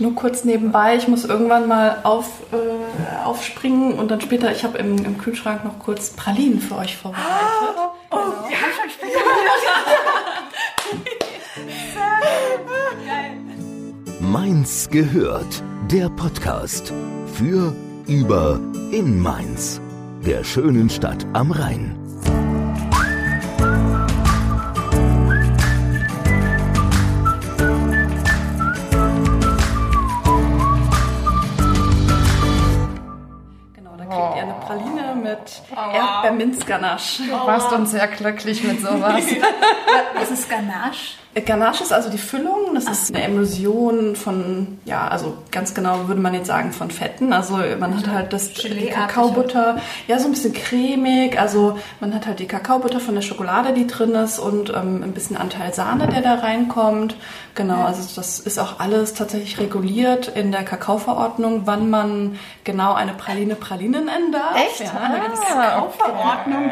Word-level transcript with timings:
nur 0.00 0.14
kurz 0.14 0.44
nebenbei. 0.44 0.96
Ich 0.96 1.08
muss 1.08 1.24
irgendwann 1.24 1.68
mal 1.68 2.00
auf, 2.02 2.26
äh, 2.52 3.24
aufspringen 3.24 3.94
und 3.94 4.10
dann 4.10 4.20
später, 4.20 4.52
ich 4.52 4.64
habe 4.64 4.78
im, 4.78 4.96
im 5.04 5.18
Kühlschrank 5.18 5.64
noch 5.64 5.78
kurz 5.78 6.10
Pralinen 6.10 6.60
für 6.60 6.76
euch 6.76 6.96
vorbereitet. 6.96 7.30
Ah, 7.30 7.92
oh, 8.10 8.16
genau. 8.16 8.48
wir 8.48 8.56
haben 8.56 8.72
schon 8.80 8.90
später. 8.90 9.18
Mainz 14.20 14.88
gehört. 14.90 15.62
Der 15.90 16.08
Podcast 16.10 16.92
für, 17.32 17.74
über, 18.06 18.60
in 18.90 19.20
Mainz. 19.20 19.80
Der 20.26 20.44
schönen 20.44 20.90
Stadt 20.90 21.26
am 21.32 21.50
Rhein. 21.50 22.07
Erdbeerminzganache. 36.68 37.22
Du 37.24 37.46
warst 37.46 37.72
uns 37.72 37.90
sehr 37.90 38.06
glücklich 38.08 38.62
mit 38.64 38.80
sowas. 38.80 39.22
Was 40.14 40.30
ist 40.30 40.48
Ganache? 40.48 41.16
Ganache 41.44 41.82
ist 41.82 41.92
also 41.92 42.10
die 42.10 42.18
Füllung. 42.18 42.67
Das 42.74 42.86
Ach. 42.86 42.92
ist 42.92 43.14
eine 43.14 43.24
Emulsion 43.24 44.16
von, 44.16 44.78
ja, 44.84 45.08
also 45.08 45.38
ganz 45.50 45.74
genau 45.74 46.08
würde 46.08 46.20
man 46.20 46.34
jetzt 46.34 46.46
sagen 46.46 46.72
von 46.72 46.90
Fetten. 46.90 47.32
Also 47.32 47.58
man 47.78 47.96
hat 47.96 48.08
halt 48.08 48.32
das 48.32 48.52
die 48.52 48.86
Kakaobutter, 48.86 49.78
ja, 50.06 50.18
so 50.18 50.26
ein 50.26 50.32
bisschen 50.32 50.52
cremig. 50.52 51.40
Also 51.40 51.78
man 52.00 52.14
hat 52.14 52.26
halt 52.26 52.38
die 52.38 52.46
Kakaobutter 52.46 53.00
von 53.00 53.14
der 53.14 53.22
Schokolade, 53.22 53.72
die 53.72 53.86
drin 53.86 54.14
ist 54.14 54.38
und 54.38 54.70
ähm, 54.70 55.02
ein 55.02 55.12
bisschen 55.12 55.36
Anteil 55.36 55.74
Sahne, 55.74 56.08
der 56.08 56.22
da 56.22 56.34
reinkommt. 56.34 57.16
Genau, 57.54 57.84
also 57.84 58.02
das 58.14 58.38
ist 58.38 58.58
auch 58.58 58.78
alles 58.78 59.14
tatsächlich 59.14 59.58
reguliert 59.58 60.28
in 60.28 60.52
der 60.52 60.62
Kakaoverordnung, 60.62 61.62
wann 61.64 61.90
man 61.90 62.38
genau 62.62 62.94
eine 62.94 63.14
Praline 63.14 63.56
Praline 63.56 64.00
nennen 64.00 64.30
darf. 64.30 64.54
Echt? 64.56 64.80
Ja, 64.80 64.92
ah, 64.94 65.08
da 65.10 65.18
gibt 65.18 65.34
es 65.34 65.40
Kakaoverordnung. 65.40 66.70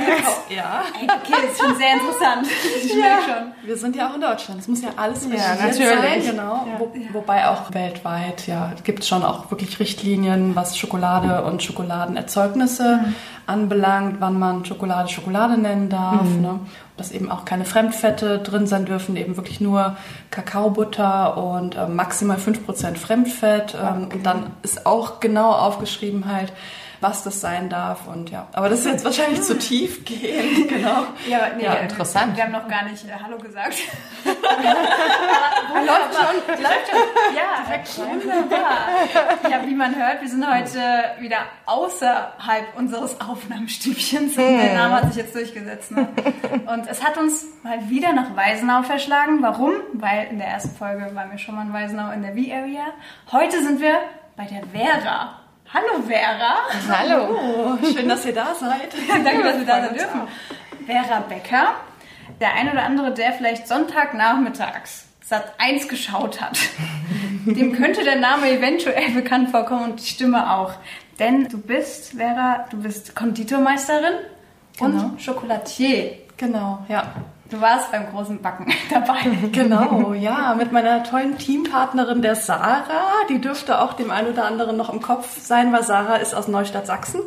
Ja. 0.48 0.84
Okay, 1.02 1.34
das 1.42 1.52
ist 1.52 1.60
schon 1.60 1.76
sehr 1.76 1.92
interessant. 1.94 2.46
Ich 2.76 2.94
ja. 2.94 3.18
schon. 3.24 3.52
Wir 3.66 3.76
sind 3.76 3.96
ja 3.96 4.08
auch 4.08 4.14
in 4.14 4.20
Deutschland. 4.20 4.60
Es 4.60 4.68
muss 4.68 4.82
ja 4.82 4.90
alles 4.96 5.24
ja, 5.24 5.54
natürlich. 5.54 5.85
Sein. 5.86 6.22
Genau. 6.24 6.66
Ja. 6.66 6.78
Wo, 6.78 6.92
wobei 7.12 7.48
auch 7.48 7.72
weltweit, 7.72 8.46
ja, 8.46 8.72
gibt 8.84 9.00
es 9.00 9.08
schon 9.08 9.22
auch 9.22 9.50
wirklich 9.50 9.78
Richtlinien, 9.80 10.54
was 10.56 10.76
Schokolade 10.76 11.44
und 11.44 11.62
Schokoladenerzeugnisse 11.62 13.00
mhm. 13.02 13.14
anbelangt, 13.46 14.16
wann 14.20 14.38
man 14.38 14.64
Schokolade 14.64 15.08
Schokolade 15.08 15.58
nennen 15.60 15.88
darf. 15.88 16.24
Mhm. 16.24 16.42
Ne? 16.42 16.60
dass 16.96 17.12
eben 17.12 17.30
auch 17.30 17.44
keine 17.44 17.64
Fremdfette 17.64 18.38
drin 18.38 18.66
sein 18.66 18.86
dürfen, 18.86 19.16
eben 19.16 19.36
wirklich 19.36 19.60
nur 19.60 19.96
Kakaobutter 20.30 21.36
und 21.36 21.76
äh, 21.76 21.86
maximal 21.86 22.38
5% 22.38 22.96
Fremdfett. 22.96 23.74
Ähm, 23.74 24.04
okay. 24.04 24.16
Und 24.16 24.26
dann 24.26 24.50
ist 24.62 24.86
auch 24.86 25.20
genau 25.20 25.52
aufgeschrieben 25.52 26.24
halt, 26.32 26.52
was 27.06 27.22
das 27.22 27.40
sein 27.40 27.68
darf 27.68 28.08
und 28.08 28.30
ja. 28.30 28.48
Aber 28.52 28.68
das 28.68 28.80
ist 28.80 28.86
jetzt 28.86 29.04
wahrscheinlich 29.04 29.40
zu 29.42 29.56
tief 29.56 30.04
gehen, 30.04 30.66
genau. 30.66 31.04
Ja, 31.28 31.50
nee, 31.56 31.62
ja, 31.62 31.74
interessant. 31.74 32.36
Wir 32.36 32.42
haben 32.42 32.52
noch 32.52 32.66
gar 32.66 32.84
nicht 32.84 33.04
äh, 33.04 33.12
Hallo 33.22 33.38
gesagt. 33.38 33.76
läuft 34.24 36.14
schon, 36.14 36.62
läuft 36.62 36.88
schon. 36.90 36.98
Ja, 37.36 37.62
direkt 37.66 37.98
wunderbar. 37.98 38.88
Ja, 39.48 39.64
wie 39.64 39.74
man 39.74 39.94
hört, 39.94 40.20
wir 40.20 40.28
sind 40.28 40.44
heute 40.52 40.80
wieder 41.20 41.38
außerhalb 41.66 42.76
unseres 42.76 43.20
Aufnahmestübchens. 43.20 44.36
Hm. 44.36 44.58
Der 44.58 44.74
Name 44.74 44.96
hat 44.96 45.06
sich 45.12 45.22
jetzt 45.22 45.34
durchgesetzt. 45.36 45.92
Ne? 45.92 46.08
Und 46.66 46.88
es 46.88 47.04
hat 47.04 47.16
uns 47.18 47.46
mal 47.62 47.88
wieder 47.88 48.12
nach 48.14 48.34
Weisenau 48.34 48.82
verschlagen. 48.82 49.42
Warum? 49.42 49.74
Weil 49.92 50.26
in 50.30 50.38
der 50.38 50.48
ersten 50.48 50.74
Folge 50.76 51.14
waren 51.14 51.30
wir 51.30 51.38
schon 51.38 51.54
mal 51.54 51.66
in 51.66 51.72
Weisenau 51.72 52.10
in 52.10 52.22
der 52.22 52.32
V-Area. 52.32 52.86
Heute 53.30 53.62
sind 53.62 53.80
wir 53.80 54.00
bei 54.36 54.46
der 54.46 54.62
Vera. 54.66 55.45
Hallo 55.76 56.02
Vera. 56.06 56.56
Hallo. 56.88 57.78
Schön, 57.92 58.08
dass 58.08 58.24
ihr 58.24 58.32
da 58.32 58.54
seid. 58.54 58.94
Danke, 59.24 59.42
dass 59.42 59.58
wir 59.58 59.66
da 59.66 59.82
sein 59.82 59.94
dürfen. 59.94 60.20
Vera 60.86 61.20
Becker. 61.20 61.74
Der 62.40 62.54
ein 62.54 62.70
oder 62.70 62.82
andere, 62.84 63.12
der 63.12 63.34
vielleicht 63.34 63.68
Sonntagnachmittags 63.68 65.04
Sat 65.22 65.52
1 65.58 65.88
geschaut 65.88 66.40
hat, 66.40 66.56
dem 67.44 67.74
könnte 67.74 68.04
der 68.04 68.16
Name 68.16 68.48
eventuell 68.52 69.10
bekannt 69.10 69.50
vorkommen 69.50 69.90
und 69.90 70.00
die 70.00 70.06
Stimme 70.06 70.50
auch. 70.50 70.72
Denn 71.18 71.46
du 71.46 71.58
bist, 71.58 72.16
Vera, 72.16 72.64
du 72.70 72.78
bist 72.78 73.14
Konditormeisterin 73.14 74.14
genau. 74.78 75.04
und 75.04 75.22
Chocolatier. 75.22 76.20
Genau, 76.38 76.86
ja. 76.88 77.12
Du 77.48 77.60
warst 77.60 77.92
beim 77.92 78.10
großen 78.10 78.42
Backen 78.42 78.66
dabei. 78.90 79.18
Genau, 79.52 80.14
ja, 80.14 80.54
mit 80.58 80.72
meiner 80.72 81.04
tollen 81.04 81.38
Teampartnerin 81.38 82.20
der 82.20 82.34
Sarah. 82.34 83.04
Die 83.28 83.40
dürfte 83.40 83.80
auch 83.80 83.92
dem 83.92 84.10
einen 84.10 84.32
oder 84.32 84.46
anderen 84.46 84.76
noch 84.76 84.92
im 84.92 85.00
Kopf 85.00 85.40
sein, 85.40 85.72
weil 85.72 85.84
Sarah 85.84 86.16
ist 86.16 86.34
aus 86.34 86.48
Neustadt 86.48 86.86
Sachsen 86.86 87.20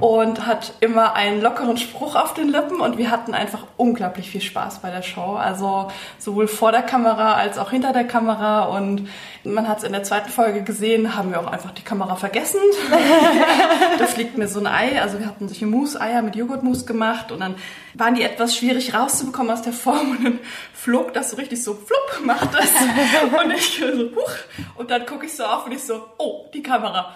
und 0.00 0.46
hat 0.46 0.72
immer 0.80 1.14
einen 1.14 1.42
lockeren 1.42 1.76
Spruch 1.76 2.16
auf 2.16 2.32
den 2.32 2.48
Lippen 2.48 2.80
und 2.80 2.96
wir 2.96 3.10
hatten 3.10 3.34
einfach 3.34 3.64
unglaublich 3.76 4.30
viel 4.30 4.40
Spaß 4.40 4.78
bei 4.78 4.90
der 4.90 5.02
Show. 5.02 5.34
Also 5.34 5.88
sowohl 6.18 6.48
vor 6.48 6.72
der 6.72 6.82
Kamera 6.82 7.34
als 7.34 7.58
auch 7.58 7.70
hinter 7.70 7.92
der 7.92 8.04
Kamera 8.04 8.64
und 8.64 9.08
man 9.44 9.68
hat 9.68 9.78
es 9.78 9.84
in 9.84 9.92
der 9.92 10.02
zweiten 10.02 10.30
Folge 10.30 10.62
gesehen, 10.62 11.16
haben 11.16 11.30
wir 11.30 11.40
auch 11.40 11.46
einfach 11.46 11.72
die 11.72 11.82
Kamera 11.82 12.16
vergessen. 12.16 12.60
da 13.98 14.06
fliegt 14.06 14.38
mir 14.38 14.48
so 14.48 14.60
ein 14.60 14.66
Ei, 14.66 15.00
also 15.00 15.18
wir 15.18 15.26
hatten 15.26 15.48
solche 15.48 15.66
Mousse-Eier 15.66 16.22
mit 16.22 16.36
Joghurtmousse 16.36 16.86
gemacht 16.86 17.32
und 17.32 17.40
dann 17.40 17.54
waren 17.94 18.14
die 18.14 18.22
etwas 18.22 18.56
schwierig 18.56 18.94
rauszubekommen 18.94 19.52
aus 19.52 19.62
der 19.62 19.72
Form 19.72 20.10
und 20.12 20.24
dann 20.24 20.38
flog 20.72 21.12
das 21.12 21.30
so 21.30 21.36
richtig 21.36 21.62
so, 21.62 21.74
flupp, 21.74 22.24
macht 22.24 22.54
das. 22.54 22.70
Und 23.42 23.50
ich 23.52 23.78
so, 23.78 23.86
huch. 24.16 24.32
Und 24.76 24.90
dann 24.90 25.04
gucke 25.04 25.26
ich 25.26 25.36
so 25.36 25.44
auf 25.44 25.66
und 25.66 25.72
ich 25.72 25.82
so, 25.82 26.02
oh, 26.18 26.46
die 26.54 26.62
Kamera. 26.62 27.14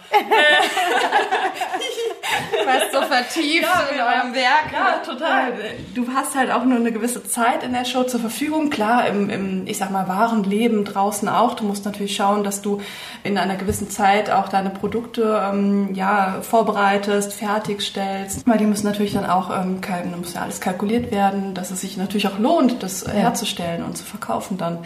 du 2.53 2.67
warst 2.67 2.93
so 2.93 3.01
vertieft 3.03 3.63
ja, 3.63 3.89
in 3.93 4.01
eurem 4.01 4.35
Werk. 4.35 4.73
Ja, 4.73 4.99
total. 5.05 5.53
Du 5.95 6.07
hast 6.13 6.35
halt 6.35 6.51
auch 6.51 6.65
nur 6.65 6.79
eine 6.79 6.93
gewisse 6.93 7.25
Zeit 7.25 7.63
in 7.63 7.73
der 7.73 7.85
Show 7.85 8.05
zur 8.05 8.21
Verfügung. 8.21 8.69
Klar, 8.71 9.07
im, 9.07 9.31
im 9.31 9.67
ich 9.67 9.79
sag 9.79 9.91
mal, 9.91 10.09
wahren 10.09 10.45
Leben 10.45 10.85
draußen 10.85 11.29
auch. 11.29 11.55
Du 11.55 11.65
musst 11.65 11.85
natürlich 11.87 12.15
schauen, 12.17 12.45
dass 12.45 12.61
du 12.61 12.83
in 13.23 13.39
einer 13.39 13.57
gewissen 13.57 13.89
Zeit 13.89 14.31
auch 14.31 14.49
deine 14.49 14.71
Produkte 14.71 15.43
ähm, 15.43 15.95
ja, 15.95 16.43
vorbereitest, 16.43 17.33
fertigstellst. 17.33 18.47
Weil 18.47 18.59
die 18.59 18.67
müssen 18.67 18.87
natürlich 18.87 19.15
dann 19.15 19.27
auch, 19.27 19.51
ähm, 19.51 19.81
muss 20.19 20.35
ja 20.35 20.43
alles 20.43 20.61
kalkuliert 20.65 21.11
werden, 21.11 21.55
dass 21.55 21.71
es 21.71 21.83
sich 21.83 21.97
natürlich 21.97 22.27
auch 22.27 22.39
lohnt, 22.39 22.83
das 22.83 23.05
ja. 23.05 23.13
herzustellen 23.13 23.85
und 23.85 23.97
zu 23.97 24.05
verkaufen 24.05 24.57
dann. 24.57 24.79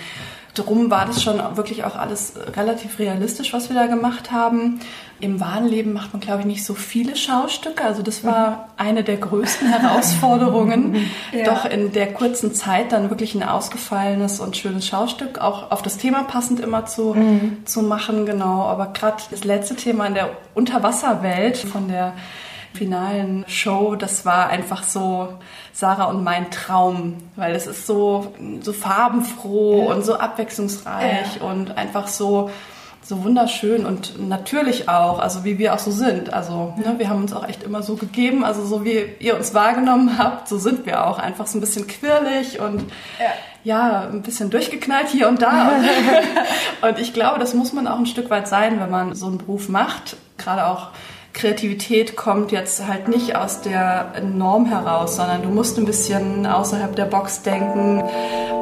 Drum 0.54 0.90
war 0.90 1.06
das 1.06 1.22
schon 1.22 1.40
wirklich 1.56 1.84
auch 1.84 1.94
alles 1.94 2.34
relativ 2.56 2.98
realistisch, 2.98 3.52
was 3.52 3.68
wir 3.68 3.76
da 3.76 3.86
gemacht 3.86 4.32
haben. 4.32 4.80
Im 5.20 5.38
wahren 5.38 5.68
Leben 5.68 5.92
macht 5.92 6.12
man, 6.12 6.20
glaube 6.20 6.40
ich, 6.40 6.46
nicht 6.46 6.64
so 6.64 6.74
viele 6.74 7.14
Schaustücke. 7.14 7.84
Also 7.84 8.02
das 8.02 8.24
war 8.24 8.50
mhm. 8.50 8.56
eine 8.76 9.04
der 9.04 9.18
größten 9.18 9.68
Herausforderungen, 9.72 10.96
ja. 11.32 11.44
doch 11.44 11.64
in 11.64 11.92
der 11.92 12.12
kurzen 12.12 12.54
Zeit 12.54 12.90
dann 12.90 13.08
wirklich 13.10 13.36
ein 13.36 13.44
ausgefallenes 13.44 14.40
und 14.40 14.56
schönes 14.56 14.84
Schaustück, 14.84 15.38
auch 15.38 15.70
auf 15.70 15.82
das 15.82 15.96
Thema 15.96 16.24
passend 16.24 16.58
immer 16.58 16.86
zu, 16.86 17.14
mhm. 17.14 17.58
zu 17.64 17.82
machen. 17.82 18.26
Genau, 18.26 18.62
aber 18.64 18.86
gerade 18.86 19.22
das 19.30 19.44
letzte 19.44 19.76
Thema 19.76 20.06
in 20.06 20.14
der 20.14 20.30
Unterwasserwelt 20.54 21.56
von 21.56 21.86
der 21.86 22.14
finalen 22.78 23.44
Show, 23.48 23.96
das 23.96 24.24
war 24.24 24.48
einfach 24.48 24.84
so 24.84 25.34
Sarah 25.72 26.04
und 26.04 26.22
mein 26.22 26.50
Traum, 26.50 27.16
weil 27.36 27.54
es 27.54 27.66
ist 27.66 27.86
so, 27.86 28.32
so 28.60 28.72
farbenfroh 28.72 29.84
ja. 29.84 29.94
und 29.94 30.04
so 30.04 30.14
abwechslungsreich 30.14 31.36
ja. 31.40 31.42
und 31.42 31.76
einfach 31.76 32.06
so, 32.06 32.50
so 33.02 33.24
wunderschön 33.24 33.84
und 33.84 34.28
natürlich 34.28 34.88
auch, 34.88 35.18
also 35.18 35.42
wie 35.42 35.58
wir 35.58 35.74
auch 35.74 35.78
so 35.78 35.90
sind. 35.90 36.32
Also 36.32 36.74
ne, 36.76 36.94
wir 36.98 37.08
haben 37.08 37.22
uns 37.22 37.32
auch 37.32 37.48
echt 37.48 37.64
immer 37.64 37.82
so 37.82 37.96
gegeben, 37.96 38.44
also 38.44 38.64
so 38.64 38.84
wie 38.84 39.06
ihr 39.18 39.36
uns 39.36 39.54
wahrgenommen 39.54 40.18
habt, 40.18 40.46
so 40.48 40.58
sind 40.58 40.86
wir 40.86 41.06
auch. 41.06 41.18
Einfach 41.18 41.46
so 41.46 41.58
ein 41.58 41.60
bisschen 41.60 41.86
quirlig 41.88 42.60
und 42.60 42.84
ja, 43.18 43.32
ja 43.64 44.00
ein 44.02 44.22
bisschen 44.22 44.50
durchgeknallt 44.50 45.08
hier 45.08 45.28
und 45.28 45.42
da. 45.42 45.72
und 46.82 46.98
ich 46.98 47.12
glaube, 47.12 47.40
das 47.40 47.54
muss 47.54 47.72
man 47.72 47.88
auch 47.88 47.98
ein 47.98 48.06
Stück 48.06 48.30
weit 48.30 48.46
sein, 48.46 48.78
wenn 48.78 48.90
man 48.90 49.14
so 49.14 49.26
einen 49.26 49.38
Beruf 49.38 49.68
macht. 49.68 50.16
Gerade 50.36 50.66
auch 50.66 50.88
Kreativität 51.32 52.16
kommt 52.16 52.52
jetzt 52.52 52.86
halt 52.86 53.08
nicht 53.08 53.36
aus 53.36 53.60
der 53.62 54.12
Norm 54.22 54.66
heraus, 54.66 55.16
sondern 55.16 55.42
du 55.42 55.48
musst 55.48 55.78
ein 55.78 55.84
bisschen 55.84 56.46
außerhalb 56.46 56.96
der 56.96 57.04
Box 57.04 57.42
denken. 57.42 58.02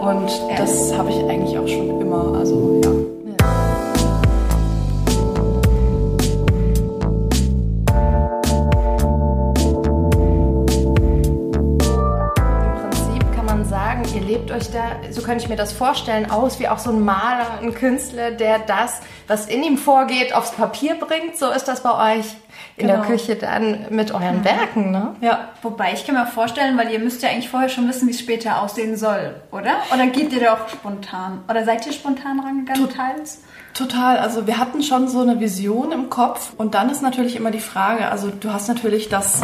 Und 0.01 0.31
das 0.59 0.93
habe 0.93 1.11
ich 1.11 1.17
eigentlich 1.25 1.59
auch 1.59 1.69
schon 1.69 2.01
immer. 2.01 2.37
Also 2.39 2.81
ja. 2.85 3.06
Da, 14.77 15.11
so 15.11 15.23
könnte 15.23 15.43
ich 15.45 15.49
mir 15.49 15.57
das 15.57 15.73
vorstellen, 15.73 16.31
aus 16.31 16.61
wie 16.61 16.69
auch 16.69 16.79
so 16.79 16.91
ein 16.91 17.05
Maler, 17.05 17.59
ein 17.63 17.75
Künstler, 17.75 18.31
der 18.31 18.59
das, 18.61 19.01
was 19.27 19.47
in 19.47 19.63
ihm 19.63 19.79
vorgeht, 19.79 20.35
aufs 20.35 20.53
Papier 20.53 20.95
bringt. 20.95 21.37
So 21.37 21.51
ist 21.51 21.65
das 21.65 21.83
bei 21.83 22.19
euch 22.19 22.27
in 22.77 22.87
Genau. 22.87 22.99
der 23.01 23.07
Küche 23.07 23.37
dann 23.37 23.87
mit 23.91 24.13
euren 24.13 24.45
Werken, 24.45 24.91
ne? 24.91 25.17
Ja, 25.21 25.49
Wobei 25.63 25.93
ich 25.95 26.07
kann 26.07 26.15
mir 26.15 26.27
vorstellen, 26.27 26.77
weil 26.79 26.91
ihr 26.91 26.99
müsst 26.99 27.23
ja 27.23 27.31
eigentlich 27.31 27.49
vorher 27.49 27.69
schon 27.69 27.89
wissen, 27.89 28.07
wie 28.07 28.13
es 28.13 28.21
später 28.21 28.63
aussehen 28.63 28.97
soll, 28.97 29.35
oder? 29.51 29.73
Oder 29.93 30.07
geht 30.07 30.33
ihr 30.33 30.41
da 30.41 30.55
auch 30.55 30.69
spontan? 30.69 31.43
Oder 31.51 31.65
seid 31.65 31.87
ihr 31.87 31.93
spontan 31.93 32.39
rangegangen 32.41 32.89
teils? 32.91 33.41
Total, 33.75 34.19
also 34.19 34.47
wir 34.47 34.59
hatten 34.59 34.83
schon 34.83 35.09
so 35.09 35.21
eine 35.21 35.41
Vision 35.41 35.93
im 35.93 36.09
Kopf 36.09 36.53
und 36.57 36.75
dann 36.75 36.89
ist 36.89 37.03
natürlich 37.03 37.37
immer 37.37 37.51
die 37.51 37.61
Frage, 37.61 38.11
also 38.11 38.31
du 38.31 38.53
hast 38.53 38.69
natürlich 38.69 39.09
das, 39.09 39.43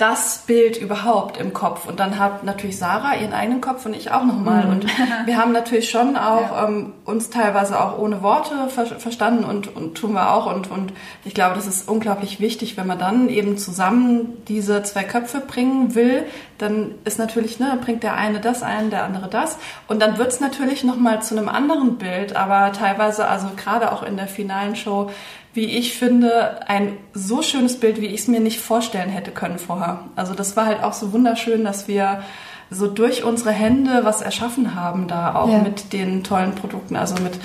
das 0.00 0.44
Bild 0.46 0.78
überhaupt 0.78 1.36
im 1.36 1.52
Kopf. 1.52 1.86
Und 1.86 2.00
dann 2.00 2.18
hat 2.18 2.42
natürlich 2.42 2.78
Sarah 2.78 3.16
ihren 3.16 3.34
eigenen 3.34 3.60
Kopf 3.60 3.84
und 3.84 3.94
ich 3.94 4.10
auch 4.10 4.24
nochmal 4.24 4.66
und 4.66 4.86
wir 5.26 5.36
haben 5.36 5.52
natürlich 5.52 5.90
schon 5.90 6.16
auch 6.16 6.66
ähm, 6.66 6.94
uns 7.04 7.28
teilweise 7.28 7.78
auch 7.78 7.98
ohne 7.98 8.22
Worte 8.22 8.68
ver 8.68 8.86
verstanden 8.86 9.44
und, 9.44 9.74
und 9.76 9.96
tun 9.96 10.14
wir 10.14 10.32
auch. 10.32 10.52
Und, 10.52 10.70
und 10.70 10.92
ich 11.24 11.34
glaube, 11.34 11.54
das 11.54 11.66
ist 11.66 11.88
unglaublich 11.88 12.40
wichtig, 12.40 12.76
wenn 12.78 12.86
man 12.86 12.98
dann 12.98 13.28
eben 13.28 13.58
zusammen 13.58 14.42
diese 14.48 14.82
zwei 14.82 15.04
Köpfe 15.04 15.40
bringen 15.40 15.94
will, 15.94 16.24
dann 16.56 16.94
ist 17.04 17.18
natürlich, 17.18 17.58
ne, 17.58 17.78
bringt 17.82 18.02
der 18.02 18.14
eine 18.14 18.40
das 18.40 18.62
ein, 18.62 18.90
der 18.90 19.04
andere 19.04 19.28
das. 19.28 19.58
Und 19.86 20.00
dann 20.00 20.18
wird 20.18 20.28
es 20.28 20.40
natürlich 20.40 20.82
nochmal 20.82 21.22
zu 21.22 21.36
einem 21.36 21.48
anderen 21.48 21.96
Bild, 21.96 22.36
aber 22.36 22.72
teilweise, 22.72 23.28
also 23.28 23.48
gerade 23.56 23.92
auch 23.92 24.02
in 24.02 24.16
der 24.16 24.28
finalen 24.28 24.76
Show, 24.76 25.10
wie 25.54 25.64
ich 25.66 25.94
finde, 25.94 26.60
ein 26.68 26.96
so 27.12 27.42
schönes 27.42 27.80
Bild, 27.80 28.00
wie 28.00 28.06
ich 28.06 28.20
es 28.20 28.28
mir 28.28 28.40
nicht 28.40 28.60
vorstellen 28.60 29.10
hätte 29.10 29.30
können 29.32 29.58
vorher. 29.58 30.00
Also 30.16 30.34
das 30.34 30.56
war 30.56 30.66
halt 30.66 30.82
auch 30.84 30.92
so 30.92 31.12
wunderschön, 31.12 31.64
dass 31.64 31.88
wir 31.88 32.22
so 32.70 32.86
durch 32.86 33.24
unsere 33.24 33.50
Hände 33.50 34.04
was 34.04 34.22
erschaffen 34.22 34.76
haben 34.76 35.08
da 35.08 35.34
auch 35.34 35.48
Ja. 35.50 35.58
mit 35.58 35.92
den 35.92 36.22
tollen 36.22 36.54
Produkten, 36.54 36.94
also 36.94 37.14
mit 37.20 37.38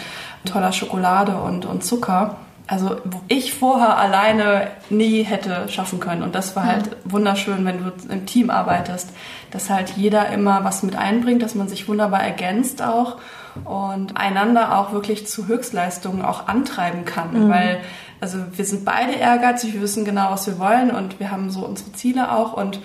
toller 0.45 0.71
Schokolade 0.71 1.35
und, 1.37 1.65
und 1.65 1.83
Zucker. 1.83 2.35
Also 2.67 2.97
wo 3.05 3.21
ich 3.27 3.53
vorher 3.53 3.97
alleine 3.97 4.67
nie 4.89 5.23
hätte 5.23 5.67
schaffen 5.69 5.99
können. 5.99 6.23
Und 6.23 6.33
das 6.35 6.55
war 6.55 6.63
halt 6.65 6.95
wunderschön, 7.05 7.63
wenn 7.65 7.83
du 7.83 7.91
im 8.13 8.25
Team 8.25 8.49
arbeitest, 8.49 9.09
dass 9.51 9.69
halt 9.69 9.91
jeder 9.97 10.29
immer 10.29 10.63
was 10.63 10.81
mit 10.83 10.95
einbringt, 10.95 11.41
dass 11.43 11.53
man 11.55 11.67
sich 11.67 11.87
wunderbar 11.87 12.21
ergänzt 12.23 12.81
auch 12.81 13.17
und 13.63 14.17
einander 14.17 14.77
auch 14.77 14.91
wirklich 14.91 15.27
zu 15.27 15.47
Höchstleistungen 15.47 16.23
auch 16.23 16.47
antreiben 16.47 17.05
kann. 17.05 17.49
Weil, 17.49 17.79
also 18.19 18.39
wir 18.51 18.65
sind 18.65 18.85
beide 18.85 19.13
ehrgeizig, 19.13 19.73
wir 19.73 19.81
wissen 19.81 20.05
genau, 20.05 20.31
was 20.31 20.47
wir 20.47 20.59
wollen 20.59 20.91
und 20.91 21.19
wir 21.19 21.31
haben 21.31 21.49
so 21.49 21.65
unsere 21.65 21.91
Ziele 21.93 22.31
auch 22.31 22.53
und 22.53 22.79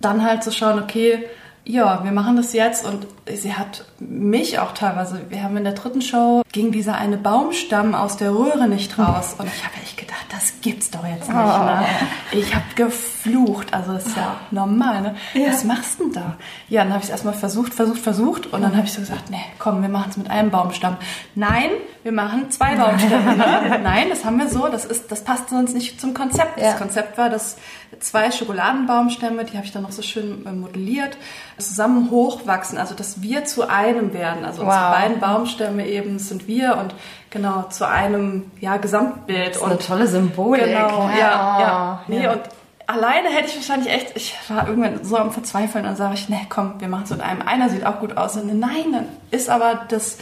dann 0.00 0.24
halt 0.24 0.42
zu 0.42 0.52
schauen, 0.52 0.82
okay, 0.82 1.24
ja, 1.64 2.02
wir 2.02 2.12
machen 2.12 2.36
das 2.36 2.52
jetzt 2.52 2.86
und 2.86 3.06
sie 3.36 3.54
hat 3.54 3.84
mich 3.98 4.58
auch 4.58 4.72
teilweise, 4.72 5.20
wir 5.28 5.42
haben 5.42 5.56
in 5.56 5.64
der 5.64 5.74
dritten 5.74 6.02
Show, 6.02 6.42
ging 6.52 6.72
dieser 6.72 6.96
eine 6.96 7.16
Baumstamm 7.16 7.94
aus 7.94 8.16
der 8.16 8.32
Röhre 8.32 8.68
nicht 8.68 8.98
raus 8.98 9.34
und 9.38 9.46
ich 9.46 9.64
habe 9.64 9.74
echt 9.82 9.96
gedacht, 9.96 10.26
das 10.30 10.54
gibt's 10.60 10.90
doch 10.90 11.04
jetzt 11.06 11.28
nicht. 11.28 11.36
Ne? 11.36 11.86
Ich 12.32 12.54
habe 12.54 12.64
geflucht, 12.74 13.72
also 13.72 13.92
das 13.92 14.06
ist 14.06 14.16
ja 14.16 14.36
normal, 14.50 15.00
ne? 15.02 15.16
Was 15.46 15.64
machst 15.64 16.00
du 16.00 16.04
denn 16.04 16.12
da? 16.14 16.36
Ja, 16.68 16.82
dann 16.82 16.92
habe 16.92 17.00
ich 17.00 17.06
es 17.06 17.10
erstmal 17.10 17.34
versucht, 17.34 17.74
versucht, 17.74 18.00
versucht 18.00 18.46
und 18.46 18.62
dann 18.62 18.76
habe 18.76 18.86
ich 18.86 18.92
so 18.92 19.00
gesagt, 19.00 19.30
nee, 19.30 19.44
komm, 19.58 19.82
wir 19.82 19.88
machen 19.88 20.10
es 20.10 20.16
mit 20.16 20.30
einem 20.30 20.50
Baumstamm. 20.50 20.96
Nein, 21.34 21.70
wir 22.02 22.12
machen 22.12 22.50
zwei 22.50 22.76
Baumstämme. 22.76 23.36
Ne? 23.36 23.80
Nein, 23.82 24.06
das 24.08 24.24
haben 24.24 24.38
wir 24.38 24.48
so, 24.48 24.68
das 24.68 24.84
ist, 24.84 25.10
das 25.10 25.24
passt 25.24 25.50
sonst 25.50 25.74
nicht 25.74 26.00
zum 26.00 26.14
Konzept. 26.14 26.58
Ja. 26.58 26.70
Das 26.70 26.78
Konzept 26.78 27.18
war, 27.18 27.28
dass 27.28 27.56
zwei 28.00 28.30
Schokoladenbaumstämme, 28.30 29.44
die 29.44 29.56
habe 29.56 29.66
ich 29.66 29.72
dann 29.72 29.82
noch 29.82 29.92
so 29.92 30.02
schön 30.02 30.44
modelliert, 30.60 31.16
zusammen 31.58 32.10
hochwachsen, 32.10 32.78
also 32.78 32.94
dass 33.18 33.22
wir 33.22 33.44
zu 33.44 33.68
einem 33.68 34.12
werden. 34.14 34.44
Also 34.44 34.62
unsere 34.62 34.80
Wow. 34.82 34.94
beiden 34.96 35.20
Baumstämme 35.20 35.86
eben 35.86 36.18
sind 36.18 36.46
wir 36.46 36.76
und 36.78 36.94
genau 37.30 37.62
zu 37.70 37.86
einem 37.86 38.50
ja, 38.60 38.76
Gesamtbild. 38.76 39.48
Das 39.50 39.56
ist 39.56 39.62
eine 39.62 39.72
und 39.74 39.86
tolle 39.86 40.06
Symbolik. 40.06 40.64
Genau, 40.66 41.08
ja, 41.18 41.60
ja. 41.60 42.00
Oh, 42.00 42.04
Nee, 42.10 42.24
ja. 42.24 42.32
und 42.32 42.40
alleine 42.86 43.28
hätte 43.28 43.48
ich 43.48 43.56
wahrscheinlich 43.56 43.92
echt, 43.92 44.16
ich 44.16 44.34
war 44.48 44.66
irgendwann 44.68 45.04
so 45.04 45.16
am 45.16 45.30
Verzweifeln 45.32 45.86
und 45.86 45.96
sage 45.96 46.14
ich, 46.14 46.28
nee, 46.28 46.46
komm, 46.48 46.74
wir 46.78 46.88
machen 46.88 47.04
es 47.04 47.10
mit 47.10 47.20
einem. 47.20 47.42
Einer 47.42 47.68
sieht 47.68 47.84
auch 47.84 48.00
gut 48.00 48.16
aus. 48.16 48.36
Und 48.36 48.58
nein, 48.58 48.92
dann 48.92 49.06
ist 49.30 49.50
aber 49.50 49.80
das, 49.88 50.16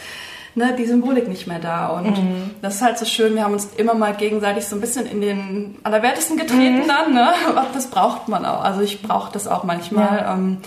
ne, 0.55 0.73
die 0.77 0.85
Symbolik 0.85 1.27
nicht 1.29 1.47
mehr 1.47 1.59
da. 1.59 1.87
Und 1.87 2.17
Mhm. 2.17 2.51
das 2.61 2.75
ist 2.75 2.81
halt 2.81 2.97
so 2.97 3.05
schön, 3.05 3.35
wir 3.35 3.43
haben 3.43 3.53
uns 3.53 3.69
immer 3.77 3.93
mal 3.93 4.13
gegenseitig 4.15 4.65
so 4.65 4.75
ein 4.75 4.81
bisschen 4.81 5.05
in 5.05 5.21
den 5.21 5.77
Allerwertesten 5.83 6.35
getreten 6.35 6.79
Mhm. 6.79 6.87
dann, 6.87 7.13
ne? 7.13 7.29
Aber 7.49 7.65
das 7.73 7.87
braucht 7.87 8.27
man 8.27 8.45
auch. 8.45 8.63
Also 8.63 8.81
ich 8.81 9.01
brauche 9.01 9.31
das 9.31 9.47
auch 9.47 9.63
manchmal. 9.63 10.25
Ähm, 10.29 10.57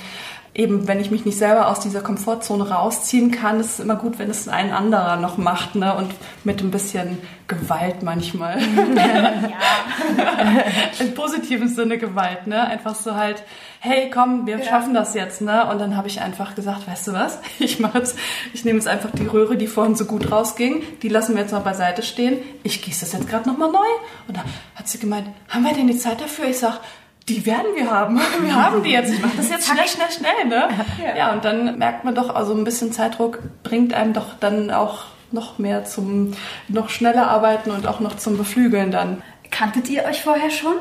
Eben, 0.52 0.88
wenn 0.88 0.98
ich 0.98 1.12
mich 1.12 1.24
nicht 1.24 1.38
selber 1.38 1.68
aus 1.68 1.78
dieser 1.78 2.00
Komfortzone 2.00 2.70
rausziehen 2.70 3.30
kann, 3.30 3.60
ist 3.60 3.74
es 3.74 3.80
immer 3.80 3.94
gut, 3.94 4.18
wenn 4.18 4.28
es 4.28 4.48
ein 4.48 4.72
anderer 4.72 5.16
noch 5.16 5.38
macht, 5.38 5.76
ne? 5.76 5.96
Und 5.96 6.10
mit 6.42 6.60
ein 6.60 6.72
bisschen 6.72 7.18
Gewalt 7.46 8.02
manchmal. 8.02 8.58
Im 11.00 11.14
positiven 11.14 11.68
Sinne 11.68 11.98
Gewalt, 11.98 12.48
ne? 12.48 12.66
Einfach 12.66 12.96
so 12.96 13.14
halt, 13.14 13.44
hey, 13.78 14.10
komm, 14.12 14.44
wir 14.46 14.60
schaffen 14.64 14.92
das 14.92 15.14
jetzt, 15.14 15.40
ne? 15.40 15.70
Und 15.70 15.78
dann 15.78 15.96
habe 15.96 16.08
ich 16.08 16.20
einfach 16.20 16.56
gesagt, 16.56 16.88
weißt 16.88 17.08
du 17.08 17.12
was? 17.12 17.38
Ich 17.60 17.78
mache 17.78 17.98
jetzt, 17.98 18.18
ich 18.52 18.64
nehme 18.64 18.78
jetzt 18.78 18.88
einfach 18.88 19.10
die 19.12 19.26
Röhre, 19.26 19.56
die 19.56 19.68
vorhin 19.68 19.94
so 19.94 20.04
gut 20.04 20.32
rausging, 20.32 20.82
die 21.02 21.08
lassen 21.08 21.36
wir 21.36 21.42
jetzt 21.42 21.52
mal 21.52 21.60
beiseite 21.60 22.02
stehen. 22.02 22.38
Ich 22.64 22.82
gieße 22.82 23.04
das 23.04 23.12
jetzt 23.12 23.28
gerade 23.28 23.48
nochmal 23.48 23.70
neu. 23.70 23.86
Und 24.26 24.36
da 24.36 24.42
hat 24.74 24.88
sie 24.88 24.98
gemeint, 24.98 25.28
haben 25.48 25.62
wir 25.62 25.74
denn 25.74 25.86
die 25.86 25.96
Zeit 25.96 26.20
dafür? 26.20 26.46
Ich 26.46 26.58
sag, 26.58 26.80
die 27.28 27.46
werden 27.46 27.76
wir 27.76 27.90
haben. 27.90 28.18
Wir 28.40 28.54
haben 28.54 28.82
die 28.82 28.90
jetzt. 28.90 29.12
Ich 29.12 29.20
mache 29.20 29.36
das 29.36 29.50
jetzt 29.50 29.68
schnell, 29.68 29.86
schnell, 29.86 30.10
schnell, 30.10 30.46
ne? 30.48 30.68
Ja. 31.16 31.32
und 31.32 31.44
dann 31.44 31.78
merkt 31.78 32.04
man 32.04 32.14
doch, 32.14 32.34
also 32.34 32.54
ein 32.54 32.64
bisschen 32.64 32.92
Zeitdruck 32.92 33.40
bringt 33.62 33.94
einem 33.94 34.12
doch 34.12 34.34
dann 34.40 34.70
auch 34.70 35.04
noch 35.32 35.58
mehr 35.58 35.84
zum 35.84 36.32
noch 36.68 36.88
schneller 36.88 37.28
arbeiten 37.28 37.70
und 37.70 37.86
auch 37.86 38.00
noch 38.00 38.16
zum 38.16 38.36
Beflügeln 38.36 38.90
dann. 38.90 39.22
Kanntet 39.50 39.88
ihr 39.88 40.04
euch 40.04 40.22
vorher 40.22 40.50
schon? 40.50 40.74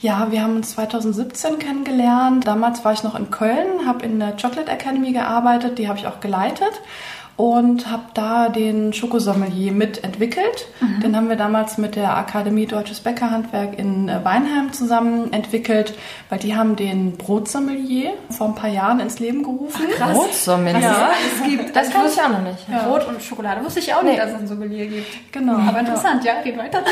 Ja, 0.00 0.28
wir 0.30 0.42
haben 0.42 0.56
uns 0.56 0.70
2017 0.72 1.58
kennengelernt. 1.58 2.46
Damals 2.46 2.84
war 2.84 2.92
ich 2.92 3.04
noch 3.04 3.14
in 3.14 3.30
Köln, 3.30 3.86
habe 3.86 4.04
in 4.04 4.18
der 4.18 4.32
Chocolate 4.32 4.70
Academy 4.70 5.12
gearbeitet, 5.12 5.78
die 5.78 5.88
habe 5.88 5.98
ich 5.98 6.06
auch 6.06 6.20
geleitet 6.20 6.72
und 7.38 7.88
habe 7.88 8.02
da 8.14 8.48
den 8.48 8.92
Schokosommelier 8.92 9.70
mitentwickelt. 9.70 10.66
Den 11.04 11.14
haben 11.16 11.28
wir 11.28 11.36
damals 11.36 11.78
mit 11.78 11.94
der 11.94 12.16
Akademie 12.16 12.66
Deutsches 12.66 12.98
Bäckerhandwerk 12.98 13.78
in 13.78 14.08
äh, 14.08 14.24
Weinheim 14.24 14.72
zusammen 14.72 15.32
entwickelt, 15.32 15.94
weil 16.30 16.40
die 16.40 16.56
haben 16.56 16.74
den 16.74 17.16
Brotsommelier 17.16 18.14
vor 18.30 18.48
ein 18.48 18.56
paar 18.56 18.70
Jahren 18.70 18.98
ins 18.98 19.20
Leben 19.20 19.44
gerufen. 19.44 19.86
Brotsommelier. 20.00 20.80
Ja. 20.80 21.10
Es 21.32 21.48
gibt 21.48 21.76
Das 21.76 21.90
kann 21.90 22.06
ich 22.06 22.20
auch 22.20 22.28
noch 22.28 22.42
nicht. 22.42 22.66
Brot 22.84 23.06
und 23.06 23.22
Schokolade. 23.22 23.64
Wusste 23.64 23.78
ich 23.78 23.94
auch 23.94 24.02
nicht, 24.02 24.18
dass 24.18 24.32
es 24.32 24.40
ein 24.40 24.48
Sommelier 24.48 24.86
gibt. 24.86 25.32
Genau. 25.32 25.58
Aber 25.58 25.78
interessant, 25.78 26.24
ja, 26.24 26.42
geht 26.42 26.58
weiter. 26.58 26.82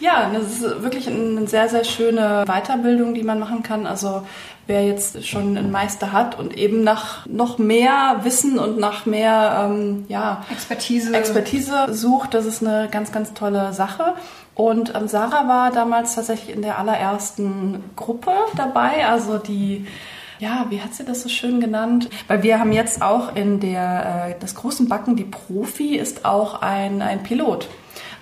Ja, 0.00 0.28
das 0.34 0.42
ist 0.50 0.82
wirklich 0.82 1.06
eine 1.08 1.46
sehr, 1.46 1.68
sehr 1.68 1.84
schöne 1.84 2.44
Weiterbildung, 2.44 3.14
die 3.14 3.22
man 3.22 3.38
machen 3.38 3.62
kann. 3.62 3.86
Also 3.86 4.22
wer 4.66 4.84
jetzt 4.84 5.26
schon 5.26 5.56
einen 5.56 5.70
Meister 5.70 6.12
hat 6.12 6.38
und 6.38 6.56
eben 6.56 6.82
nach 6.82 7.26
noch 7.26 7.58
mehr 7.58 8.20
Wissen 8.22 8.58
und 8.58 8.78
nach 8.78 9.06
mehr 9.06 9.68
ähm, 9.70 10.04
ja, 10.08 10.44
Expertise. 10.50 11.14
Expertise 11.14 11.92
sucht, 11.94 12.34
das 12.34 12.46
ist 12.46 12.62
eine 12.62 12.88
ganz, 12.90 13.12
ganz 13.12 13.32
tolle 13.34 13.72
Sache. 13.72 14.14
Und 14.54 14.94
ähm, 14.94 15.06
Sarah 15.06 15.46
war 15.48 15.70
damals 15.70 16.14
tatsächlich 16.14 16.54
in 16.54 16.62
der 16.62 16.78
allerersten 16.78 17.84
Gruppe 17.94 18.32
dabei, 18.56 19.06
also 19.06 19.38
die 19.38 19.86
ja, 20.38 20.66
wie 20.68 20.82
hat 20.82 20.94
sie 20.94 21.04
das 21.04 21.22
so 21.22 21.30
schön 21.30 21.60
genannt? 21.60 22.10
Weil 22.28 22.42
wir 22.42 22.58
haben 22.58 22.72
jetzt 22.72 23.00
auch 23.00 23.34
in 23.36 23.58
der, 23.58 24.28
äh, 24.28 24.34
das 24.38 24.54
großen 24.54 24.88
Backen, 24.88 25.16
die 25.16 25.24
Profi 25.24 25.96
ist 25.96 26.26
auch 26.26 26.60
ein, 26.60 27.00
ein 27.00 27.22
Pilot. 27.22 27.68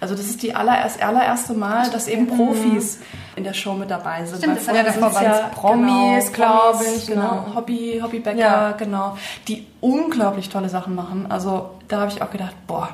Also 0.04 0.16
das 0.16 0.26
ist 0.26 0.42
die 0.42 0.54
allererst, 0.54 1.02
allererste 1.02 1.54
Mal, 1.54 1.88
dass 1.88 2.08
eben 2.08 2.26
Profis 2.26 2.98
in 3.36 3.44
der 3.44 3.54
Show 3.54 3.72
mit 3.72 3.90
dabei 3.90 4.26
sind. 4.26 4.36
Stimmt, 4.36 4.68
Weil 4.68 4.84
das 4.84 4.96
vorher 4.96 5.22
ja 5.22 5.50
Promis, 5.54 6.30
glaub 6.30 6.78
ich, 6.82 7.06
Genau, 7.06 7.22
genau. 7.46 7.54
Hobby, 7.54 8.00
Hobbybäcker, 8.02 8.38
Ja. 8.38 8.72
genau. 8.72 9.16
Die 9.48 9.66
unglaublich 9.80 10.50
tolle 10.50 10.68
Sachen 10.68 10.94
machen. 10.94 11.24
Also 11.30 11.70
da 11.88 12.00
habe 12.00 12.10
ich 12.10 12.20
auch 12.20 12.30
gedacht, 12.30 12.54
boah, 12.66 12.90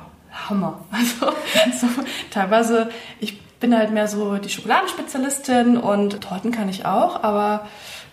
Hammer. 0.48 0.78
Also 0.92 1.32
so, 1.80 2.02
teilweise, 2.30 2.90
ich 3.18 3.42
bin 3.58 3.76
halt 3.76 3.90
mehr 3.90 4.06
so 4.06 4.36
die 4.36 4.48
Schokoladenspezialistin 4.48 5.78
und 5.78 6.20
Torten 6.20 6.52
kann 6.52 6.68
ich 6.68 6.86
auch, 6.86 7.24
aber 7.24 7.66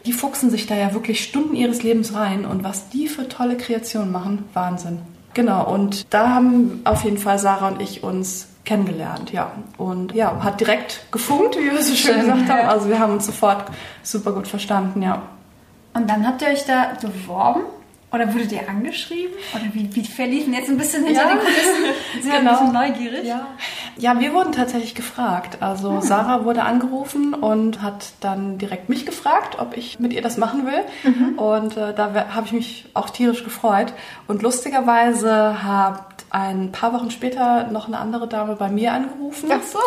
die 0.08 0.14
fuchsen 0.14 0.50
sich 0.50 0.66
da 0.66 0.74
ja 0.74 0.96
wirklich 0.96 1.24
Stunden 1.24 1.56
ihres 1.56 1.84
Lebens 1.84 2.16
rein 2.16 2.48
und 2.48 2.64
was 2.64 2.90
die 2.90 3.08
für 3.08 3.28
tolle 3.30 3.58
Kreationen 3.58 4.12
machen, 4.12 4.46
Wahnsinn. 4.56 5.04
Genau, 5.36 5.72
und 5.72 6.12
da 6.12 6.30
haben 6.30 6.82
auf 6.84 7.04
jeden 7.04 7.20
Fall 7.20 7.38
Sarah 7.38 7.68
und 7.68 7.80
ich 7.80 8.02
uns 8.02 8.48
kennengelernt, 8.68 9.32
ja. 9.32 9.52
Und 9.78 10.14
ja, 10.14 10.44
hat 10.44 10.60
direkt 10.60 11.12
gefunkt, 11.12 11.58
wie 11.58 11.72
wir 11.72 11.82
so 11.82 11.96
schön 11.96 12.20
gesagt 12.20 12.48
haben. 12.50 12.68
Also 12.70 12.90
wir 12.90 13.00
haben 13.00 13.14
uns 13.14 13.26
sofort 13.26 13.66
super 14.04 14.32
gut 14.34 14.48
verstanden, 14.48 15.02
ja. 15.02 15.24
Und 15.94 16.08
dann 16.10 16.28
habt 16.28 16.42
ihr 16.44 16.50
euch 16.50 16.66
da 16.66 16.92
beworben? 17.02 17.62
Oder 18.10 18.34
wurdet 18.34 18.54
ihr 18.54 18.70
angeschrieben? 18.70 19.34
Oder 19.54 19.66
wie, 19.74 19.94
wie 19.94 20.06
verliefen 20.06 20.54
jetzt 20.54 20.70
ein 20.70 20.78
bisschen 20.78 21.04
hinter 21.06 21.24
Ja. 21.24 21.28
den 21.28 21.40
Kulissen? 21.40 21.84
Sind 22.22 22.32
wir 22.32 22.40
Genau. 22.40 22.52
ein 22.52 22.58
bisschen 22.58 22.74
neugierig? 22.74 23.26
Ja, 23.26 23.48
Ja, 23.98 24.18
wir 24.22 24.34
wurden 24.34 24.54
tatsächlich 24.54 24.96
gefragt. 24.96 25.58
Also 25.62 25.90
Ah. 25.98 26.02
Sarah 26.02 26.46
wurde 26.46 26.64
angerufen 26.64 27.34
und 27.34 27.82
hat 27.82 28.12
dann 28.22 28.58
direkt 28.60 28.88
mich 28.88 29.06
gefragt, 29.06 29.58
ob 29.60 29.76
ich 29.76 30.00
mit 30.00 30.14
ihr 30.14 30.22
das 30.22 30.38
machen 30.38 30.66
will. 30.66 30.86
Mhm. 31.04 31.38
Und 31.38 31.76
äh, 31.76 31.94
da 31.94 32.14
habe 32.34 32.46
ich 32.46 32.54
mich 32.54 32.86
auch 32.94 33.10
tierisch 33.10 33.44
gefreut. 33.44 33.92
Und 34.28 34.42
lustigerweise 34.42 35.64
hat 35.64 36.07
ein 36.30 36.72
paar 36.72 36.94
Wochen 36.94 37.10
später 37.10 37.68
noch 37.68 37.88
eine 37.88 37.98
andere 38.00 38.28
Dame 38.28 38.56
bei 38.56 38.70
mir 38.70 38.92
angerufen. 38.94 39.50
Ach 39.52 39.64
so. 39.64 39.80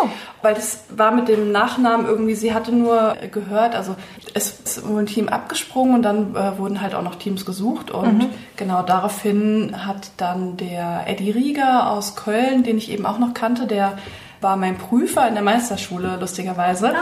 Weil 0.42 0.54
das 0.54 0.84
war 0.88 1.10
mit 1.12 1.28
dem 1.28 1.52
Nachnamen 1.52 2.06
irgendwie, 2.06 2.34
sie 2.34 2.54
hatte 2.54 2.72
nur 2.72 3.16
gehört, 3.30 3.74
also 3.74 3.94
es 4.32 4.60
ist 4.60 4.88
wohl 4.88 5.00
ein 5.00 5.06
Team 5.06 5.28
abgesprungen 5.28 5.96
und 5.96 6.02
dann 6.02 6.34
äh, 6.34 6.58
wurden 6.58 6.80
halt 6.80 6.94
auch 6.94 7.02
noch 7.02 7.16
Teams 7.16 7.44
gesucht. 7.44 7.90
Und 7.90 8.30
genau 8.56 8.82
daraufhin 8.82 9.86
hat 9.86 10.12
dann 10.16 10.56
der 10.56 11.04
Eddie 11.06 11.30
Rieger 11.30 11.90
aus 11.90 12.16
Köln, 12.16 12.62
den 12.62 12.78
ich 12.78 12.90
eben 12.90 13.04
auch 13.04 13.18
noch 13.18 13.34
kannte, 13.34 13.66
der 13.66 13.98
war 14.40 14.56
mein 14.56 14.78
Prüfer 14.78 15.28
in 15.28 15.34
der 15.34 15.42
Meisterschule, 15.42 16.16
lustigerweise. 16.18 16.94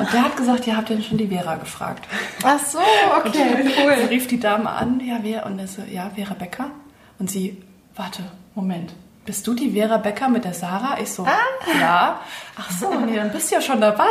Und 0.00 0.12
der 0.12 0.24
hat 0.24 0.36
gesagt, 0.36 0.66
ja, 0.66 0.76
habt 0.76 0.88
ihr 0.88 0.96
denn 0.96 1.04
schon 1.04 1.18
die 1.18 1.28
Vera 1.28 1.56
gefragt? 1.56 2.08
Ach 2.42 2.58
so, 2.58 2.78
okay, 3.18 3.72
Dann 3.76 3.84
cool. 3.84 3.92
rief 4.08 4.26
die 4.26 4.40
Dame 4.40 4.70
an, 4.70 5.00
ja, 5.06 5.18
wer? 5.20 5.44
Und 5.44 5.58
er 5.58 5.66
so, 5.68 5.82
ja, 5.82 6.10
Vera 6.14 6.32
Becker. 6.32 6.70
Und 7.18 7.30
sie, 7.30 7.62
warte, 7.94 8.22
Moment. 8.58 8.92
Bist 9.24 9.46
du 9.46 9.54
die 9.54 9.70
Vera 9.70 9.98
Becker 9.98 10.28
mit 10.28 10.44
der 10.44 10.52
Sarah? 10.54 10.98
Ich 11.00 11.12
so, 11.12 11.24
ja. 11.80 12.18
Ach 12.58 12.70
so, 12.72 12.92
nee, 12.94 13.14
dann 13.14 13.30
bist 13.30 13.50
du 13.50 13.54
ja 13.54 13.60
schon 13.60 13.80
dabei. 13.80 14.04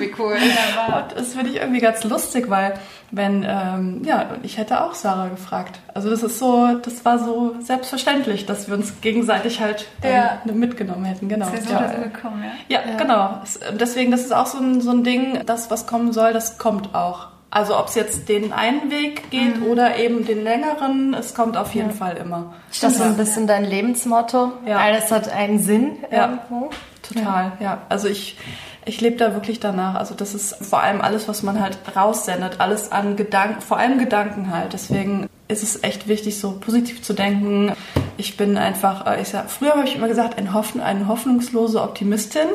Wie 0.00 0.12
cool. 0.18 0.34
Und 0.36 1.16
das 1.16 1.34
finde 1.34 1.50
ich 1.50 1.56
irgendwie 1.56 1.78
ganz 1.80 2.02
lustig, 2.02 2.50
weil 2.50 2.74
wenn, 3.12 3.44
ähm, 3.48 4.02
ja, 4.04 4.30
ich 4.42 4.58
hätte 4.58 4.82
auch 4.82 4.94
Sarah 4.94 5.28
gefragt. 5.28 5.78
Also 5.94 6.10
das 6.10 6.22
ist 6.24 6.38
so, 6.40 6.74
das 6.82 7.04
war 7.04 7.18
so 7.20 7.54
selbstverständlich, 7.60 8.46
dass 8.46 8.66
wir 8.68 8.74
uns 8.74 9.00
gegenseitig 9.00 9.60
halt 9.60 9.86
ähm, 10.02 10.14
Ja. 10.14 10.52
mitgenommen 10.52 11.04
hätten. 11.04 11.28
Genau. 11.28 11.46
Ist 11.52 11.70
ja 11.70 11.88
so 11.88 11.94
ja. 11.98 12.02
gekommen, 12.02 12.42
ja. 12.68 12.80
Ja, 12.80 12.96
genau. 12.96 13.38
Es- 13.44 13.60
Deswegen, 13.78 14.10
das 14.10 14.22
ist 14.22 14.32
auch 14.34 14.46
so 14.46 14.58
ein, 14.58 14.80
so 14.80 14.90
ein 14.90 15.04
Ding, 15.04 15.40
das, 15.46 15.70
was 15.70 15.86
kommen 15.86 16.12
soll, 16.12 16.32
das 16.32 16.58
kommt 16.58 16.94
auch. 16.94 17.28
Also 17.50 17.78
ob 17.78 17.88
es 17.88 17.94
jetzt 17.94 18.28
den 18.28 18.52
einen 18.52 18.90
Weg 18.90 19.30
geht 19.30 19.62
oder 19.62 19.96
eben 19.96 20.26
den 20.26 20.44
längeren, 20.44 21.14
es 21.14 21.34
kommt 21.34 21.56
auf 21.56 21.74
jeden 21.74 21.92
Fall 21.92 22.16
immer. 22.18 22.54
Das 22.82 22.94
ist 22.94 23.00
ein 23.00 23.16
bisschen 23.16 23.46
dein 23.46 23.64
Lebensmotto. 23.64 24.52
Ja. 24.66 24.76
Alles 24.78 25.10
hat 25.10 25.30
einen 25.32 25.58
Sinn 25.58 25.96
Ja. 26.10 26.26
irgendwo. 26.26 26.70
Total, 27.02 27.52
ja. 27.60 27.78
Also 27.88 28.06
ich, 28.08 28.36
ich 28.84 29.00
lebe 29.00 29.16
da 29.16 29.32
wirklich 29.32 29.60
danach. 29.60 29.94
Also 29.94 30.14
das 30.14 30.34
ist 30.34 30.56
vor 30.62 30.82
allem 30.82 31.00
alles, 31.00 31.26
was 31.26 31.42
man 31.42 31.58
halt 31.60 31.78
raussendet, 31.96 32.60
alles 32.60 32.92
an 32.92 33.16
Gedanken, 33.16 33.62
vor 33.62 33.78
allem 33.78 33.98
Gedanken 33.98 34.52
halt. 34.52 34.74
Deswegen 34.74 35.26
ist 35.48 35.62
es 35.62 35.82
echt 35.82 36.06
wichtig, 36.06 36.38
so 36.38 36.52
positiv 36.60 37.02
zu 37.02 37.14
denken. 37.14 37.72
Ich 38.18 38.36
bin 38.36 38.58
einfach, 38.58 39.06
äh, 39.06 39.22
ich 39.22 39.28
sag, 39.28 39.48
früher 39.50 39.70
habe 39.70 39.84
ich 39.84 39.96
immer 39.96 40.08
gesagt, 40.08 40.36
ein 40.36 40.52
Hoffen, 40.52 40.80
eine 40.80 41.08
hoffnungslose 41.08 41.80
Optimistin. 41.80 42.48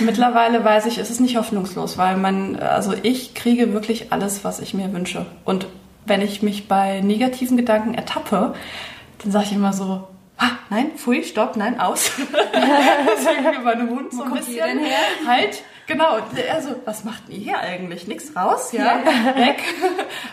Mittlerweile 0.00 0.64
weiß 0.64 0.86
ich, 0.86 0.98
es 0.98 1.10
ist 1.10 1.20
nicht 1.20 1.36
hoffnungslos, 1.36 1.98
weil 1.98 2.16
man, 2.16 2.56
also 2.56 2.94
ich 3.02 3.34
kriege 3.34 3.72
wirklich 3.72 4.10
alles, 4.10 4.42
was 4.42 4.58
ich 4.58 4.74
mir 4.74 4.92
wünsche. 4.92 5.26
Und 5.44 5.66
wenn 6.06 6.22
ich 6.22 6.42
mich 6.42 6.66
bei 6.66 7.00
negativen 7.00 7.56
Gedanken 7.56 7.94
ertappe, 7.94 8.54
dann 9.22 9.30
sage 9.30 9.44
ich 9.50 9.52
immer 9.52 9.72
so, 9.72 10.08
ah, 10.38 10.50
nein, 10.70 10.92
pfui, 10.96 11.22
stopp, 11.22 11.56
nein, 11.56 11.78
aus. 11.78 12.10
Deswegen 12.18 13.60
über 13.60 13.76
den 13.76 13.86
Mund 13.86 14.12
so 14.12 14.22
ein 14.22 14.32
bisschen. 14.32 14.80
Halt, 15.26 15.62
genau. 15.92 16.18
Also, 16.52 16.74
was 16.84 17.04
macht 17.04 17.22
ihr 17.28 17.38
hier 17.38 17.58
eigentlich? 17.58 18.06
Nix 18.06 18.34
raus, 18.34 18.72
ja? 18.72 19.00
Weg. 19.36 19.62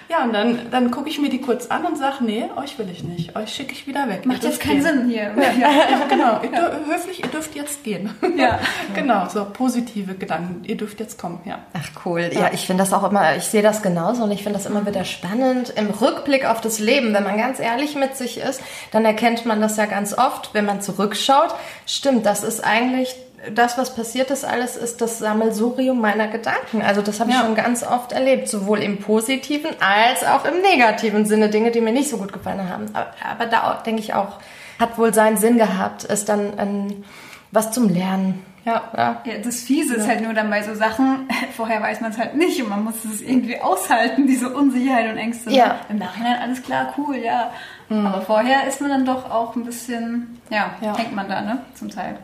Ja, 0.09 0.23
und 0.23 0.33
dann, 0.33 0.71
dann 0.71 0.91
gucke 0.91 1.09
ich 1.09 1.19
mir 1.19 1.29
die 1.29 1.41
kurz 1.41 1.67
an 1.67 1.85
und 1.85 1.97
sage, 1.97 2.23
nee, 2.23 2.45
euch 2.55 2.77
will 2.79 2.89
ich 2.89 3.03
nicht. 3.03 3.35
Euch 3.35 3.53
schicke 3.53 3.73
ich 3.73 3.87
wieder 3.87 4.07
weg. 4.09 4.25
Macht 4.25 4.43
jetzt 4.43 4.59
keinen 4.59 4.83
gehen. 4.83 4.83
Sinn 4.83 5.09
hier. 5.09 5.33
Ja, 5.59 6.05
genau. 6.09 6.41
Ihr 6.41 6.49
dür 6.49 6.79
höflich, 6.87 7.23
ihr 7.23 7.29
dürft 7.29 7.55
jetzt 7.55 7.83
gehen. 7.83 8.09
Ja. 8.37 8.59
Genau, 8.95 9.27
so 9.29 9.45
positive 9.45 10.15
Gedanken. 10.15 10.63
Ihr 10.65 10.75
dürft 10.75 10.99
jetzt 10.99 11.19
kommen, 11.19 11.41
ja. 11.45 11.59
Ach 11.73 12.05
cool. 12.05 12.29
Ja, 12.33 12.49
ich 12.51 12.65
finde 12.65 12.83
das 12.83 12.91
auch 12.91 13.09
immer, 13.09 13.35
ich 13.35 13.45
sehe 13.45 13.61
das 13.61 13.81
genauso 13.81 14.23
und 14.23 14.31
ich 14.31 14.43
finde 14.43 14.57
das 14.57 14.65
immer 14.65 14.85
wieder 14.85 15.05
spannend. 15.05 15.73
Im 15.75 15.89
Rückblick 15.89 16.45
auf 16.45 16.59
das 16.59 16.79
Leben, 16.79 17.13
wenn 17.13 17.23
man 17.23 17.37
ganz 17.37 17.59
ehrlich 17.59 17.95
mit 17.95 18.17
sich 18.17 18.39
ist, 18.39 18.61
dann 18.91 19.05
erkennt 19.05 19.45
man 19.45 19.61
das 19.61 19.77
ja 19.77 19.85
ganz 19.85 20.17
oft, 20.17 20.53
wenn 20.53 20.65
man 20.65 20.81
zurückschaut. 20.81 21.53
Stimmt, 21.85 22.25
das 22.25 22.43
ist 22.43 22.63
eigentlich 22.63 23.15
das, 23.53 23.77
was 23.77 23.95
passiert 23.95 24.31
ist, 24.31 24.43
alles 24.45 24.75
ist 24.75 25.01
das 25.01 25.19
Sammelsurium 25.19 25.99
meiner 26.01 26.27
Gedanken. 26.27 26.81
Also 26.81 27.01
das 27.01 27.19
habe 27.19 27.29
ich 27.29 27.35
Ja. 27.37 27.43
schon 27.43 27.55
ganz 27.55 27.83
oft 27.83 28.11
erlebt, 28.11 28.47
sowohl 28.47 28.79
im 28.79 28.97
positiven 28.99 29.71
als 29.79 30.23
auch 30.25 30.45
im 30.45 30.61
negativen 30.61 31.25
Sinne, 31.25 31.49
Dinge, 31.49 31.71
die 31.71 31.81
mir 31.81 31.93
nicht 31.93 32.09
so 32.09 32.17
gut 32.17 32.33
gefallen 32.33 32.69
haben. 32.69 32.85
Aber, 32.93 33.07
aber 33.29 33.45
da 33.45 33.81
denke 33.85 34.01
ich 34.01 34.13
auch, 34.13 34.37
hat 34.79 34.97
wohl 34.97 35.13
seinen 35.13 35.37
Sinn 35.37 35.57
gehabt, 35.57 36.03
ist 36.03 36.29
dann 36.29 36.57
ein, 36.59 37.03
was 37.51 37.71
zum 37.71 37.89
Lernen. 37.89 38.45
Ja. 38.65 38.83
Ja. 38.95 39.21
Ja, 39.25 39.37
das 39.43 39.61
Fiese 39.61 39.95
ist 39.95 40.07
halt 40.07 40.21
nur 40.21 40.33
dann 40.33 40.49
bei 40.49 40.61
so 40.61 40.75
Sachen, 40.75 41.27
vorher 41.55 41.81
weiß 41.81 42.01
man 42.01 42.11
es 42.11 42.17
halt 42.17 42.35
nicht 42.35 42.61
und 42.61 42.69
man 42.69 42.83
muss 42.83 43.05
es 43.05 43.21
irgendwie 43.21 43.59
aushalten, 43.59 44.27
diese 44.27 44.49
Unsicherheit 44.53 45.09
und 45.09 45.17
Ängste. 45.17 45.49
Ja. 45.49 45.77
Im 45.89 45.97
Nachhinein 45.97 46.39
alles 46.41 46.61
klar, 46.61 46.93
cool, 46.97 47.15
ja. 47.15 47.51
Aber 47.89 48.21
vorher 48.21 48.67
ist 48.67 48.81
man 48.81 48.89
dann 48.91 49.05
doch 49.05 49.31
auch 49.31 49.55
ein 49.55 49.63
bisschen, 49.65 50.39
ja, 50.49 50.71
Ja. 50.81 50.95
hängt 50.97 51.15
man 51.15 51.27
da, 51.29 51.41
ne, 51.41 51.59
zum 51.73 51.89
Teil. 51.89 52.17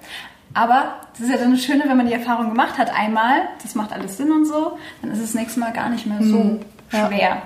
Aber 0.55 0.95
das 1.13 1.21
ist 1.21 1.29
ja 1.29 1.37
dann 1.37 1.51
das 1.51 1.63
Schöne, 1.63 1.83
wenn 1.85 1.97
man 1.97 2.07
die 2.07 2.13
Erfahrung 2.13 2.49
gemacht 2.49 2.77
hat, 2.77 2.89
einmal, 2.97 3.41
das 3.61 3.75
macht 3.75 3.91
alles 3.93 4.17
Sinn 4.17 4.31
und 4.31 4.45
so, 4.45 4.77
dann 5.01 5.11
ist 5.11 5.19
es 5.19 5.33
nächstes 5.35 5.57
Mal 5.57 5.71
gar 5.73 5.89
nicht 5.89 6.07
mehr 6.07 6.23
so 6.23 6.59
Ja. 6.91 7.07
schwer. 7.07 7.41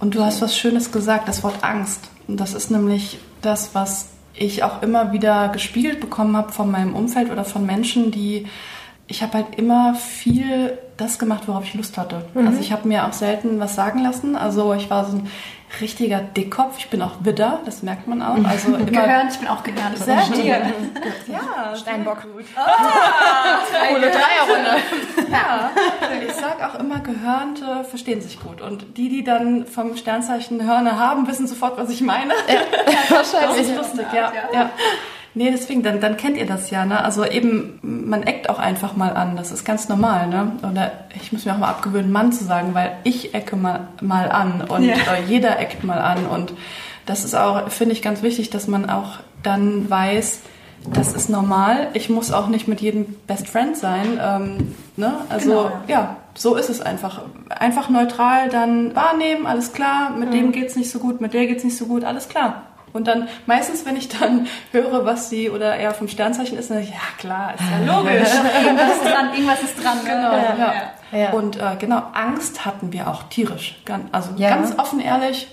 Und 0.00 0.14
du 0.14 0.24
hast 0.24 0.40
was 0.40 0.56
Schönes 0.56 0.92
gesagt, 0.92 1.28
das 1.28 1.42
Wort 1.42 1.62
Angst. 1.62 2.08
Und 2.28 2.38
das 2.40 2.54
ist 2.54 2.70
nämlich 2.70 3.18
das, 3.42 3.74
was 3.74 4.08
ich 4.34 4.62
auch 4.62 4.82
immer 4.82 5.12
wieder 5.12 5.48
gespiegelt 5.48 6.00
bekommen 6.00 6.36
habe 6.36 6.52
von 6.52 6.70
meinem 6.70 6.94
Umfeld 6.94 7.30
oder 7.30 7.44
von 7.44 7.66
Menschen, 7.66 8.10
die 8.10 8.46
ich 9.06 9.22
habe 9.22 9.34
halt 9.34 9.58
immer 9.58 9.94
viel 9.94 10.78
das 10.96 11.18
gemacht, 11.18 11.42
worauf 11.46 11.64
ich 11.64 11.74
Lust 11.74 11.98
hatte. 11.98 12.24
Also 12.34 12.58
ich 12.60 12.72
habe 12.72 12.88
mir 12.88 13.06
auch 13.06 13.12
selten 13.12 13.60
was 13.60 13.74
sagen 13.74 13.98
lassen. 13.98 14.34
Also 14.34 14.72
ich 14.72 14.88
war 14.88 15.04
so 15.04 15.18
ein 15.18 15.26
richtiger 15.80 16.20
Dickkopf. 16.20 16.78
Ich 16.78 16.88
bin 16.88 17.02
auch 17.02 17.12
Widder, 17.20 17.60
das 17.64 17.82
merkt 17.82 18.06
man 18.06 18.22
auch. 18.22 18.36
Also 18.44 18.68
immer 18.74 18.84
Gehören, 18.84 19.28
ich 19.30 19.38
bin 19.38 19.48
auch 19.48 19.62
gehören. 19.62 19.96
Sehr. 19.96 20.20
Stier. 20.22 20.62
Ja, 21.26 21.74
Steinbock. 21.74 22.18
Coole 22.22 22.44
Dreierrunde. 24.10 24.82
Ja, 25.30 25.70
ich 26.26 26.32
sag 26.34 26.62
auch 26.62 26.78
immer, 26.78 27.00
Gehörnte 27.00 27.84
verstehen 27.84 28.20
sich 28.20 28.40
gut. 28.40 28.60
Und 28.60 28.96
die, 28.96 29.08
die 29.08 29.24
dann 29.24 29.66
vom 29.66 29.96
Sternzeichen 29.96 30.64
Hörner 30.66 30.98
haben, 30.98 31.26
wissen 31.26 31.46
sofort, 31.46 31.78
was 31.78 31.90
ich 31.90 32.02
meine. 32.02 32.32
Das 33.08 33.32
Wahrscheinlich. 33.32 33.68
ist 33.68 33.76
lustig, 33.76 34.06
ja. 34.12 34.32
Ja. 34.32 34.52
ja. 34.52 34.70
Nee, 35.36 35.50
deswegen, 35.50 35.82
dann, 35.82 36.00
dann 36.00 36.16
kennt 36.16 36.36
ihr 36.36 36.46
das 36.46 36.70
ja, 36.70 36.84
ne? 36.84 37.02
Also 37.04 37.24
eben, 37.24 37.80
man 37.82 38.22
eckt 38.22 38.48
auch 38.48 38.58
einfach 38.60 38.94
mal 38.94 39.14
an. 39.16 39.36
Das 39.36 39.50
ist 39.50 39.64
ganz 39.64 39.88
normal, 39.88 40.28
ne? 40.28 40.52
Oder 40.70 40.92
ich 41.20 41.32
muss 41.32 41.44
mir 41.44 41.52
auch 41.54 41.58
mal 41.58 41.68
abgewöhnen, 41.70 42.12
Mann 42.12 42.32
zu 42.32 42.44
sagen, 42.44 42.72
weil 42.74 42.92
ich 43.02 43.34
ecke 43.34 43.56
mal, 43.56 43.88
mal 44.00 44.30
an 44.30 44.62
und 44.68 44.84
Ja. 44.84 44.94
äh, 44.94 45.24
jeder 45.26 45.58
eckt 45.58 45.82
mal 45.82 45.98
an. 45.98 46.26
Und 46.26 46.52
das 47.06 47.24
ist 47.24 47.34
auch, 47.34 47.68
finde 47.68 47.94
ich, 47.94 48.02
ganz 48.02 48.22
wichtig, 48.22 48.50
dass 48.50 48.68
man 48.68 48.88
auch 48.88 49.18
dann 49.42 49.90
weiß, 49.90 50.40
das 50.92 51.12
ist 51.14 51.28
normal. 51.30 51.88
Ich 51.94 52.08
muss 52.10 52.30
auch 52.30 52.46
nicht 52.46 52.68
mit 52.68 52.80
jedem 52.80 53.06
Best 53.26 53.48
Friend 53.48 53.76
sein. 53.76 54.20
Ähm, 54.22 54.74
ne? 54.96 55.14
Also 55.30 55.50
Genau, 55.50 55.72
ja, 55.88 56.16
so 56.34 56.54
ist 56.54 56.68
es 56.70 56.80
einfach. 56.80 57.22
Einfach 57.48 57.88
neutral 57.88 58.50
dann 58.50 58.94
wahrnehmen, 58.94 59.46
alles 59.46 59.72
klar, 59.72 60.10
mit 60.10 60.32
dem 60.32 60.52
geht's 60.52 60.76
nicht 60.76 60.90
so 60.90 60.98
gut, 61.00 61.20
mit 61.20 61.34
der 61.34 61.46
geht's 61.46 61.64
nicht 61.64 61.76
so 61.76 61.86
gut, 61.86 62.04
alles 62.04 62.28
klar. 62.28 62.62
Und 62.94 63.08
dann 63.08 63.28
meistens, 63.46 63.84
wenn 63.84 63.96
ich 63.96 64.08
dann 64.08 64.46
höre, 64.70 65.04
was 65.04 65.28
sie 65.28 65.50
oder 65.50 65.74
er 65.74 65.92
vom 65.92 66.06
Sternzeichen 66.08 66.56
ist, 66.56 66.70
dann 66.70 66.78
sage 66.78 66.88
ich, 66.88 66.94
ja 66.94 67.00
klar, 67.18 67.52
ist 67.54 67.60
ja 67.60 67.92
logisch. 67.92 68.28
Irgendwas 68.64 68.96
ist 68.96 69.04
dran, 69.04 69.34
irgendwas 69.34 69.62
ist 69.62 69.84
dran. 69.84 69.98
ne? 69.98 70.04
Genau, 70.04 70.64
ja. 70.64 70.72
Ja. 71.12 71.30
Und 71.30 71.56
äh, 71.56 71.76
genau, 71.78 72.02
Angst 72.14 72.64
hatten 72.64 72.92
wir 72.92 73.08
auch 73.08 73.24
tierisch. 73.24 73.80
Ganz, 73.84 74.04
also 74.12 74.30
Ja. 74.36 74.50
ganz 74.50 74.78
offen 74.78 75.00
ehrlich, 75.00 75.48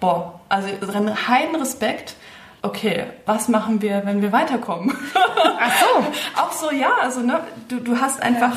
boah, 0.00 0.40
also 0.48 0.68
einen 0.94 1.28
heiden 1.28 1.56
Respekt. 1.56 2.14
Okay, 2.62 3.04
was 3.26 3.48
machen 3.48 3.82
wir, 3.82 4.02
wenn 4.06 4.22
wir 4.22 4.32
weiterkommen? 4.32 4.96
Ach 5.60 5.72
so. 5.78 6.06
auch 6.42 6.52
so, 6.52 6.70
ja, 6.74 6.90
also 7.02 7.20
ne, 7.20 7.40
du, 7.68 7.76
du 7.80 8.00
hast 8.00 8.22
einfach 8.22 8.56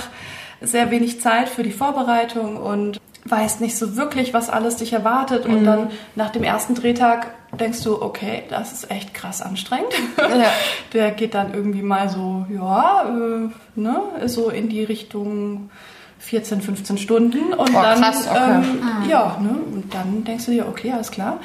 sehr 0.62 0.92
wenig 0.92 1.20
Zeit 1.22 1.50
für 1.50 1.64
die 1.64 1.72
Vorbereitung 1.74 2.56
und 2.56 3.00
weißt 3.26 3.60
nicht 3.62 3.78
so 3.78 3.98
wirklich, 3.98 4.34
was 4.34 4.50
alles 4.50 4.78
dich 4.78 4.94
erwartet. 4.94 5.46
Und 5.46 5.66
dann 5.66 5.92
nach 6.16 6.30
dem 6.30 6.44
ersten 6.44 6.74
Drehtag 6.74 7.28
denkst 7.58 7.84
du, 7.84 8.02
okay, 8.02 8.44
das 8.50 8.72
ist 8.74 8.92
echt 8.92 9.14
krass 9.14 9.42
anstrengend. 9.42 9.94
Der 10.94 11.12
geht 11.12 11.34
dann 11.34 11.54
irgendwie 11.54 11.82
mal 11.82 12.10
so, 12.10 12.46
ja, 12.54 13.04
äh, 13.10 13.50
ne, 13.80 14.02
so 14.26 14.50
in 14.50 14.70
die 14.70 14.84
Richtung 14.84 15.70
14, 16.20 16.62
15 16.62 16.98
Stunden. 16.98 17.54
Und 17.54 17.70
Oh, 17.76 17.82
dann, 17.82 18.02
krass, 18.02 18.28
okay. 18.30 18.40
ähm, 18.52 18.82
ja, 19.10 19.38
ne, 19.42 19.50
und 19.74 19.94
dann 19.94 20.24
denkst 20.24 20.46
du 20.46 20.52
dir, 20.52 20.68
okay, 20.68 20.92
alles 20.92 21.12
klar. 21.12 21.40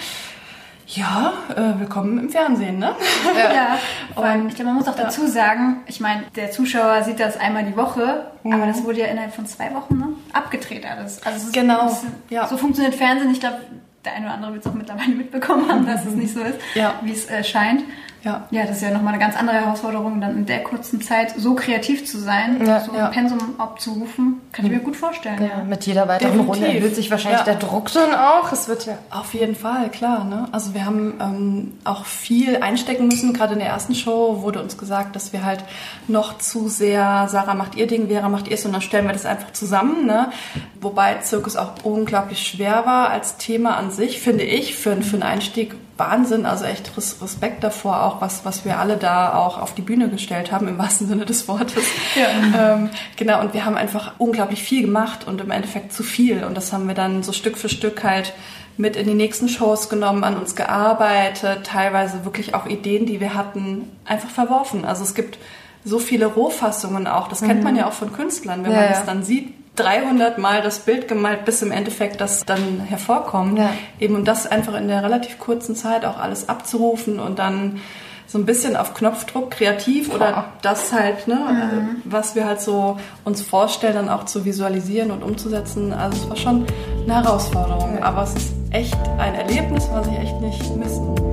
Ja, 0.87 1.33
äh, 1.57 1.81
willkommen 1.81 2.19
im 2.19 2.29
Fernsehen, 2.29 2.79
ne? 2.79 2.95
Ja, 3.35 3.79
vor 4.15 4.23
allem, 4.25 4.49
ich 4.49 4.55
glaube, 4.55 4.69
man 4.69 4.77
muss 4.79 4.87
auch 4.87 4.95
dazu 4.95 5.27
sagen, 5.27 5.79
ich 5.87 5.99
meine, 5.99 6.25
der 6.37 6.51
Zuschauer 6.51 7.03
sieht 7.05 7.19
das 7.21 7.39
einmal 7.41 7.65
die 7.65 7.75
Woche, 7.75 8.27
aber 8.45 8.67
das 8.67 8.85
wurde 8.85 9.01
ja 9.01 9.07
innerhalb 9.07 9.35
von 9.35 9.47
zwei 9.47 9.73
Wochen 9.75 9.97
ne, 9.99 10.09
abgedreht 10.35 10.85
alles. 10.85 11.23
Also 11.25 11.39
es 11.39 11.45
ist, 11.45 11.53
Genau, 11.55 11.87
ist, 11.87 12.05
ja. 12.29 12.47
So 12.47 12.59
funktioniert 12.59 12.95
Fernsehen. 12.95 13.31
Ich 13.33 13.41
glaube, 13.41 13.57
der 14.05 14.15
eine 14.15 14.27
oder 14.27 14.35
andere 14.35 14.53
wird 14.55 14.65
es 14.67 14.71
auch 14.71 14.75
mittlerweile 14.75 15.15
mitbekommen 15.17 15.69
haben, 15.69 15.87
dass 15.87 16.05
es 16.05 16.15
nicht 16.15 16.33
so 16.35 16.41
ist, 16.41 16.59
Ja. 16.75 17.01
wie 17.03 17.13
es 17.13 17.27
äh, 17.31 17.43
scheint. 17.45 17.83
Ja. 18.25 18.49
Ja, 18.50 18.62
das 18.66 18.76
ist 18.78 18.83
ja 18.83 18.90
nochmal 18.90 19.14
eine 19.14 19.23
ganz 19.23 19.37
andere 19.37 19.57
Herausforderung, 19.57 20.21
dann 20.21 20.37
in 20.38 20.47
der 20.47 20.62
kurzen 20.62 21.00
Zeit 21.02 21.35
so 21.37 21.54
kreativ 21.54 22.07
zu 22.07 22.19
sein, 22.19 22.64
Ja, 22.66 22.81
so 22.81 22.93
ein 22.93 22.99
ja. 22.99 23.07
Pensum 23.09 23.38
abzurufen. 23.59 24.40
Kann 24.52 24.64
ich 24.66 24.73
mir 24.73 24.78
gut 24.78 24.97
vorstellen. 24.97 25.38
Ja, 25.43 25.62
mit 25.62 25.85
jeder 25.87 26.09
weiteren 26.09 26.33
Definitiv. 26.33 26.54
Runde 26.62 26.75
erhöht 26.75 26.95
sich 26.95 27.11
wahrscheinlich 27.11 27.40
Ja. 27.40 27.45
der 27.45 27.57
Druck 27.57 27.93
dann 27.93 28.14
auch. 28.14 28.50
Es 28.50 28.66
wird 28.69 28.87
ja. 28.87 28.95
Auf 29.11 29.35
jeden 29.35 29.54
Fall, 29.54 29.90
klar. 29.90 30.25
Ne? 30.25 30.49
Also 30.52 30.75
wir 30.75 30.87
haben 30.87 31.14
ähm, 31.21 31.73
auch 31.85 32.04
viel 32.07 32.57
einstecken 32.57 33.09
müssen. 33.09 33.33
Gerade 33.35 33.52
in 33.52 33.59
der 33.59 33.69
ersten 33.69 33.95
Show 33.95 34.40
wurde 34.43 34.62
uns 34.62 34.78
gesagt, 34.78 35.14
dass 35.16 35.33
wir 35.33 35.45
halt 35.45 35.62
noch 36.09 36.38
zu 36.38 36.69
sehr, 36.69 37.26
Sarah 37.28 37.54
macht 37.54 37.75
ihr 37.75 37.87
Ding, 37.87 38.09
Vera 38.09 38.28
macht 38.28 38.49
ihrs 38.49 38.64
und 38.64 38.73
dann 38.73 38.81
stellen 38.83 39.07
wir 39.07 39.12
das 39.12 39.26
einfach 39.26 39.52
zusammen. 39.52 40.07
Ne? 40.07 40.31
Wobei 40.81 41.14
Zirkus 41.16 41.57
auch 41.57 41.73
unglaublich 41.83 42.47
schwer 42.47 42.87
war 42.87 43.11
als 43.11 43.37
Thema 43.37 43.76
an 43.76 43.90
sich, 43.90 44.21
finde 44.21 44.45
ich, 44.45 44.76
für, 44.76 44.97
für 45.02 45.14
einen 45.16 45.23
Einstieg 45.23 45.75
Wahnsinn. 45.97 46.47
Also 46.47 46.65
echt 46.65 46.97
Res- 46.97 47.17
Respekt 47.23 47.63
davor 47.65 48.03
auch, 48.03 48.21
was, 48.21 48.45
was 48.45 48.65
wir 48.65 48.79
alle 48.79 48.97
da 48.97 49.35
auch 49.35 49.61
auf 49.61 49.75
die 49.75 49.83
Bühne 49.83 50.09
gestellt 50.09 50.51
haben, 50.53 50.67
im 50.69 50.79
wahrsten 50.79 51.07
Sinne 51.09 51.25
des 51.25 51.47
Wortes. 51.49 51.85
Ähm, 52.17 52.91
genau, 53.17 53.41
und 53.41 53.55
wir 53.55 53.65
haben 53.65 53.77
einfach 53.77 54.13
unglaublich 54.19 54.63
viel 54.63 54.83
gemacht 54.83 55.27
und 55.27 55.41
im 55.41 55.51
Endeffekt 55.51 55.93
zu 55.93 56.03
viel. 56.03 56.45
Und 56.45 56.57
das 56.57 56.73
haben 56.73 56.87
wir 56.89 56.95
dann 56.95 57.23
so 57.23 57.33
Stück 57.33 57.57
für 57.57 57.69
Stück 57.69 58.03
halt 58.05 58.33
mit 58.77 58.97
in 58.97 59.07
die 59.07 59.15
nächsten 59.15 59.49
Shows 59.49 59.89
genommen, 59.89 60.25
an 60.25 60.37
uns 60.37 60.57
gearbeitet, 60.57 61.65
teilweise 61.65 62.25
wirklich 62.25 62.55
auch 62.55 62.67
Ideen, 62.67 63.07
die 63.07 63.21
wir 63.21 63.35
hatten, 63.35 63.89
einfach 64.05 64.31
verworfen. 64.31 64.85
Also 64.85 65.05
es 65.05 65.15
gibt 65.15 65.39
so 65.85 65.99
viele 66.01 66.27
Rohfassungen 66.27 67.07
auch. 67.07 67.29
Das 67.29 67.41
kennt 67.43 67.63
man 67.63 67.77
ja 67.77 67.87
auch 67.87 67.93
von 67.93 68.13
Künstlern, 68.13 68.65
wenn 68.65 68.73
Ja, 68.73 68.77
man 68.79 68.87
ja. 68.87 68.91
das 68.95 69.05
dann 69.05 69.23
sieht. 69.23 69.53
300 69.76 70.38
Mal 70.38 70.62
das 70.62 70.81
Bild 70.81 71.09
gemalt, 71.09 71.45
bis 71.45 71.62
im 71.62 71.73
Endeffekt 71.73 72.21
das 72.21 72.45
dann 72.45 72.81
hervorkommt. 72.81 73.59
Ja. 73.59 73.71
Eben 73.99 74.14
und 74.14 74.26
das 74.26 74.47
einfach 74.47 74.75
in 74.75 74.88
der 74.88 75.02
relativ 75.02 75.38
kurzen 75.38 75.75
Zeit 75.75 76.04
auch 76.04 76.19
alles 76.19 76.49
abzurufen 76.49 77.19
und 77.19 77.38
dann 77.38 77.81
so 78.26 78.38
ein 78.38 78.47
bisschen 78.47 78.76
auf 78.76 78.95
Knopfdruck 78.95 79.50
kreativ 79.50 80.12
oder 80.12 80.47
das 80.62 80.93
halt, 80.93 81.28
ne, 81.28 81.35
äh, 81.35 82.00
was 82.04 82.35
wir 82.35 82.47
halt 82.47 82.61
so 82.61 82.99
uns 83.25 83.43
vorstellen, 83.43 83.95
dann 83.95 84.09
auch 84.09 84.25
zu 84.25 84.45
visualisieren 84.45 85.11
und 85.11 85.23
umzusetzen. 85.23 85.93
Also 85.93 86.23
es 86.23 86.28
war 86.31 86.37
schon 86.37 86.66
eine 87.04 87.14
Herausforderung, 87.14 88.02
aber 88.02 88.23
es 88.23 88.35
ist 88.35 88.54
echt 88.71 88.97
ein 89.19 89.35
Erlebnis, 89.35 89.88
was 89.93 90.07
ich 90.09 90.19
echt 90.19 90.40
nicht 90.40 90.76
missen 90.76 91.24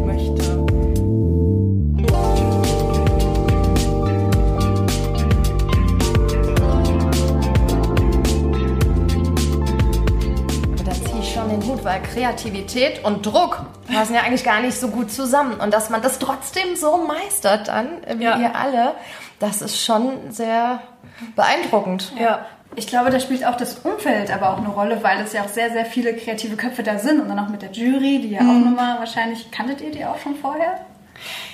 weil 11.91 12.01
Kreativität 12.01 13.03
und 13.03 13.25
Druck 13.25 13.63
passen 13.93 14.13
ja 14.15 14.21
eigentlich 14.21 14.43
gar 14.43 14.62
nicht 14.62 14.79
so 14.79 14.88
gut 14.88 15.12
zusammen. 15.12 15.55
Und 15.60 15.74
dass 15.74 15.89
man 15.89 16.01
das 16.01 16.19
trotzdem 16.19 16.75
so 16.75 16.98
meistert 17.05 17.67
dann, 17.67 18.03
äh, 18.03 18.17
wie 18.17 18.24
Ja. 18.24 18.38
ihr 18.39 18.55
alle, 18.55 18.93
das 19.39 19.62
ist 19.62 19.83
schon 19.83 20.13
sehr 20.31 20.79
beeindruckend. 21.36 22.13
Ja. 22.19 22.45
Ich 22.75 22.88
glaube, 22.88 23.10
da 23.10 23.19
spielt 23.19 23.45
auch 23.45 23.57
das 23.57 23.79
Umfeld 23.79 24.31
aber 24.31 24.51
auch 24.53 24.57
eine 24.60 24.69
Rolle, 24.69 25.03
weil 25.03 25.19
es 25.19 25.33
ja 25.33 25.41
auch 25.43 25.50
sehr, 25.50 25.71
sehr 25.71 25.86
viele 25.86 26.15
kreative 26.15 26.55
Köpfe 26.55 26.83
da 26.83 26.98
sind 27.00 27.19
und 27.19 27.27
dann 27.27 27.38
auch 27.38 27.50
mit 27.50 27.62
der 27.62 27.71
Jury, 27.71 28.19
die 28.21 28.29
ja 28.29 28.39
auch 28.39 28.43
nochmal 28.43 28.98
wahrscheinlich, 29.00 29.51
kanntet 29.51 29.81
ihr 29.81 29.91
die 29.91 30.05
auch 30.05 30.17
schon 30.19 30.36
vorher? 30.36 30.79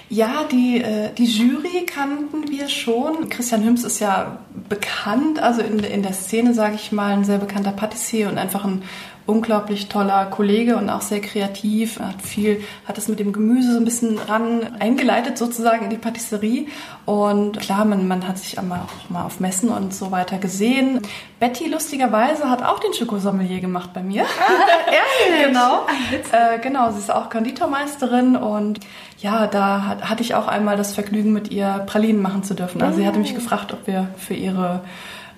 Ja, 0.09 0.43
die, 0.51 0.81
äh, 0.81 1.09
die 1.17 1.25
Jury 1.25 1.85
kannten 1.87 2.47
wir 2.49 2.69
schon. 2.69 3.29
Christian 3.29 3.63
Hüms 3.63 3.83
ist 3.83 3.99
ja 3.99 4.37
bekannt, 4.69 5.39
also 5.41 5.61
in, 5.61 5.79
der- 5.79 5.89
in 5.91 6.03
der 6.03 6.13
Szene, 6.13 6.53
sage 6.53 6.75
ich 6.75 6.91
mal, 6.91 7.13
ein 7.13 7.23
sehr 7.25 7.39
bekannter 7.39 7.71
Patissier 7.71 8.29
und 8.29 8.37
einfach 8.37 8.63
ein 8.63 8.83
unglaublich 9.27 9.89
toller 9.89 10.25
Kollege 10.25 10.77
und 10.77 10.89
auch 10.89 11.01
sehr 11.01 11.21
kreativ. 11.21 11.99
Er 11.99 12.09
hat 12.09 12.21
viel, 12.21 12.63
hat 12.85 12.97
es 12.97 13.07
mit 13.07 13.19
dem 13.19 13.33
Gemüse 13.33 13.73
so 13.73 13.77
ein 13.77 13.85
bisschen 13.85 14.17
ran 14.17 14.75
eingeleitet 14.79 15.37
sozusagen 15.37 15.83
in 15.83 15.89
die 15.89 15.97
Patisserie. 15.97 16.67
Und 17.05 17.59
klar, 17.59 17.85
man, 17.85 18.07
man 18.07 18.27
hat 18.27 18.37
sich 18.39 18.57
einmal 18.57 18.79
auch 18.79 19.09
mal 19.09 19.25
auf 19.25 19.39
Messen 19.39 19.69
und 19.69 19.93
so 19.93 20.11
weiter 20.11 20.37
gesehen. 20.37 21.01
Betty 21.39 21.67
lustigerweise 21.67 22.49
hat 22.49 22.63
auch 22.63 22.79
den 22.79 22.93
Schokosommelier 22.93 23.59
gemacht 23.59 23.91
bei 23.93 24.01
mir. 24.01 24.25
ehrlich? 24.87 25.47
genau. 25.47 25.85
Äh, 26.31 26.59
genau, 26.59 26.91
sie 26.91 26.99
ist 26.99 27.11
auch 27.11 27.29
Konditormeisterin 27.29 28.37
und 28.37 28.79
ja, 29.19 29.47
da 29.47 29.85
hat, 29.85 30.09
hatte 30.09 30.23
ich 30.23 30.35
auch 30.35 30.47
einmal 30.47 30.77
das 30.77 30.93
Vergnügen, 30.93 31.33
mit 31.33 31.51
ihr 31.51 31.83
Pralinen 31.85 32.21
machen 32.21 32.43
zu 32.43 32.53
dürfen. 32.53 32.81
Also 32.81 32.99
sie 32.99 33.07
hatte 33.07 33.19
mich 33.19 33.35
gefragt, 33.35 33.73
ob 33.73 33.87
wir 33.87 34.07
für 34.17 34.35
ihre 34.35 34.81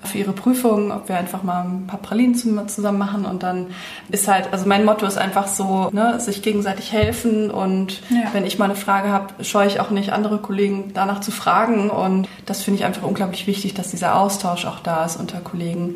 für 0.03 0.17
ihre 0.17 0.31
Prüfung, 0.31 0.91
ob 0.91 1.09
wir 1.09 1.17
einfach 1.17 1.43
mal 1.43 1.63
ein 1.63 1.87
paar 1.87 1.99
Pralinen 1.99 2.33
zusammen 2.35 2.97
machen 2.97 3.25
und 3.25 3.43
dann 3.43 3.67
ist 4.09 4.27
halt, 4.27 4.47
also 4.51 4.65
mein 4.67 4.85
Motto 4.85 5.05
ist 5.05 5.17
einfach 5.17 5.47
so, 5.47 5.89
ne, 5.91 6.19
sich 6.19 6.41
gegenseitig 6.41 6.91
helfen 6.93 7.51
und 7.51 8.01
Ja. 8.09 8.29
wenn 8.33 8.45
ich 8.45 8.57
mal 8.57 8.65
eine 8.65 8.75
Frage 8.75 9.09
habe, 9.09 9.43
scheue 9.43 9.67
ich 9.67 9.79
auch 9.79 9.89
nicht, 9.89 10.11
andere 10.13 10.37
Kollegen 10.37 10.91
danach 10.93 11.19
zu 11.21 11.31
fragen 11.31 11.89
und 11.89 12.27
das 12.45 12.61
finde 12.63 12.79
ich 12.79 12.85
einfach 12.85 13.03
unglaublich 13.03 13.45
wichtig, 13.47 13.73
dass 13.73 13.89
dieser 13.89 14.15
Austausch 14.15 14.65
auch 14.65 14.79
da 14.79 15.03
ist 15.05 15.17
unter 15.17 15.39
Kollegen. 15.39 15.95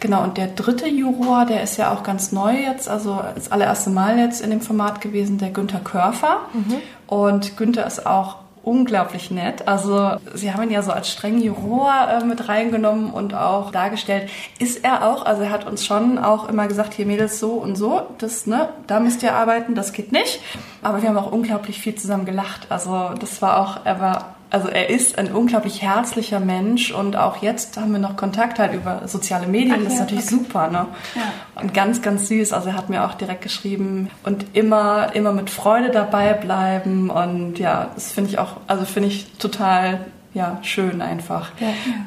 Genau, 0.00 0.22
und 0.22 0.36
der 0.36 0.48
dritte 0.48 0.88
Juror, 0.88 1.46
der 1.46 1.62
ist 1.62 1.76
ja 1.76 1.92
auch 1.92 2.02
ganz 2.02 2.32
neu 2.32 2.54
jetzt, 2.54 2.88
also 2.88 3.20
das 3.34 3.52
allererste 3.52 3.90
Mal 3.90 4.18
jetzt 4.18 4.40
in 4.42 4.50
dem 4.50 4.60
Format 4.60 5.00
gewesen, 5.00 5.38
der 5.38 5.50
Günther 5.50 5.80
Körfer 5.80 6.38
und 7.06 7.56
Günther 7.56 7.86
ist 7.86 8.04
auch 8.06 8.36
unglaublich 8.64 9.30
nett. 9.30 9.68
Also 9.68 10.16
sie 10.34 10.52
haben 10.52 10.62
ihn 10.64 10.70
ja 10.70 10.82
so 10.82 10.92
als 10.92 11.10
strengen 11.10 11.42
Juror 11.42 12.08
äh, 12.08 12.24
mit 12.24 12.48
reingenommen 12.48 13.10
und 13.10 13.34
auch 13.34 13.70
dargestellt. 13.70 14.30
Ist 14.58 14.84
er 14.84 15.06
auch, 15.06 15.26
also 15.26 15.42
er 15.42 15.50
hat 15.50 15.66
uns 15.66 15.84
schon 15.84 16.18
auch 16.18 16.48
immer 16.48 16.66
gesagt, 16.66 16.94
hier 16.94 17.06
Mädels 17.06 17.38
so 17.38 17.52
und 17.52 17.76
so, 17.76 18.02
das, 18.18 18.46
ne, 18.46 18.70
da 18.86 19.00
müsst 19.00 19.22
ihr 19.22 19.34
arbeiten, 19.34 19.74
das 19.74 19.92
geht 19.92 20.12
nicht. 20.12 20.40
Aber 20.82 21.02
wir 21.02 21.08
haben 21.08 21.18
auch 21.18 21.30
unglaublich 21.30 21.80
viel 21.80 21.94
zusammen 21.94 22.24
gelacht. 22.24 22.66
Also 22.70 23.10
das 23.20 23.42
war 23.42 23.60
auch, 23.60 23.84
er 23.84 24.00
war, 24.00 24.33
also 24.54 24.68
er 24.68 24.88
ist 24.88 25.18
ein 25.18 25.32
unglaublich 25.32 25.82
herzlicher 25.82 26.38
Mensch 26.38 26.92
und 26.92 27.16
auch 27.16 27.42
jetzt 27.42 27.76
haben 27.76 27.90
wir 27.90 27.98
noch 27.98 28.16
Kontakt 28.16 28.60
halt 28.60 28.72
über 28.72 29.08
soziale 29.08 29.48
Medien. 29.48 29.82
das 29.82 29.94
ist 29.94 29.98
ja, 29.98 30.04
natürlich 30.04 30.26
super, 30.26 30.70
ne? 30.70 30.86
Und 31.60 31.74
ganz, 31.74 32.02
ganz 32.02 32.28
süß. 32.28 32.52
Also 32.52 32.68
er 32.68 32.76
hat 32.76 32.88
mir 32.88 33.04
auch 33.04 33.14
direkt 33.14 33.42
geschrieben 33.42 34.10
und 34.22 34.46
immer, 34.56 35.12
immer 35.16 35.32
mit 35.32 35.50
Freude 35.50 35.90
dabei 35.90 36.34
bleiben. 36.34 37.10
Und 37.10 37.58
ja, 37.58 37.90
das 37.96 38.12
finde 38.12 38.30
ich 38.30 38.38
auch, 38.38 38.58
also 38.68 38.84
finde 38.84 39.08
ich 39.08 39.32
total, 39.40 40.06
ja, 40.34 40.60
schön 40.62 41.02
einfach. 41.02 41.50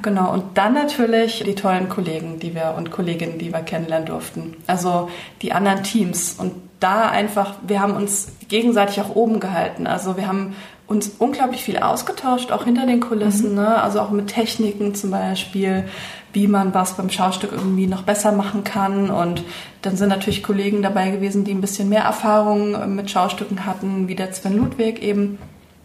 Genau. 0.02 0.32
Und 0.32 0.58
dann 0.58 0.74
natürlich 0.74 1.44
die 1.46 1.56
tollen 1.56 1.90
Kollegen, 1.90 2.40
die 2.40 2.56
wir 2.56 2.76
und 2.78 2.92
Kolleginnen, 2.92 3.40
die 3.40 3.52
wir 3.52 3.60
kennenlernen 3.60 4.08
durften. 4.08 4.56
Also 4.68 5.10
die 5.42 5.52
anderen 5.52 5.84
Teams. 5.84 6.36
Und 6.40 6.54
da 6.80 7.10
einfach, 7.10 7.56
wir 7.68 7.82
haben 7.82 7.96
uns 7.96 8.32
gegenseitig 8.48 9.02
auch 9.02 9.16
oben 9.16 9.42
gehalten. 9.42 9.86
Also 9.86 10.16
wir 10.16 10.28
haben 10.28 10.56
uns 10.88 11.12
unglaublich 11.20 11.64
viel 11.64 11.78
ausgetauscht, 11.78 12.52
auch 12.52 12.64
hinter 12.64 12.86
den 12.86 13.02
Kulissen, 13.02 13.56
ne? 13.56 13.82
also 13.82 14.00
auch 14.00 14.10
mit 14.10 14.28
Techniken 14.28 14.96
zum 14.96 15.12
Beispiel, 15.12 15.84
wie 16.32 16.48
man 16.48 16.74
was 16.74 16.96
beim 16.96 17.10
Schaustück 17.10 17.52
irgendwie 17.52 17.88
noch 17.88 18.04
besser 18.04 18.32
machen 18.32 18.64
kann. 18.64 19.10
Und 19.10 19.44
dann 19.82 19.98
sind 19.98 20.10
natürlich 20.10 20.44
Kollegen 20.44 20.82
dabei 20.82 21.12
gewesen, 21.12 21.44
die 21.44 21.52
ein 21.52 21.62
bisschen 21.62 21.90
mehr 21.90 22.04
Erfahrung 22.04 22.96
mit 22.96 23.12
Schaustücken 23.12 23.66
hatten, 23.66 24.08
wie 24.08 24.16
der 24.16 24.32
Sven 24.34 24.56
Ludwig 24.56 25.02
eben. 25.02 25.38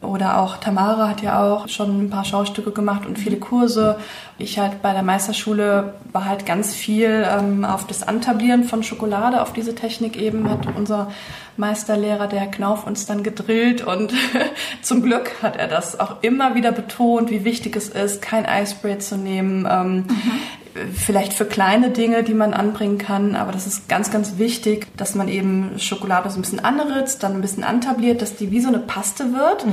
Oder 0.02 0.40
auch 0.40 0.56
Tamara 0.56 1.08
hat 1.08 1.22
ja 1.22 1.42
auch 1.42 1.68
schon 1.68 2.06
ein 2.06 2.10
paar 2.10 2.24
Schaustücke 2.24 2.72
gemacht 2.72 3.06
und 3.06 3.18
viele 3.18 3.36
Kurse. 3.36 3.98
Ich 4.36 4.58
halt 4.58 4.82
bei 4.82 4.92
der 4.92 5.04
Meisterschule 5.04 5.94
war 6.10 6.24
halt 6.24 6.44
ganz 6.44 6.74
viel 6.74 7.24
ähm, 7.28 7.64
auf 7.64 7.86
das 7.86 8.02
Antablieren 8.02 8.64
von 8.64 8.82
Schokolade, 8.82 9.40
auf 9.40 9.52
diese 9.52 9.76
Technik 9.76 10.16
eben, 10.16 10.50
hat 10.50 10.66
unser 10.76 11.10
Meisterlehrer, 11.56 12.26
der 12.26 12.46
Knauf, 12.46 12.86
uns 12.86 13.06
dann 13.06 13.22
gedrillt 13.22 13.86
und 13.86 14.12
zum 14.82 15.02
Glück 15.02 15.42
hat 15.42 15.56
er 15.56 15.68
das 15.68 16.00
auch 16.00 16.16
immer 16.22 16.56
wieder 16.56 16.72
betont, 16.72 17.30
wie 17.30 17.44
wichtig 17.44 17.76
es 17.76 17.88
ist, 17.88 18.20
kein 18.22 18.44
Eispray 18.44 18.98
zu 18.98 19.16
nehmen. 19.16 19.68
Ähm, 19.70 20.06
Vielleicht 20.94 21.32
für 21.34 21.44
kleine 21.44 21.90
Dinge, 21.90 22.22
die 22.22 22.34
man 22.34 22.54
anbringen 22.54 22.96
kann, 22.98 23.36
aber 23.36 23.52
das 23.52 23.66
ist 23.66 23.88
ganz, 23.88 24.10
ganz 24.10 24.38
wichtig, 24.38 24.86
dass 24.96 25.14
man 25.14 25.28
eben 25.28 25.72
Schokolade 25.78 26.30
so 26.30 26.38
ein 26.38 26.42
bisschen 26.42 26.64
anritzt, 26.64 27.22
dann 27.22 27.34
ein 27.34 27.40
bisschen 27.42 27.62
antabliert, 27.64 28.22
dass 28.22 28.36
die 28.36 28.50
wie 28.50 28.60
so 28.60 28.68
eine 28.68 28.78
Paste 28.78 29.32
wird. 29.34 29.66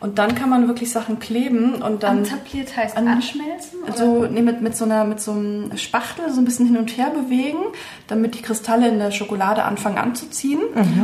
Und 0.00 0.18
dann 0.18 0.34
kann 0.34 0.48
man 0.48 0.66
wirklich 0.66 0.90
Sachen 0.90 1.18
kleben 1.18 1.82
und 1.82 2.02
dann 2.02 2.18
Antabliert 2.18 2.76
heißt 2.76 2.96
An- 2.96 3.08
anschmelzen? 3.08 3.80
Oder? 3.84 3.96
so 3.96 4.26
nee, 4.30 4.42
mit, 4.42 4.62
mit, 4.62 4.76
so 4.76 4.84
einer, 4.86 5.04
mit 5.04 5.20
so 5.20 5.32
einem 5.32 5.76
Spachtel 5.76 6.30
so 6.32 6.40
ein 6.40 6.44
bisschen 6.44 6.66
hin 6.66 6.76
und 6.78 6.96
her 6.96 7.10
bewegen, 7.10 7.58
damit 8.08 8.34
die 8.34 8.42
Kristalle 8.42 8.88
in 8.88 8.98
der 8.98 9.10
Schokolade 9.10 9.62
anfangen 9.64 9.98
anzuziehen. 9.98 10.60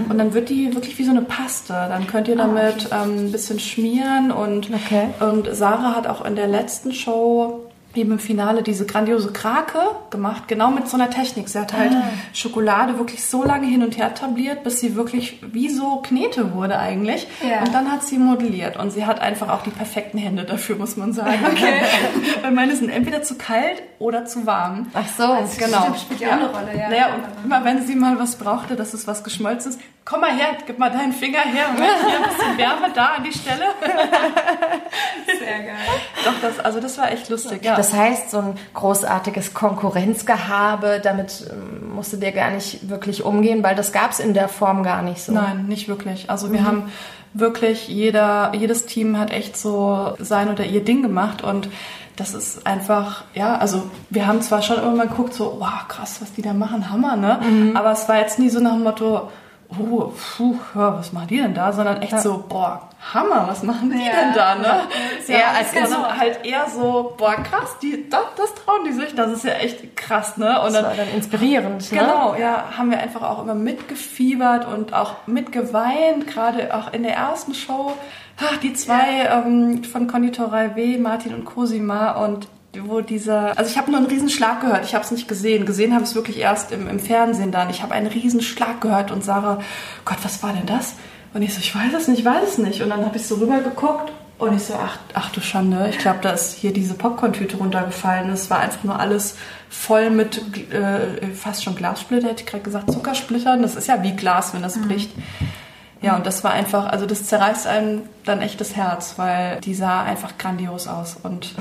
Und 0.09 0.17
dann 0.19 0.35
wird 0.35 0.49
die 0.49 0.75
wirklich 0.75 0.99
wie 0.99 1.05
so 1.05 1.11
eine 1.11 1.23
Paste. 1.23 1.73
Dann 1.75 2.07
könnt 2.07 2.29
ihr 2.29 2.37
damit 2.37 2.89
ähm, 2.91 3.27
ein 3.27 3.33
bisschen 3.33 3.59
schmieren. 3.61 4.31
Und, 4.31 4.71
Okay. 4.87 5.09
und 5.21 5.49
Sarah 5.55 5.95
hat 5.97 6.07
auch 6.07 6.25
in 6.25 6.37
der 6.37 6.47
letzten 6.49 6.93
Show 6.93 7.61
eben 7.95 8.13
im 8.13 8.19
Finale 8.19 8.63
diese 8.63 8.87
grandiose 8.87 9.33
Krake 9.33 9.79
gemacht, 10.11 10.49
genau 10.49 10.71
mit 10.71 10.89
so 10.89 10.97
einer 10.97 11.11
Technik. 11.11 11.49
Sie 11.49 11.59
hat 11.59 11.73
halt 11.73 11.93
Schokolade 12.33 12.99
wirklich 12.99 13.25
so 13.25 13.45
lange 13.45 13.67
hin 13.67 13.83
und 13.83 13.99
her 13.99 14.15
tabliert, 14.15 14.65
bis 14.65 14.81
sie 14.81 14.97
wirklich 14.97 15.39
wie 15.43 15.69
so 15.69 15.97
Knete 15.97 16.55
wurde 16.55 16.79
eigentlich. 16.79 17.27
Ja. 17.49 17.61
Und 17.61 17.75
dann 17.75 17.91
hat 17.91 18.03
sie 18.05 18.19
modelliert 18.19 18.77
und 18.77 18.91
sie 18.91 19.07
hat 19.07 19.21
einfach 19.21 19.49
auch 19.49 19.63
die 19.63 19.71
perfekten 19.71 20.19
Hände 20.19 20.45
dafür, 20.45 20.77
muss 20.77 20.97
man 20.97 21.13
sagen. 21.13 21.39
Weil 22.43 22.53
meine 22.53 22.77
sind 22.77 22.89
entweder 22.89 23.23
zu 23.23 23.37
kalt 23.37 23.83
oder 23.99 24.25
zu 24.25 24.47
warm. 24.47 24.89
Ach 24.95 25.09
so. 25.09 25.25
Genau. 25.59 25.83
Stimmt, 25.83 25.99
spielt 25.99 26.21
ja 26.21 26.29
auch 26.29 26.33
eine 26.33 26.47
Rolle, 26.47 26.79
ja. 26.79 26.89
Naja, 26.89 27.07
und 27.15 27.45
immer 27.45 27.65
wenn 27.65 27.87
sie 27.87 27.95
mal 27.95 28.19
was 28.19 28.37
brauchte, 28.37 28.77
dass 28.77 28.95
es 28.95 29.07
was 29.07 29.25
Geschmolzenes, 29.25 29.79
komm 30.05 30.21
mal 30.21 30.33
her, 30.33 30.49
gib 30.67 30.79
mal 30.79 30.91
deinen 30.91 31.13
Finger 31.13 31.41
her. 31.41 31.67
Moment, 31.73 31.93
hier 32.07 32.17
ein 32.17 32.23
bisschen 32.29 32.59
Wärme 32.59 32.93
da 32.95 33.07
an 33.17 33.25
die 33.25 33.33
Stelle. 33.33 33.67
Sehr 35.27 35.59
geil. 35.59 35.77
Doch, 36.25 36.35
das, 36.43 36.59
also 36.59 36.81
das 36.81 36.99
war 36.99 37.13
echt 37.13 37.29
lustig. 37.29 37.65
Ja. 37.65 37.77
Das 37.77 37.93
heißt, 37.93 38.31
so 38.31 38.39
ein 38.39 38.55
großartiges 38.75 39.55
Konkurrenzgehabe, 39.55 41.01
damit 41.03 41.47
ähm, 41.51 41.95
musst 41.95 42.13
du 42.13 42.17
dir 42.17 42.33
gar 42.33 42.51
nicht 42.51 42.89
wirklich 42.89 43.25
umgehen, 43.25 43.63
weil 43.63 43.75
das 43.75 43.93
gab 43.93 44.11
es 44.11 44.21
in 44.21 44.35
der 44.35 44.49
Form 44.49 44.83
gar 44.83 45.03
nicht 45.03 45.23
so. 45.23 45.33
Nein, 45.33 45.67
nicht 45.67 45.89
wirklich. 45.89 46.29
Also 46.31 46.53
wir 46.53 46.65
haben 46.65 46.91
wirklich, 47.35 47.89
jeder, 47.89 48.53
jedes 48.55 48.87
Team 48.87 49.19
hat 49.19 49.31
echt 49.31 49.57
so 49.57 50.15
sein 50.19 50.51
oder 50.51 50.65
ihr 50.65 50.85
Ding 50.85 51.03
gemacht 51.03 51.43
und 51.43 51.69
das 52.17 52.35
ist 52.35 52.67
einfach, 52.67 53.25
ja, 53.35 53.57
also 53.57 53.85
wir 54.11 54.27
haben 54.27 54.43
zwar 54.43 54.61
schon 54.61 54.77
immer 54.77 54.95
mal 54.95 55.09
geguckt, 55.09 55.33
so, 55.33 55.57
wow, 55.59 55.89
krass, 55.89 56.21
was 56.21 56.33
die 56.35 56.43
da 56.43 56.53
machen, 56.53 56.91
Hammer, 56.91 57.17
ne? 57.17 57.73
Aber 57.75 57.93
es 57.93 58.07
war 58.07 58.19
jetzt 58.19 58.39
nie 58.39 58.51
so 58.51 58.61
nach 58.61 58.75
dem 58.75 58.83
Motto, 58.83 59.31
oh, 59.79 60.13
puh, 60.37 60.57
ja, 60.75 60.99
was 60.99 61.13
machen 61.13 61.29
die 61.29 61.39
denn 61.39 61.55
da? 61.55 61.73
Sondern 61.73 62.03
echt 62.03 62.19
so, 62.21 62.45
boah, 62.49 62.89
Hammer, 63.13 63.47
was 63.49 63.63
machen 63.63 63.91
die 63.91 64.05
Ja. 64.05 64.13
denn 64.13 64.35
da, 64.35 64.55
ne? 64.55 64.81
Ja, 65.27 65.35
eher 65.35 65.57
als 65.57 65.73
genau. 65.73 65.87
sondern 65.87 66.19
halt 66.19 66.45
eher 66.45 66.67
so, 66.69 67.15
boah, 67.17 67.35
krass, 67.35 67.77
die, 67.83 68.09
das, 68.09 68.21
das 68.37 68.55
trauen 68.55 68.85
die 68.87 68.93
sich, 68.93 69.15
das 69.15 69.33
ist 69.33 69.45
ja 69.45 69.53
echt 69.55 69.97
krass, 69.97 70.37
ne? 70.37 70.61
Und 70.63 70.73
Das 70.75 70.85
war 70.85 70.95
dann 70.95 71.09
inspirierend. 71.15 71.91
Ne? 71.91 71.99
Genau, 71.99 72.35
ja, 72.37 72.65
haben 72.77 72.91
wir 72.91 72.99
einfach 72.99 73.23
auch 73.23 73.43
immer 73.43 73.55
mitgefiebert 73.55 74.67
und 74.67 74.95
auch 74.95 75.27
mitgeweint, 75.27 76.27
gerade 76.27 76.75
auch 76.75 76.93
in 76.93 77.03
der 77.03 77.15
ersten 77.15 77.55
Show. 77.55 77.93
Ach, 78.41 78.57
die 78.59 78.73
zwei 78.73 79.27
ähm, 79.31 79.85
von 79.85 80.07
Konditorei 80.07 80.75
W, 80.75 80.99
Martin 80.99 81.35
und 81.35 81.45
Cosima 81.45 82.13
und 82.13 82.49
wo 82.81 83.01
dieser, 83.01 83.59
also 83.59 83.71
ich 83.71 83.77
habe 83.77 83.91
nur 83.91 83.99
einen 83.99 84.09
riesen 84.09 84.31
Schlag 84.31 84.61
gehört, 84.61 84.85
ich 84.85 84.95
habe 84.95 85.05
es 85.05 85.11
nicht 85.11 85.29
gesehen. 85.29 85.67
Gesehen 85.67 85.93
habe 85.93 86.05
ich 86.05 86.11
es 86.11 86.15
wirklich 86.15 86.39
erst 86.39 86.73
im, 86.73 86.89
im 86.89 86.99
Fernsehen 86.99 87.53
dann. 87.53 87.71
Ich 87.71 87.83
habe 87.83 87.93
einen 87.93 88.07
riesen 88.07 88.41
Schlag 88.41 88.81
gehört 88.81 89.11
und 89.11 89.25
Sarah, 89.25 89.61
Gott, 90.05 90.19
was 90.23 90.43
war 90.43 90.53
denn 90.53 90.67
das? 90.67 90.95
Und 91.35 91.43
ich 91.43 91.55
so, 91.55 91.61
ich 91.61 91.75
weiß 91.75 91.93
es 91.95 92.09
nicht, 92.09 92.21
ich 92.21 92.25
weiß 92.25 92.49
es 92.49 92.59
nicht. 92.59 92.83
Und 92.83 92.91
dann 92.91 93.05
habe 93.05 93.17
ich 93.17 93.27
so 93.27 93.37
rüber 93.37 93.61
geguckt 93.61 94.13
und 94.39 94.57
ich 94.57 94.65
so, 94.65 94.75
ach, 94.75 94.99
ach 95.15 95.31
du 95.31 95.41
Schande, 95.41 95.87
ich 95.89 95.99
glaube, 95.99 96.19
da 96.23 96.31
ist 96.31 96.55
hier 96.55 96.73
diese 96.73 96.95
Popcorn-Tüte 96.95 97.59
runtergefallen. 97.59 98.31
Es 98.31 98.51
war 98.51 98.61
einfach 98.61 98.85
nur 98.85 98.99
alles 98.99 99.37
voll 99.69 100.11
mit 100.11 100.43
äh, 100.73 101.27
fast 101.35 101.63
schon 101.63 101.77
Glassplitter, 101.77 102.29
hätte 102.29 102.43
ich 102.43 102.47
gerade 102.47 102.65
gesagt, 102.65 102.91
Zuckersplittern. 102.91 103.63
Das 103.63 103.77
ist 103.77 103.89
ja 103.89 104.03
wie 104.03 104.13
Glas, 104.13 104.55
wenn 104.55 104.63
das 104.63 104.81
bricht. 104.81 105.11
Ja, 106.01 106.17
und 106.17 106.27
das 106.27 106.43
war 106.43 106.53
einfach, 106.53 106.87
also 106.87 107.07
das 107.07 107.27
zerreißt 107.27 107.67
einem 107.67 108.03
dann 108.25 108.43
echt 108.43 108.61
das 108.61 108.75
Herz, 108.75 109.15
weil 109.19 109.61
die 109.61 109.75
sah 109.75 110.03
einfach 110.03 110.37
grandios 110.37 110.89
aus. 110.89 111.17
Und 111.23 111.55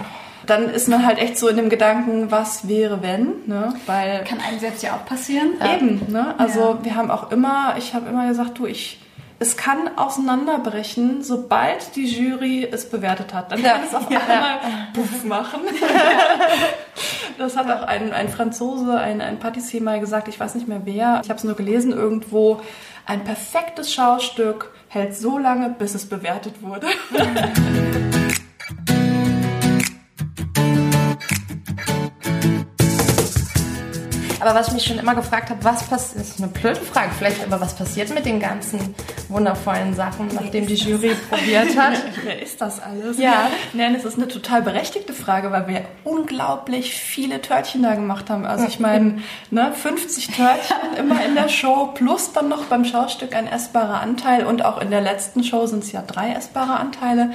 dann 0.48 0.70
ist 0.70 0.88
man 0.88 1.06
halt 1.06 1.20
echt 1.20 1.38
so 1.38 1.48
in 1.48 1.58
dem 1.58 1.70
Gedanken, 1.70 2.32
was 2.32 2.68
wäre 2.68 3.02
wenn, 3.02 3.34
ne? 3.46 3.74
Weil 3.86 4.24
Kann 4.24 4.40
einem 4.40 4.60
selbst 4.60 4.82
ja 4.84 4.94
auch 4.96 5.06
passieren. 5.06 5.52
Eben, 5.76 6.02
ne? 6.12 6.36
Also 6.38 6.60
Ja. 6.60 6.80
wir 6.84 6.96
haben 6.96 7.12
auch 7.12 7.32
immer, 7.32 7.76
ich 7.78 7.94
habe 7.94 8.10
immer 8.10 8.28
gesagt, 8.28 8.58
du, 8.58 8.66
ich, 8.66 9.00
es 9.40 9.58
kann 9.58 9.90
auseinanderbrechen, 9.98 11.24
sobald 11.24 11.96
die 11.96 12.06
Jury 12.06 12.68
es 12.72 12.90
bewertet 12.90 13.34
hat. 13.34 13.52
Dann 13.52 13.62
kann 13.64 13.82
es 13.88 13.94
auf 13.96 14.08
einmal 14.08 14.60
Puff 14.94 15.24
machen. 15.24 15.62
das 17.38 17.58
hat 17.58 17.70
auch 17.70 17.88
ein, 17.88 18.14
ein 18.14 18.30
Franzose, 18.30 18.98
ein, 19.00 19.22
ein 19.22 19.40
Patissier 19.40 19.82
mal 19.82 20.00
gesagt, 20.00 20.28
ich 20.28 20.40
weiß 20.40 20.56
nicht 20.56 20.68
mehr 20.68 20.82
wer, 20.86 21.22
ich 21.24 21.30
habe 21.30 21.38
es 21.38 21.44
nur 21.44 21.56
gelesen 21.56 21.92
irgendwo, 21.92 22.62
ein 23.06 23.24
perfektes 23.24 23.94
Schaustück 23.94 24.72
hält 24.90 25.16
so 25.16 25.38
lange, 25.38 25.70
bis 25.70 25.96
es 25.96 26.06
bewertet 26.08 26.62
wurde. 26.62 26.88
Aber 34.42 34.56
was 34.56 34.70
ich 34.70 34.74
mich 34.74 34.86
schon 34.86 34.98
immer 35.00 35.16
gefragt 35.16 35.50
habe, 35.50 35.64
was 35.64 35.84
passiert, 35.84 36.22
ist 36.22 36.40
eine 36.40 36.48
blöde 36.48 36.80
Frage 36.82 37.12
vielleicht, 37.18 37.44
aber 37.44 37.62
was 37.62 37.76
passiert 37.76 38.14
mit 38.14 38.26
den 38.26 38.40
ganzen 38.40 38.96
wundervollen 39.30 39.94
Sachen, 39.94 40.30
nachdem 40.34 40.66
die 40.66 40.76
Jury 40.76 41.16
probiert 41.30 41.78
hat? 41.78 42.02
Wer 42.24 42.42
ist 42.42 42.60
das 42.60 42.82
alles? 42.82 43.18
Ja. 43.18 43.50
Nein, 43.74 43.96
es 43.96 44.04
ist 44.04 44.18
eine 44.18 44.28
total 44.28 44.62
berechtigte 44.62 45.14
Frage, 45.14 45.52
weil 45.52 45.68
wir 45.68 45.82
unglaublich 46.04 46.96
viele 46.96 47.42
Törtchen 47.42 47.84
da 47.84 47.96
gemacht 47.96 48.30
haben. 48.30 48.46
Also 48.46 48.66
ich 48.66 48.80
meine, 48.80 49.20
ne, 49.52 49.72
50 49.74 50.28
Törtchen 50.28 50.78
immer 50.98 51.24
in 51.24 51.36
der 51.36 51.50
Show, 51.50 51.92
plus 51.94 52.34
dann 52.34 52.50
noch 52.50 52.66
beim 52.66 52.86
Schaustück 52.86 53.36
ein 53.36 53.48
essbarer 53.48 54.02
Anteil 54.02 54.46
und 54.46 54.66
auch 54.66 54.82
in 54.82 54.90
der 54.90 55.02
letzten 55.02 55.44
Show 55.44 55.68
sind 55.68 55.84
es 55.84 55.92
ja 55.92 56.02
drei 56.02 56.32
essbare 56.32 56.78
Anteile. 56.78 57.32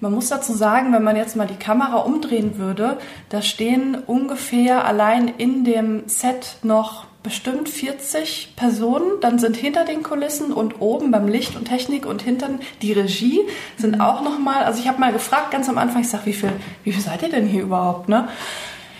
Man 0.00 0.12
muss 0.12 0.28
dazu 0.28 0.52
sagen, 0.52 0.92
wenn 0.92 1.02
man 1.02 1.16
jetzt 1.16 1.36
mal 1.36 1.46
die 1.46 1.56
Kamera 1.56 1.98
umdrehen 1.98 2.58
würde, 2.58 2.98
da 3.28 3.42
stehen 3.42 3.96
ungefähr 4.06 4.84
allein 4.84 5.28
in 5.28 5.64
dem 5.64 6.02
Set 6.06 6.56
noch 6.62 7.04
bestimmt 7.22 7.68
40 7.68 8.54
Personen, 8.54 9.20
dann 9.20 9.40
sind 9.40 9.56
hinter 9.56 9.84
den 9.84 10.04
Kulissen 10.04 10.52
und 10.52 10.80
oben 10.80 11.10
beim 11.10 11.26
Licht 11.26 11.56
und 11.56 11.64
Technik 11.64 12.06
und 12.06 12.22
hinter 12.22 12.50
die 12.82 12.92
Regie 12.92 13.40
sind 13.76 14.00
auch 14.00 14.22
noch 14.22 14.38
mal, 14.38 14.62
also 14.62 14.78
ich 14.78 14.86
habe 14.86 15.00
mal 15.00 15.12
gefragt 15.12 15.50
ganz 15.50 15.68
am 15.68 15.76
Anfang, 15.76 16.02
ich 16.02 16.08
sag, 16.08 16.24
wie 16.24 16.32
viel, 16.32 16.52
wie 16.84 16.92
viel 16.92 17.02
seid 17.02 17.22
ihr 17.22 17.28
denn 17.28 17.46
hier 17.46 17.62
überhaupt, 17.62 18.08
ne? 18.08 18.28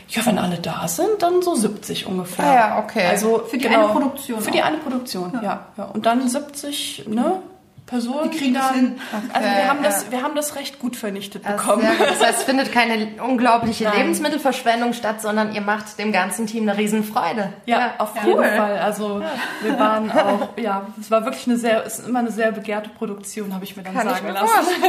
Ja, 0.08 0.24
wenn 0.26 0.38
alle 0.38 0.58
da 0.58 0.88
sind, 0.88 1.20
dann 1.20 1.42
so 1.42 1.54
70 1.54 2.06
ungefähr. 2.06 2.44
Ah 2.44 2.54
ja, 2.54 2.78
okay. 2.78 3.06
Also 3.06 3.42
Für 3.48 3.58
die 3.58 3.68
eine 3.68 3.88
Produktion 3.88 4.40
Für 4.40 4.50
die 4.50 4.62
auch. 4.62 4.66
eine 4.66 4.78
Produktion, 4.78 5.32
ja. 5.42 5.66
ja. 5.76 5.84
Und 5.84 6.06
dann 6.06 6.28
70, 6.28 7.04
ne? 7.08 7.42
Personen, 7.86 8.30
Die 8.32 8.38
kriegen 8.38 8.54
das 8.54 8.66
dann, 8.68 8.74
hin. 8.74 9.00
Also 9.32 9.46
Okay, 9.48 9.56
wir 9.62 9.68
haben 9.70 9.82
das, 9.84 10.04
ja. 10.04 10.10
wir 10.10 10.22
haben 10.22 10.34
das 10.34 10.56
recht 10.56 10.78
gut 10.80 10.96
vernichtet 10.96 11.44
Das, 11.46 11.52
bekommen. 11.62 11.86
das 11.98 12.20
heißt, 12.20 12.38
es 12.40 12.42
findet 12.44 12.72
keine 12.72 13.08
unglaubliche 13.22 13.84
Nein. 13.84 13.98
Lebensmittelverschwendung 13.98 14.92
statt, 14.92 15.22
sondern 15.22 15.54
ihr 15.54 15.60
macht 15.60 15.96
dem 15.98 16.10
ganzen 16.12 16.46
Team 16.48 16.68
eine 16.68 16.76
Riesenfreude. 16.76 17.52
Ja, 17.66 17.94
auf 17.98 18.12
jeden 18.24 18.42
Fall. 18.42 18.78
Also 18.78 19.22
wir 19.62 19.78
waren 19.78 20.10
auch, 20.12 20.48
ja, 20.58 20.86
es 21.00 21.10
war 21.12 21.24
wirklich 21.24 21.46
eine 21.46 21.56
sehr, 21.58 21.84
es 21.86 22.00
ist 22.00 22.08
immer 22.08 22.18
eine 22.18 22.32
sehr 22.32 22.50
begehrte 22.52 22.90
Produktion, 22.90 23.54
habe 23.54 23.64
ich 23.64 23.76
mir 23.76 23.84
dann 23.84 23.94
Kann 23.94 24.08
ich 24.08 24.14
sagen 24.14 24.26
mir 24.26 24.32
lassen. 24.32 24.48
vorstellen. 24.48 24.82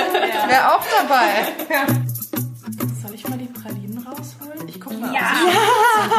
Ich 0.44 0.50
wäre 0.50 0.76
auch 0.76 0.84
dabei. 1.02 1.88
Soll 3.02 3.14
ich 3.16 3.28
mal 3.30 3.38
die 3.38 3.46
Pralinen 3.46 3.98
rausholen? 4.06 4.68
Ich 4.68 4.82
guck 4.82 5.00
mal. 5.00 5.14
Ja. 5.14 5.22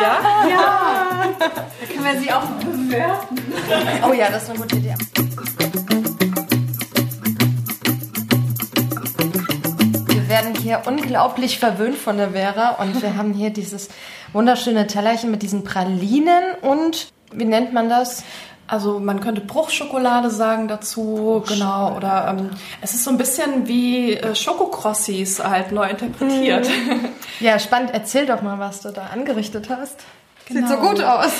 ja? 0.01 0.49
Ja. 0.49 1.29
Da 1.39 1.87
können 1.93 2.05
wir 2.05 2.21
sie 2.21 2.33
auch 2.33 2.43
bewerten. 2.45 3.53
Oh 4.09 4.13
ja, 4.13 4.31
das 4.31 4.45
ist 4.45 4.51
eine 4.51 4.59
gute 4.61 4.77
Idee. 4.77 4.95
Wir 10.29 10.35
werden 10.37 10.55
hier 10.57 10.83
unglaublich 10.85 11.59
verwöhnt 11.59 11.97
von 11.97 12.19
der 12.19 12.33
Vera 12.33 12.73
und 12.83 13.01
wir 13.01 13.17
haben 13.17 13.33
hier 13.33 13.49
dieses 13.49 13.89
wunderschöne 14.35 14.87
Tellerchen 14.87 15.31
mit 15.31 15.41
diesen 15.41 15.65
Pralinen 15.65 16.45
und 16.61 17.09
wie 17.33 17.47
nennt 17.47 17.73
man 17.73 17.89
das? 17.89 18.25
Also 18.67 19.01
man 19.01 19.21
könnte 19.21 19.41
Bruchschokolade 19.41 20.29
sagen 20.29 20.69
dazu, 20.69 21.43
genau. 21.49 21.97
Oder 21.97 22.37
ähm, 22.39 22.51
es 22.83 22.93
ist 22.93 23.05
so 23.05 23.11
ein 23.11 23.17
bisschen 23.17 23.69
wie 23.69 24.17
äh, 24.17 24.35
Schokokrossis 24.35 25.43
halt 25.43 25.73
neu 25.73 25.89
interpretiert. 25.89 26.69
Ja, 27.41 27.59
spannend. 27.59 27.91
Erzähl 27.95 28.27
doch 28.27 28.43
mal, 28.43 28.59
was 28.59 28.81
du 28.83 28.91
da 28.91 29.07
angerichtet 29.13 29.71
hast. 29.71 30.01
Sieht 30.51 30.69
so 30.69 30.77
Genau. 30.77 30.91
gut 30.91 31.03
aus. 31.03 31.31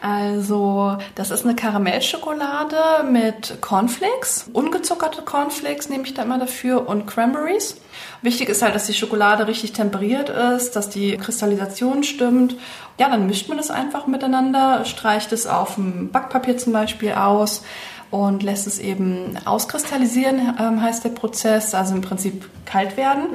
Also, 0.00 0.96
das 1.14 1.30
ist 1.30 1.44
eine 1.44 1.56
Karamellschokolade 1.56 3.04
mit 3.10 3.58
Cornflakes. 3.60 4.48
Ungezuckerte 4.52 5.22
Cornflakes 5.22 5.88
nehme 5.88 6.04
ich 6.04 6.14
da 6.14 6.22
immer 6.22 6.38
dafür 6.38 6.88
und 6.88 7.06
Cranberries. 7.06 7.76
Wichtig 8.22 8.48
ist 8.48 8.62
halt, 8.62 8.74
dass 8.74 8.86
die 8.86 8.94
Schokolade 8.94 9.46
richtig 9.46 9.72
temperiert 9.72 10.28
ist, 10.28 10.76
dass 10.76 10.88
die 10.88 11.16
Kristallisation 11.16 12.02
stimmt. 12.02 12.56
Ja, 12.98 13.08
dann 13.08 13.26
mischt 13.26 13.48
man 13.48 13.58
das 13.58 13.70
einfach 13.70 14.06
miteinander, 14.06 14.84
streicht 14.84 15.32
es 15.32 15.46
auf 15.46 15.76
dem 15.76 16.10
Backpapier 16.10 16.56
zum 16.58 16.72
Beispiel 16.72 17.12
aus 17.12 17.62
und 18.10 18.42
lässt 18.42 18.66
es 18.66 18.78
eben 18.78 19.36
auskristallisieren, 19.44 20.56
ähm, 20.58 20.82
heißt 20.82 21.04
der 21.04 21.10
Prozess. 21.10 21.74
Also 21.74 21.94
im 21.94 22.00
Prinzip 22.00 22.48
kalt 22.64 22.96
werden, 22.96 23.26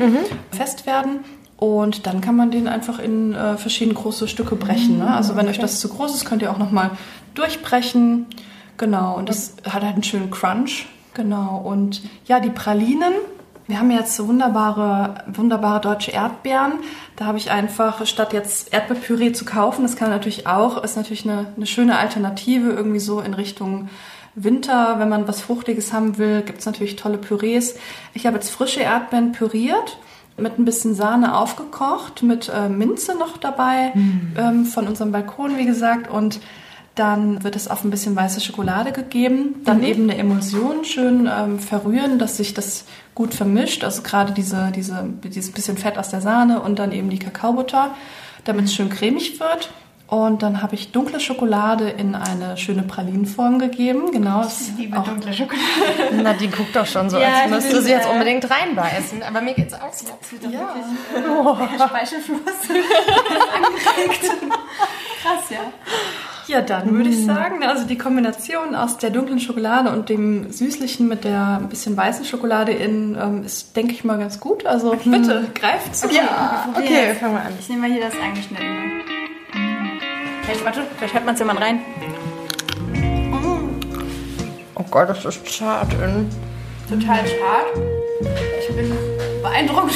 fest 0.51 0.85
werden. 0.85 1.23
Und 1.63 2.07
dann 2.07 2.19
kann 2.19 2.35
man 2.35 2.51
den 2.51 2.67
einfach 2.67 2.99
in 2.99 3.33
äh, 3.33 3.55
verschiedene 3.55 3.95
große 3.95 4.27
Stücke 4.27 4.57
brechen. 4.57 4.97
Ne? 4.97 5.15
Also 5.15 5.37
wenn 5.37 5.47
euch 5.47 5.59
das 5.59 5.79
zu 5.79 5.87
groß 5.87 6.13
ist, 6.13 6.25
könnt 6.25 6.41
ihr 6.41 6.51
auch 6.51 6.57
nochmal 6.57 6.91
durchbrechen. 7.35 8.25
Genau, 8.75 9.15
und 9.15 9.29
das 9.29 9.55
hat 9.63 9.81
halt 9.81 9.93
einen 9.93 10.03
schönen 10.03 10.29
Crunch. 10.29 10.87
Genau, 11.13 11.61
und 11.63 12.01
ja, 12.25 12.41
die 12.41 12.49
Pralinen. 12.49 13.13
Wir 13.67 13.79
haben 13.79 13.91
jetzt 13.91 14.19
wunderbare, 14.27 15.23
wunderbare 15.27 15.79
deutsche 15.79 16.11
Erdbeeren. 16.11 16.73
Da 17.15 17.27
habe 17.27 17.37
ich 17.37 17.49
einfach, 17.49 18.05
statt 18.05 18.33
jetzt 18.33 18.73
Erdbeerpüree 18.73 19.31
zu 19.31 19.45
kaufen, 19.45 19.83
das 19.83 19.95
kann 19.95 20.09
natürlich 20.09 20.45
auch, 20.47 20.83
ist 20.83 20.97
natürlich 20.97 21.23
eine, 21.23 21.45
eine 21.55 21.65
schöne 21.65 21.97
Alternative, 21.97 22.71
irgendwie 22.71 22.99
so 22.99 23.21
in 23.21 23.33
Richtung 23.33 23.89
Winter, 24.35 24.99
wenn 24.99 25.07
man 25.07 25.29
was 25.29 25.39
Fruchtiges 25.39 25.93
haben 25.93 26.17
will, 26.17 26.41
gibt's 26.41 26.65
natürlich 26.65 26.97
tolle 26.97 27.19
Pürees. 27.19 27.77
Ich 28.13 28.25
habe 28.25 28.35
jetzt 28.35 28.49
frische 28.49 28.81
Erdbeeren 28.81 29.31
püriert 29.31 29.97
mit 30.37 30.57
ein 30.57 30.65
bisschen 30.65 30.95
Sahne 30.95 31.37
aufgekocht, 31.37 32.23
mit 32.23 32.49
äh, 32.49 32.69
Minze 32.69 33.17
noch 33.17 33.37
dabei, 33.37 33.93
ähm, 34.37 34.65
von 34.65 34.87
unserem 34.87 35.11
Balkon, 35.11 35.57
wie 35.57 35.65
gesagt. 35.65 36.09
Und 36.09 36.39
dann 36.95 37.43
wird 37.43 37.55
es 37.55 37.67
auf 37.67 37.83
ein 37.83 37.89
bisschen 37.89 38.15
weiße 38.15 38.39
Schokolade 38.39 38.91
gegeben. 38.91 39.61
Dann 39.65 39.83
eben 39.83 40.03
eine 40.03 40.17
Emulsion 40.17 40.85
schön 40.85 41.27
ähm, 41.31 41.59
verrühren, 41.59 42.19
dass 42.19 42.37
sich 42.37 42.53
das 42.53 42.85
gut 43.15 43.33
vermischt. 43.33 43.83
Also 43.83 44.03
gerade 44.03 44.33
diese, 44.33 44.71
diese, 44.75 45.07
dieses 45.23 45.51
bisschen 45.51 45.77
Fett 45.77 45.97
aus 45.97 46.09
der 46.09 46.21
Sahne 46.21 46.61
und 46.61 46.77
dann 46.77 46.91
eben 46.91 47.09
die 47.09 47.19
Kakaobutter, 47.19 47.95
damit 48.43 48.65
es 48.65 48.75
schön 48.75 48.89
cremig 48.89 49.39
wird. 49.39 49.71
Und 50.13 50.43
dann 50.43 50.61
habe 50.61 50.75
ich 50.75 50.91
dunkle 50.91 51.19
Schokolade 51.19 51.89
in 51.89 52.13
eine 52.13 52.55
schöne 52.55 52.83
Pralinenform 52.83 53.57
gegeben. 53.57 54.11
Genau. 54.11 54.45
Ich 54.45 54.77
liebe 54.77 54.95
dunkle 54.99 55.33
Schokolade. 55.33 56.21
Na, 56.21 56.33
die 56.33 56.51
guckt 56.51 56.75
doch 56.75 56.85
schon 56.85 57.09
so, 57.09 57.17
Ja, 57.17 57.29
als 57.29 57.45
ich 57.45 57.49
müsste 57.49 57.81
sie 57.81 57.89
jetzt 57.89 58.05
äh, 58.05 58.11
unbedingt 58.11 58.47
reinbeißen. 58.47 59.23
Aber 59.23 59.41
mir 59.41 59.55
geht's 59.55 59.73
auch 59.73 59.91
so. 59.91 60.05
Doch 60.05 60.31
wirklich 60.31 60.51
äh, 60.53 61.77
der 61.77 61.87
Speichelfluss 61.87 62.41
angeregt. 63.55 64.31
Krass, 65.23 65.49
ja. 65.49 65.57
Ja, 66.45 66.61
dann 66.61 66.93
würde 66.93 67.09
ich 67.09 67.25
sagen, 67.25 67.63
also 67.63 67.87
die 67.87 67.97
Kombination 67.97 68.75
aus 68.75 68.99
der 68.99 69.09
dunklen 69.09 69.39
Schokolade 69.39 69.89
und 69.89 70.09
dem 70.09 70.51
süßlichen 70.51 71.07
mit 71.07 71.23
der 71.23 71.57
ein 71.59 71.69
bisschen 71.69 71.97
weißen 71.97 72.25
Schokolade 72.25 72.71
in 72.71 73.17
ähm, 73.19 73.43
ist, 73.43 73.75
denke 73.75 73.93
ich 73.93 74.03
mal, 74.03 74.19
ganz 74.19 74.39
gut. 74.39 74.67
Also 74.67 74.95
bitte, 75.03 75.47
greift 75.55 75.95
zu. 75.95 76.07
Ja, 76.09 76.67
okay, 76.77 77.15
fangen 77.19 77.33
wir 77.33 77.41
an. 77.41 77.53
Ich 77.59 77.67
nehme 77.67 77.87
mal 77.87 77.91
hier 77.91 78.01
das 78.01 78.13
eingeschnittene. 78.21 79.22
Vielleicht, 80.43 80.65
warte, 80.65 80.81
vielleicht 80.97 81.13
hört 81.13 81.25
man 81.25 81.33
es 81.33 81.39
ja 81.39 81.45
mal 81.45 81.57
rein. 81.57 81.79
Oh 84.75 84.83
Gott, 84.91 85.09
das 85.09 85.25
ist 85.25 85.45
zart. 85.47 85.91
Total 85.91 87.25
schad. 87.25 87.65
Ich 88.59 88.75
bin 88.75 88.91
beeindruckt. 89.41 89.95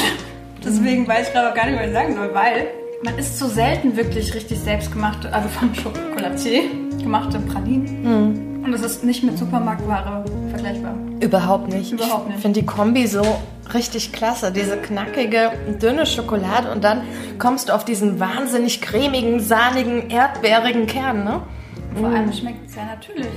Deswegen 0.63 1.07
weiß 1.07 1.27
ich 1.27 1.33
gerade 1.33 1.51
auch 1.51 1.55
gar 1.55 1.65
nicht, 1.65 1.79
was 1.79 1.87
ich 1.87 1.93
sagen 1.93 2.15
soll, 2.15 2.33
weil 2.33 2.67
man 3.03 3.17
isst 3.17 3.37
so 3.37 3.47
selten 3.47 3.95
wirklich 3.95 4.33
richtig 4.33 4.59
selbstgemachte, 4.59 5.31
also 5.33 5.49
von 5.49 5.71
Chocolatier 5.73 6.63
gemachte 7.01 7.39
Pralinen. 7.39 8.63
Und 8.63 8.71
das 8.71 8.81
ist 8.81 9.03
nicht 9.03 9.23
mit 9.23 9.37
Supermarktware 9.37 10.25
vergleichbar. 10.49 10.95
Überhaupt 11.19 11.67
nicht. 11.69 11.91
Überhaupt 11.91 12.27
nicht. 12.27 12.35
Ich 12.37 12.41
finde 12.41 12.59
die 12.61 12.65
Kombi 12.65 13.07
so 13.07 13.21
richtig 13.73 14.11
klasse. 14.13 14.51
Diese 14.51 14.77
knackige, 14.77 15.51
dünne 15.81 16.05
Schokolade 16.05 16.71
und 16.71 16.83
dann 16.83 17.01
kommst 17.39 17.69
du 17.69 17.73
auf 17.73 17.83
diesen 17.85 18.19
wahnsinnig 18.19 18.81
cremigen, 18.81 19.39
sahnigen, 19.39 20.09
erdbeerigen 20.09 20.87
Kern, 20.87 21.23
ne? 21.23 21.41
Vor 21.99 22.09
allem 22.09 22.31
schmeckt 22.31 22.69
es 22.69 22.75
ja 22.75 22.85
natürlich. 22.85 23.27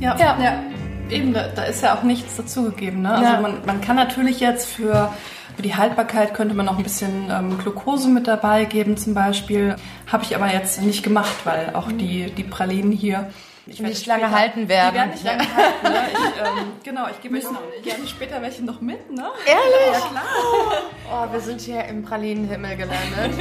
Ja, 0.00 0.16
Ja. 0.18 0.38
ja. 0.42 0.62
Eben, 1.08 1.32
da, 1.32 1.46
da 1.54 1.62
ist 1.64 1.82
ja 1.82 1.94
auch 1.96 2.02
nichts 2.02 2.36
dazugegeben. 2.36 3.02
Ne? 3.02 3.10
Also 3.12 3.24
Ja. 3.34 3.40
man, 3.40 3.58
man 3.64 3.80
kann 3.80 3.94
natürlich 3.96 4.40
jetzt 4.40 4.66
für, 4.66 5.12
für 5.54 5.62
die 5.62 5.76
Haltbarkeit 5.76 6.34
könnte 6.34 6.54
man 6.56 6.66
noch 6.66 6.78
ein 6.78 6.82
bisschen 6.82 7.30
ähm, 7.30 7.58
Glucose 7.58 8.08
mit 8.08 8.26
dabei 8.26 8.64
geben 8.64 8.96
zum 8.96 9.14
Beispiel. 9.14 9.76
Habe 10.10 10.24
ich 10.24 10.34
aber 10.34 10.52
jetzt 10.52 10.82
nicht 10.82 11.02
gemacht, 11.04 11.34
weil 11.44 11.70
auch 11.74 11.92
die, 11.92 12.30
die 12.32 12.42
Pralinen 12.42 12.90
hier 12.92 13.28
Nicht 13.66 14.06
lange 14.06 14.30
halten 14.30 14.68
werden. 14.68 14.92
Die 14.92 14.98
werden 14.98 15.10
nicht 15.10 15.24
lange 15.24 15.56
halten. 15.56 15.82
Ne? 15.82 16.06
Ich, 16.12 16.40
ähm, 16.40 16.72
genau, 16.84 17.08
ich 17.10 17.20
gebe 17.20 17.36
euch 17.36 17.44
gerne 17.82 18.06
später 18.06 18.40
welche 18.40 18.64
noch 18.64 18.80
mit. 18.80 19.10
Ne? 19.10 19.24
Ehrlich? 19.44 19.92
Ja, 19.92 20.08
klar. 20.08 20.22
Oh, 21.08 21.32
wir 21.32 21.40
sind 21.40 21.60
hier 21.60 21.84
im 21.84 22.02
Pralinenhimmel 22.02 22.76
gelandet. 22.76 23.38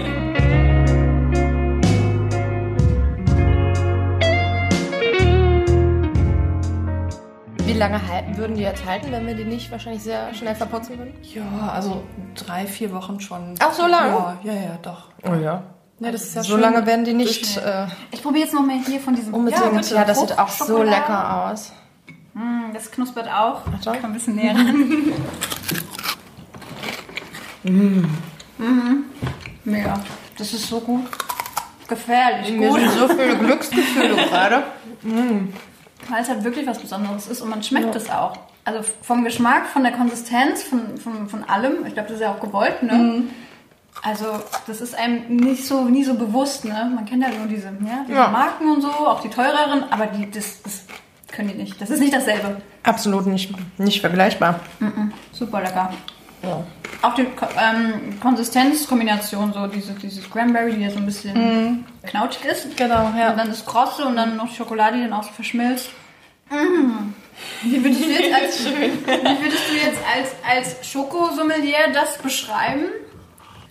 Wie 7.65 7.73
lange 7.73 8.07
halten, 8.07 8.38
würden 8.38 8.55
die 8.55 8.61
jetzt 8.61 8.85
halten, 8.85 9.11
wenn 9.11 9.25
wir 9.25 9.33
die 9.33 9.45
nicht 9.45 9.71
wahrscheinlich 9.71 10.03
sehr 10.03 10.31
schnell 10.35 10.53
verputzen 10.53 10.99
würden? 10.99 11.13
Ja, 11.23 11.71
also 11.73 12.03
drei, 12.35 12.67
vier 12.67 12.93
Wochen 12.93 13.19
schon. 13.19 13.55
Ach, 13.59 13.73
so 13.73 13.88
lange? 13.88 14.38
Ja, 14.43 14.53
ja, 14.53 14.53
ja, 14.53 14.77
doch. 14.81 15.09
Oh 15.23 15.33
ja. 15.33 15.63
Ja, 15.99 16.12
das 16.12 16.23
ist 16.23 16.36
ja 16.36 16.43
so 16.43 16.53
schön 16.53 16.62
lange 16.62 16.86
werden 16.86 17.05
die 17.05 17.13
nicht 17.13 17.58
äh, 17.58 17.88
Ich 18.12 18.21
probiere 18.21 18.43
jetzt 18.45 18.53
noch 18.53 18.65
mal 18.65 18.77
hier 18.86 18.99
von 18.99 19.15
diesem 19.15 19.34
unbedingt. 19.34 19.63
Ja, 19.63 19.69
bitte. 19.69 20.03
das 20.05 20.19
sieht 20.19 20.38
auch 20.38 20.49
so 20.49 20.84
lecker 20.84 21.49
aus. 21.51 21.71
Mm, 22.34 22.73
Das 22.73 22.91
knuspert 22.91 23.29
auch. 23.29 23.62
Ich 23.79 23.86
komm 23.86 23.95
ein 24.03 24.13
bisschen 24.13 24.36
näher 24.36 24.55
ran. 24.55 25.13
Mhm. 27.67 29.05
Mega. 29.63 29.99
Das 30.38 30.53
ist 30.53 30.67
so 30.67 30.79
gut. 30.79 31.05
Gefährlich 31.88 32.51
Mir 32.51 32.69
gut. 32.69 32.79
sind 32.79 32.91
so 32.91 33.08
viele 33.08 33.36
Glücksgefühle 33.39 34.15
gerade. 34.15 34.63
Weil 35.01 36.21
es 36.21 36.29
halt 36.29 36.43
wirklich 36.43 36.67
was 36.67 36.79
Besonderes 36.79 37.27
ist 37.27 37.41
und 37.41 37.49
man 37.49 37.63
schmeckt 37.63 37.95
es 37.95 38.10
auch. 38.10 38.38
Also 38.65 38.81
vom 39.01 39.23
Geschmack, 39.23 39.67
von 39.67 39.84
der 39.84 39.93
Konsistenz, 39.93 40.63
von, 40.63 40.97
von, 40.97 41.27
von 41.29 41.43
allem. 41.43 41.86
Ich 41.86 41.93
glaube, 41.93 42.10
das 42.10 42.17
ist 42.17 42.21
ja 42.21 42.31
auch 42.31 42.39
gewollt, 42.39 42.81
ne? 42.84 42.93
Mhm. 42.93 43.29
Also 44.01 44.25
das 44.67 44.81
ist 44.81 44.95
einem 44.95 45.36
nicht 45.36 45.65
so, 45.65 45.86
nie 45.86 46.03
so 46.03 46.15
bewusst, 46.15 46.65
ne? 46.65 46.91
Man 46.93 47.05
kennt 47.05 47.23
ja 47.23 47.29
nur 47.29 47.47
diese, 47.47 47.67
ja, 47.67 48.03
diese 48.08 48.17
Ja. 48.17 48.27
Marken 48.27 48.69
und 48.69 48.81
so, 48.81 48.89
auch 48.89 49.21
die 49.21 49.29
teureren, 49.29 49.84
aber 49.89 50.08
die, 50.08 50.29
das, 50.29 50.62
das 50.62 50.86
können 51.31 51.49
die 51.49 51.55
nicht. 51.55 51.81
Das 51.81 51.89
ist 51.89 51.99
nicht 51.99 52.13
dasselbe. 52.13 52.62
Absolut 52.84 53.25
nicht, 53.25 53.53
nicht 53.79 54.01
vergleichbar. 54.01 54.60
Super 55.31 55.62
lecker. 55.62 55.91
Ja. 56.43 56.63
Auch 57.01 57.15
die 57.15 57.23
ähm, 57.23 58.19
Konsistenzkombination, 58.19 59.53
so 59.53 59.67
diese, 59.67 59.93
dieses 59.93 60.29
Cranberry, 60.29 60.73
die 60.73 60.81
ja 60.81 60.91
so 60.91 60.97
ein 60.97 61.05
bisschen 61.05 61.86
knautschig 62.03 62.45
ist. 62.45 62.77
Genau, 62.77 63.12
ja. 63.17 63.31
Und 63.31 63.38
dann 63.38 63.49
das 63.49 63.65
Krosse 63.65 64.05
und 64.05 64.15
dann 64.15 64.38
noch 64.38 64.53
Schokolade, 64.53 64.97
die 64.97 65.03
dann 65.03 65.13
auch 65.13 65.23
so 65.23 65.31
verschmilzt. 65.31 65.89
Mm. 66.49 67.13
Wie 67.63 67.84
würdest 67.84 68.03
du 68.05 68.10
jetzt 68.10 68.34
als, 68.34 68.65
wie 68.65 69.43
würdest 69.43 69.69
du 69.69 69.75
jetzt 69.75 69.99
als, 70.15 70.36
als 70.47 70.88
Schokosommelier 70.88 71.91
das 71.93 72.17
beschreiben? 72.19 72.86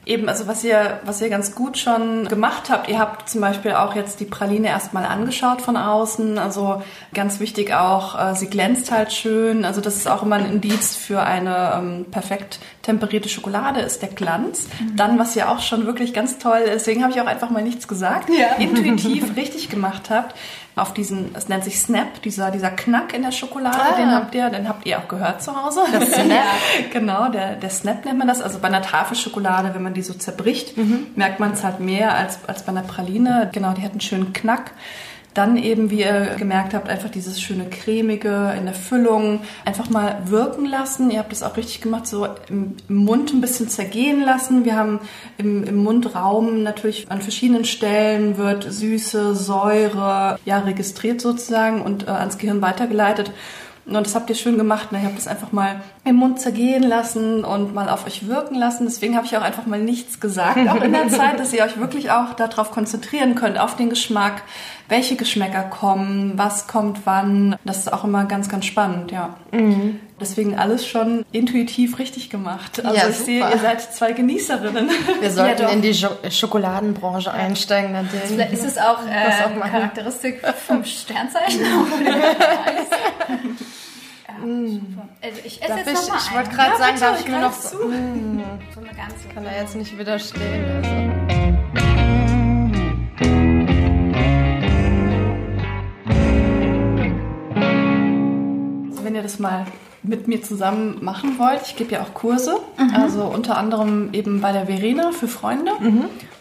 Eben, 0.07 0.29
also 0.29 0.47
was 0.47 0.63
ihr, 0.65 1.01
was 1.05 1.21
ihr 1.23 1.31
ganz 1.31 1.55
gut 1.55 1.79
schon 1.79 2.29
gemacht 2.29 2.69
habt, 2.69 2.89
ihr 2.89 2.99
habt 2.99 3.29
zum 3.29 3.41
Beispiel 3.41 3.73
auch 3.73 3.95
jetzt 3.95 4.21
die 4.21 4.27
Praline 4.27 4.69
erstmal 4.69 5.05
angeschaut 5.07 5.63
von 5.63 5.77
außen. 5.77 6.39
Also 6.39 6.83
ganz 7.15 7.41
wichtig 7.41 7.73
auch, 7.73 8.19
äh, 8.19 8.35
sie 8.35 8.49
glänzt 8.49 8.91
halt 8.93 9.13
schön. 9.13 9.65
Also 9.65 9.81
das 9.81 9.97
ist 9.97 10.07
auch 10.09 10.23
immer 10.23 10.37
ein 10.37 10.47
Indiz 10.47 10.95
für 10.95 11.23
eine 11.23 11.73
ähm, 11.79 12.07
perfekt 12.11 12.59
temperierte 12.83 13.29
Schokolade, 13.31 13.81
ist 13.81 14.03
der 14.03 14.11
Glanz. 14.11 14.67
Dann, 14.95 15.19
was 15.19 15.35
ihr 15.37 15.49
auch 15.51 15.61
schon 15.61 15.87
wirklich 15.87 16.13
ganz 16.13 16.37
toll, 16.39 16.61
deswegen 16.67 17.03
habe 17.03 17.13
ich 17.13 17.21
auch 17.21 17.27
einfach 17.27 17.49
mal 17.49 17.63
nichts 17.63 17.89
gesagt, 17.89 18.29
Ja. 18.29 18.57
intuitiv 18.63 19.35
richtig 19.37 19.71
gemacht 19.71 20.11
habt. 20.11 20.35
Auf 20.77 20.93
diesen, 20.93 21.33
es 21.37 21.49
nennt 21.49 21.63
sich 21.63 21.79
Snap, 21.79 22.21
dieser, 22.23 22.51
dieser 22.51 22.71
Knack 22.71 23.15
in 23.15 23.23
der 23.23 23.31
Schokolade, 23.31 23.77
Ah. 23.81 23.97
den 23.97 24.11
habt 24.11 24.35
ihr, 24.35 24.51
den 24.51 24.69
habt 24.69 24.85
ihr 24.87 24.99
auch 24.99 25.07
gehört 25.07 25.41
zu 25.41 25.55
Hause. 25.55 25.83
Das 25.93 26.13
Snap. 26.15 26.43
Genau, 26.93 27.29
der, 27.29 27.55
der 27.55 27.71
Snap 27.71 28.05
nennt 28.05 28.19
man 28.19 28.27
das. 28.27 28.43
Also 28.43 28.59
bei 28.59 28.67
einer 28.69 28.83
Tafelschokolade, 28.83 29.73
wenn 29.75 29.83
man 29.85 29.95
die 29.95 30.03
so 30.03 30.15
zerbricht, 30.15 30.77
Mhm. 30.77 31.07
merkt 31.15 31.39
man 31.39 31.53
es 31.53 31.63
halt 31.63 31.79
mehr 31.79 32.15
als, 32.15 32.39
als 32.49 32.63
bei 32.65 32.71
einer 32.73 32.83
Praline. 32.83 33.51
Genau, 33.53 33.73
die 33.73 33.83
hat 33.83 33.93
einen 33.93 34.01
schönen 34.01 34.33
Knack. 34.33 34.73
Dann 35.35 35.57
eben, 35.57 35.91
wie 35.91 36.01
ihr 36.01 36.37
gemerkt 36.39 36.75
habt, 36.75 36.89
einfach 36.89 37.11
dieses 37.11 37.41
schöne 37.41 37.65
cremige 37.69 38.55
in 38.57 38.67
der 38.67 38.75
Füllung. 38.75 39.41
Einfach 39.65 39.91
mal 39.91 40.19
wirken 40.27 40.65
lassen. 40.65 41.11
Ihr 41.11 41.19
habt 41.19 41.33
das 41.33 41.43
auch 41.43 41.57
richtig 41.57 41.81
gemacht, 41.81 42.07
so 42.07 42.29
im, 42.49 42.77
Mund 42.87 43.33
ein 43.33 43.41
bisschen 43.41 43.69
zergehen 43.69 44.23
lassen. 44.23 44.65
Wir 44.65 44.77
haben 44.77 45.01
im, 45.37 45.65
im 45.65 45.77
Mundraum 45.77 46.63
natürlich 46.63 47.11
an 47.11 47.21
verschiedenen 47.21 47.65
Stellen 47.65 48.39
wird 48.39 48.65
Süße, 48.73 49.35
Säure, 49.35 50.39
ja, 50.45 50.61
registriert 50.61 51.21
sozusagen 51.21 51.83
und 51.83 52.07
äh, 52.07 52.11
ans 52.11 52.39
Gehirn 52.39 52.63
weitergeleitet. 52.63 53.33
Und 53.87 53.95
das 53.95 54.15
habt 54.15 54.31
ihr 54.31 54.37
schön 54.37 54.57
gemacht. 54.57 54.93
Ne? 54.93 55.01
Ihr 55.01 55.07
habt 55.07 55.19
das 55.19 55.27
einfach 55.27 55.53
mal 55.53 55.83
im 56.07 56.17
Mund 56.17 56.39
zergehen 56.39 56.83
lassen 56.83 57.45
und 57.45 57.75
mal 57.75 57.89
auf 57.89 58.07
euch 58.07 58.29
wirken 58.29 58.57
lassen. 58.57 58.85
Deswegen 58.85 59.17
habe 59.17 59.25
ich 59.27 59.37
auch 59.37 59.43
einfach 59.43 59.65
mal 59.65 59.81
nichts 59.81 60.21
gesagt, 60.21 60.59
auch 60.69 60.83
in 60.83 60.93
der 60.93 61.09
Zeit, 61.09 61.41
dass 61.41 61.53
ihr 61.55 61.65
euch 61.65 61.79
wirklich 61.79 62.11
auch 62.11 62.35
darauf 62.35 62.71
konzentrieren 62.71 63.35
könnt, 63.35 63.59
auf 63.59 63.75
den 63.77 63.89
Geschmack, 63.89 64.43
welche 64.89 65.17
Geschmäcker 65.17 65.63
kommen, 65.63 66.33
was 66.37 66.67
kommt 66.67 67.01
wann. 67.07 67.57
Das 67.65 67.79
ist 67.79 67.93
auch 67.93 68.05
immer 68.05 68.27
ganz, 68.27 68.51
ganz 68.51 68.67
spannend, 68.67 69.13
ja. 69.13 69.35
Deswegen 70.21 70.59
alles 70.59 70.87
schon 70.87 71.25
intuitiv 71.33 71.99
richtig 71.99 72.29
gemacht. 72.29 72.85
Also 72.85 72.97
Ja, 72.97 73.09
ich 73.09 73.17
sehe, 73.17 73.43
super. 73.43 73.55
ihr 73.55 73.61
seid 73.61 73.81
zwei 73.81 74.13
Genießerinnen. 74.13 74.91
Wir 75.21 75.31
sollten 75.31 75.63
doch. 75.63 75.73
in 75.73 75.81
die 75.83 75.95
Schokoladenbranche 76.31 77.33
einsteigen, 77.33 77.93
Nadine. 77.93 78.23
Vielleicht 78.27 78.53
ist 78.53 78.65
es 78.65 78.79
auch, 78.79 78.99
äh, 79.07 79.43
auch 79.43 79.51
eine. 79.51 79.61
Charakteristik 79.71 80.43
vom 80.67 80.85
Sternzeichen. 80.85 81.61
ja, 84.41 84.69
super. 84.69 85.09
Also 85.23 85.41
ich 85.45 85.63
esse 85.63 85.69
Darf 85.69 85.87
jetzt 85.87 86.03
ich, 86.03 86.09
noch 86.09 86.15
mal 86.15 86.21
ich 86.21 86.35
wollte 86.35 86.51
gerade 86.51 86.71
Ja, 86.73 86.77
sagen, 86.79 87.01
darf 87.01 87.21
ich 87.21 87.29
mir 87.29 87.41
noch 87.41 87.53
so, 87.53 87.69
zu. 87.69 87.77
so 88.75 88.81
eine 88.81 88.89
ganze. 88.95 89.29
kann 89.35 89.45
er 89.47 89.61
jetzt 89.61 89.77
nicht 89.77 89.99
widerstehen. 89.99 90.65
Also. 90.77 92.15
Also 98.91 99.05
wenn 99.05 99.15
ihr 99.15 99.23
das 99.23 99.39
mal 99.39 99.65
mit 100.03 100.29
mir 100.29 100.43
zusammen 100.43 100.99
machen 101.03 101.39
wollt, 101.39 101.63
ich 101.67 101.77
gebe 101.77 101.93
ja 101.93 102.03
auch 102.03 102.13
Kurse, 102.13 102.57
also 102.95 103.25
unter 103.25 103.57
anderem 103.57 104.11
eben 104.13 104.41
bei 104.43 104.53
der 104.53 104.67
Verena 104.67 105.13
für 105.13 105.29
Freunde. 105.29 105.71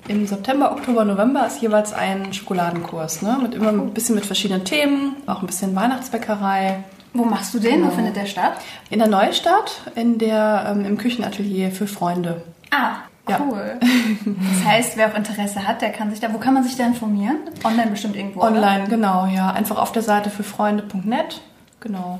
Im 0.10 0.28
September, 0.28 0.74
Oktober, 0.74 1.06
November 1.06 1.48
ist 1.48 1.62
jeweils 1.62 1.94
ein 1.94 2.34
Schokoladenkurs, 2.34 3.22
ne? 3.22 3.38
mit 3.42 3.56
immer 3.56 3.70
ein 3.70 3.94
bisschen 3.94 4.16
mit 4.16 4.26
verschiedenen 4.26 4.66
Themen, 4.66 5.16
auch 5.28 5.40
ein 5.42 5.48
bisschen 5.48 5.74
Weihnachtsbäckerei. 5.76 6.84
Wo 7.13 7.26
machst 7.26 7.54
du 7.54 7.60
den? 7.60 7.86
Wo 7.86 7.89
findet 7.91 8.15
der 8.15 8.26
statt? 8.26 8.54
In 8.89 8.99
der 8.99 9.08
Neustadt, 9.08 9.82
in 9.95 10.17
der, 10.17 10.65
ähm, 10.69 10.86
im 10.86 10.97
Küchenatelier 10.97 11.71
für 11.71 11.86
Freunde. 11.88 12.41
Ah, 12.71 12.95
Ja. 13.30 13.39
cool. 13.39 13.80
Das 13.80 14.65
heißt, 14.71 14.97
wer 14.97 15.08
auch 15.10 15.15
Interesse 15.15 15.67
hat, 15.67 15.82
der 15.82 15.91
kann 15.91 16.10
sich 16.12 16.19
da. 16.19 16.34
Wo 16.34 16.39
kann 16.39 16.54
man 16.56 16.63
sich 16.63 16.76
da 16.76 16.86
informieren? 16.86 17.38
Online 17.63 17.91
bestimmt 17.91 18.15
irgendwo. 18.15 18.39
oder? 18.41 18.49
Online, 18.49 18.88
genau, 18.89 19.28
ja. 19.28 19.52
Einfach 19.52 19.78
auf 19.78 19.91
der 19.91 20.02
Seite 20.02 20.30
für 20.30 20.43
Freunde.net. 20.43 21.41
Genau. 21.80 22.19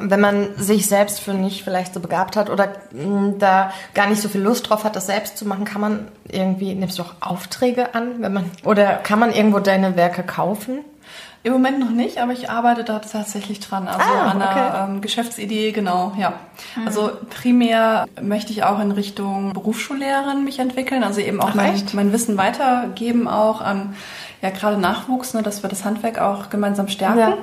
wenn 0.00 0.20
man 0.20 0.48
sich 0.56 0.86
selbst 0.86 1.20
für 1.20 1.32
nicht 1.34 1.62
vielleicht 1.62 1.94
so 1.94 2.00
begabt 2.00 2.36
hat 2.36 2.50
oder 2.50 2.68
mh, 2.92 3.34
da 3.38 3.72
gar 3.94 4.08
nicht 4.08 4.20
so 4.20 4.28
viel 4.28 4.40
Lust 4.42 4.68
drauf 4.68 4.82
hat, 4.84 4.96
das 4.96 5.06
selbst 5.06 5.38
zu 5.38 5.46
machen, 5.46 5.64
kann 5.64 5.80
man 5.80 6.08
irgendwie, 6.28 6.74
nimmst 6.74 6.98
du 6.98 7.04
auch 7.04 7.14
Aufträge 7.20 7.94
an, 7.94 8.20
wenn 8.20 8.32
man, 8.32 8.50
oder 8.64 8.94
kann 8.96 9.20
man 9.20 9.32
irgendwo 9.32 9.60
deine 9.60 9.94
Werke 9.96 10.24
kaufen? 10.24 10.80
Im 11.44 11.52
Moment 11.52 11.78
noch 11.78 11.90
nicht, 11.90 12.18
aber 12.18 12.32
ich 12.32 12.48
arbeite 12.48 12.84
da 12.84 13.00
tatsächlich 13.00 13.60
dran. 13.60 13.86
Also 13.86 14.00
Ah, 14.00 14.30
an 14.30 14.40
einer 14.40 14.50
okay. 14.50 14.92
ähm, 14.92 15.00
Geschäftsidee, 15.02 15.72
genau, 15.72 16.14
ja. 16.18 16.32
Also 16.86 17.10
primär 17.28 18.06
möchte 18.20 18.50
ich 18.50 18.64
auch 18.64 18.80
in 18.80 18.90
Richtung 18.92 19.52
Berufsschullehrerin 19.52 20.42
mich 20.42 20.58
entwickeln, 20.58 21.04
also 21.04 21.20
eben 21.20 21.42
auch 21.42 21.50
Ach, 21.50 21.54
mein, 21.54 21.82
mein 21.92 22.12
Wissen 22.14 22.38
weitergeben 22.38 23.28
auch 23.28 23.60
an 23.60 23.94
ja 24.40 24.48
gerade 24.48 24.78
Nachwuchs, 24.78 25.34
ne, 25.34 25.42
dass 25.42 25.62
wir 25.62 25.68
das 25.68 25.84
Handwerk 25.84 26.18
auch 26.18 26.48
gemeinsam 26.48 26.88
stärken. 26.88 27.18
Ja. 27.18 27.36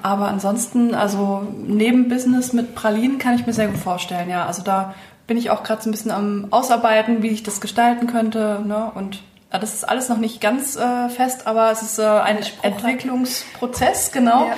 Aber 0.00 0.28
ansonsten, 0.28 0.94
also 0.94 1.42
neben 1.66 2.08
Business 2.08 2.52
mit 2.52 2.76
Pralinen 2.76 3.18
kann 3.18 3.34
ich 3.34 3.46
mir 3.46 3.52
sehr 3.52 3.66
gut 3.66 3.78
vorstellen, 3.78 4.30
ja. 4.30 4.46
Also 4.46 4.62
da 4.62 4.94
bin 5.26 5.36
ich 5.36 5.50
auch 5.50 5.64
gerade 5.64 5.82
so 5.82 5.88
ein 5.88 5.92
bisschen 5.92 6.12
am 6.12 6.46
Ausarbeiten, 6.50 7.22
wie 7.22 7.28
ich 7.28 7.42
das 7.42 7.60
gestalten 7.60 8.06
könnte, 8.06 8.62
ne? 8.64 8.92
Und 8.94 9.22
das 9.58 9.74
ist 9.74 9.88
alles 9.88 10.08
noch 10.08 10.18
nicht 10.18 10.40
ganz 10.40 10.76
äh, 10.76 11.08
fest, 11.08 11.46
aber 11.46 11.70
es 11.70 11.82
ist 11.82 11.98
äh, 11.98 12.02
ein 12.06 12.38
Entwicklungsprozess, 12.62 14.12
genau, 14.12 14.46
Ja. 14.46 14.54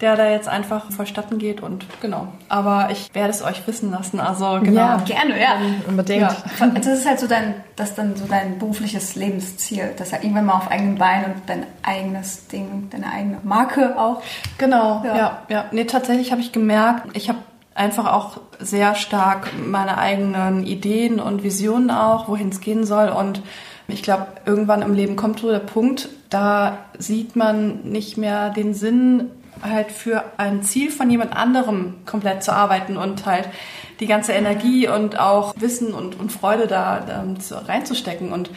der 0.00 0.16
da 0.16 0.28
jetzt 0.30 0.48
einfach 0.48 0.90
vonstatten 0.92 1.38
geht 1.38 1.62
und 1.62 1.86
genau. 2.00 2.28
Aber 2.48 2.88
ich 2.90 3.14
werde 3.14 3.30
es 3.30 3.42
euch 3.42 3.66
wissen 3.66 3.90
lassen, 3.90 4.20
also 4.20 4.60
genau. 4.62 4.80
Ja. 4.80 4.96
Gerne, 4.98 5.40
ja. 5.40 5.56
Unbedingt. 5.88 6.20
Ja. 6.22 6.66
Das 6.74 6.86
ist 6.86 7.06
halt 7.06 7.18
so 7.18 7.26
dein, 7.26 7.54
das 7.76 7.94
dann 7.94 8.14
so 8.16 8.26
dein 8.26 8.58
berufliches 8.58 9.14
Lebensziel, 9.16 9.94
dass 9.96 10.12
halt 10.12 10.22
irgendwann 10.22 10.46
mal 10.46 10.54
auf 10.54 10.70
eigenen 10.70 10.96
Beinen 10.98 11.32
und 11.34 11.42
dein 11.46 11.66
eigenes 11.82 12.46
Ding, 12.48 12.88
deine 12.90 13.10
eigene 13.10 13.38
Marke 13.42 13.98
auch. 13.98 14.22
Genau, 14.58 15.02
Ja. 15.04 15.16
ja, 15.16 15.38
ja. 15.48 15.64
Nee, 15.72 15.84
tatsächlich 15.84 16.30
habe 16.30 16.40
ich 16.42 16.52
gemerkt, 16.52 17.16
ich 17.16 17.28
habe 17.28 17.38
einfach 17.74 18.10
auch 18.12 18.38
sehr 18.58 18.94
stark 18.94 19.50
meine 19.66 19.98
eigenen 19.98 20.64
Ideen 20.66 21.20
und 21.20 21.42
Visionen 21.42 21.90
auch, 21.90 22.26
wohin 22.28 22.48
es 22.50 22.60
gehen 22.60 22.84
soll. 22.86 23.08
Und 23.08 23.42
ich 23.88 24.02
glaube, 24.02 24.26
irgendwann 24.44 24.82
im 24.82 24.94
Leben 24.94 25.16
kommt 25.16 25.40
so 25.40 25.50
der 25.50 25.60
Punkt, 25.60 26.08
da 26.30 26.78
sieht 26.98 27.36
man 27.36 27.82
nicht 27.84 28.16
mehr 28.16 28.50
den 28.50 28.74
Sinn, 28.74 29.30
halt 29.62 29.90
für 29.90 30.22
ein 30.36 30.62
Ziel 30.62 30.90
von 30.90 31.10
jemand 31.10 31.34
anderem 31.34 31.94
komplett 32.04 32.42
zu 32.42 32.52
arbeiten 32.52 32.96
und 32.96 33.24
halt 33.26 33.48
die 34.00 34.06
ganze 34.06 34.32
Energie 34.32 34.88
und 34.88 35.18
auch 35.18 35.54
Wissen 35.58 35.94
und, 35.94 36.18
und 36.18 36.30
Freude 36.30 36.66
da 36.66 37.22
ähm, 37.22 37.40
zu, 37.40 37.56
reinzustecken. 37.66 38.32
Und 38.32 38.50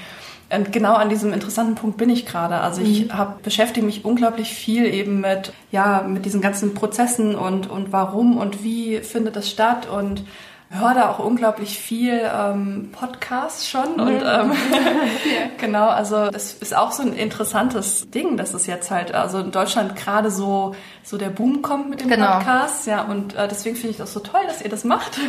und 0.52 0.72
genau 0.72 0.96
an 0.96 1.10
diesem 1.10 1.32
interessanten 1.32 1.76
Punkt 1.76 1.98
bin 1.98 2.10
ich 2.10 2.26
gerade. 2.26 2.56
Also 2.56 2.82
ich 2.82 3.14
hab, 3.14 3.44
beschäftige 3.44 3.86
mich 3.86 4.04
unglaublich 4.04 4.50
viel 4.50 4.86
eben 4.86 5.22
mit, 5.22 5.54
ja, 5.72 6.02
mit 6.02 6.26
diesen 6.26 6.42
ganzen 6.42 6.74
Prozessen 6.74 7.36
und, 7.36 7.70
und 7.70 7.92
warum 7.92 8.38
und 8.38 8.64
wie 8.64 8.98
findet 8.98 9.36
das 9.36 9.48
statt 9.48 9.88
und 9.88 10.24
höre 10.72 10.94
da 10.94 11.10
auch 11.10 11.18
unglaublich 11.20 11.80
viel 11.80 12.22
ähm, 12.32 12.90
Podcasts 12.92 13.68
schon 13.68 14.00
und 14.00 14.22
ähm, 14.24 14.52
genau, 15.58 15.88
also 15.88 16.30
das 16.30 16.54
ist 16.54 16.76
auch 16.76 16.92
so 16.92 17.02
ein 17.02 17.14
interessantes 17.14 18.12
Ding, 18.12 18.38
dass 18.38 18.54
es 18.54 18.68
jetzt 18.68 18.92
halt 18.92 19.14
also 19.14 19.40
in 19.40 19.52
Deutschland 19.52 19.96
gerade 19.96 20.30
so 20.30 20.76
so 21.04 21.18
der 21.18 21.30
Boom 21.30 21.64
kommt 21.64 21.90
mit 21.90 22.02
dem 22.02 22.10
Genau. 22.10 22.34
Podcast, 22.34 22.86
ja 22.86 23.02
und 23.02 23.36
äh, 23.36 23.48
deswegen 23.48 23.76
finde 23.76 23.90
ich 23.92 23.98
das 23.98 24.14
so 24.14 24.20
toll, 24.20 24.42
dass 24.46 24.62
ihr 24.62 24.70
das 24.70 24.84
macht. 24.84 25.20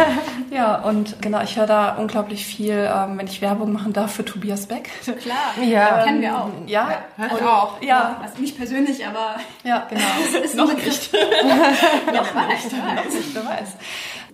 ja 0.50 0.76
und 0.82 1.22
genau, 1.22 1.40
ich 1.42 1.56
höre 1.56 1.66
da 1.66 1.94
unglaublich 1.96 2.44
viel, 2.44 2.74
ähm, 2.94 3.16
wenn 3.16 3.26
ich 3.26 3.40
Werbung 3.40 3.72
machen 3.72 3.94
darf 3.94 4.12
für 4.12 4.24
Tobias 4.24 4.66
Beck. 4.66 4.90
Klar. 5.22 5.64
Ja. 5.64 6.04
Kennen 6.04 6.20
wir 6.20 6.36
auch. 6.36 6.48
Ja, 6.66 6.90
hört 7.16 7.32
und, 7.32 7.42
auch. 7.42 7.80
Ja, 7.80 8.18
Also 8.22 8.38
nicht 8.38 8.58
persönlich, 8.58 9.06
aber 9.06 9.36
ja, 9.64 9.86
genau. 9.88 10.02
ist 10.44 10.54
noch 10.54 10.72
nicht. 10.74 11.10
noch 11.12 12.34
mal 12.34 12.48
nicht. 12.48 12.70
Noch 12.72 13.04
nicht, 13.04 13.34
wer 13.34 13.46
weiß. 13.46 13.76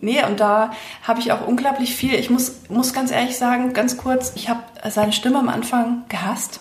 Nee, 0.00 0.22
und 0.24 0.40
da 0.40 0.72
habe 1.02 1.20
ich 1.20 1.32
auch 1.32 1.46
unglaublich 1.46 1.94
viel. 1.94 2.14
Ich 2.14 2.30
muss, 2.30 2.56
muss 2.68 2.92
ganz 2.92 3.10
ehrlich 3.10 3.36
sagen, 3.36 3.72
ganz 3.72 3.96
kurz, 3.96 4.32
ich 4.36 4.48
habe 4.48 4.60
seine 4.88 5.12
Stimme 5.12 5.38
am 5.38 5.48
Anfang 5.48 6.04
gehasst. 6.08 6.60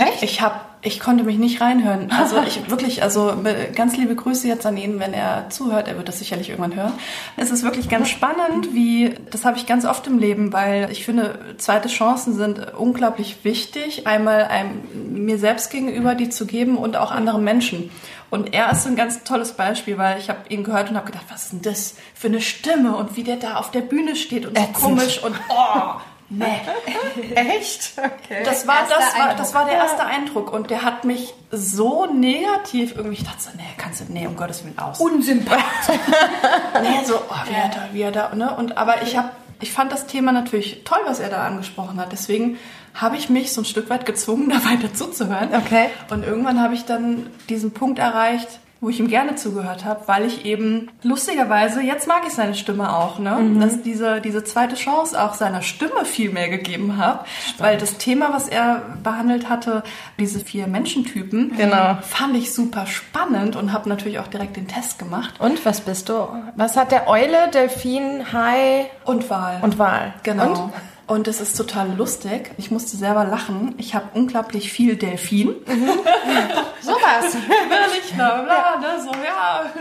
Echt? 0.00 0.22
Ich 0.22 0.40
habe, 0.40 0.56
ich 0.82 0.98
konnte 0.98 1.22
mich 1.22 1.38
nicht 1.38 1.60
reinhören. 1.60 2.10
Also 2.10 2.42
ich 2.44 2.70
wirklich, 2.70 3.02
also 3.02 3.34
ganz 3.74 3.96
liebe 3.96 4.16
Grüße 4.16 4.48
jetzt 4.48 4.66
an 4.66 4.76
ihn, 4.76 4.98
wenn 4.98 5.12
er 5.12 5.48
zuhört. 5.48 5.86
Er 5.86 5.96
wird 5.96 6.08
das 6.08 6.18
sicherlich 6.18 6.50
irgendwann 6.50 6.74
hören. 6.74 6.92
Es 7.36 7.50
ist 7.50 7.62
wirklich 7.62 7.88
ganz 7.88 8.08
spannend, 8.08 8.74
wie 8.74 9.14
das 9.30 9.44
habe 9.44 9.56
ich 9.58 9.66
ganz 9.66 9.84
oft 9.84 10.06
im 10.08 10.18
Leben, 10.18 10.52
weil 10.52 10.90
ich 10.90 11.04
finde, 11.04 11.38
zweite 11.58 11.88
Chancen 11.88 12.34
sind 12.34 12.74
unglaublich 12.74 13.44
wichtig. 13.44 14.06
Einmal 14.08 14.44
einem, 14.44 14.82
mir 15.24 15.38
selbst 15.38 15.70
gegenüber 15.70 16.16
die 16.16 16.30
zu 16.30 16.46
geben 16.46 16.76
und 16.76 16.96
auch 16.96 17.12
anderen 17.12 17.44
Menschen. 17.44 17.90
Und 18.30 18.54
er 18.54 18.70
ist 18.70 18.84
so 18.84 18.88
ein 18.88 18.96
ganz 18.96 19.24
tolles 19.24 19.52
Beispiel, 19.52 19.98
weil 19.98 20.18
ich 20.18 20.30
habe 20.30 20.40
ihn 20.48 20.62
gehört 20.62 20.88
und 20.88 20.96
habe 20.96 21.06
gedacht, 21.06 21.26
was 21.30 21.44
ist 21.44 21.52
denn 21.52 21.62
das 21.62 21.94
für 22.14 22.28
eine 22.28 22.40
Stimme 22.40 22.96
und 22.96 23.16
wie 23.16 23.24
der 23.24 23.36
da 23.36 23.56
auf 23.56 23.72
der 23.72 23.80
Bühne 23.80 24.14
steht 24.14 24.46
und 24.46 24.56
so 24.56 24.62
Ätzend. 24.62 24.76
komisch 24.76 25.22
und 25.22 25.34
oh, 25.48 26.00
nee. 26.28 26.60
Echt? 27.34 27.94
Okay. 27.98 28.42
Das 28.44 28.68
war, 28.68 28.82
Erster 28.82 28.94
das, 28.98 29.18
war, 29.18 29.34
das 29.34 29.54
war 29.54 29.64
der 29.64 29.74
erste 29.74 30.04
Eindruck 30.04 30.52
und 30.52 30.70
der 30.70 30.82
hat 30.82 31.04
mich 31.04 31.34
so 31.50 32.06
negativ 32.06 32.94
irgendwie, 32.94 33.16
ich 33.16 33.24
dachte 33.24 33.42
so, 33.42 33.50
nee, 33.56 33.64
kannst 33.76 34.00
du, 34.00 34.04
nee, 34.12 34.28
um 34.28 34.36
Gottes 34.36 34.64
Willen 34.64 34.78
aus. 34.78 35.00
unsympathisch. 35.00 35.96
nee, 36.82 37.04
so, 37.04 37.16
oh, 37.16 37.48
wie 37.48 37.54
er 37.54 37.68
da, 37.68 37.88
wie 37.92 38.02
er 38.02 38.12
da, 38.12 38.34
ne? 38.36 38.54
Und, 38.54 38.78
aber 38.78 39.02
ich 39.02 39.16
habe, 39.16 39.30
ich 39.60 39.72
fand 39.72 39.90
das 39.90 40.06
Thema 40.06 40.30
natürlich 40.30 40.84
toll, 40.84 41.00
was 41.04 41.18
er 41.18 41.30
da 41.30 41.44
angesprochen 41.44 42.00
hat. 42.00 42.12
Deswegen 42.12 42.58
habe 42.94 43.16
ich 43.16 43.28
mich 43.30 43.52
so 43.52 43.60
ein 43.62 43.64
Stück 43.64 43.88
weit 43.90 44.06
gezwungen, 44.06 44.48
da 44.50 44.56
weiter 44.64 44.92
zuzuhören. 44.92 45.48
Okay. 45.54 45.86
Und 46.10 46.24
irgendwann 46.26 46.60
habe 46.60 46.74
ich 46.74 46.84
dann 46.84 47.26
diesen 47.48 47.70
Punkt 47.72 47.98
erreicht, 47.98 48.48
wo 48.82 48.88
ich 48.88 48.98
ihm 48.98 49.08
gerne 49.08 49.34
zugehört 49.34 49.84
habe, 49.84 50.00
weil 50.08 50.24
ich 50.24 50.46
eben 50.46 50.88
lustigerweise, 51.02 51.82
jetzt 51.82 52.08
mag 52.08 52.22
ich 52.26 52.32
seine 52.32 52.54
Stimme 52.54 52.96
auch, 52.96 53.18
ne? 53.18 53.38
Dass 53.60 53.82
diese, 53.82 54.22
diese 54.22 54.42
zweite 54.42 54.74
Chance 54.74 55.22
auch 55.22 55.34
seiner 55.34 55.60
Stimme 55.60 56.06
viel 56.06 56.30
mehr 56.30 56.48
gegeben 56.48 56.96
habe. 56.96 57.26
Weil 57.58 57.76
das 57.76 57.98
Thema, 57.98 58.32
was 58.32 58.48
er 58.48 58.80
behandelt 59.02 59.50
hatte, 59.50 59.82
diese 60.18 60.40
vier 60.40 60.66
Menschentypen, 60.66 61.54
Genau. 61.58 61.98
fand 62.00 62.34
ich 62.38 62.54
super 62.54 62.86
spannend 62.86 63.54
und 63.54 63.74
habe 63.74 63.86
natürlich 63.86 64.18
auch 64.18 64.28
direkt 64.28 64.56
den 64.56 64.66
Test 64.66 64.98
gemacht. 64.98 65.34
Und 65.38 65.62
was 65.66 65.82
bist 65.82 66.08
du? 66.08 66.28
Was 66.56 66.78
hat 66.78 66.90
der 66.90 67.06
Eule, 67.06 67.48
Delfin, 67.52 68.32
Hai 68.32 68.86
Und 69.04 69.28
Wahl. 69.28 69.58
und 69.60 69.78
Wal? 69.78 70.14
Genau. 70.22 70.52
Und? 70.64 70.72
Und 71.10 71.26
es 71.26 71.40
ist 71.40 71.56
total 71.56 71.96
lustig. 71.96 72.52
Ich 72.56 72.70
musste 72.70 72.96
selber 72.96 73.24
lachen. 73.24 73.74
Ich 73.78 73.96
habe 73.96 74.10
unglaublich 74.14 74.72
viel 74.72 74.94
Delfin. 74.94 75.56
Sowas. 76.80 77.34
Wirklich, 77.34 78.14
bla 78.14 78.42
bla, 78.42 78.78
ne, 78.78 79.02
so, 79.02 79.10
ja. 79.10 79.72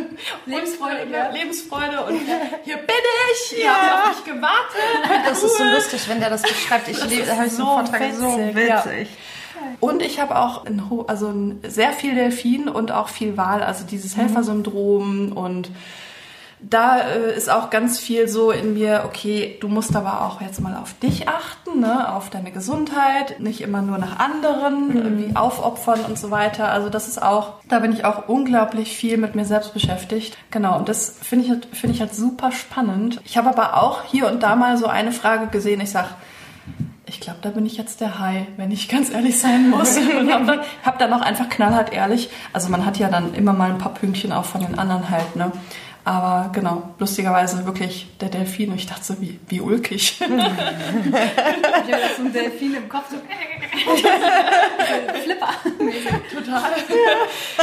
Lebensfreude, 0.48 1.04
und, 1.04 1.12
ja. 1.12 1.30
Lebensfreude 1.30 2.04
und 2.04 2.20
hier 2.64 2.78
bin 2.78 2.96
ich, 3.32 3.60
ihr 3.60 3.72
habt 3.72 4.08
auf 4.10 4.16
mich 4.16 4.34
gewartet. 4.34 5.24
Das 5.24 5.44
ist 5.44 5.56
so 5.56 5.64
lustig, 5.66 6.10
wenn 6.10 6.20
der 6.20 6.32
das 6.32 6.42
beschreibt. 6.42 6.88
Ich 6.88 7.00
habe 7.00 7.14
so 7.24 7.32
einen 7.32 7.50
so 7.52 7.64
Vortrag 7.64 8.02
so 8.16 8.36
witzig, 8.36 8.56
witzig. 8.56 9.10
Und 9.80 10.02
ich 10.02 10.20
habe 10.20 10.36
auch 10.36 10.66
ein, 10.66 10.82
also 11.06 11.28
ein, 11.28 11.62
sehr 11.68 11.92
viel 11.92 12.16
Delfin 12.16 12.68
und 12.68 12.92
auch 12.92 13.10
viel 13.10 13.38
Wal, 13.38 13.62
also 13.62 13.86
dieses 13.86 14.18
Helfersyndrom 14.18 15.34
und 15.34 15.70
da 16.62 17.00
äh, 17.00 17.36
ist 17.38 17.50
auch 17.50 17.70
ganz 17.70 18.00
viel 18.00 18.28
so 18.28 18.52
in 18.52 18.74
mir, 18.74 19.04
okay, 19.06 19.58
du 19.62 19.68
musst 19.70 19.96
aber 19.96 20.26
auch 20.26 20.42
jetzt 20.42 20.60
mal 20.60 20.76
auf 20.76 20.94
dich 21.00 21.28
achten, 21.30 21.80
ne, 21.80 22.14
auf 22.14 22.30
deine 22.30 22.52
Gesundheit, 22.52 23.40
nicht 23.40 23.62
immer 23.62 23.82
nur 23.82 23.98
nach 23.98 24.20
anderen, 24.20 25.22
äh, 25.24 25.30
wie 25.30 25.36
aufopfern 25.36 26.02
und 26.02 26.18
so 26.20 26.32
weiter. 26.32 26.70
Also 26.70 26.90
das 26.90 27.08
ist 27.08 27.22
auch, 27.22 27.54
da 27.70 27.80
bin 27.80 27.94
ich 27.94 28.04
auch 28.04 28.28
unglaublich 28.28 28.96
viel 28.96 29.18
mit 29.18 29.36
mir 29.36 29.46
selbst 29.46 29.74
beschäftigt. 29.74 30.38
Genau, 30.52 30.78
und 30.78 30.90
das 30.90 31.16
finde 31.22 31.46
ich, 31.46 31.52
halt- 31.52 31.68
finde 31.72 31.96
ich 31.96 32.02
halt 32.02 32.14
super 32.14 32.52
spannend. 32.52 33.22
Ich 33.24 33.38
habe 33.38 33.50
aber 33.50 33.82
auch 33.82 34.04
hier 34.04 34.28
und 34.28 34.44
da 34.44 34.56
mal 34.56 34.78
so 34.78 34.88
eine 34.88 35.12
Frage 35.14 35.48
gesehen, 35.48 35.80
ich 35.82 35.92
sag, 35.92 36.08
ich 37.06 37.20
glaube, 37.22 37.40
da 37.42 37.50
bin 37.50 37.66
ich 37.66 37.76
jetzt 37.78 38.02
der 38.02 38.20
Hai, 38.20 38.48
wenn 38.58 38.70
ich 38.70 38.88
ganz 38.88 39.10
ehrlich 39.10 39.40
sein 39.40 39.70
muss. 39.72 39.98
Und 40.20 40.32
hab 40.32 40.46
dann, 40.46 40.60
hab 40.86 41.00
dann 41.00 41.12
auch 41.14 41.22
einfach 41.22 41.50
knallhart 41.50 41.92
ehrlich. 41.92 42.30
Also 42.54 42.70
man 42.70 42.86
hat 42.86 42.98
ja 42.98 43.10
dann 43.10 43.34
immer 43.34 43.52
mal 43.54 43.72
ein 43.72 43.80
paar 43.80 43.96
Pünktchen 43.96 44.32
auch 44.32 44.46
von 44.46 44.62
den 44.62 44.78
anderen 44.78 45.10
halt, 45.10 45.36
ne? 45.36 45.52
Aber 46.06 46.50
genau, 46.54 46.96
lustigerweise 46.98 47.66
wirklich 47.66 48.08
der 48.20 48.30
Delfin. 48.30 48.72
Und 48.72 48.78
ich 48.78 48.88
dachte 48.88 49.04
so, 49.04 49.22
wie, 49.22 49.40
wie 49.48 49.62
ulkig. 49.62 50.20
Ich 51.90 51.96
habe 51.96 52.04
das 52.04 52.18
so 52.18 52.24
ein 52.24 52.34
Delfin 52.34 52.76
im 52.76 52.90
Kopf. 52.90 53.06
So 53.10 53.18
Flipper. 55.24 55.50
Total. 56.34 56.72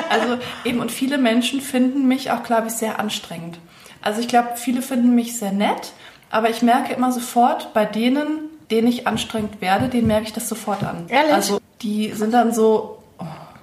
Also 0.08 0.38
eben, 0.64 0.80
und 0.80 0.90
viele 0.90 1.18
Menschen 1.18 1.60
finden 1.60 2.08
mich 2.08 2.30
auch, 2.30 2.42
glaube 2.42 2.68
ich, 2.68 2.72
sehr 2.72 2.98
anstrengend. 2.98 3.58
Also 4.02 4.20
ich 4.20 4.28
glaube, 4.28 4.50
viele 4.56 4.82
finden 4.82 5.14
mich 5.14 5.38
sehr 5.38 5.52
nett, 5.52 5.92
aber 6.30 6.50
ich 6.50 6.62
merke 6.62 6.94
immer 6.94 7.12
sofort, 7.12 7.72
bei 7.72 7.84
denen, 7.84 8.50
denen 8.70 8.88
ich 8.88 9.06
anstrengend 9.06 9.60
werde, 9.60 9.88
denen 9.88 10.06
merke 10.06 10.26
ich 10.26 10.32
das 10.32 10.48
sofort 10.48 10.82
an. 10.82 11.04
Ehrlich? 11.08 11.34
Also 11.34 11.60
die 11.82 12.12
sind 12.12 12.32
dann 12.32 12.52
so, 12.52 12.95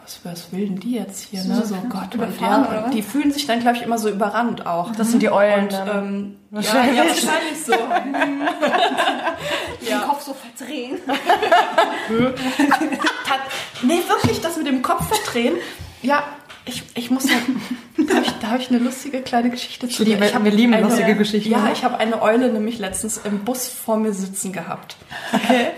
was, 0.04 0.20
was 0.24 0.52
will 0.52 0.68
denn 0.68 0.80
die 0.80 0.94
jetzt 0.94 1.28
hier? 1.30 1.44
Ne? 1.44 1.64
So, 1.66 1.76
Gott, 1.90 2.16
und 2.16 2.42
ja, 2.42 2.90
die 2.94 3.02
fühlen 3.02 3.32
sich 3.32 3.46
dann, 3.48 3.60
glaube 3.60 3.78
ich, 3.78 3.84
immer 3.84 3.98
so 3.98 4.10
überrannt 4.10 4.66
auch. 4.66 4.92
Das 4.96 5.12
sind 5.12 5.22
die 5.22 5.32
Eulen. 5.32 5.66
Und, 5.66 5.74
ähm, 5.74 6.36
ja, 6.52 6.58
Wahrscheinlich. 6.58 6.98
ja, 6.98 7.04
wahrscheinlich 7.06 7.66
so. 7.66 7.74
Den 9.90 10.02
Kopf 10.02 10.22
so 10.22 10.34
verdrehen. 10.34 10.98
Nee, 13.86 14.00
wirklich, 14.08 14.40
das 14.40 14.56
mit 14.56 14.66
dem 14.68 14.82
Kopf 14.82 15.06
verdrehen. 15.08 15.56
Ja, 16.02 16.24
ich, 16.66 16.84
ich 16.96 17.12
muss 17.12 17.26
ja, 17.30 17.36
da 18.08 18.16
habe 18.16 18.26
ich, 18.26 18.32
da 18.40 18.50
hab 18.52 18.60
ich 18.60 18.70
eine 18.70 18.80
lustige 18.80 19.22
kleine 19.22 19.50
Geschichte 19.50 19.90
zu 19.90 20.04
liebe- 20.04 20.26
Ich 20.26 20.34
hab 20.34 20.44
wir 20.44 20.52
lieben 20.52 20.74
eine, 20.74 20.84
lustige 20.84 21.16
Geschichten. 21.16 21.52
Ja, 21.52 21.70
ich 21.74 21.84
habe 21.84 21.98
eine 21.98 22.22
Eule 22.22 22.52
nämlich 22.54 22.80
letztens 22.80 23.18
im 23.24 23.40
Bus 23.44 23.68
vor 23.68 23.98
mir 23.98 24.14
sitzen 24.14 24.54
gehabt. 24.54 24.96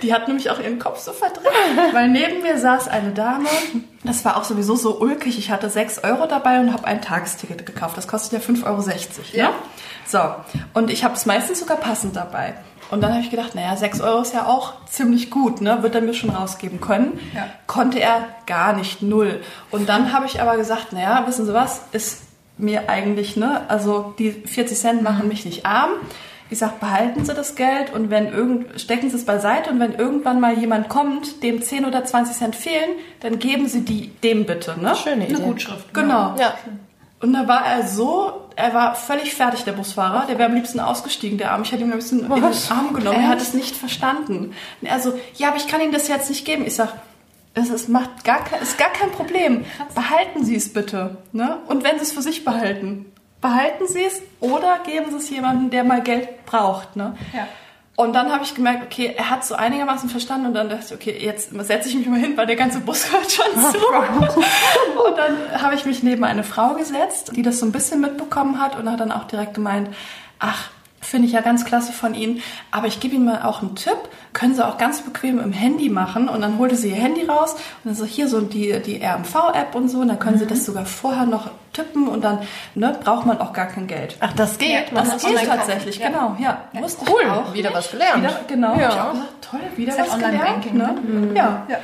Die 0.03 0.13
hat 0.13 0.27
nämlich 0.27 0.49
auch 0.51 0.59
ihren 0.59 0.77
Kopf 0.79 0.99
so 0.99 1.11
verdreht, 1.11 1.45
weil 1.91 2.09
neben 2.09 2.41
mir 2.43 2.57
saß 2.59 2.87
eine 2.87 3.11
Dame. 3.11 3.47
Das 4.03 4.23
war 4.25 4.37
auch 4.37 4.43
sowieso 4.43 4.75
so 4.75 4.99
ulkig. 4.99 5.39
Ich 5.39 5.49
hatte 5.49 5.69
6 5.69 6.03
Euro 6.03 6.27
dabei 6.27 6.59
und 6.59 6.71
habe 6.71 6.85
ein 6.85 7.01
Tagesticket 7.01 7.65
gekauft. 7.65 7.97
Das 7.97 8.07
kostet 8.07 8.33
ja 8.33 8.47
5,60 8.53 8.65
Euro. 8.65 8.81
Ne? 8.81 8.93
Ja. 9.33 9.53
So, 10.05 10.19
und 10.75 10.91
ich 10.91 11.03
habe 11.03 11.15
es 11.15 11.25
meistens 11.25 11.59
sogar 11.59 11.77
passend 11.77 12.15
dabei. 12.15 12.53
Und 12.91 13.01
dann 13.01 13.11
habe 13.11 13.21
ich 13.21 13.31
gedacht, 13.31 13.55
naja, 13.55 13.75
6 13.75 14.01
Euro 14.01 14.21
ist 14.21 14.33
ja 14.33 14.45
auch 14.45 14.73
ziemlich 14.85 15.31
gut, 15.31 15.61
ne? 15.61 15.81
Wird 15.81 15.95
er 15.95 16.01
mir 16.01 16.13
schon 16.13 16.29
rausgeben 16.29 16.79
können. 16.79 17.19
Ja. 17.33 17.47
Konnte 17.67 17.99
er 17.99 18.27
gar 18.45 18.73
nicht, 18.73 19.01
null. 19.01 19.41
Und 19.71 19.89
dann 19.89 20.13
habe 20.13 20.25
ich 20.25 20.41
aber 20.41 20.57
gesagt, 20.57 20.93
naja, 20.93 21.23
wissen 21.27 21.45
Sie 21.45 21.53
was, 21.53 21.81
ist 21.91 22.23
mir 22.57 22.89
eigentlich, 22.89 23.35
ne? 23.35 23.61
Also 23.69 24.13
die 24.19 24.31
40 24.31 24.77
Cent 24.77 25.01
machen 25.01 25.27
mich 25.27 25.45
nicht 25.45 25.65
arm. 25.65 25.91
Ich 26.51 26.59
sag, 26.59 26.79
behalten 26.79 27.25
Sie 27.25 27.33
das 27.33 27.55
Geld 27.55 27.91
und 27.91 28.11
wenn 28.11 28.31
irgend, 28.31 28.79
stecken 28.79 29.09
Sie 29.09 29.15
es 29.15 29.25
beiseite 29.25 29.71
und 29.71 29.79
wenn 29.79 29.93
irgendwann 29.93 30.39
mal 30.39 30.55
jemand 30.55 30.89
kommt, 30.89 31.41
dem 31.41 31.63
10 31.63 31.85
oder 31.85 32.05
20 32.05 32.35
Cent 32.37 32.55
fehlen, 32.55 32.91
dann 33.21 33.39
geben 33.39 33.67
Sie 33.67 33.81
die 33.81 34.09
dem 34.23 34.45
bitte, 34.45 34.79
ne? 34.79 34.95
Schöne 34.95 35.25
Eine 35.25 35.33
Idee. 35.33 35.41
Gutschrift. 35.41 35.91
Genau. 35.93 36.35
Ja. 36.39 36.53
Und 37.25 37.33
da 37.33 37.47
war 37.47 37.65
er 37.65 37.87
so, 37.87 38.49
er 38.55 38.75
war 38.75 38.93
völlig 38.93 39.33
fertig, 39.33 39.63
der 39.63 39.71
Busfahrer. 39.71 40.27
Der 40.27 40.37
wäre 40.37 40.47
am 40.47 40.53
liebsten 40.53 40.79
ausgestiegen, 40.79 41.39
der 41.39 41.53
Arm. 41.53 41.63
Ich 41.63 41.71
hätte 41.71 41.81
ihn 41.81 41.91
ein 41.91 41.97
bisschen 41.97 42.19
in 42.19 42.27
den 42.27 42.43
Arm 42.43 42.93
genommen. 42.93 43.19
Er 43.19 43.29
hat 43.29 43.41
es 43.41 43.55
nicht 43.55 43.75
verstanden. 43.75 44.53
Und 44.79 44.87
er 44.87 44.99
so, 44.99 45.17
ja, 45.33 45.47
aber 45.47 45.57
ich 45.57 45.67
kann 45.67 45.81
Ihnen 45.81 45.91
das 45.91 46.07
jetzt 46.07 46.29
nicht 46.29 46.45
geben. 46.45 46.67
Ich 46.67 46.75
sag, 46.75 46.93
es 47.55 47.71
ist, 47.71 47.89
macht 47.89 48.23
gar 48.23 48.43
kein, 48.43 48.61
ist 48.61 48.77
gar 48.77 48.91
kein 48.91 49.09
Problem. 49.09 49.65
Behalten 49.95 50.45
Sie 50.45 50.55
es 50.55 50.71
bitte. 50.71 51.17
Ne? 51.31 51.57
Und 51.65 51.83
wenn 51.83 51.97
Sie 51.97 52.03
es 52.03 52.11
für 52.11 52.21
sich 52.21 52.45
behalten, 52.45 53.11
behalten 53.41 53.87
Sie 53.87 54.03
es 54.03 54.21
oder 54.39 54.77
geben 54.85 55.09
Sie 55.09 55.17
es 55.17 55.27
jemandem, 55.31 55.71
der 55.71 55.83
mal 55.83 56.03
Geld 56.03 56.45
braucht. 56.45 56.95
Ne? 56.95 57.17
Ja. 57.33 57.47
Und 57.97 58.13
dann 58.13 58.31
habe 58.31 58.43
ich 58.43 58.53
gemerkt, 58.53 58.83
okay, 58.83 59.13
er 59.15 59.29
hat 59.29 59.45
so 59.45 59.55
einigermaßen 59.55 60.09
verstanden 60.09 60.47
und 60.47 60.53
dann 60.53 60.67
dachte 60.67 60.85
ich, 60.87 60.93
okay, 60.93 61.17
jetzt 61.17 61.51
setze 61.51 61.87
ich 61.87 61.95
mich 61.95 62.07
mal 62.07 62.19
hin, 62.19 62.35
weil 62.35 62.45
der 62.45 62.57
ganze 62.57 62.81
Bus 62.81 63.11
hört 63.11 63.31
schon 63.31 63.45
zu. 63.71 63.77
und 65.07 65.17
dann 65.17 65.61
habe 65.61 65.75
ich 65.75 65.85
mich 65.85 66.03
neben 66.03 66.25
eine 66.25 66.43
Frau 66.43 66.73
gesetzt, 66.73 67.31
die 67.35 67.41
das 67.41 67.59
so 67.59 67.65
ein 67.65 67.71
bisschen 67.71 68.01
mitbekommen 68.01 68.59
hat 68.59 68.77
und 68.77 68.91
hat 68.91 68.99
dann 68.99 69.13
auch 69.13 69.23
direkt 69.23 69.53
gemeint, 69.53 69.89
ach, 70.39 70.71
finde 71.05 71.27
ich 71.27 71.33
ja 71.33 71.41
ganz 71.41 71.63
klasse 71.65 71.93
von 71.93 72.13
Ihnen, 72.13 72.41
aber 72.71 72.87
ich 72.87 72.99
gebe 72.99 73.15
Ihnen 73.15 73.25
mal 73.25 73.41
auch 73.43 73.61
einen 73.61 73.75
Tipp, 73.75 73.97
können 74.33 74.53
Sie 74.55 74.65
auch 74.65 74.77
ganz 74.77 75.01
bequem 75.01 75.39
im 75.39 75.53
Handy 75.53 75.89
machen 75.89 76.27
und 76.27 76.41
dann 76.41 76.57
holte 76.57 76.75
sie 76.75 76.89
ihr 76.89 76.95
Handy 76.95 77.25
raus 77.25 77.53
und 77.53 77.61
dann 77.85 77.95
so 77.95 78.03
hier 78.05 78.27
so 78.27 78.41
die, 78.41 78.81
die 78.81 79.01
RMV-App 79.03 79.75
und 79.75 79.89
so 79.89 79.99
und 79.99 80.07
dann 80.09 80.19
können 80.19 80.37
Sie 80.39 80.45
das 80.45 80.65
sogar 80.65 80.85
vorher 80.85 81.25
noch 81.25 81.49
tippen 81.73 82.07
und 82.07 82.23
dann 82.23 82.39
ne, 82.73 82.97
braucht 83.03 83.25
man 83.25 83.39
auch 83.39 83.53
gar 83.53 83.67
kein 83.67 83.87
Geld. 83.87 84.15
Ach, 84.19 84.33
das 84.33 84.57
geht. 84.57 84.69
Ja, 84.69 84.81
Das 85.01 85.11
hat 85.11 85.19
geht 85.19 85.29
online- 85.29 85.47
tatsächlich, 85.47 86.01
genau, 86.01 86.35
ja. 86.39 86.63
Wusste 86.73 87.05
Cool, 87.09 87.21
ich 87.23 87.29
auch 87.29 87.53
wieder 87.53 87.73
was 87.73 87.91
gelernt. 87.91 88.23
Wieder, 88.23 88.39
genau, 88.47 88.75
Ja. 88.79 89.11
auch 89.11 89.49
toll, 89.49 89.59
wieder 89.75 89.93
halt 89.97 90.07
was 90.09 90.15
gelernt. 90.15 90.35
Online-Banking, 90.35 90.77
Ne? 90.77 90.95
ne? 91.31 91.35
Ja. 91.35 91.65
Ja. 91.69 91.77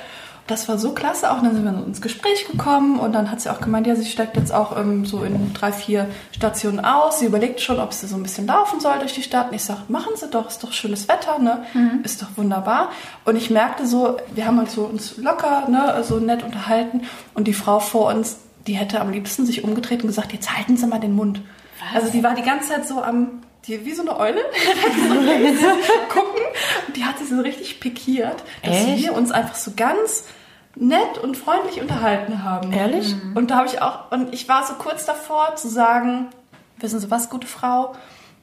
Das 0.52 0.68
war 0.68 0.78
so 0.78 0.92
klasse, 0.92 1.32
auch 1.32 1.42
dann 1.42 1.56
sind 1.56 1.64
wir 1.64 1.86
ins 1.88 2.02
Gespräch 2.02 2.46
gekommen 2.46 3.00
und 3.00 3.14
dann 3.14 3.32
hat 3.32 3.40
sie 3.40 3.50
auch 3.50 3.62
gemeint, 3.62 3.88
ja, 3.88 3.96
sie 3.96 4.06
steigt 4.06 4.36
jetzt 4.36 4.54
auch 4.54 4.78
ähm, 4.78 5.06
so 5.06 5.24
in 5.24 5.54
drei, 5.54 5.72
vier 5.72 6.10
Stationen 6.34 6.82
aus. 6.82 7.20
Sie 7.20 7.26
überlegt 7.26 7.62
schon, 7.62 7.80
ob 7.80 7.94
sie 7.94 8.06
so 8.06 8.18
ein 8.18 8.24
bisschen 8.24 8.48
laufen 8.48 8.82
soll 8.82 9.00
durch 9.00 9.14
die 9.14 9.24
Stadt. 9.24 9.48
Und 9.48 9.56
ich 9.56 9.64
sage, 9.64 9.84
machen 9.88 10.12
Sie 10.16 10.28
doch, 10.28 10.50
ist 10.50 10.62
doch 10.62 10.74
schönes 10.74 11.08
Wetter, 11.08 11.40
ne? 11.40 11.64
Ist 12.04 12.22
doch 12.22 12.28
wunderbar. 12.36 12.92
Und 13.24 13.38
ich 13.38 13.50
merkte 13.50 13.88
so, 13.88 14.18
wir 14.36 14.46
haben 14.46 14.60
uns 14.60 14.74
so 14.74 14.82
uns 14.84 15.16
locker, 15.16 15.70
ne, 15.70 16.04
so 16.04 16.20
nett 16.20 16.44
unterhalten 16.44 17.04
und 17.34 17.48
die 17.48 17.54
Frau 17.54 17.80
vor 17.80 18.14
uns, 18.14 18.36
die 18.68 18.74
hätte 18.74 19.00
am 19.00 19.10
liebsten 19.10 19.46
sich 19.46 19.64
umgedreht 19.64 20.02
und 20.02 20.08
gesagt, 20.08 20.34
jetzt 20.34 20.54
halten 20.54 20.76
Sie 20.76 20.86
mal 20.86 21.00
den 21.00 21.16
Mund. 21.16 21.40
Also 21.96 22.12
die 22.12 22.24
war 22.24 22.36
die 22.36 22.44
ganze 22.44 22.72
Zeit 22.72 22.86
so 22.90 23.02
am, 23.02 23.42
die, 23.68 23.86
wie 23.86 23.94
so 23.94 24.02
eine 24.02 24.20
Eule, 24.20 24.42
gucken. 26.10 26.42
Und 26.88 26.98
die 26.98 27.06
hat 27.06 27.20
sich 27.20 27.30
so 27.30 27.40
richtig 27.40 27.80
pikiert, 27.80 28.44
dass 28.64 28.76
Echt? 28.76 28.98
wir 29.02 29.14
uns 29.14 29.32
einfach 29.32 29.56
so 29.56 29.72
ganz 29.78 30.26
nett 30.76 31.18
und 31.22 31.38
freundlich 31.38 31.82
unterhalten 31.82 32.44
haben. 32.44 32.72
Ehrlich? 32.72 33.16
Und 33.36 33.52
da 33.52 33.58
habe 33.58 33.68
ich 33.68 33.82
auch, 33.82 34.12
und 34.12 34.34
ich 34.34 34.48
war 34.50 34.66
so 34.66 34.74
kurz 34.76 35.06
davor 35.06 35.56
zu 35.56 35.68
sagen, 35.70 36.28
wissen 36.78 37.00
Sie 37.00 37.12
was, 37.12 37.30
gute 37.30 37.48
Frau, 37.48 37.94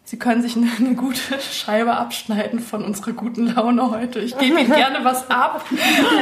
Sie 0.05 0.19
können 0.19 0.41
sich 0.43 0.57
eine, 0.57 0.69
eine 0.79 0.95
gute 0.95 1.21
Scheibe 1.41 1.95
abschneiden 1.97 2.61
von 2.61 2.83
unserer 2.85 3.13
guten 3.13 3.55
Laune 3.55 3.91
heute. 3.91 4.21
Ich 4.21 4.37
gebe 4.39 4.61
Ihnen 4.61 4.73
gerne 4.75 5.05
was 5.05 5.31
ab. 5.31 5.65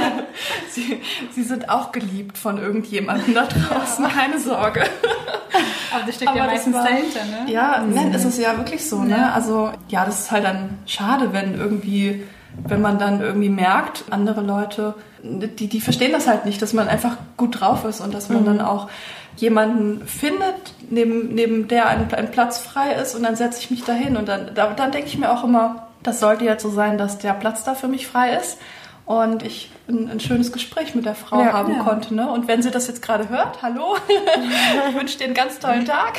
Sie, 0.70 1.00
Sie 1.32 1.42
sind 1.42 1.68
auch 1.70 1.92
geliebt 1.92 2.36
von 2.38 2.58
irgendjemandem 2.58 3.34
da 3.34 3.46
draußen, 3.46 4.06
keine 4.08 4.38
Sorge. 4.40 4.84
Aber 5.94 6.04
das 6.04 6.16
steckt 6.16 6.34
ja 6.34 6.42
Aber 6.42 6.52
das 6.52 6.66
meistens 6.66 6.74
war- 6.76 6.84
dahinter, 6.84 7.24
ne? 7.24 7.52
Ja, 7.52 7.84
nein, 7.86 8.12
es 8.14 8.24
ist 8.24 8.38
ja 8.38 8.56
wirklich 8.56 8.88
so, 8.88 9.00
ne? 9.02 9.16
Ja. 9.16 9.32
Also, 9.32 9.70
ja, 9.88 10.04
das 10.04 10.20
ist 10.20 10.30
halt 10.30 10.44
dann 10.44 10.78
schade, 10.86 11.32
wenn 11.32 11.54
irgendwie, 11.54 12.24
wenn 12.64 12.80
man 12.80 12.98
dann 12.98 13.20
irgendwie 13.20 13.48
merkt, 13.48 14.04
andere 14.10 14.40
Leute, 14.40 14.94
die, 15.22 15.68
die 15.68 15.80
verstehen 15.80 16.12
das 16.12 16.26
halt 16.26 16.46
nicht, 16.46 16.60
dass 16.62 16.72
man 16.72 16.88
einfach 16.88 17.16
gut 17.36 17.60
drauf 17.60 17.84
ist 17.84 18.00
und 18.00 18.14
dass 18.14 18.28
man 18.28 18.44
dann 18.44 18.60
auch 18.60 18.88
jemanden 19.36 20.06
findet, 20.06 20.54
neben, 20.88 21.34
neben 21.34 21.68
der 21.68 21.88
ein, 21.88 22.12
ein 22.14 22.30
Platz 22.30 22.58
frei 22.58 22.92
ist 22.94 23.14
und 23.14 23.22
dann 23.22 23.36
setze 23.36 23.60
ich 23.60 23.70
mich 23.70 23.84
dahin 23.84 24.16
und 24.16 24.28
dann, 24.28 24.52
da, 24.54 24.68
dann 24.68 24.92
denke 24.92 25.08
ich 25.08 25.18
mir 25.18 25.30
auch 25.30 25.44
immer, 25.44 25.88
das 26.02 26.20
sollte 26.20 26.44
jetzt 26.44 26.62
so 26.62 26.70
sein, 26.70 26.96
dass 26.98 27.18
der 27.18 27.32
Platz 27.34 27.64
da 27.64 27.74
für 27.74 27.88
mich 27.88 28.06
frei 28.06 28.34
ist 28.34 28.58
und 29.04 29.42
ich 29.42 29.70
ein, 29.88 30.10
ein 30.10 30.20
schönes 30.20 30.52
Gespräch 30.52 30.94
mit 30.94 31.04
der 31.04 31.14
Frau 31.14 31.42
Ja. 31.42 31.52
haben 31.52 31.74
Ja. 31.74 31.82
konnte. 31.82 32.14
Ne? 32.14 32.28
Und 32.30 32.48
wenn 32.48 32.62
sie 32.62 32.70
das 32.70 32.88
jetzt 32.88 33.02
gerade 33.02 33.28
hört, 33.28 33.62
hallo, 33.62 33.96
ich 34.88 34.94
wünsche 34.96 35.18
dir 35.18 35.24
einen 35.24 35.34
ganz 35.34 35.58
tollen 35.58 35.84
Tag. 35.84 36.18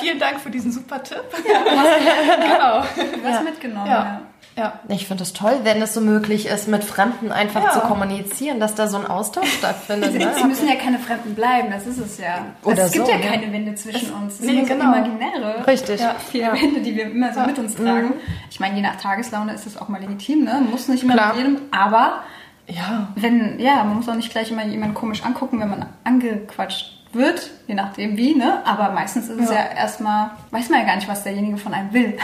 Vielen 0.00 0.18
Dank 0.18 0.40
für 0.40 0.50
diesen 0.50 0.72
super 0.72 1.02
Tipp. 1.02 1.22
genau. 1.36 2.82
Was 3.22 3.42
mitgenommen, 3.44 4.31
Ja. 4.56 4.62
ja. 4.62 4.72
Ja. 4.88 4.94
Ich 4.94 5.06
finde 5.06 5.22
es 5.22 5.32
toll, 5.32 5.60
wenn 5.62 5.80
es 5.80 5.94
so 5.94 6.00
möglich 6.00 6.46
ist, 6.46 6.68
mit 6.68 6.84
Fremden 6.84 7.32
einfach 7.32 7.62
Ja. 7.62 7.70
zu 7.70 7.80
kommunizieren, 7.80 8.60
dass 8.60 8.74
da 8.74 8.86
so 8.88 8.98
ein 8.98 9.06
Austausch 9.06 9.50
stattfindet. 9.58 10.14
Ne? 10.14 10.32
Sie 10.36 10.44
müssen 10.44 10.68
ja 10.68 10.74
keine 10.76 10.98
Fremden 10.98 11.34
bleiben, 11.34 11.68
das 11.70 11.86
ist 11.86 11.98
es 11.98 12.18
ja. 12.18 12.46
Oder 12.62 12.84
es 12.84 12.92
gibt 12.92 13.06
so, 13.06 13.12
ja 13.12 13.18
ne? 13.18 13.24
keine 13.24 13.52
Wände 13.52 13.74
zwischen 13.74 14.12
uns. 14.12 14.34
Es 14.34 14.40
nee, 14.40 14.56
sind 14.56 14.68
genau. 14.68 14.84
imaginäre 14.94 15.66
Richtig. 15.66 16.00
Ja. 16.00 16.14
viele 16.30 16.52
Wände, 16.52 16.80
die 16.80 16.94
wir 16.94 17.04
immer 17.10 17.32
so 17.32 17.40
Ja. 17.40 17.46
mit 17.46 17.58
uns 17.58 17.74
tragen. 17.76 18.12
Ich 18.50 18.60
meine, 18.60 18.76
je 18.76 18.82
nach 18.82 18.96
Tageslaune 18.96 19.54
ist 19.54 19.66
das 19.66 19.76
auch 19.76 19.88
mal 19.88 20.00
legitim, 20.00 20.44
ne? 20.44 20.62
Muss 20.70 20.88
nicht 20.88 21.02
immer 21.02 21.14
Klar. 21.14 21.28
mit 21.34 21.38
jedem, 21.38 21.58
aber 21.70 22.20
Ja. 22.66 23.08
wenn, 23.16 23.58
ja, 23.58 23.82
man 23.84 23.96
muss 23.96 24.08
auch 24.08 24.14
nicht 24.14 24.30
gleich 24.30 24.50
immer 24.50 24.64
jemanden 24.64 24.94
komisch 24.94 25.24
angucken, 25.24 25.60
wenn 25.60 25.70
man 25.70 25.86
angequatscht 26.04 26.98
wird, 27.14 27.50
je 27.66 27.74
nachdem 27.74 28.16
wie, 28.16 28.34
ne? 28.34 28.62
Aber 28.64 28.90
meistens 28.92 29.28
ist 29.28 29.40
es 29.40 29.50
Ja. 29.50 29.56
ja, 29.56 29.64
erstmal, 29.76 30.30
weiß 30.50 30.68
man 30.70 30.80
ja 30.80 30.86
gar 30.86 30.96
nicht, 30.96 31.08
was 31.08 31.24
derjenige 31.24 31.56
von 31.58 31.74
einem 31.74 31.92
will. 31.92 32.16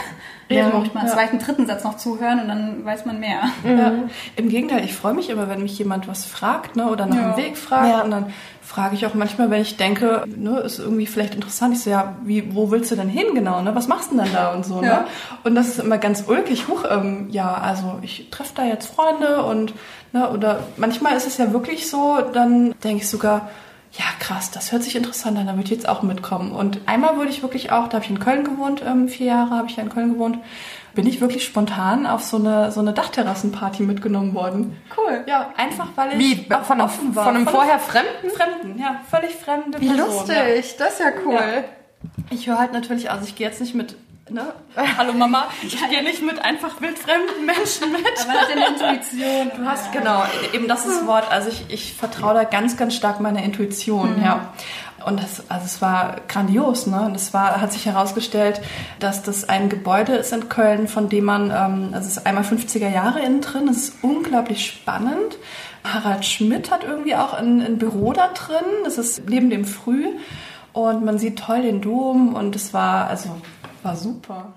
Ja, 0.51 0.63
Dann 0.63 0.71
braucht 0.71 0.93
man 0.95 1.01
einen 1.03 1.09
ja. 1.09 1.13
zweiten, 1.15 1.37
dritten 1.39 1.67
Satz 1.67 1.83
noch 1.83 1.97
zuhören 1.97 2.39
und 2.41 2.47
dann 2.47 2.83
weiß 2.83 3.05
man 3.05 3.19
mehr. 3.19 3.43
Ja. 3.63 3.91
Im 4.35 4.49
Gegenteil, 4.49 4.83
ich 4.83 4.93
freue 4.95 5.13
mich 5.13 5.29
immer, 5.29 5.47
wenn 5.47 5.61
mich 5.61 5.77
jemand 5.77 6.07
was 6.07 6.25
fragt 6.25 6.75
ne, 6.75 6.89
oder 6.89 7.05
nach 7.05 7.15
Ja. 7.15 7.31
dem 7.33 7.37
Weg 7.37 7.55
fragt. 7.55 7.87
Ja. 7.87 8.01
Und 8.01 8.09
dann 8.09 8.33
frage 8.63 8.95
ich 8.95 9.05
auch 9.05 9.13
manchmal, 9.13 9.51
wenn 9.51 9.61
ich 9.61 9.77
denke, 9.77 10.23
ne, 10.27 10.59
ist 10.61 10.79
irgendwie 10.79 11.05
vielleicht 11.05 11.35
interessant, 11.35 11.75
ich 11.75 11.81
so, 11.83 11.91
ja, 11.91 12.15
wie, 12.23 12.55
wo 12.55 12.71
willst 12.71 12.89
du 12.89 12.95
denn 12.95 13.09
hin 13.09 13.27
genau? 13.35 13.61
Ne? 13.61 13.75
Was 13.75 13.87
machst 13.87 14.11
du 14.11 14.15
denn 14.15 14.25
dann 14.25 14.33
da 14.33 14.51
und 14.53 14.65
so? 14.65 14.81
Ne? 14.81 15.05
Und 15.43 15.53
das 15.53 15.67
ist 15.67 15.79
immer 15.79 15.99
ganz 15.99 16.23
ulkig. 16.27 16.67
Huch, 16.67 16.83
ähm, 16.89 17.27
ja, 17.29 17.53
also 17.53 17.99
ich 18.01 18.29
treffe 18.31 18.53
da 18.55 18.63
jetzt 18.65 18.87
Freunde 18.93 19.43
und 19.43 19.73
ne, 20.13 20.29
oder 20.31 20.61
manchmal 20.77 21.15
ist 21.15 21.27
es 21.27 21.37
ja 21.37 21.53
wirklich 21.53 21.89
so, 21.91 22.17
dann 22.33 22.73
denke 22.83 23.03
ich 23.03 23.09
sogar, 23.09 23.49
ja, 23.93 24.05
krass, 24.19 24.51
das 24.51 24.71
hört 24.71 24.83
sich 24.83 24.95
interessant 24.95 25.37
an, 25.37 25.47
da 25.47 25.53
würde 25.53 25.63
ich 25.63 25.71
jetzt 25.71 25.89
auch 25.89 26.03
mitkommen. 26.03 26.51
Und 26.51 26.79
einmal 26.85 27.17
würde 27.17 27.31
ich 27.31 27.41
wirklich 27.41 27.71
auch, 27.71 27.87
da 27.87 27.95
habe 27.95 28.05
ich 28.05 28.11
in 28.11 28.19
Köln 28.19 28.43
gewohnt, 28.43 28.83
ähm, 28.85 29.07
vier 29.09 29.27
Jahre 29.27 29.51
habe 29.51 29.67
ich 29.67 29.77
ja 29.77 29.83
in 29.83 29.89
Köln 29.89 30.13
gewohnt, 30.13 30.37
bin 30.93 31.07
ich 31.07 31.21
wirklich 31.21 31.43
spontan 31.43 32.05
auf 32.05 32.21
so 32.23 32.37
eine, 32.37 32.71
so 32.71 32.81
eine 32.81 32.93
Dachterrassenparty 32.93 33.83
mitgenommen 33.83 34.33
worden. 34.35 34.77
Cool. 34.95 35.23
Ja, 35.27 35.51
einfach 35.57 35.87
weil 35.95 36.19
ich 36.21 36.49
Wie? 36.49 36.53
auch 36.53 36.63
Von 36.63 36.79
einem, 36.79 36.89
offen 36.89 37.15
war. 37.15 37.25
von 37.25 37.35
einem 37.35 37.45
Von 37.45 37.53
vorher 37.55 37.79
Fremden? 37.79 38.29
Fremden, 38.29 38.79
ja, 38.79 39.01
völlig 39.09 39.35
fremde 39.35 39.81
Wie 39.81 39.87
Person, 39.87 40.07
lustig, 40.07 40.75
das 40.77 40.93
ist 40.93 40.99
ja 40.99 41.11
cool. 41.25 41.33
Ja. 41.33 41.63
Ich 42.29 42.47
höre 42.47 42.59
halt 42.59 42.73
natürlich, 42.73 43.09
also 43.09 43.25
ich 43.25 43.35
gehe 43.35 43.47
jetzt 43.47 43.59
nicht 43.59 43.73
mit, 43.73 43.95
ne, 44.29 44.53
hallo 44.97 45.13
Mama, 45.13 45.47
ich 45.61 45.77
gehe 45.89 46.03
nicht 46.03 46.21
mit 46.21 46.39
einfach 46.39 46.79
wildfremden 46.81 47.45
Menschen 47.45 47.91
mit. 47.91 48.05
Aber 48.21 48.39
hat 48.39 48.51
eine 48.51 48.67
Intuition. 48.67 49.51
Du 49.57 49.65
hast, 49.65 49.91
genau, 49.91 50.23
eben 50.53 50.67
das 50.67 50.85
ist 50.85 51.05
Wort. 51.07 51.29
Also 51.31 51.49
ich, 51.49 51.65
ich 51.69 51.93
vertraue 51.93 52.33
da 52.33 52.43
ganz, 52.43 52.77
ganz 52.77 52.95
stark 52.95 53.19
meiner 53.19 53.43
Intuition, 53.43 54.21
ja. 54.23 54.53
Und 55.05 55.23
das, 55.23 55.49
also 55.49 55.65
es 55.65 55.81
war 55.81 56.17
grandios, 56.27 56.85
ne? 56.85 57.01
Und 57.01 57.15
es 57.15 57.33
war, 57.33 57.61
hat 57.61 57.71
sich 57.71 57.85
herausgestellt, 57.85 58.61
dass 58.99 59.23
das 59.23 59.47
ein 59.47 59.69
Gebäude 59.69 60.13
ist 60.13 60.33
in 60.33 60.49
Köln, 60.49 60.87
von 60.87 61.07
dem 61.07 61.23
man, 61.23 61.51
ähm, 61.51 61.89
also 61.93 62.07
es 62.07 62.17
ist 62.17 62.25
einmal 62.25 62.43
50er 62.43 62.89
Jahre 62.89 63.21
innen 63.21 63.41
drin, 63.41 63.67
es 63.69 63.77
ist 63.77 64.03
unglaublich 64.03 64.65
spannend. 64.65 65.37
Harald 65.85 66.25
Schmidt 66.25 66.69
hat 66.69 66.83
irgendwie 66.83 67.15
auch 67.15 67.33
ein, 67.33 67.61
ein 67.61 67.77
Büro 67.77 68.11
da 68.11 68.27
drin, 68.27 68.65
das 68.83 68.97
ist 68.97 69.29
neben 69.29 69.49
dem 69.49 69.63
Früh. 69.63 70.07
Und 70.73 71.03
man 71.03 71.17
sieht 71.17 71.39
toll 71.39 71.61
den 71.61 71.81
Dom 71.81 72.35
und 72.35 72.55
es 72.55 72.73
war, 72.73 73.07
also, 73.07 73.29
war 73.83 73.95
super. 73.95 74.53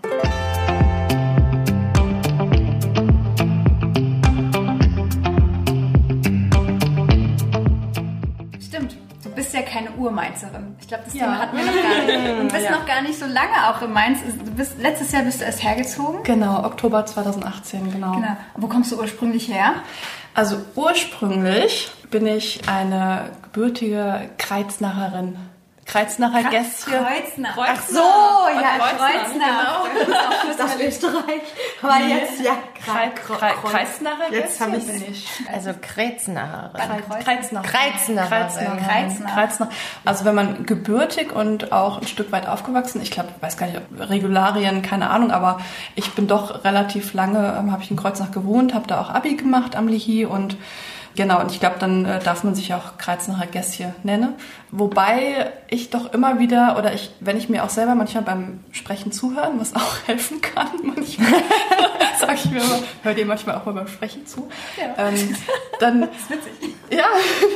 Stimmt. 8.60 8.96
Du 9.22 9.30
bist 9.30 9.52
ja 9.54 9.62
keine 9.62 9.90
Urmainzerin. 9.92 10.76
Ich 10.80 10.88
glaube, 10.88 11.04
das 11.04 11.14
Ja. 11.14 11.24
Thema 11.24 11.38
hatten 11.38 11.56
wir 11.56 11.64
noch 11.64 11.72
gar 11.72 12.04
nicht. 12.06 12.30
Und 12.40 12.52
bist 12.52 12.70
noch 12.70 12.86
gar 12.86 13.02
nicht 13.02 13.18
so 13.18 13.26
lange 13.26 13.68
auch 13.68 13.82
in 13.82 13.92
Mainz. 13.92 14.18
Du 14.44 14.50
bist, 14.52 14.78
letztes 14.80 15.12
Jahr 15.12 15.22
bist 15.22 15.40
du 15.40 15.44
erst 15.44 15.62
hergezogen. 15.62 16.22
Genau, 16.24 16.64
Oktober 16.64 17.04
2018, 17.06 17.92
genau. 17.92 18.12
Genau. 18.12 18.36
Wo 18.56 18.66
kommst 18.66 18.92
du 18.92 18.98
ursprünglich 18.98 19.48
her? 19.48 19.74
Also 20.34 20.56
ursprünglich 20.74 21.90
bin 22.10 22.26
ich 22.26 22.60
eine 22.68 23.30
gebürtige 23.42 24.30
Kreuznacherin. 24.38 25.36
Kreuznacher 25.84 26.48
Gästchen. 26.48 26.92
Kreuznach. 26.92 27.58
Ach 27.58 27.82
So, 27.82 27.98
ja, 27.98 28.78
Kreuznach. 28.78 29.86
Das 30.56 30.80
Österreich. 30.80 31.42
Aber 31.82 31.98
jetzt, 32.06 32.40
ja, 32.40 32.52
Kreuznacher 32.84 34.30
Jetzt 34.30 34.58
Gästchen 34.58 34.66
hab 34.66 34.78
ich's. 34.78 34.86
bin 34.86 35.10
ich. 35.10 35.28
Also 35.52 35.70
Kretznacherin. 35.80 36.80
Kreuznacher. 37.62 37.68
Kreuznach. 38.32 39.34
Kreuznach. 39.34 39.68
Also 40.04 40.24
wenn 40.24 40.34
man 40.34 40.66
gebürtig 40.66 41.32
und 41.32 41.72
auch 41.72 42.00
ein 42.00 42.06
Stück 42.06 42.32
weit 42.32 42.46
aufgewachsen, 42.46 43.02
ich 43.02 43.10
glaube, 43.10 43.30
ich 43.36 43.42
weiß 43.42 43.56
gar 43.56 43.66
nicht, 43.66 43.78
ob 43.78 44.08
Regularien, 44.08 44.82
keine 44.82 45.10
Ahnung, 45.10 45.30
aber 45.32 45.60
ich 45.96 46.12
bin 46.12 46.26
doch 46.28 46.64
relativ 46.64 47.12
lange, 47.12 47.56
ähm, 47.58 47.72
habe 47.72 47.82
ich 47.82 47.90
in 47.90 47.96
Kreuznach 47.96 48.30
gewohnt, 48.30 48.72
habe 48.72 48.86
da 48.86 49.00
auch 49.00 49.10
Abi 49.10 49.34
gemacht 49.34 49.76
am 49.76 49.88
Lihi 49.88 50.24
und 50.26 50.56
Genau, 51.14 51.40
und 51.40 51.50
ich 51.52 51.60
glaube, 51.60 51.76
dann 51.78 52.06
äh, 52.06 52.20
darf 52.20 52.42
man 52.42 52.54
sich 52.54 52.72
auch 52.72 52.96
Kreuznacher 52.96 53.46
Gästchen 53.46 53.94
nennen. 54.02 54.34
Wobei 54.74 55.52
ich 55.68 55.90
doch 55.90 56.14
immer 56.14 56.38
wieder, 56.38 56.78
oder 56.78 56.94
ich, 56.94 57.10
wenn 57.20 57.36
ich 57.36 57.50
mir 57.50 57.62
auch 57.62 57.68
selber 57.68 57.94
manchmal 57.94 58.22
beim 58.24 58.60
Sprechen 58.72 59.12
zuhören, 59.12 59.60
was 59.60 59.76
auch 59.76 59.96
helfen 60.06 60.40
kann, 60.40 60.70
manchmal 60.82 61.28
sage 62.18 62.34
ich 62.36 62.50
mir 62.50 62.62
immer, 62.62 62.78
hör 63.02 63.12
dir 63.12 63.26
manchmal 63.26 63.56
auch 63.56 63.66
mal 63.66 63.74
beim 63.74 63.88
Sprechen 63.88 64.26
zu, 64.26 64.48
ähm, 64.96 65.36
dann, 65.78 66.00
das 66.10 66.10
ist 66.10 66.30
witzig. 66.30 66.74
Ja, 66.92 67.06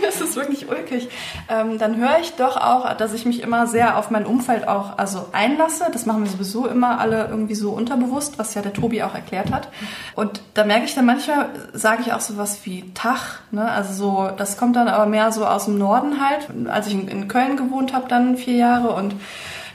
das 0.03 0.21
ist 0.23 0.35
wirklich 0.35 0.69
ulkig. 0.69 1.09
Ähm, 1.51 1.79
dann 1.79 1.97
höre 1.97 2.19
ich 2.21 2.37
doch 2.37 2.57
auch, 2.57 2.91
dass 2.95 3.13
ich 3.13 3.27
mich 3.27 3.43
immer 3.43 3.67
sehr 3.67 3.99
auf 3.99 4.11
mein 4.11 4.25
Umfeld 4.25 4.67
auch 4.67 4.97
also 4.97 5.27
einlasse. 5.33 5.85
Das 5.93 6.07
machen 6.07 6.25
wir 6.25 6.31
sowieso 6.31 6.67
immer 6.67 6.99
alle 6.99 7.27
irgendwie 7.29 7.55
so 7.55 7.73
unterbewusst, 7.73 8.39
was 8.39 8.55
ja 8.55 8.63
der 8.63 8.73
Tobi 8.73 9.03
auch 9.03 9.15
erklärt 9.15 9.53
hat. 9.53 9.69
Und 10.15 10.41
da 10.55 10.65
merke 10.65 10.87
ich 10.87 10.95
dann 10.95 11.05
manchmal, 11.05 11.51
sage 11.75 12.03
ich 12.07 12.15
auch 12.15 12.21
sowas 12.21 12.61
wie 12.65 12.91
Tag. 12.95 13.43
Ne? 13.51 13.71
Also 13.71 13.93
so, 13.93 14.31
das 14.35 14.57
kommt 14.57 14.77
dann 14.77 14.89
aber 14.89 15.05
mehr 15.05 15.31
so 15.33 15.45
aus 15.45 15.67
dem 15.67 15.77
Norden 15.77 16.19
halt. 16.19 16.49
Als 16.71 16.87
ich 16.87 16.95
in, 16.95 17.06
in 17.09 17.29
Köln 17.29 17.57
gewohnt 17.57 17.93
habe, 17.93 18.09
dann 18.09 18.37
vier 18.37 18.57
Jahre 18.57 18.91
und 18.91 19.15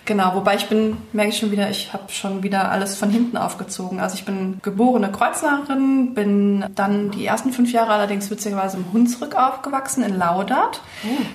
Genau, 0.05 0.34
wobei 0.34 0.55
ich 0.55 0.67
bin, 0.67 0.97
merke 1.13 1.29
ich 1.29 1.38
schon 1.38 1.51
wieder, 1.51 1.69
ich 1.69 1.93
habe 1.93 2.11
schon 2.11 2.41
wieder 2.41 2.71
alles 2.71 2.97
von 2.97 3.11
hinten 3.11 3.38
aufgezogen. 3.38 3.99
Also 3.99 4.15
ich 4.15 4.25
bin 4.25 4.59
geborene 4.63 5.11
Kreuznacherin, 5.11 6.15
bin 6.15 6.65
dann 6.73 7.11
die 7.11 7.25
ersten 7.25 7.53
fünf 7.53 7.71
Jahre 7.71 7.93
allerdings 7.93 8.32
witzigerweise 8.32 8.77
im 8.77 8.91
Hunsrück 8.91 9.36
aufgewachsen, 9.36 10.03
in 10.03 10.17
Laudert. 10.17 10.82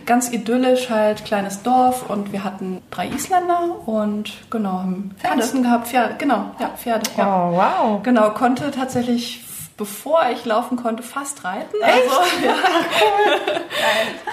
Ganz 0.05 0.33
idyllisch 0.33 0.91
halt, 0.91 1.25
kleines 1.25 1.63
Dorf 1.63 2.11
und 2.11 2.33
wir 2.33 2.43
hatten 2.43 2.83
drei 2.91 3.09
Isländer 3.09 3.87
und 3.87 4.33
genau, 4.51 4.73
haben 4.73 5.15
Pferde? 5.17 5.63
Gehabt, 5.63 5.87
Pferde, 5.89 6.15
genau, 6.19 6.51
ja, 6.59 6.69
Pferde. 6.77 7.09
Ja. 7.17 7.49
Oh, 7.49 7.57
wow. 7.57 8.03
Genau, 8.03 8.31
konnte 8.31 8.73
tatsächlich, 8.73 9.45
bevor 9.77 10.21
ich 10.33 10.45
laufen 10.45 10.77
konnte, 10.77 11.03
fast 11.03 11.45
reiten. 11.45 11.77
Also, 11.83 12.15
ja. 12.45 12.55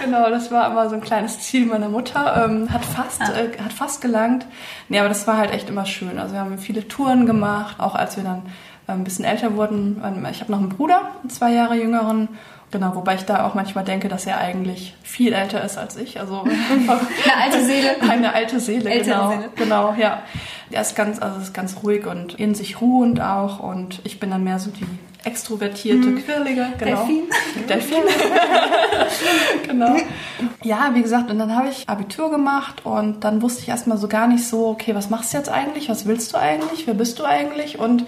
genau, 0.03 0.29
das 0.29 0.51
war 0.51 0.69
immer 0.71 0.89
so 0.89 0.95
ein 0.95 1.01
kleines 1.01 1.39
Ziel 1.39 1.65
meiner 1.65 1.89
Mutter. 1.89 2.45
Ähm, 2.45 2.71
hat 2.71 2.85
fast, 2.85 3.21
äh, 3.21 3.57
hat 3.61 3.73
fast 3.73 4.01
gelangt. 4.01 4.45
Nee, 4.89 4.99
aber 4.99 5.09
das 5.09 5.27
war 5.27 5.37
halt 5.37 5.51
echt 5.51 5.69
immer 5.69 5.85
schön. 5.85 6.17
Also 6.19 6.33
wir 6.33 6.41
haben 6.41 6.57
viele 6.57 6.87
Touren 6.87 7.25
gemacht, 7.25 7.79
auch 7.79 7.95
als 7.95 8.15
wir 8.17 8.23
dann 8.23 8.43
äh, 8.87 8.93
ein 8.93 9.03
bisschen 9.03 9.25
älter 9.25 9.55
wurden. 9.55 10.01
Ähm, 10.05 10.25
Ich 10.31 10.39
habe 10.41 10.51
noch 10.51 10.59
einen 10.59 10.69
Bruder, 10.69 11.01
einen 11.21 11.29
zwei 11.29 11.51
Jahre 11.51 11.75
jüngeren. 11.75 12.29
Genau, 12.71 12.95
wobei 12.95 13.13
ich 13.15 13.25
da 13.25 13.45
auch 13.45 13.53
manchmal 13.53 13.83
denke, 13.83 14.07
dass 14.07 14.25
er 14.25 14.39
eigentlich 14.39 14.95
viel 15.03 15.31
älter 15.33 15.63
ist 15.63 15.77
als 15.77 15.95
ich. 15.95 16.19
Also 16.19 16.41
Eine 16.43 17.43
alte 17.43 17.63
Seele. 17.63 17.89
eine 18.09 18.33
alte 18.33 18.59
Seele, 18.59 18.89
Ältere 18.89 19.15
genau. 19.15 19.29
Seele. 19.29 19.49
Genau, 19.55 19.93
ja. 19.95 20.23
Er 20.71 20.81
ist 20.81 20.95
ganz, 20.95 21.21
also 21.21 21.39
ist 21.39 21.53
ganz 21.53 21.83
ruhig 21.83 22.07
und 22.07 22.33
in 22.39 22.55
sich 22.55 22.81
ruhend 22.81 23.21
auch. 23.21 23.59
Und 23.59 24.01
ich 24.05 24.19
bin 24.19 24.31
dann 24.31 24.43
mehr 24.43 24.57
so 24.57 24.71
die 24.71 24.87
extrovertierte, 25.23 26.15
quirlige, 26.15 26.73
genau. 26.77 27.05
Delfin. 27.05 27.23
Delfin. 27.69 28.03
genau. 29.67 29.95
Ja, 30.63 30.91
wie 30.93 31.01
gesagt, 31.01 31.31
und 31.31 31.39
dann 31.39 31.55
habe 31.55 31.69
ich 31.69 31.87
Abitur 31.87 32.29
gemacht 32.29 32.85
und 32.85 33.23
dann 33.23 33.41
wusste 33.41 33.61
ich 33.61 33.69
erstmal 33.69 33.97
so 33.97 34.07
gar 34.07 34.27
nicht 34.27 34.45
so, 34.45 34.67
okay, 34.67 34.95
was 34.95 35.09
machst 35.09 35.33
du 35.33 35.37
jetzt 35.37 35.49
eigentlich? 35.49 35.89
Was 35.89 36.05
willst 36.05 36.33
du 36.33 36.37
eigentlich? 36.37 36.87
Wer 36.87 36.93
bist 36.93 37.19
du 37.19 37.25
eigentlich? 37.25 37.79
Und 37.79 38.05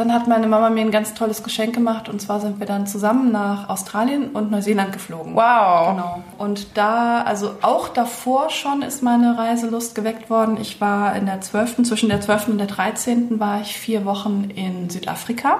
dann 0.00 0.14
hat 0.14 0.26
meine 0.26 0.46
Mama 0.46 0.70
mir 0.70 0.80
ein 0.80 0.90
ganz 0.90 1.12
tolles 1.12 1.42
Geschenk 1.42 1.74
gemacht 1.74 2.08
und 2.08 2.20
zwar 2.20 2.40
sind 2.40 2.58
wir 2.58 2.66
dann 2.66 2.86
zusammen 2.86 3.30
nach 3.30 3.68
Australien 3.68 4.30
und 4.30 4.50
Neuseeland 4.50 4.92
geflogen. 4.92 5.34
Wow. 5.34 5.90
Genau. 5.90 6.22
Und 6.38 6.78
da, 6.78 7.22
also 7.22 7.52
auch 7.60 7.88
davor 7.88 8.48
schon 8.48 8.80
ist 8.80 9.02
meine 9.02 9.36
Reiselust 9.36 9.94
geweckt 9.94 10.30
worden. 10.30 10.56
Ich 10.60 10.80
war 10.80 11.14
in 11.16 11.26
der 11.26 11.42
12., 11.42 11.82
zwischen 11.82 12.08
der 12.08 12.22
12. 12.22 12.48
und 12.48 12.58
der 12.58 12.66
13. 12.66 13.38
war 13.38 13.60
ich 13.60 13.78
vier 13.78 14.06
Wochen 14.06 14.50
in 14.54 14.88
Südafrika. 14.88 15.58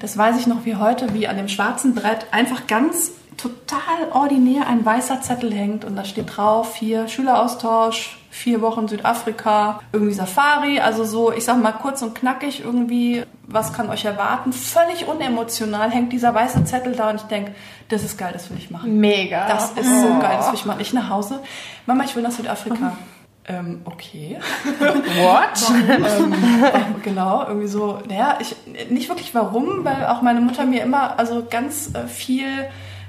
Das 0.00 0.16
weiß 0.16 0.38
ich 0.40 0.46
noch 0.46 0.64
wie 0.64 0.76
heute, 0.76 1.12
wie 1.12 1.28
an 1.28 1.36
dem 1.36 1.48
schwarzen 1.48 1.94
Brett 1.94 2.26
einfach 2.30 2.66
ganz 2.66 3.12
total 3.38 4.10
ordinär 4.12 4.66
ein 4.66 4.84
weißer 4.84 5.22
Zettel 5.22 5.54
hängt 5.54 5.84
und 5.84 5.96
da 5.96 6.04
steht 6.04 6.36
drauf, 6.36 6.74
hier 6.74 7.08
Schüleraustausch, 7.08 8.18
vier 8.30 8.60
Wochen 8.60 8.88
Südafrika, 8.88 9.80
irgendwie 9.92 10.12
Safari, 10.12 10.80
also 10.80 11.04
so, 11.04 11.32
ich 11.32 11.44
sag 11.44 11.62
mal 11.62 11.72
kurz 11.72 12.02
und 12.02 12.14
knackig 12.14 12.62
irgendwie, 12.64 13.24
was 13.46 13.72
kann 13.72 13.88
euch 13.90 14.04
erwarten? 14.04 14.52
Völlig 14.52 15.06
unemotional 15.06 15.90
hängt 15.90 16.12
dieser 16.12 16.34
weiße 16.34 16.64
Zettel 16.64 16.94
da 16.94 17.10
und 17.10 17.16
ich 17.16 17.22
denke, 17.22 17.54
das 17.88 18.02
ist 18.02 18.18
geil, 18.18 18.30
das 18.32 18.50
will 18.50 18.58
ich 18.58 18.70
machen. 18.70 18.98
Mega. 18.98 19.46
Das 19.46 19.70
ist 19.70 20.02
so 20.02 20.18
geil, 20.20 20.36
das 20.36 20.48
will 20.48 20.54
ich 20.54 20.66
machen. 20.66 20.80
Ich 20.80 20.92
nach 20.92 21.08
Hause, 21.08 21.40
Mama, 21.86 22.04
ich 22.04 22.16
will 22.16 22.22
nach 22.24 22.32
Südafrika. 22.32 22.96
Ähm, 23.46 23.80
okay. 23.84 24.38
What? 24.78 25.70
ähm, 26.74 26.96
genau, 27.02 27.46
irgendwie 27.46 27.68
so, 27.68 28.00
naja, 28.06 28.36
ich, 28.40 28.56
nicht 28.90 29.08
wirklich 29.08 29.34
warum, 29.34 29.84
weil 29.84 30.06
auch 30.06 30.22
meine 30.22 30.40
Mutter 30.40 30.66
mir 30.66 30.82
immer 30.82 31.18
also 31.18 31.46
ganz 31.48 31.94
äh, 31.94 32.06
viel 32.06 32.68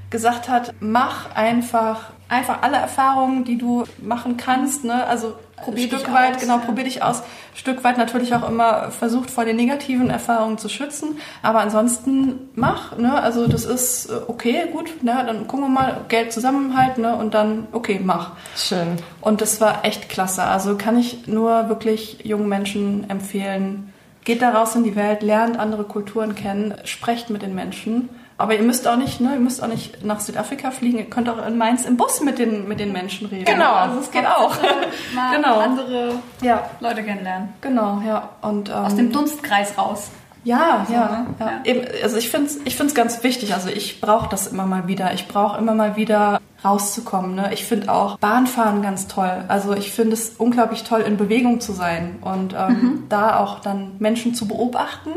gesagt 0.10 0.50
hat, 0.50 0.74
mach 0.80 1.36
einfach, 1.36 2.12
einfach 2.28 2.62
alle 2.62 2.78
Erfahrungen, 2.78 3.44
die 3.44 3.58
du 3.58 3.84
machen 4.02 4.38
kannst, 4.38 4.84
ne, 4.84 5.06
also 5.06 5.36
Probier 5.64 5.88
Stück 5.88 6.06
dich 6.06 6.14
weit, 6.14 6.36
aus, 6.36 6.42
genau, 6.42 6.58
probier 6.60 6.84
dich 6.84 7.04
aus. 7.04 7.24
Stück 7.54 7.84
weit 7.84 7.98
natürlich 7.98 8.34
auch 8.34 8.48
immer 8.48 8.92
versucht, 8.92 9.30
vor 9.30 9.46
den 9.46 9.56
negativen 9.56 10.10
Erfahrungen 10.10 10.58
zu 10.58 10.70
schützen. 10.70 11.18
Aber 11.42 11.60
ansonsten 11.60 12.50
mach, 12.56 12.98
ne? 12.98 13.14
Also 13.22 13.48
das 13.48 13.66
ist 13.66 14.10
äh, 14.10 14.14
okay, 14.28 14.68
gut, 14.72 15.04
ne? 15.04 15.24
Dann 15.26 15.48
gucken 15.48 15.66
wir 15.66 15.70
mal, 15.70 16.02
Geld 16.08 16.32
zusammenhalten, 16.32 17.02
ne? 17.02 17.16
Und 17.16 17.34
dann, 17.34 17.68
okay, 17.72 18.00
mach. 18.04 18.32
Schön. 18.56 18.98
Und 19.22 19.42
das 19.42 19.60
war 19.62 19.84
echt 19.84 20.10
klasse. 20.10 20.44
Also 20.44 20.78
kann 20.78 20.98
ich 20.98 21.28
nur 21.28 21.70
wirklich 21.70 22.20
jungen 22.24 22.48
Menschen 22.48 23.10
empfehlen, 23.10 23.94
geht 24.24 24.42
da 24.42 24.52
raus 24.52 24.76
in 24.76 24.84
die 24.84 24.96
Welt, 24.96 25.24
lernt 25.24 25.58
andere 25.58 25.84
Kulturen 25.84 26.36
kennen, 26.36 26.76
sprecht 26.84 27.30
mit 27.30 27.42
den 27.42 27.56
Menschen. 27.56 28.10
Aber 28.40 28.56
ihr 28.56 28.64
müsst 28.64 28.88
auch 28.88 28.96
nicht, 28.96 29.20
ne, 29.22 29.34
ihr 29.34 29.40
müsst 29.40 29.62
auch 29.62 29.68
nicht 29.68 30.04
nach 30.04 30.20
Südafrika 30.22 30.72
fliegen. 30.72 30.98
Ihr 30.98 31.06
könnt 31.10 31.30
auch 31.30 31.46
in 31.46 31.58
Mainz 31.58 31.86
im 31.86 31.98
Bus 31.98 32.22
mit 32.22 32.40
den, 32.40 32.68
mit 32.68 32.80
den 32.80 32.92
Menschen 32.94 33.28
reden. 33.28 33.46
Genau. 33.46 33.74
Also 33.74 34.00
es 34.00 34.10
geht 34.12 34.26
auch. 34.26 34.56
Mal 35.16 35.36
Genau. 35.36 35.60
andere 35.60 36.14
Ja, 36.42 36.64
Leute 36.80 37.04
kennenlernen. 37.04 37.50
genau, 37.62 38.02
ja. 38.08 38.30
Und, 38.42 38.70
ähm, 38.70 38.76
Aus 38.76 38.96
dem 38.96 39.12
Dunstkreis 39.12 39.78
raus. 39.78 40.10
ja, 40.46 40.86
ja, 40.90 41.10
ne? 41.10 41.26
ja. 41.40 41.52
Eben, 41.66 41.82
also 42.02 42.16
ich 42.18 42.30
finde 42.30 42.48
es 42.48 42.60
ich 42.64 42.76
find's 42.78 42.96
ganz 42.96 43.22
wichtig. 43.24 43.54
Also 43.54 43.68
ich 43.70 44.00
brauche 44.02 44.30
das 44.30 44.48
immer 44.48 44.66
mal 44.66 44.88
wieder. 44.88 45.14
Ich 45.14 45.28
brauche 45.28 45.58
immer 45.58 45.74
mal 45.76 45.98
wieder 45.98 46.40
rauszukommen. 46.64 47.36
Ne? 47.36 47.50
Ich 47.54 47.66
finde 47.66 47.92
auch 47.92 48.18
Bahnfahren 48.20 48.82
ganz 48.82 49.08
toll. 49.08 49.44
Also 49.48 49.74
ich 49.74 49.92
finde 49.92 50.14
es 50.14 50.30
unglaublich 50.38 50.84
toll, 50.84 51.02
in 51.02 51.18
Bewegung 51.18 51.60
zu 51.62 51.74
sein 51.74 52.20
und 52.22 52.54
ähm, 52.54 53.04
da 53.10 53.40
auch 53.40 53.60
dann 53.60 53.92
Menschen 54.00 54.34
zu 54.34 54.48
beobachten. 54.48 55.10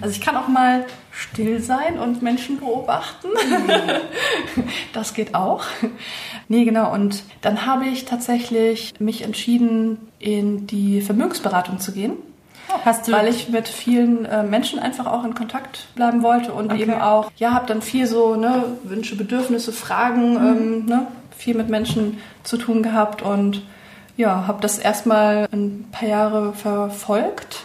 Also 0.00 0.12
ich 0.14 0.20
kann 0.20 0.36
auch 0.36 0.48
mal 0.48 0.84
still 1.16 1.60
sein 1.60 1.98
und 1.98 2.22
Menschen 2.22 2.60
beobachten. 2.60 3.28
das 4.92 5.14
geht 5.14 5.34
auch. 5.34 5.64
Nee, 6.48 6.64
genau. 6.64 6.92
Und 6.92 7.24
dann 7.40 7.64
habe 7.64 7.86
ich 7.86 8.04
tatsächlich 8.04 8.94
mich 8.98 9.22
entschieden, 9.22 9.98
in 10.18 10.66
die 10.66 11.00
Vermögensberatung 11.00 11.80
zu 11.80 11.92
gehen. 11.92 12.12
Hast 12.84 13.08
du 13.08 13.12
Weil 13.12 13.28
ich 13.28 13.48
mit 13.48 13.66
vielen 13.66 14.26
äh, 14.26 14.42
Menschen 14.42 14.78
einfach 14.78 15.06
auch 15.06 15.24
in 15.24 15.34
Kontakt 15.34 15.86
bleiben 15.94 16.22
wollte 16.22 16.52
und 16.52 16.74
eben 16.74 16.94
auch, 16.94 17.30
ja, 17.36 17.52
habe 17.52 17.66
dann 17.66 17.80
viel 17.80 18.06
so 18.06 18.34
ne, 18.34 18.64
Wünsche, 18.82 19.16
Bedürfnisse, 19.16 19.72
Fragen, 19.72 20.36
ähm, 20.36 20.86
ne, 20.86 21.06
viel 21.36 21.54
mit 21.54 21.70
Menschen 21.70 22.18
zu 22.42 22.56
tun 22.56 22.82
gehabt 22.82 23.22
und 23.22 23.62
ja, 24.16 24.46
habe 24.46 24.60
das 24.60 24.78
erstmal 24.78 25.48
ein 25.52 25.86
paar 25.92 26.08
Jahre 26.08 26.52
verfolgt 26.54 27.64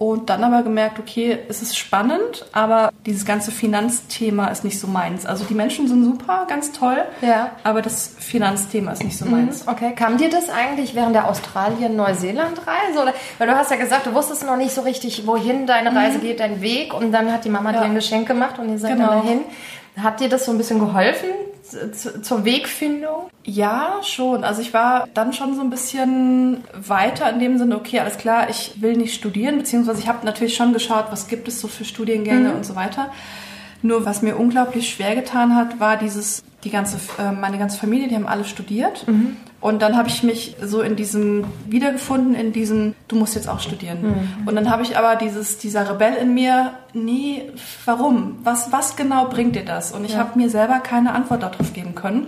und 0.00 0.30
dann 0.30 0.42
aber 0.42 0.62
gemerkt, 0.62 0.98
okay, 0.98 1.38
es 1.50 1.60
ist 1.60 1.76
spannend, 1.76 2.46
aber 2.52 2.90
dieses 3.04 3.26
ganze 3.26 3.50
Finanzthema 3.50 4.46
ist 4.46 4.64
nicht 4.64 4.80
so 4.80 4.86
meins. 4.86 5.26
Also 5.26 5.44
die 5.44 5.52
Menschen 5.52 5.88
sind 5.88 6.04
super, 6.04 6.46
ganz 6.48 6.72
toll, 6.72 6.96
Ja. 7.20 7.50
aber 7.64 7.82
das 7.82 8.14
Finanzthema 8.18 8.92
ist 8.92 9.04
nicht 9.04 9.18
so 9.18 9.26
meins. 9.26 9.68
Okay, 9.68 9.92
kam 9.94 10.16
dir 10.16 10.30
das 10.30 10.48
eigentlich 10.48 10.94
während 10.94 11.14
der 11.14 11.28
Australien-Neuseeland-Reise? 11.28 12.98
Oder, 13.02 13.12
weil 13.36 13.46
du 13.48 13.54
hast 13.54 13.70
ja 13.70 13.76
gesagt, 13.76 14.06
du 14.06 14.14
wusstest 14.14 14.46
noch 14.46 14.56
nicht 14.56 14.74
so 14.74 14.80
richtig, 14.80 15.26
wohin 15.26 15.66
deine 15.66 15.94
Reise 15.94 16.18
geht, 16.18 16.40
dein 16.40 16.62
Weg. 16.62 16.94
Und 16.94 17.12
dann 17.12 17.30
hat 17.30 17.44
die 17.44 17.50
Mama 17.50 17.70
Ja. 17.72 17.80
dir 17.80 17.84
ein 17.84 17.94
Geschenk 17.94 18.26
gemacht 18.26 18.58
und 18.58 18.70
ihr 18.70 18.78
seid 18.78 18.92
Genau. 18.96 19.08
dann 19.08 19.18
dahin. 19.22 19.40
Hat 19.96 20.20
dir 20.20 20.28
das 20.28 20.44
so 20.44 20.52
ein 20.52 20.58
bisschen 20.58 20.78
geholfen, 20.78 21.28
zu, 21.92 22.22
zur 22.22 22.44
Wegfindung? 22.44 23.30
Ja, 23.44 24.00
schon. 24.02 24.44
Also 24.44 24.62
ich 24.62 24.72
war 24.74 25.08
dann 25.14 25.32
schon 25.32 25.54
so 25.54 25.60
ein 25.60 25.70
bisschen 25.70 26.64
weiter 26.74 27.30
in 27.30 27.38
dem 27.38 27.58
Sinne, 27.58 27.76
okay, 27.76 28.00
alles 28.00 28.18
klar, 28.18 28.48
ich 28.50 28.80
will 28.80 28.96
nicht 28.96 29.14
studieren, 29.14 29.58
beziehungsweise 29.58 30.00
ich 30.00 30.08
habe 30.08 30.24
natürlich 30.24 30.56
schon 30.56 30.72
geschaut, 30.72 31.06
was 31.10 31.28
gibt 31.28 31.48
es 31.48 31.60
so 31.60 31.68
für 31.68 31.84
Studiengänge 31.84 32.50
mhm. 32.50 32.56
und 32.56 32.66
so 32.66 32.76
weiter. 32.76 33.10
Nur 33.82 34.04
was 34.04 34.22
mir 34.22 34.36
unglaublich 34.36 34.90
schwer 34.90 35.14
getan 35.14 35.56
hat, 35.56 35.80
war 35.80 35.96
dieses, 35.96 36.42
die 36.64 36.70
ganze, 36.70 36.98
äh, 37.18 37.32
meine 37.32 37.58
ganze 37.58 37.78
Familie, 37.78 38.08
die 38.08 38.14
haben 38.14 38.26
alle 38.26 38.44
studiert. 38.44 39.06
Mhm. 39.08 39.36
Und 39.60 39.82
dann 39.82 39.96
habe 39.96 40.08
ich 40.08 40.22
mich 40.22 40.56
so 40.62 40.80
in 40.80 40.96
diesem 40.96 41.44
wiedergefunden, 41.66 42.34
in 42.34 42.52
diesem, 42.52 42.94
du 43.08 43.16
musst 43.16 43.34
jetzt 43.34 43.48
auch 43.48 43.60
studieren. 43.60 44.00
Mhm. 44.00 44.48
Und 44.48 44.56
dann 44.56 44.70
habe 44.70 44.82
ich 44.82 44.96
aber 44.96 45.16
dieses, 45.16 45.58
dieser 45.58 45.90
Rebell 45.90 46.14
in 46.14 46.32
mir, 46.32 46.72
nie, 46.94 47.42
warum? 47.84 48.38
Was, 48.42 48.72
was 48.72 48.96
genau 48.96 49.26
bringt 49.28 49.56
dir 49.56 49.64
das? 49.64 49.92
Und 49.92 50.04
ich 50.04 50.12
ja. 50.12 50.18
habe 50.18 50.38
mir 50.38 50.48
selber 50.48 50.78
keine 50.78 51.12
Antwort 51.12 51.42
darauf 51.42 51.74
geben 51.74 51.94
können. 51.94 52.26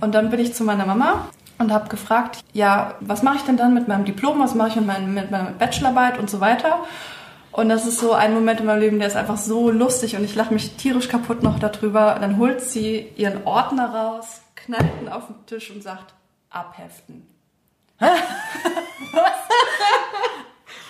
Und 0.00 0.14
dann 0.14 0.30
bin 0.30 0.38
ich 0.38 0.54
zu 0.54 0.62
meiner 0.62 0.86
Mama 0.86 1.26
und 1.58 1.72
habe 1.72 1.88
gefragt, 1.88 2.38
ja, 2.52 2.94
was 3.00 3.24
mache 3.24 3.36
ich 3.36 3.42
denn 3.42 3.56
dann 3.56 3.74
mit 3.74 3.88
meinem 3.88 4.04
Diplom, 4.04 4.38
was 4.38 4.54
mache 4.54 4.68
ich 4.68 4.76
mit, 4.76 4.86
mein, 4.86 5.12
mit 5.12 5.30
meiner 5.32 5.50
Bachelorarbeit 5.50 6.18
und 6.18 6.30
so 6.30 6.40
weiter. 6.40 6.78
Und 7.52 7.68
das 7.68 7.84
ist 7.84 7.98
so 7.98 8.12
ein 8.12 8.32
Moment 8.32 8.60
in 8.60 8.66
meinem 8.66 8.80
Leben, 8.80 8.98
der 9.00 9.08
ist 9.08 9.16
einfach 9.16 9.36
so 9.36 9.70
lustig 9.70 10.16
und 10.16 10.22
ich 10.22 10.36
lache 10.36 10.54
mich 10.54 10.76
tierisch 10.76 11.08
kaputt 11.08 11.42
noch 11.42 11.58
darüber. 11.58 12.16
Dann 12.20 12.38
holt 12.38 12.60
sie 12.60 13.08
ihren 13.16 13.44
Ordner 13.44 13.92
raus, 13.92 14.40
knallt 14.54 14.86
ihn 15.02 15.08
auf 15.08 15.26
den 15.26 15.46
Tisch 15.46 15.70
und 15.72 15.82
sagt, 15.82 16.14
abheften. 16.50 17.26
Was? 17.98 18.12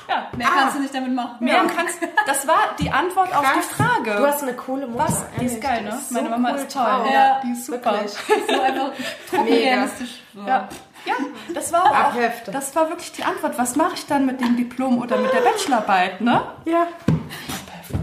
Ja, 0.09 0.29
mehr 0.37 0.49
ah, 0.49 0.51
kannst 0.55 0.77
du 0.77 0.81
nicht 0.81 0.95
damit 0.95 1.15
machen. 1.15 1.37
Mehr 1.39 1.55
ja. 1.55 1.65
kannst, 1.65 2.01
das 2.27 2.47
war 2.49 2.75
die 2.81 2.91
Antwort 2.91 3.31
Krass. 3.31 3.45
auf 3.45 3.53
die 3.55 3.83
Frage. 3.83 4.17
Du 4.17 4.27
hast 4.27 4.43
eine 4.43 4.55
coole 4.55 4.89
Mutter. 4.89 5.05
Was? 5.05 5.25
Die 5.41 5.45
ist 5.45 5.61
geil, 5.61 5.83
ne? 5.83 5.97
Meine 6.11 6.27
so 6.27 6.31
Mama 6.31 6.51
cool 6.51 6.57
ist 6.57 6.73
toll. 6.73 6.83
Ja, 6.83 7.13
ja, 7.13 7.41
die 7.45 7.53
ist 7.53 7.67
super. 7.67 7.93
Wirklich. 7.93 8.13
So 8.49 8.61
einfach 8.61 8.91
realistisch. 9.33 10.23
Ja. 10.35 10.69
ja, 11.05 11.15
das 11.55 11.73
war 11.73 11.85
auch, 11.85 11.95
Abhefte. 11.95 12.51
das 12.51 12.75
war 12.75 12.89
wirklich 12.89 13.13
die 13.13 13.23
Antwort. 13.23 13.57
Was 13.57 13.77
mache 13.77 13.95
ich 13.95 14.07
dann 14.07 14.27
mit 14.27 14.41
dem 14.41 14.57
Diplom 14.57 15.01
oder 15.01 15.17
mit 15.19 15.33
der 15.33 15.43
Bachelorarbeit, 15.43 16.21
ne? 16.21 16.43
Ja. 16.65 16.89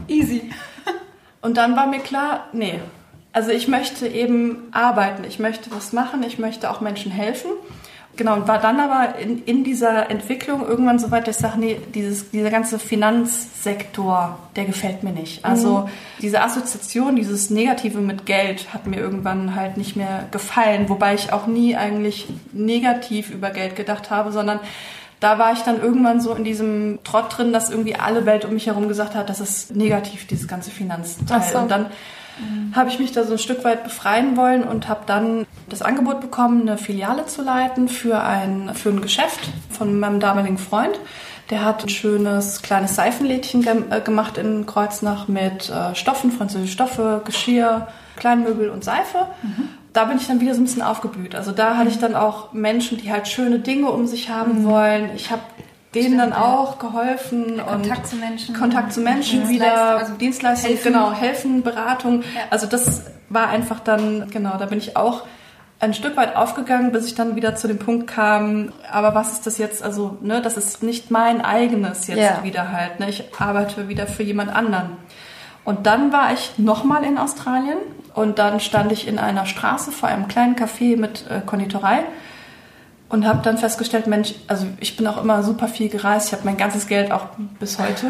Easy. 0.07 0.53
Und 1.41 1.57
dann 1.57 1.75
war 1.75 1.87
mir 1.87 1.99
klar, 1.99 2.47
nee, 2.53 2.79
also 3.37 3.51
ich 3.51 3.67
möchte 3.67 4.07
eben 4.07 4.63
arbeiten, 4.71 5.23
ich 5.23 5.37
möchte 5.37 5.69
was 5.69 5.93
machen, 5.93 6.23
ich 6.23 6.39
möchte 6.39 6.71
auch 6.71 6.81
Menschen 6.81 7.11
helfen. 7.11 7.51
Genau, 8.15 8.33
und 8.33 8.47
war 8.47 8.57
dann 8.57 8.79
aber 8.79 9.19
in, 9.19 9.43
in 9.43 9.63
dieser 9.63 10.09
Entwicklung 10.09 10.67
irgendwann 10.67 10.97
so 10.97 11.11
weit, 11.11 11.27
dass 11.27 11.35
ich 11.35 11.43
sage, 11.43 11.59
nee, 11.59 11.79
dieses, 11.93 12.31
dieser 12.31 12.49
ganze 12.49 12.79
Finanzsektor, 12.79 14.39
der 14.55 14.65
gefällt 14.65 15.03
mir 15.03 15.11
nicht. 15.11 15.45
Also 15.45 15.81
mhm. 15.81 15.89
diese 16.19 16.41
Assoziation, 16.41 17.15
dieses 17.15 17.51
Negative 17.51 17.99
mit 17.99 18.25
Geld 18.25 18.73
hat 18.73 18.87
mir 18.87 18.97
irgendwann 18.97 19.53
halt 19.53 19.77
nicht 19.77 19.95
mehr 19.95 20.27
gefallen, 20.31 20.89
wobei 20.89 21.13
ich 21.13 21.31
auch 21.31 21.45
nie 21.45 21.75
eigentlich 21.75 22.25
negativ 22.53 23.29
über 23.29 23.51
Geld 23.51 23.75
gedacht 23.75 24.09
habe, 24.09 24.31
sondern 24.31 24.59
da 25.19 25.37
war 25.37 25.53
ich 25.53 25.59
dann 25.59 25.79
irgendwann 25.79 26.21
so 26.21 26.33
in 26.33 26.43
diesem 26.43 26.97
Trott 27.03 27.37
drin, 27.37 27.53
dass 27.53 27.69
irgendwie 27.69 27.97
alle 27.97 28.25
Welt 28.25 28.45
um 28.45 28.55
mich 28.55 28.65
herum 28.65 28.87
gesagt 28.87 29.13
hat, 29.13 29.29
das 29.29 29.39
ist 29.39 29.75
negativ, 29.75 30.25
dieses 30.25 30.47
ganze 30.47 30.71
Finanzteil. 30.71 31.43
So. 31.43 31.59
Und 31.59 31.69
dann 31.69 31.85
mhm. 32.39 32.75
habe 32.75 32.89
ich 32.89 32.99
mich 32.99 33.11
da 33.11 33.23
so 33.23 33.33
ein 33.33 33.39
Stück 33.39 33.63
weit 33.63 33.83
befreien 33.83 34.37
wollen 34.37 34.63
und 34.63 34.87
habe 34.87 35.01
dann 35.05 35.45
das 35.69 35.81
Angebot 35.81 36.21
bekommen, 36.21 36.61
eine 36.61 36.77
Filiale 36.77 37.25
zu 37.25 37.41
leiten 37.41 37.87
für 37.89 38.21
ein, 38.21 38.71
für 38.73 38.89
ein 38.89 39.01
Geschäft 39.01 39.49
von 39.69 39.99
meinem 39.99 40.19
damaligen 40.19 40.57
Freund. 40.57 40.99
Der 41.49 41.63
hat 41.63 41.83
ein 41.83 41.89
schönes 41.89 42.61
kleines 42.61 42.95
Seifenlädchen 42.95 43.61
ge 43.61 43.83
äh, 43.89 44.01
gemacht 44.01 44.37
in 44.37 44.65
Kreuznach 44.65 45.27
mit 45.27 45.69
äh, 45.69 45.95
Stoffen, 45.95 46.31
französische 46.31 46.73
Stoffe, 46.73 47.21
Geschirr, 47.23 47.87
Kleinmöbel 48.17 48.69
und 48.69 48.83
Seife. 48.83 49.27
Mhm. 49.41 49.69
Da 49.93 50.05
bin 50.05 50.17
ich 50.17 50.27
dann 50.27 50.41
wieder 50.41 50.53
so 50.53 50.61
ein 50.61 50.65
bisschen 50.65 50.81
aufgeblüht. 50.81 51.35
Also 51.35 51.51
da 51.51 51.77
hatte 51.77 51.89
ich 51.89 51.99
dann 51.99 52.15
auch 52.15 52.51
Menschen, 52.53 52.97
die 52.97 53.11
halt 53.11 53.27
schöne 53.27 53.59
Dinge 53.59 53.89
um 53.89 54.07
sich 54.07 54.29
haben 54.29 54.63
mhm. 54.63 54.65
wollen. 54.65 55.09
Ich 55.15 55.31
habe 55.31 55.41
denen 55.95 56.05
Stimmt, 56.05 56.21
dann 56.21 56.33
auch 56.33 56.79
geholfen 56.79 57.61
Kontakt 57.65 57.99
und 57.99 58.07
zu 58.07 58.15
Menschen, 58.17 58.55
Kontakt 58.55 58.93
zu 58.93 59.01
Menschen 59.01 59.49
wieder, 59.49 59.97
also 59.97 60.13
Dienstleistung, 60.13 60.71
helfen. 60.71 60.93
genau, 60.93 61.13
helfen, 61.13 61.63
Beratung. 61.63 62.21
Ja. 62.21 62.41
Also 62.49 62.67
das 62.67 63.03
war 63.29 63.49
einfach 63.49 63.79
dann, 63.79 64.29
genau, 64.29 64.57
da 64.57 64.65
bin 64.65 64.77
ich 64.77 64.97
auch 64.97 65.23
ein 65.79 65.93
Stück 65.93 66.17
weit 66.17 66.35
aufgegangen, 66.35 66.91
bis 66.91 67.05
ich 67.05 67.15
dann 67.15 67.35
wieder 67.35 67.55
zu 67.55 67.67
dem 67.67 67.77
Punkt 67.77 68.07
kam, 68.07 68.73
aber 68.91 69.13
was 69.13 69.33
ist 69.33 69.45
das 69.45 69.57
jetzt, 69.57 69.83
also, 69.83 70.17
ne, 70.21 70.41
das 70.41 70.57
ist 70.57 70.81
nicht 70.81 71.11
mein 71.11 71.41
eigenes 71.41 72.07
jetzt 72.07 72.19
ja. 72.19 72.43
wieder 72.43 72.71
halt, 72.71 72.99
ne, 72.99 73.09
ich 73.09 73.25
arbeite 73.37 73.87
wieder 73.87 74.07
für 74.07 74.23
jemand 74.23 74.53
anderen. 74.53 74.97
Und 75.63 75.85
dann 75.85 76.11
war 76.11 76.33
ich 76.33 76.57
nochmal 76.57 77.03
in 77.03 77.17
Australien 77.17 77.77
und 78.15 78.39
dann 78.39 78.59
stand 78.59 78.91
ich 78.91 79.07
in 79.07 79.19
einer 79.19 79.45
Straße 79.45 79.91
vor 79.91 80.09
einem 80.09 80.27
kleinen 80.27 80.55
Café 80.55 80.97
mit 80.97 81.25
äh, 81.29 81.41
Konditorei 81.45 82.05
und 83.09 83.25
habe 83.25 83.41
dann 83.41 83.57
festgestellt, 83.57 84.07
Mensch, 84.07 84.33
also 84.47 84.65
ich 84.79 84.97
bin 84.97 85.07
auch 85.07 85.21
immer 85.21 85.41
super 85.41 85.69
viel 85.69 85.87
gereist. 85.87 86.27
Ich 86.27 86.33
habe 86.33 86.43
mein 86.43 86.57
ganzes 86.57 86.87
Geld 86.87 87.11
auch 87.11 87.27
bis 87.57 87.79
heute. 87.79 88.07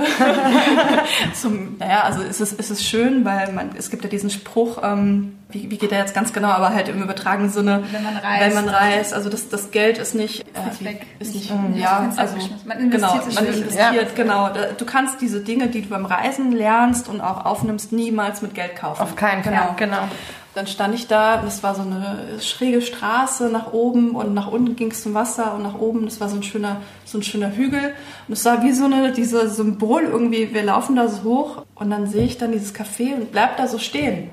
Zum, 1.34 1.78
naja, 1.78 2.02
also 2.02 2.24
es 2.24 2.42
ist, 2.42 2.60
es 2.60 2.72
ist 2.72 2.84
schön, 2.84 3.24
weil 3.24 3.52
man, 3.52 3.70
es 3.78 3.92
gibt 3.92 4.04
ja 4.04 4.10
diesen 4.10 4.32
Spruch, 4.32 4.80
ähm, 4.84 5.38
wie, 5.50 5.70
wie 5.70 5.78
geht 5.78 5.92
der 5.92 6.00
jetzt 6.00 6.16
ganz 6.16 6.34
genau, 6.34 6.48
aber 6.48 6.74
halt 6.74 6.90
im 6.90 7.02
übertragenen 7.02 7.52
Sinne, 7.52 7.84
wenn 7.92 8.04
man 8.04 8.18
reist, 8.18 8.42
wenn 8.42 8.54
man 8.66 8.70
reist 8.70 9.14
also 9.14 9.30
das, 9.30 9.50
das 9.50 9.70
Geld 9.70 10.00
ist 10.00 10.16
nicht, 10.16 10.42
äh, 10.42 10.86
weg. 10.86 11.06
ist 11.20 11.36
nicht, 11.36 11.52
nicht 11.52 11.80
ja, 11.80 12.12
also 12.18 12.36
man 12.66 12.80
investiert, 12.80 13.24
genau, 13.24 13.36
man 13.36 13.46
investiert, 13.46 13.94
ja. 13.94 14.04
genau. 14.16 14.50
Du 14.78 14.86
kannst 14.86 15.22
diese 15.22 15.42
Dinge, 15.42 15.68
die 15.68 15.84
du 15.84 15.90
beim 15.90 16.06
Reisen 16.06 16.52
lernst 16.52 17.08
und 17.08 17.22
auch 17.22 17.46
aufnimmst, 17.46 17.92
niemals 17.92 18.42
mit 18.42 18.56
Geld 18.56 18.76
kaufen. 18.76 19.02
Auf 19.02 19.16
keinen 19.16 19.44
Fall, 19.44 19.54
genau. 19.54 19.76
genau. 19.78 20.08
Dann 20.58 20.66
stand 20.66 20.96
ich 20.96 21.06
da 21.06 21.40
und 21.40 21.48
es 21.48 21.62
war 21.62 21.76
so 21.76 21.84
eine 21.84 22.42
schräge 22.42 22.82
Straße 22.82 23.48
nach 23.50 23.74
oben 23.74 24.16
und 24.16 24.34
nach 24.34 24.52
unten 24.52 24.76
ging 24.76 24.90
es 24.90 25.04
zum 25.04 25.14
Wasser 25.14 25.54
und 25.54 25.62
nach 25.62 25.76
oben, 25.76 26.06
das 26.06 26.20
war 26.20 26.30
so 26.30 26.36
ein 26.36 26.42
schöner, 26.42 26.82
so 27.06 27.20
ein 27.20 27.22
schöner 27.22 27.56
Hügel. 27.56 27.94
Und 28.28 28.34
es 28.34 28.44
war 28.44 28.64
wie 28.64 28.72
so 28.72 28.86
eine, 28.86 29.12
diese 29.12 29.50
Symbol 29.50 30.02
irgendwie, 30.02 30.56
wir 30.56 30.64
laufen 30.64 30.96
da 30.96 31.10
so 31.10 31.22
hoch 31.24 31.66
und 31.76 31.92
dann 31.92 32.08
sehe 32.08 32.26
ich 32.26 32.40
dann 32.40 32.54
dieses 32.54 32.74
Café 32.74 33.14
und 33.14 33.32
bleib 33.32 33.58
da 33.58 33.68
so 33.68 33.78
stehen. 33.78 34.32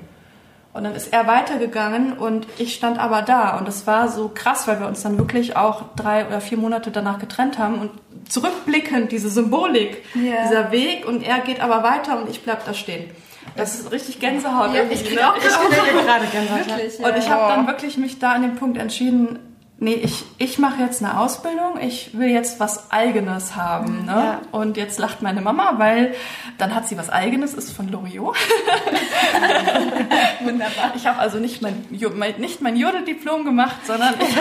Und 0.73 0.83
dann 0.83 0.95
ist 0.95 1.13
er 1.13 1.27
weitergegangen 1.27 2.13
und 2.13 2.47
ich 2.57 2.73
stand 2.73 2.97
aber 2.97 3.21
da. 3.21 3.59
Und 3.59 3.67
das 3.67 3.85
war 3.85 4.09
so 4.09 4.31
krass, 4.33 4.67
weil 4.67 4.79
wir 4.79 4.87
uns 4.87 5.03
dann 5.03 5.19
wirklich 5.19 5.55
auch 5.55 5.83
drei 5.95 6.25
oder 6.25 6.41
vier 6.41 6.57
Monate 6.57 6.89
danach 6.89 7.19
getrennt 7.19 7.59
haben. 7.59 7.79
Und 7.79 7.91
zurückblickend 8.27 9.11
diese 9.11 9.29
Symbolik, 9.29 10.03
yeah. 10.15 10.47
dieser 10.47 10.71
Weg 10.71 11.07
und 11.07 11.21
er 11.21 11.41
geht 11.41 11.61
aber 11.61 11.83
weiter 11.83 12.19
und 12.19 12.31
ich 12.31 12.41
bleib 12.41 12.65
da 12.65 12.73
stehen. 12.73 13.11
Das 13.55 13.79
ist 13.79 13.91
richtig 13.91 14.19
Gänsehaut. 14.19 14.73
Ja, 14.73 14.83
ich 14.89 15.05
kriege 15.05 15.27
auch, 15.27 15.37
ich 15.37 15.43
gerade 15.43 16.25
Gänsehaut. 16.25 16.67
Wirklich, 16.67 16.99
ja. 16.99 17.07
Und 17.07 17.17
ich 17.17 17.29
habe 17.29 17.53
dann 17.53 17.67
wirklich 17.67 17.97
mich 17.97 18.19
da 18.19 18.33
an 18.33 18.41
dem 18.41 18.55
Punkt 18.55 18.77
entschieden, 18.77 19.39
nee, 19.77 19.93
ich, 19.93 20.23
ich 20.37 20.59
mache 20.59 20.81
jetzt 20.81 21.03
eine 21.03 21.19
Ausbildung, 21.19 21.79
ich 21.79 22.17
will 22.17 22.29
jetzt 22.29 22.59
was 22.59 22.91
Eigenes 22.91 23.55
haben. 23.55 24.05
Ne? 24.05 24.11
Ja. 24.11 24.41
Und 24.51 24.77
jetzt 24.77 24.99
lacht 24.99 25.21
meine 25.21 25.41
Mama, 25.41 25.73
weil 25.77 26.15
dann 26.57 26.73
hat 26.73 26.87
sie 26.87 26.97
was 26.97 27.09
Eigenes, 27.09 27.53
ist 27.53 27.71
von 27.71 27.89
Loriot. 27.89 28.35
Wunderbar. 30.43 30.93
Ich 30.95 31.05
habe 31.07 31.19
also 31.19 31.39
nicht 31.39 31.61
mein, 31.61 31.85
nicht 31.89 32.61
mein 32.61 32.75
Jodeldiplom 32.75 33.45
gemacht, 33.45 33.85
sondern 33.85 34.15
ich 34.19 34.35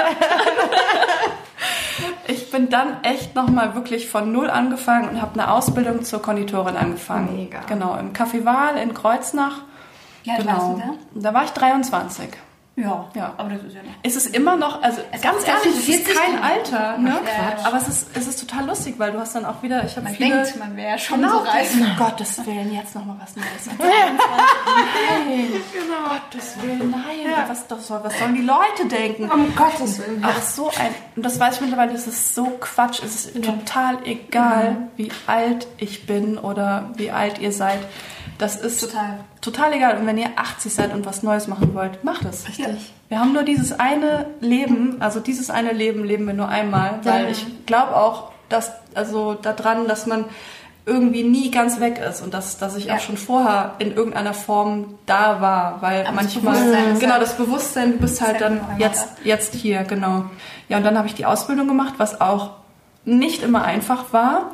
ich 2.27 2.51
bin 2.51 2.69
dann 2.69 3.03
echt 3.03 3.35
nochmal 3.35 3.75
wirklich 3.75 4.09
von 4.09 4.33
Null 4.33 4.51
angefangen 4.51 5.09
und 5.09 5.23
habe 5.23 5.41
eine 5.41 5.53
Ausbildung 5.53 6.05
zur 6.05 6.23
Konditorin 6.23 6.77
angefangen. 6.77 7.37
Mega. 7.37 7.61
Genau, 7.67 7.97
im 7.97 8.13
Café 8.13 8.45
Wahl 8.45 8.77
in 8.77 8.95
Kreuznach. 8.95 9.63
Ja, 10.25 10.37
genau. 10.37 10.81
da? 11.15 11.21
Da 11.21 11.35
war 11.35 11.45
ich 11.45 11.51
23. 11.51 12.31
Ja, 12.77 13.09
ja, 13.15 13.35
aber 13.37 13.51
das 13.51 13.63
ist 13.63 13.75
ja 13.75 13.83
noch. 13.85 13.93
Es 14.03 14.17
ist 14.17 14.35
immer 14.35 14.57
noch, 14.57 14.83
also 14.83 15.01
es 15.13 15.23
ganz 15.23 15.47
ehrlich, 15.47 15.89
es 15.89 15.89
ist 15.89 16.13
kein 16.13 16.43
Alter, 16.43 16.99
ne? 16.99 17.21
Ja, 17.25 17.65
aber 17.65 17.77
es 17.77 17.87
ist, 17.87 18.09
es 18.15 18.27
ist 18.27 18.41
total 18.41 18.67
lustig, 18.67 18.97
weil 18.99 19.13
du 19.13 19.21
hast 19.21 19.37
dann 19.37 19.45
auch 19.45 19.63
wieder, 19.63 19.85
ich 19.85 19.97
habe 19.97 20.09
viele... 20.09 20.43
denkt, 20.43 20.59
man 20.59 20.77
wäre 20.77 20.99
schon 20.99 21.21
genau, 21.21 21.45
so 21.45 21.51
reif. 21.51 21.73
Um 21.73 21.97
Gottes 21.97 22.45
Willen, 22.45 22.75
jetzt 22.75 22.97
nochmal 22.97 23.17
was 23.21 23.37
Neues. 23.37 23.47
nein, 23.79 24.19
genau. 25.73 26.15
Gottes 26.15 26.63
Willen, 26.63 26.91
nein, 26.91 27.31
ja. 27.31 27.49
was, 27.49 27.65
das 27.69 27.87
soll, 27.87 28.01
was 28.03 28.19
sollen 28.19 28.35
die 28.35 28.43
Leute 28.43 28.87
denken? 28.91 29.31
Um 29.31 29.55
Gottes 29.55 30.01
Willen. 30.01 30.21
Ach, 30.27 30.43
so 30.43 30.69
ein, 30.71 30.93
und 31.15 31.25
das 31.25 31.39
weiß 31.39 31.55
ich 31.57 31.61
mittlerweile, 31.61 31.93
es 31.93 32.09
ist 32.09 32.35
so 32.35 32.57
Quatsch, 32.59 33.01
es 33.05 33.27
ist 33.27 33.37
ja. 33.37 33.53
total 33.53 33.99
egal, 34.05 34.73
mhm. 34.73 34.89
wie 34.97 35.13
alt 35.29 35.69
ich 35.79 36.07
bin 36.07 36.39
oder 36.39 36.91
wie 36.97 37.13
alt 37.13 37.39
ihr 37.39 37.53
seid. 37.53 37.79
Das 38.39 38.57
ist 38.57 38.81
total, 38.81 39.21
total 39.41 39.73
egal. 39.75 39.99
Und 39.99 40.07
wenn 40.07 40.19
ihr 40.19 40.31
80 40.37 40.75
seid 40.75 40.95
und 40.95 41.07
was 41.07 41.23
Neues 41.23 41.47
machen 41.47 41.75
wollt, 41.75 42.03
macht 42.05 42.25
es. 42.25 42.49
Richtig. 42.49 42.67
Ja. 42.67 42.75
Wir 43.09 43.21
haben 43.21 43.33
nur 43.33 43.45
dieses 43.45 43.79
eine 43.79 44.27
Leben, 44.41 44.97
also 45.01 45.21
dieses 45.21 45.51
eine 45.51 45.73
Leben 45.73 46.05
leben 46.05 46.27
wir 46.27 46.35
nur 46.35 46.49
einmal, 46.49 46.99
weil 47.05 47.25
ja. 47.25 47.31
ich 47.31 47.47
glaube 47.67 47.97
auch, 47.97 48.33
dass, 48.49 48.73
also 48.95 49.35
daran, 49.35 49.87
dass 49.87 50.07
man 50.07 50.25
irgendwie 50.87 51.23
nie 51.23 51.51
ganz 51.51 51.81
weg 51.81 51.99
ist 51.99 52.21
und 52.21 52.35
dass, 52.35 52.59
dass 52.59 52.77
ich 52.77 52.87
ja. 52.87 52.97
auch 52.97 53.01
schon 53.01 53.17
vorher 53.17 53.75
in 53.79 53.95
irgendeiner 53.95 54.35
Form 54.35 54.99
da 55.07 55.41
war, 55.41 55.81
weil 55.81 56.05
Aber 56.05 56.17
manchmal, 56.17 56.73
das 56.73 57.01
genau, 57.01 57.19
das 57.19 57.37
Bewusstsein, 57.37 57.93
du 57.93 57.99
bist 57.99 58.21
halt 58.21 58.41
dann 58.41 58.61
jetzt, 58.79 59.09
jetzt 59.25 59.55
hier, 59.55 59.85
genau. 59.85 60.27
Ja, 60.69 60.77
und 60.77 60.85
dann 60.85 60.99
habe 60.99 61.07
ich 61.09 61.15
die 61.15 61.25
Ausbildung 61.25 61.69
gemacht, 61.69 61.95
was 61.99 62.21
auch 62.21 62.51
nicht 63.05 63.43
immer 63.43 63.65
einfach 63.65 64.13
war 64.13 64.53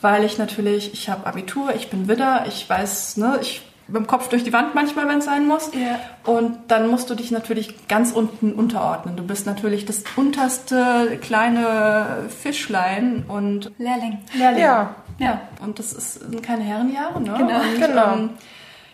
weil 0.00 0.24
ich 0.24 0.38
natürlich, 0.38 0.92
ich 0.92 1.08
habe 1.08 1.26
Abitur, 1.26 1.74
ich 1.74 1.90
bin 1.90 2.08
Widder, 2.08 2.44
ich 2.46 2.68
weiß, 2.68 3.16
ne, 3.18 3.38
ich 3.40 3.62
mit 3.90 3.96
dem 3.96 4.06
Kopf 4.06 4.28
durch 4.28 4.44
die 4.44 4.52
Wand 4.52 4.74
manchmal, 4.74 5.08
wenn 5.08 5.18
es 5.18 5.24
sein 5.24 5.46
muss. 5.46 5.70
Ja. 5.74 5.98
Und 6.24 6.58
dann 6.68 6.88
musst 6.88 7.10
du 7.10 7.14
dich 7.14 7.30
natürlich 7.30 7.88
ganz 7.88 8.12
unten 8.12 8.52
unterordnen. 8.52 9.16
Du 9.16 9.24
bist 9.24 9.46
natürlich 9.46 9.84
das 9.84 10.04
unterste 10.16 11.18
kleine 11.20 12.28
Fischlein 12.28 13.24
und 13.26 13.72
Lehrling. 13.78 14.18
Lehrling. 14.34 14.60
Ja. 14.60 14.94
Ja, 15.18 15.42
und 15.62 15.78
das 15.78 15.92
ist 15.92 16.14
sind 16.14 16.42
keine 16.42 16.62
Herrenjahre, 16.62 17.20
ne? 17.20 17.34
Genau. 17.36 17.60
Und, 17.60 17.80
Genau. 17.80 18.14
Ähm, 18.14 18.30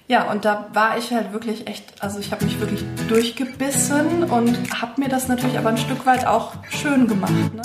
ja, 0.09 0.31
und 0.31 0.45
da 0.45 0.67
war 0.73 0.99
ich 0.99 1.13
halt 1.13 1.33
wirklich 1.33 1.67
echt, 1.67 2.03
also 2.03 2.19
ich 2.19 2.31
habe 2.33 2.45
mich 2.45 2.59
wirklich 2.61 2.85
durchgebissen 3.09 4.25
und 4.25 4.57
habe 4.81 5.01
mir 5.01 5.09
das 5.09 5.29
natürlich 5.29 5.59
aber 5.59 5.71
ein 5.71 5.79
Stück 5.79 6.07
weit 6.07 6.27
auch 6.27 6.53
schön 6.71 7.07
gemacht. 7.09 7.33
Ne? 7.55 7.63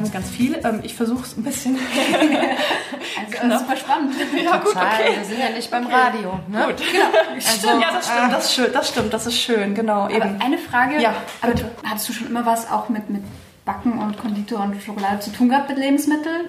Wir 0.00 0.10
ganz 0.10 0.30
viel. 0.30 0.58
Ähm, 0.64 0.80
ich 0.82 0.94
versuche 0.94 1.24
es 1.24 1.36
ein 1.36 1.42
bisschen. 1.42 1.78
Also 3.18 3.48
das 3.48 3.60
ist 3.62 3.66
super 3.66 3.76
spannend. 3.76 4.14
ja, 4.42 4.56
gut, 4.58 4.72
Total, 4.72 5.00
okay. 5.00 5.16
wir 5.16 5.24
sind 5.24 5.38
ja 5.38 5.50
nicht 5.50 5.70
beim 5.70 5.86
Radio. 5.86 6.40
Ne? 6.48 6.64
Gut, 6.66 6.76
genau. 6.76 7.80
ja, 7.80 7.92
das 7.92 8.06
stimmt, 8.06 8.32
das, 8.32 8.44
ist 8.44 8.54
schön, 8.54 8.72
das 8.72 8.88
stimmt, 8.88 9.14
das 9.14 9.26
ist 9.26 9.38
schön, 9.38 9.74
genau. 9.74 10.04
Aber 10.04 10.14
Eben. 10.14 10.40
eine 10.40 10.58
Frage, 10.58 11.00
Ja, 11.00 11.14
aber 11.40 11.52
hattest 11.84 12.08
du 12.08 12.12
schon 12.12 12.28
immer 12.28 12.46
was 12.46 12.70
auch 12.70 12.88
mit, 12.88 13.10
mit 13.10 13.22
Backen 13.64 13.98
und 13.98 14.18
Konditor 14.18 14.60
und 14.60 14.80
Schokolade 14.82 15.20
zu 15.20 15.30
tun 15.32 15.48
gehabt 15.48 15.68
mit 15.68 15.78
Lebensmitteln? 15.78 16.46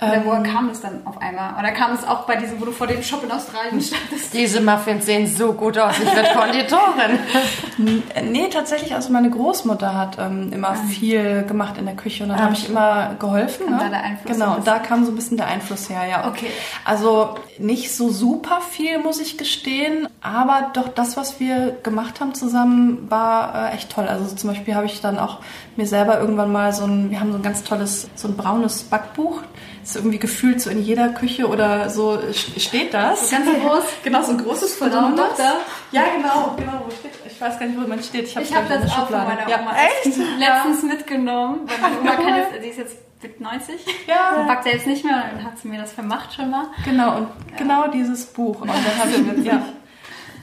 Oder 0.00 0.14
Ähm. 0.16 0.22
woher 0.26 0.42
kam 0.42 0.68
es 0.68 0.80
dann 0.80 1.06
auf 1.06 1.20
einmal? 1.22 1.54
Oder 1.58 1.70
kam 1.72 1.92
es 1.92 2.06
auch 2.06 2.26
bei 2.26 2.36
diesem, 2.36 2.60
wo 2.60 2.64
du 2.66 2.72
vor 2.72 2.86
dem 2.86 3.02
Shop 3.02 3.22
in 3.24 3.30
Australien 3.30 3.80
standest? 3.80 4.32
Diese 4.34 4.60
Muffins 4.60 5.06
sehen 5.06 5.26
so 5.26 5.52
gut 5.54 5.78
aus. 5.78 5.94
Ich 5.98 6.14
werde 6.14 6.30
Konditorin. 6.38 7.18
Äh, 8.14 8.22
Nee, 8.22 8.48
tatsächlich, 8.50 8.94
also 8.94 9.12
meine 9.12 9.28
Großmutter 9.30 9.94
hat 9.94 10.16
ähm, 10.18 10.50
immer 10.52 10.74
viel 10.74 11.44
gemacht 11.44 11.76
in 11.78 11.84
der 11.84 11.94
Küche 11.94 12.22
und 12.24 12.30
dann 12.30 12.40
habe 12.40 12.54
ich 12.54 12.68
immer 12.68 13.14
geholfen. 13.18 13.70
Ne? 13.70 13.76
da 13.78 13.88
der 13.90 14.02
Einfluss 14.02 14.32
Genau, 14.32 14.56
und 14.56 14.66
da 14.66 14.78
kam 14.78 15.04
so 15.04 15.12
ein 15.12 15.14
bisschen 15.14 15.36
der 15.36 15.46
Einfluss 15.48 15.88
her, 15.90 16.06
ja. 16.08 16.26
Okay. 16.28 16.46
Also 16.84 17.34
nicht 17.58 17.94
so 17.94 18.08
super 18.10 18.60
viel, 18.62 18.98
muss 18.98 19.20
ich 19.20 19.36
gestehen, 19.38 20.08
aber 20.22 20.70
doch 20.72 20.88
das, 20.88 21.16
was 21.18 21.38
wir 21.38 21.76
gemacht 21.82 22.20
haben 22.20 22.34
zusammen, 22.34 23.06
war 23.10 23.70
äh, 23.70 23.74
echt 23.74 23.90
toll. 23.92 24.08
Also 24.08 24.34
zum 24.34 24.50
Beispiel 24.50 24.74
habe 24.74 24.86
ich 24.86 25.00
dann 25.02 25.18
auch 25.18 25.38
mir 25.76 25.86
selber 25.86 26.18
irgendwann 26.18 26.50
mal 26.50 26.72
so 26.72 26.84
ein, 26.84 27.10
wir 27.10 27.20
haben 27.20 27.32
so 27.32 27.38
ein 27.38 27.42
ganz 27.42 27.62
tolles, 27.62 28.08
so 28.14 28.26
ein 28.28 28.36
braunes 28.36 28.84
Backbuch. 28.84 29.42
Ist 29.86 29.94
irgendwie 29.94 30.18
gefühlt 30.18 30.60
so 30.60 30.68
in 30.68 30.82
jeder 30.82 31.10
Küche 31.10 31.46
oder 31.48 31.88
so 31.90 32.14
st- 32.32 32.58
steht 32.58 32.92
das. 32.92 33.30
Ganz 33.30 33.46
groß. 33.46 33.84
Genau, 34.02 34.20
so 34.22 34.32
ein 34.32 34.38
großes 34.38 34.74
Von 34.74 34.90
Braunes. 34.90 35.10
Mutter? 35.10 35.52
Ja, 35.92 36.02
genau, 36.16 36.54
genau. 36.58 36.82
Wo 36.84 36.90
steht, 36.90 37.12
ich 37.24 37.40
weiß 37.40 37.56
gar 37.58 37.66
nicht, 37.66 37.80
wo 37.80 37.86
man 37.86 38.02
steht. 38.02 38.24
Ich 38.24 38.36
habe 38.36 38.66
das 38.68 38.82
auch 38.90 38.94
von 38.96 39.04
Schublade. 39.06 39.26
meiner 39.36 39.48
ja. 39.48 39.60
Oma 39.60 39.72
Echt? 39.76 40.16
letztens 40.38 40.82
mitgenommen. 40.82 41.60
Weil 41.66 41.78
meine 41.78 42.00
Oma 42.00 42.10
kann 42.16 42.36
jetzt, 42.36 42.64
die 42.64 42.68
ist 42.68 42.78
jetzt 42.78 42.96
mit 43.22 43.40
90 43.40 43.74
Ja. 44.08 44.40
und 44.40 44.48
backt 44.48 44.64
selbst 44.64 44.88
nicht 44.88 45.04
mehr 45.04 45.14
und 45.32 45.38
dann 45.38 45.44
hat 45.52 45.58
sie 45.58 45.68
mir 45.68 45.78
das 45.80 45.92
vermacht 45.92 46.34
schon 46.34 46.50
mal. 46.50 46.64
Genau, 46.84 47.16
und 47.18 47.28
genau 47.56 47.86
dieses 47.86 48.26
Buch. 48.26 48.60
Und 48.62 48.68
dann 48.68 48.76
habe 48.98 49.10
ich, 49.40 49.44
ja, 49.46 49.62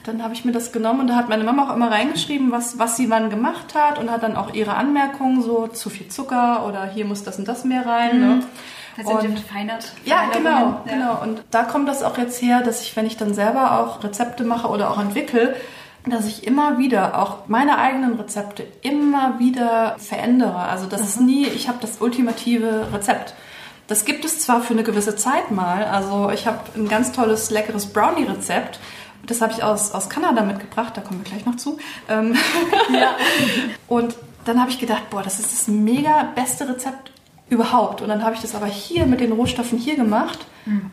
dann 0.04 0.22
habe 0.22 0.32
ich 0.32 0.46
mir 0.46 0.52
das 0.52 0.72
genommen 0.72 1.00
und 1.00 1.06
da 1.08 1.16
hat 1.16 1.28
meine 1.28 1.44
Mama 1.44 1.68
auch 1.70 1.76
immer 1.76 1.90
reingeschrieben, 1.90 2.50
was, 2.50 2.78
was 2.78 2.96
sie 2.96 3.10
wann 3.10 3.28
gemacht 3.28 3.74
hat 3.74 3.98
und 3.98 4.10
hat 4.10 4.22
dann 4.22 4.36
auch 4.36 4.54
ihre 4.54 4.74
Anmerkungen, 4.74 5.42
so 5.42 5.66
zu 5.66 5.90
viel 5.90 6.08
Zucker 6.08 6.66
oder 6.66 6.86
hier 6.86 7.04
muss 7.04 7.22
das 7.24 7.38
und 7.38 7.46
das 7.46 7.64
mehr 7.64 7.84
rein. 7.86 8.20
Ne? 8.20 8.42
Das 8.96 9.06
sind 9.06 9.16
Und- 9.30 9.38
verfeinert. 9.40 9.92
Ja, 10.04 10.26
genau. 10.32 10.50
Ja. 10.50 10.82
genau. 10.86 11.22
Und 11.22 11.42
da 11.50 11.64
kommt 11.64 11.88
das 11.88 12.02
auch 12.02 12.16
jetzt 12.18 12.40
her, 12.40 12.60
dass 12.62 12.82
ich, 12.82 12.94
wenn 12.96 13.06
ich 13.06 13.16
dann 13.16 13.34
selber 13.34 13.80
auch 13.80 14.04
Rezepte 14.04 14.44
mache 14.44 14.68
oder 14.68 14.90
auch 14.90 15.00
entwickle, 15.00 15.56
dass 16.06 16.26
ich 16.26 16.46
immer 16.46 16.76
wieder 16.78 17.18
auch 17.18 17.48
meine 17.48 17.78
eigenen 17.78 18.14
Rezepte 18.20 18.66
immer 18.82 19.38
wieder 19.38 19.96
verändere. 19.98 20.58
Also 20.58 20.86
das 20.86 21.00
ist 21.00 21.20
nie, 21.20 21.46
ich 21.46 21.68
habe 21.68 21.78
das 21.80 22.00
ultimative 22.00 22.88
Rezept. 22.92 23.34
Das 23.86 24.04
gibt 24.04 24.24
es 24.24 24.40
zwar 24.40 24.60
für 24.60 24.74
eine 24.74 24.82
gewisse 24.82 25.16
Zeit 25.16 25.50
mal. 25.50 25.84
Also 25.84 26.30
ich 26.30 26.46
habe 26.46 26.58
ein 26.76 26.88
ganz 26.88 27.12
tolles, 27.12 27.50
leckeres 27.50 27.86
Brownie-Rezept. 27.86 28.78
Das 29.26 29.40
habe 29.40 29.52
ich 29.52 29.62
aus, 29.62 29.92
aus 29.92 30.10
Kanada 30.10 30.42
mitgebracht, 30.42 30.94
da 30.96 31.00
kommen 31.00 31.24
wir 31.24 31.30
gleich 31.30 31.46
noch 31.46 31.56
zu. 31.56 31.78
Ähm, 32.08 32.36
Und 33.88 34.14
dann 34.44 34.60
habe 34.60 34.70
ich 34.70 34.78
gedacht, 34.78 35.08
boah, 35.10 35.22
das 35.22 35.38
ist 35.38 35.52
das 35.52 35.68
mega 35.68 36.28
beste 36.34 36.68
Rezept 36.68 37.10
überhaupt. 37.50 38.00
Und 38.00 38.08
dann 38.08 38.24
habe 38.24 38.34
ich 38.34 38.40
das 38.40 38.54
aber 38.54 38.66
hier 38.66 39.06
mit 39.06 39.20
den 39.20 39.32
Rohstoffen 39.32 39.78
hier 39.78 39.96
gemacht 39.96 40.38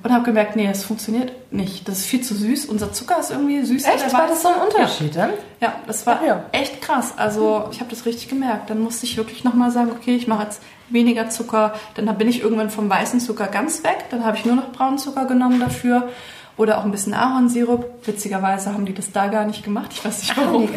und 0.03 0.11
habe 0.11 0.25
gemerkt, 0.25 0.57
nee, 0.57 0.67
das 0.67 0.83
funktioniert 0.83 1.31
nicht. 1.53 1.87
Das 1.87 1.99
ist 1.99 2.05
viel 2.05 2.21
zu 2.21 2.35
süß. 2.35 2.65
Unser 2.65 2.91
Zucker 2.91 3.19
ist 3.19 3.31
irgendwie 3.31 3.63
süßer. 3.63 3.93
Echt? 3.93 4.11
War 4.11 4.27
das 4.27 4.41
so 4.41 4.49
ein. 4.49 4.55
Unterschied 4.67 5.15
dann? 5.15 5.29
Ja, 5.61 5.67
ja 5.67 5.73
das 5.87 6.05
war 6.05 6.25
ja. 6.25 6.43
echt 6.51 6.81
krass. 6.81 7.13
Also 7.15 7.69
ich 7.71 7.79
habe 7.79 7.89
das 7.89 8.05
richtig 8.05 8.27
gemerkt. 8.27 8.69
Dann 8.69 8.81
musste 8.81 9.05
ich 9.05 9.15
wirklich 9.15 9.45
nochmal 9.45 9.71
sagen, 9.71 9.91
okay, 9.91 10.15
ich 10.15 10.27
mache 10.27 10.43
jetzt 10.43 10.61
weniger 10.89 11.29
Zucker. 11.29 11.73
Dann 11.95 12.13
bin 12.17 12.27
ich 12.27 12.41
irgendwann 12.41 12.69
vom 12.69 12.89
weißen 12.89 13.21
Zucker 13.21 13.47
ganz 13.47 13.81
weg. 13.85 14.05
Dann 14.09 14.25
habe 14.25 14.35
ich 14.35 14.43
nur 14.43 14.55
noch 14.55 14.73
braunen 14.73 14.97
Zucker 14.97 15.23
genommen 15.25 15.61
dafür. 15.61 16.09
Oder 16.57 16.79
auch 16.79 16.83
ein 16.83 16.91
bisschen 16.91 17.13
Ahornsirup. 17.13 18.05
Witzigerweise 18.05 18.73
haben 18.73 18.85
die 18.85 18.93
das 18.93 19.13
da 19.13 19.27
gar 19.27 19.45
nicht 19.45 19.63
gemacht. 19.63 19.91
Ich 19.93 20.03
weiß 20.03 20.21
nicht 20.21 20.37
warum. 20.37 20.67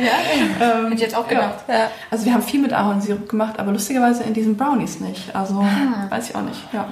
Hätte 0.58 0.94
ich 0.94 1.00
jetzt 1.00 1.14
auch 1.16 1.28
gedacht. 1.28 1.56
Ja. 1.68 1.90
Also 2.10 2.24
wir 2.26 2.32
haben 2.34 2.42
viel 2.42 2.60
mit 2.60 2.72
Ahornsirup 2.72 3.28
gemacht, 3.28 3.58
aber 3.58 3.72
lustigerweise 3.72 4.22
in 4.24 4.34
diesen 4.34 4.56
Brownies 4.56 5.00
nicht. 5.00 5.34
Also 5.34 5.60
Ah. 5.60 6.10
weiß 6.10 6.30
ich 6.30 6.36
auch 6.36 6.42
nicht. 6.42 6.60
Ja. 6.72 6.86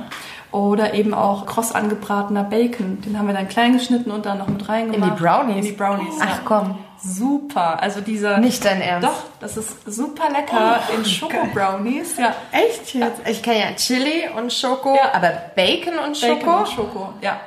Oder 0.50 0.94
eben 0.94 1.12
auch 1.12 1.44
kross 1.44 1.72
angebratener 1.72 2.42
Bacon. 2.44 3.02
Den 3.02 3.18
haben 3.18 3.26
wir 3.26 3.34
dann 3.34 3.48
klein 3.48 3.74
geschnitten 3.74 4.10
und 4.10 4.24
dann 4.24 4.38
noch 4.38 4.48
mit 4.48 4.66
reingemacht. 4.68 5.10
In 5.10 5.16
die 5.16 5.22
Brownies? 5.22 5.56
In 5.56 5.62
die 5.62 5.72
Brownies. 5.72 6.14
Ach 6.20 6.26
ja. 6.26 6.40
komm. 6.44 6.78
Super. 7.00 7.80
Also 7.82 8.00
dieser. 8.00 8.38
Nicht 8.38 8.64
dein 8.64 8.80
Ernst. 8.80 9.06
Doch, 9.08 9.22
das 9.40 9.56
ist 9.56 9.84
super 9.86 10.30
lecker 10.30 10.80
in 10.96 11.04
Schoko-Brownies. 11.04 12.16
Ja. 12.18 12.34
Echt 12.50 12.92
jetzt? 12.94 13.20
Ich 13.28 13.42
kenne 13.42 13.58
ja 13.60 13.66
Chili 13.76 14.24
und 14.36 14.52
Schoko, 14.52 14.94
Ja. 14.96 15.12
aber 15.14 15.30
Bacon 15.54 15.98
und 16.04 16.16
Schoko? 16.16 16.34
Bacon 16.34 16.58
und 16.60 16.68
Schoko, 16.68 17.12
ja. 17.20 17.38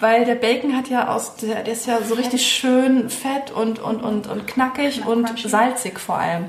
Weil 0.00 0.24
der 0.24 0.36
Bacon 0.36 0.76
hat 0.76 0.86
ja 0.88 1.08
aus, 1.08 1.34
der, 1.36 1.64
der 1.64 1.72
ist 1.72 1.86
ja 1.86 2.00
so 2.02 2.14
richtig 2.14 2.46
schön 2.46 3.10
fett 3.10 3.50
und, 3.50 3.80
und, 3.80 4.00
und, 4.04 4.28
und 4.28 4.46
knackig 4.46 5.04
und 5.04 5.28
salzig 5.40 5.98
vor 5.98 6.18
allem. 6.18 6.44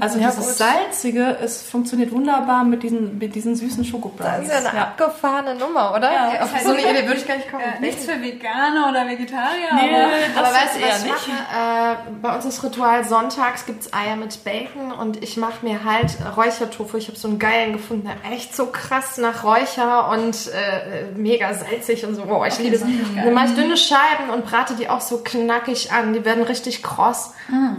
Also 0.00 0.18
Ja, 0.18 0.30
dieses 0.30 0.46
gut. 0.48 0.56
Salzige, 0.56 1.36
es 1.40 1.62
funktioniert 1.62 2.10
wunderbar 2.10 2.64
mit 2.64 2.82
diesen, 2.82 3.18
mit 3.18 3.36
diesen 3.36 3.54
süßen 3.54 3.78
Das 3.84 3.86
Schokobrownies. 3.86 4.48
ist 4.48 4.64
ja 4.64 4.70
eine 4.70 4.80
abgefahrene 4.82 5.54
Nummer, 5.54 5.94
oder? 5.94 6.12
Ja, 6.12 6.42
Auf 6.42 6.52
ist 6.56 6.64
so 6.64 6.70
halt- 6.70 6.84
eine 6.84 6.98
Idee 6.98 7.06
würde 7.06 7.20
ich 7.20 7.28
gar 7.28 7.36
nicht 7.36 7.48
kommen. 7.48 7.62
Ja, 7.72 7.78
nichts 7.80 8.04
für 8.04 8.20
Veganer 8.20 8.88
oder 8.90 9.06
Vegetarier, 9.06 9.68
Nee, 9.74 9.94
aber 9.94 10.10
das 10.34 10.36
Aber 10.36 10.54
weißt 10.56 10.76
du, 10.76 10.88
was 10.88 11.04
ich 11.04 11.08
mache? 11.08 11.30
Äh, 11.30 11.96
bei 12.20 12.34
uns 12.34 12.44
ist 12.46 12.64
Ritual 12.64 13.04
sonntags 13.04 13.64
gibt's 13.64 13.92
Eier 13.92 14.16
mit 14.16 14.42
Bacon 14.42 14.90
und 14.90 15.22
ich 15.22 15.36
mache 15.36 15.64
mir 15.64 15.84
halt 15.84 16.16
Räuchertofu. 16.36 16.96
Ich 16.96 17.06
habe 17.06 17.16
so 17.16 17.28
einen 17.28 17.38
geilen 17.38 17.74
gefunden, 17.74 18.08
der 18.08 18.32
echt 18.32 18.56
so 18.56 18.66
krass 18.66 19.18
nach 19.18 19.44
Räucher 19.44 20.10
und 20.10 20.34
äh, 20.48 21.12
mega 21.16 21.54
salzig 21.54 22.04
und 22.04 22.16
so. 22.16 22.24
Oh, 22.28 22.44
ich 22.44 22.58
liebe 22.58 22.74
es. 22.74 22.87
Dann 23.16 23.34
mache 23.34 23.46
ich 23.48 23.54
dünne 23.54 23.76
Scheiben 23.76 24.30
und 24.32 24.44
brate 24.46 24.74
die 24.74 24.88
auch 24.88 25.00
so 25.00 25.18
knackig 25.22 25.92
an. 25.92 26.12
Die 26.12 26.24
werden 26.24 26.42
richtig 26.44 26.82
kross 26.82 27.32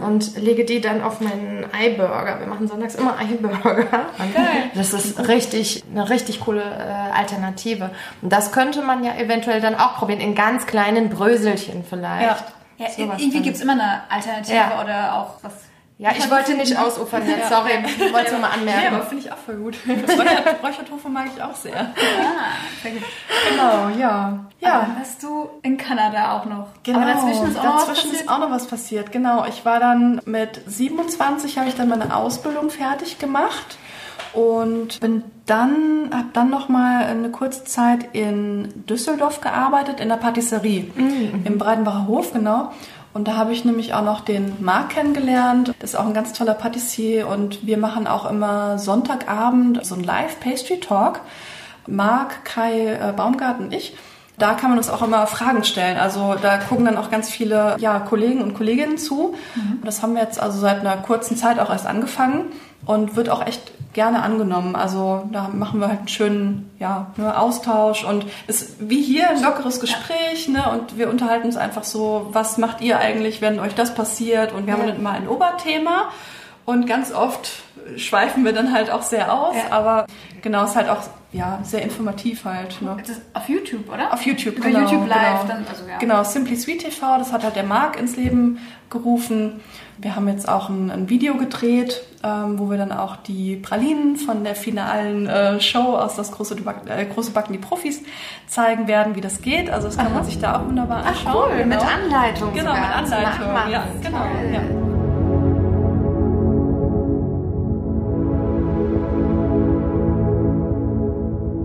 und 0.06 0.36
lege 0.36 0.64
die 0.64 0.80
dann 0.80 1.02
auf 1.02 1.20
meinen 1.20 1.64
Eiburger. 1.72 2.40
Wir 2.40 2.46
machen 2.46 2.66
sonntags 2.68 2.94
immer 2.96 3.16
Eiburger. 3.18 3.86
Das 4.74 4.92
ist 4.92 5.28
richtig, 5.28 5.84
eine 5.90 6.08
richtig 6.10 6.40
coole 6.40 6.62
äh, 6.62 7.16
Alternative. 7.16 7.90
Und 8.22 8.32
das 8.32 8.52
könnte 8.52 8.82
man 8.82 9.04
ja 9.04 9.14
eventuell 9.16 9.60
dann 9.60 9.74
auch 9.74 9.96
probieren, 9.96 10.20
in 10.20 10.34
ganz 10.34 10.66
kleinen 10.66 11.08
Bröselchen 11.10 11.84
vielleicht. 11.88 12.42
Ja. 12.78 12.86
ja, 12.86 12.92
irgendwie 12.96 13.40
gibt 13.42 13.56
es 13.56 13.62
immer 13.62 13.72
eine 13.72 14.02
Alternative 14.08 14.54
Ja. 14.56 14.80
oder 14.82 15.14
auch 15.14 15.34
was. 15.42 15.52
Ja, 16.00 16.12
ich 16.16 16.30
wollte 16.30 16.54
nicht 16.54 16.78
ausufern 16.78 17.28
jetzt, 17.28 17.50
sorry. 17.50 17.72
Ich 17.84 18.10
wollte 18.12 18.30
nur 18.30 18.40
mal 18.40 18.48
Ja, 18.48 18.54
anmerken. 18.54 18.94
aber 18.94 19.04
finde 19.04 19.22
ich 19.26 19.30
auch 19.30 19.36
voll 19.36 19.56
gut. 19.56 19.76
Räuchertofu 20.62 21.10
mag 21.10 21.26
ich 21.36 21.42
auch 21.42 21.54
sehr. 21.54 21.78
Ah, 21.78 22.54
sehr 22.82 22.92
gut. 22.92 23.02
Genau, 23.50 23.88
ja. 24.00 24.46
Ja. 24.60 24.72
Aber 24.80 24.86
warst 24.98 25.22
du 25.22 25.50
in 25.62 25.76
Kanada 25.76 26.38
auch 26.38 26.46
noch. 26.46 26.68
Genau, 26.84 27.00
Aber 27.00 27.12
dazwischen 27.12 27.50
ist 27.50 27.58
auch 27.58 27.64
noch 27.64 27.72
was 27.74 27.86
dazwischen 27.86 28.08
passiert. 28.10 28.22
ist 28.22 28.28
auch 28.30 28.38
noch 28.38 28.50
was 28.50 28.66
passiert. 28.66 29.12
Genau, 29.12 29.44
ich 29.46 29.64
war 29.66 29.78
dann 29.78 30.22
mit 30.24 30.62
27 30.66 31.58
habe 31.58 31.68
ich 31.68 31.74
dann 31.74 31.90
meine 31.90 32.16
Ausbildung 32.16 32.70
fertig 32.70 33.18
gemacht 33.18 33.76
und 34.32 35.00
bin 35.00 35.22
dann 35.44 36.08
habe 36.14 36.28
dann 36.32 36.48
noch 36.48 36.68
mal 36.70 37.04
eine 37.04 37.30
kurze 37.30 37.64
Zeit 37.64 38.14
in 38.14 38.86
Düsseldorf 38.86 39.40
gearbeitet 39.42 40.00
in 40.00 40.08
der 40.08 40.16
Patisserie 40.16 40.90
im 41.44 41.58
Breitenbacher 41.58 42.06
Hof 42.06 42.32
genau. 42.32 42.72
Und 43.12 43.26
da 43.26 43.36
habe 43.36 43.52
ich 43.52 43.64
nämlich 43.64 43.92
auch 43.92 44.04
noch 44.04 44.20
den 44.20 44.54
Marc 44.60 44.90
kennengelernt. 44.90 45.74
Das 45.80 45.90
ist 45.90 45.96
auch 45.96 46.06
ein 46.06 46.14
ganz 46.14 46.32
toller 46.32 46.54
Patissier 46.54 47.26
und 47.26 47.66
wir 47.66 47.76
machen 47.76 48.06
auch 48.06 48.28
immer 48.30 48.78
Sonntagabend 48.78 49.84
so 49.84 49.96
ein 49.96 50.04
Live 50.04 50.38
Pastry 50.40 50.78
Talk. 50.78 51.20
Marc, 51.86 52.44
Kai 52.44 52.94
äh, 52.94 53.12
Baumgart 53.16 53.58
und 53.58 53.74
ich. 53.74 53.96
Da 54.38 54.54
kann 54.54 54.70
man 54.70 54.78
uns 54.78 54.88
auch 54.88 55.02
immer 55.02 55.26
Fragen 55.26 55.64
stellen. 55.64 55.98
Also 55.98 56.34
da 56.40 56.56
gucken 56.56 56.86
dann 56.86 56.96
auch 56.96 57.10
ganz 57.10 57.28
viele 57.28 57.76
ja, 57.78 57.98
Kollegen 58.00 58.40
und 58.40 58.54
Kolleginnen 58.54 58.96
zu. 58.96 59.34
Und 59.54 59.84
das 59.84 60.02
haben 60.02 60.14
wir 60.14 60.22
jetzt 60.22 60.40
also 60.40 60.58
seit 60.58 60.80
einer 60.80 60.96
kurzen 60.96 61.36
Zeit 61.36 61.58
auch 61.58 61.68
erst 61.68 61.86
angefangen 61.86 62.46
und 62.86 63.16
wird 63.16 63.28
auch 63.28 63.46
echt 63.46 63.72
gerne 63.92 64.22
angenommen. 64.22 64.76
Also 64.76 65.28
da 65.32 65.48
machen 65.52 65.80
wir 65.80 65.88
halt 65.88 65.98
einen 66.00 66.08
schönen 66.08 66.70
ja, 66.78 67.12
ne, 67.16 67.38
Austausch 67.38 68.04
und 68.04 68.26
ist 68.46 68.76
wie 68.88 69.02
hier 69.02 69.30
ein 69.30 69.42
lockeres 69.42 69.80
Gespräch. 69.80 70.48
Ne? 70.48 70.64
Und 70.70 70.96
wir 70.96 71.10
unterhalten 71.10 71.46
uns 71.46 71.56
einfach 71.56 71.84
so, 71.84 72.28
was 72.32 72.58
macht 72.58 72.80
ihr 72.80 72.98
eigentlich, 72.98 73.40
wenn 73.40 73.58
euch 73.58 73.74
das 73.74 73.94
passiert? 73.94 74.52
Und 74.52 74.66
wir 74.66 74.74
haben 74.74 74.86
dann 74.86 74.96
immer 74.96 75.10
ein 75.10 75.28
Oberthema. 75.28 76.10
Und 76.66 76.86
ganz 76.86 77.12
oft 77.12 77.62
schweifen 77.96 78.44
wir 78.44 78.52
dann 78.52 78.72
halt 78.72 78.90
auch 78.90 79.02
sehr 79.02 79.32
aus, 79.32 79.56
Ja. 79.56 79.72
aber 79.74 80.06
genau, 80.42 80.64
ist 80.64 80.76
halt 80.76 80.88
auch 80.88 81.02
ja, 81.32 81.60
sehr 81.62 81.82
informativ 81.82 82.44
halt. 82.44 82.80
Ne? 82.82 82.96
Das 82.98 83.10
ist 83.10 83.22
auf 83.34 83.48
YouTube, 83.48 83.92
oder? 83.92 84.12
Auf 84.12 84.22
YouTube, 84.22 84.56
Über 84.56 84.68
genau. 84.68 84.80
YouTube 84.80 85.08
Live, 85.08 85.42
genau. 85.42 85.44
dann, 85.48 85.66
also 85.68 85.88
ja. 85.88 85.98
Genau, 85.98 86.24
Simply 86.24 86.56
Sweet 86.56 86.82
TV, 86.82 87.18
das 87.18 87.32
hat 87.32 87.44
halt 87.44 87.56
der 87.56 87.64
Marc 87.64 87.98
ins 87.98 88.16
Leben 88.16 88.58
gerufen. 88.88 89.60
Wir 90.02 90.16
haben 90.16 90.28
jetzt 90.28 90.48
auch 90.48 90.70
ein, 90.70 90.90
ein 90.90 91.10
Video 91.10 91.34
gedreht, 91.36 92.02
ähm, 92.24 92.58
wo 92.58 92.70
wir 92.70 92.78
dann 92.78 92.90
auch 92.90 93.16
die 93.16 93.56
Pralinen 93.56 94.16
von 94.16 94.44
der 94.44 94.54
finalen 94.54 95.26
äh, 95.26 95.60
Show 95.60 95.94
aus 95.94 96.16
das 96.16 96.32
große, 96.32 96.56
Back- 96.56 96.88
äh, 96.88 97.04
große 97.04 97.32
Backen 97.32 97.52
die 97.52 97.58
Profis 97.58 98.02
zeigen 98.46 98.88
werden, 98.88 99.14
wie 99.14 99.20
das 99.20 99.42
geht. 99.42 99.68
Also 99.68 99.88
das 99.88 99.98
kann 99.98 100.14
man 100.14 100.24
sich 100.24 100.38
da 100.38 100.58
auch 100.58 100.66
wunderbar 100.66 101.04
anschauen. 101.04 101.50
Cool, 101.50 101.66
mit 101.66 101.78
genau. 101.80 101.92
Anleitung. 101.92 102.52
Genau, 102.54 102.70
sogar 102.74 103.02
mit 103.02 103.12
Anleitung. 103.12 103.70
Ja, 103.70 103.84
genau. 104.02 104.18
Toll. 104.18 104.54
Ja. 104.54 104.60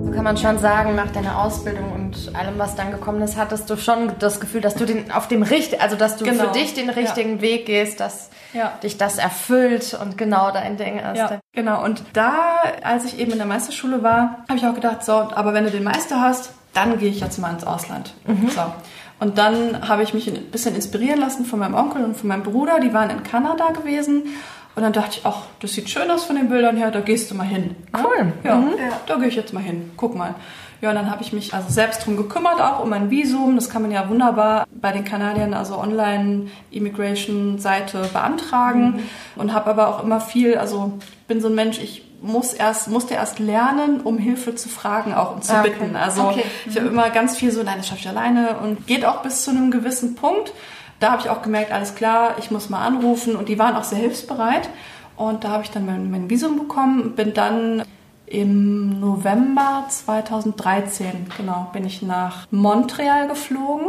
So 0.04 0.12
kann 0.12 0.24
man 0.26 0.36
schon 0.36 0.58
sagen, 0.58 0.96
nach 0.96 1.12
deiner 1.12 1.42
Ausbildung 1.42 1.95
und 2.28 2.36
allem, 2.36 2.58
was 2.58 2.76
dann 2.76 2.92
gekommen 2.92 3.22
ist, 3.22 3.38
hattest 3.38 3.70
du 3.70 3.78
schon 3.78 4.12
das 4.20 4.40
Gefühl, 4.40 4.62
dass 4.62 4.76
du 4.76 4.86
den 4.86 5.12
auf 5.12 5.28
dem 5.28 5.44
richt, 5.44 5.82
also 5.82 5.96
dass 5.96 6.18
du 6.18 6.26
Genau. 6.26 6.46
für 6.46 6.52
dich 6.52 6.74
den 6.74 6.90
richtigen 6.90 7.42
Weg 7.42 7.66
gehst, 7.66 8.00
dass 8.00 8.30
Ja. 8.54 8.74
dich 8.84 8.98
das 8.98 9.18
erfüllt 9.18 9.98
und 10.02 10.18
genau 10.18 10.52
dein 10.52 10.78
Ding 10.78 10.98
ist. 11.00 11.18
Ja, 11.18 11.40
genau. 11.54 11.84
Und 11.84 12.04
da, 12.14 12.34
als 12.84 13.06
ich 13.06 13.20
eben 13.20 13.32
in 13.32 13.38
der 13.38 13.48
Meisterschule 13.48 14.02
war, 14.04 14.44
habe 14.48 14.58
ich 14.58 14.66
auch 14.66 14.74
gedacht, 14.76 15.04
so, 15.04 15.14
aber 15.14 15.54
wenn 15.54 15.64
du 15.66 15.72
den 15.72 15.84
Meister 15.84 16.22
hast, 16.22 16.52
dann 16.74 16.98
gehe 17.00 17.10
ich 17.10 17.20
jetzt 17.22 17.38
mal 17.40 17.52
ins 17.52 17.66
Ausland. 17.66 18.14
So. 18.54 18.62
Und 19.20 19.38
dann 19.38 19.88
habe 19.88 20.04
ich 20.04 20.14
mich 20.14 20.28
ein 20.28 20.42
bisschen 20.52 20.76
inspirieren 20.76 21.20
lassen 21.22 21.46
von 21.46 21.60
meinem 21.60 21.74
Onkel 21.76 22.04
und 22.04 22.18
von 22.18 22.28
meinem 22.28 22.44
Bruder. 22.44 22.80
Die 22.82 22.94
waren 22.94 23.10
in 23.10 23.24
Kanada 23.24 23.70
gewesen. 23.72 24.24
Und 24.76 24.84
dann 24.84 24.92
dachte 24.92 25.20
ich, 25.20 25.26
ach, 25.26 25.44
das 25.62 25.72
sieht 25.72 25.90
schön 25.90 26.12
aus 26.12 26.26
von 26.26 26.36
den 26.36 26.50
Bildern 26.50 26.76
her, 26.76 26.92
da 26.92 27.00
gehst 27.00 27.32
du 27.32 27.36
mal 27.36 27.46
hin. 27.48 27.78
ne? 27.94 28.04
Cool. 28.04 28.34
Ja, 28.44 28.62
da 29.08 29.16
gehe 29.16 29.30
ich 29.30 29.36
jetzt 29.38 29.54
mal 29.54 29.64
hin. 29.64 29.92
Guck 29.96 30.16
mal. 30.16 30.36
Ja, 30.86 30.92
und 30.92 30.98
dann 30.98 31.10
habe 31.10 31.24
ich 31.24 31.34
mich 31.34 31.52
also 31.52 31.68
selbst 31.72 32.06
drum 32.06 32.16
gekümmert, 32.16 32.62
auch 32.62 32.84
um 32.84 32.94
ein 32.94 33.10
Visum. 33.10 33.56
Das 33.56 33.72
kann 33.72 33.82
man 33.82 33.90
ja 33.90 34.08
wunderbar 34.08 34.68
bei 34.80 34.92
den 34.92 35.04
Kanadiern, 35.04 35.56
also 35.56 35.80
Online-Immigration-Seite 35.80 38.08
beantragen. 38.14 39.00
Und 39.36 39.52
habe 39.52 39.72
aber 39.72 39.88
auch 39.88 40.04
immer 40.04 40.22
viel, 40.22 40.60
also 40.60 40.94
bin 41.28 41.42
so 41.42 41.48
ein 41.48 41.56
Mensch, 41.56 41.80
ich 41.80 42.04
muss 42.22 42.54
erst, 42.54 42.88
musste 42.90 43.16
erst 43.16 43.40
lernen, 43.40 44.00
um 44.02 44.20
Hilfe 44.20 44.54
zu 44.54 44.70
fragen 44.70 45.16
auch 45.16 45.34
und 45.36 45.44
zu 45.44 45.54
Ah, 45.54 45.62
okay. 45.62 45.72
bitten. 45.72 45.96
Also 45.96 46.22
Okay. 46.30 46.44
ich 46.70 46.76
habe 46.78 46.88
immer 46.88 47.10
ganz 47.10 47.36
viel 47.36 47.50
so, 47.52 47.64
nein, 47.64 47.78
das 47.78 47.88
schaffe 47.88 48.02
ich 48.02 48.08
alleine 48.08 48.58
und 48.64 48.86
geht 48.86 49.06
auch 49.06 49.24
bis 49.24 49.44
zu 49.44 49.50
einem 49.52 49.72
gewissen 49.72 50.14
Punkt. 50.16 50.54
Da 51.00 51.12
habe 51.14 51.22
ich 51.24 51.30
auch 51.32 51.42
gemerkt, 51.42 51.72
alles 51.72 51.96
klar, 51.96 52.36
ich 52.38 52.52
muss 52.52 52.70
mal 52.70 52.86
anrufen 52.86 53.36
und 53.36 53.50
die 53.50 53.58
waren 53.58 53.76
auch 53.76 53.84
sehr 53.84 53.98
hilfsbereit. 53.98 54.70
Und 55.18 55.44
da 55.44 55.50
habe 55.50 55.64
ich 55.64 55.72
dann 55.72 55.88
mein, 55.88 56.12
mein 56.12 56.30
Visum 56.30 56.60
bekommen 56.60 57.14
bin 57.16 57.34
dann 57.34 57.82
im 58.28 59.00
November 59.00 59.86
2013, 59.88 61.28
genau, 61.38 61.70
bin 61.74 61.86
ich 61.86 62.02
nach 62.02 62.48
Montreal 62.52 63.28
geflogen. 63.28 63.88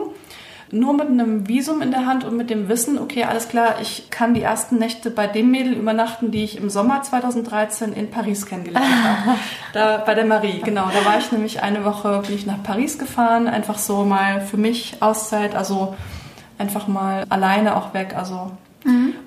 Nur 0.73 0.95
mit 0.95 1.09
einem 1.09 1.47
Visum 1.47 1.81
in 1.81 1.93
der 1.93 2.07
Hand 2.07 2.25
und 2.25 2.37
mit 2.37 2.51
dem 2.51 2.69
Wissen, 2.69 2.99
okay, 2.99 3.23
alles 3.23 3.49
klar, 3.49 3.77
ich 3.81 4.11
kann 4.11 4.35
die 4.35 4.43
ersten 4.43 4.79
Nächte 4.79 5.11
bei 5.11 5.29
dem 5.29 5.53
Mädel 5.53 5.75
übernachten, 5.75 6.33
die 6.33 6.43
ich 6.43 6.59
im 6.59 6.71
Sommer 6.71 7.03
2013 7.03 7.93
in 7.93 8.11
Paris 8.11 8.47
kennengelernt 8.47 8.87
habe. 8.87 9.39
Da, 9.73 9.99
bei 9.99 10.15
der 10.15 10.25
Marie, 10.25 10.61
genau. 10.65 10.89
Da 10.93 11.09
war 11.09 11.19
ich 11.19 11.31
nämlich 11.31 11.63
eine 11.63 11.85
Woche, 11.85 12.23
bin 12.27 12.35
ich 12.35 12.47
nach 12.47 12.63
Paris 12.65 12.99
gefahren, 12.99 13.47
einfach 13.47 13.79
so 13.79 14.05
mal 14.05 14.41
für 14.41 14.57
mich 14.57 14.97
Auszeit, 15.01 15.55
also 15.55 15.95
einfach 16.59 16.89
mal 16.89 17.25
alleine 17.29 17.77
auch 17.77 17.95
weg, 17.95 18.15
also. 18.17 18.51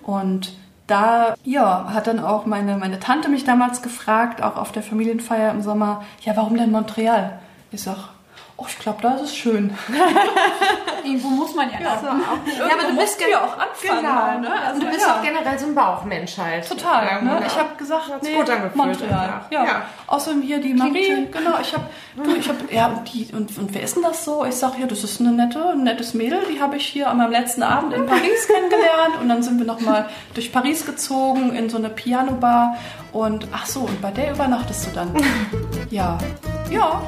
Und 0.04 0.54
da, 0.90 1.36
ja, 1.44 1.92
hat 1.94 2.08
dann 2.08 2.20
auch 2.20 2.46
meine, 2.46 2.78
meine 2.78 3.00
Tante 3.00 3.30
mich 3.30 3.44
damals 3.44 3.82
gefragt, 3.82 4.42
auch 4.42 4.58
auf 4.58 4.72
der 4.72 4.84
Familienfeier 4.84 5.52
im 5.52 5.62
Sommer, 5.62 6.04
ja, 6.22 6.36
warum 6.36 6.58
denn 6.58 6.72
Montreal? 6.72 7.40
Ich 7.72 7.84
sag, 7.84 8.10
oh, 8.60 8.66
ich 8.68 8.78
glaube, 8.80 9.02
da 9.02 9.16
ist 9.16 9.22
es 9.22 9.36
schön. 9.36 9.74
Irgendwo 11.04 11.30
muss 11.30 11.56
man 11.56 11.70
ja, 11.72 11.78
dann. 11.80 12.22
Ja, 12.58 12.74
aber 12.74 12.92
du 12.92 12.98
bist 12.98 13.20
ja 13.22 13.44
auch 13.44 13.58
anfangen. 13.58 14.42
Genau, 14.42 14.50
ne? 14.50 14.62
Also, 14.62 14.82
du 14.82 14.88
bist 14.88 15.06
ja. 15.06 15.16
auch 15.16 15.24
generell 15.24 15.58
so 15.58 15.68
ein 15.68 15.76
Bauchmensch 15.76 16.38
halt. 16.38 16.68
Total. 16.68 17.24
Ne? 17.24 17.32
Ja. 17.32 17.46
Ich 17.46 17.58
habe 17.58 17.76
gesagt, 17.78 18.12
nee, 18.22 18.36
gut 18.36 18.50
angefühlt 18.50 18.76
Montreal. 18.76 19.42
Ja. 19.50 19.66
Ja. 19.66 19.82
Außerdem 20.08 20.42
hier 20.42 20.60
die 20.60 20.74
Marie. 20.74 21.28
Genau. 21.32 21.60
Ich 21.62 21.74
habe, 21.74 21.86
ich 22.38 22.50
habe, 22.50 22.58
ja 22.72 22.88
und 22.88 23.14
die 23.14 23.28
und, 23.34 23.58
und 23.58 23.74
wer 23.74 23.82
ist 23.82 23.96
denn 23.96 24.04
das 24.04 24.26
so? 24.26 24.46
Ich 24.46 24.56
sag 24.56 24.78
ja, 24.78 24.88
das 24.88 25.04
ist 25.04 25.20
eine 25.20 25.32
nette, 25.32 25.70
ein 25.70 25.84
nettes 25.84 26.14
Mädel. 26.14 26.40
Die 26.52 26.62
habe 26.62 26.78
ich 26.78 26.86
hier 26.86 27.10
an 27.10 27.18
meinem 27.18 27.32
letzten 27.32 27.64
Abend 27.64 27.94
in 27.94 28.06
Paris 28.06 28.48
kennengelernt 28.48 29.22
und 29.22 29.30
dann 29.30 29.42
sind 29.42 29.60
wir 29.60 29.66
noch 29.66 29.80
mal 29.80 30.10
durch 30.34 30.52
Paris 30.52 30.86
gezogen 30.86 31.56
in 31.56 31.70
so 31.70 31.78
eine 31.78 31.90
Piano 31.90 32.34
Bar 32.34 32.76
und 33.12 33.48
ach 33.52 33.66
so 33.66 33.82
und 33.82 34.02
bei 34.02 34.12
der 34.12 34.32
übernachtest 34.32 34.88
du 34.88 34.92
dann. 34.92 35.10
Ja, 35.90 36.20
ja. 36.70 37.02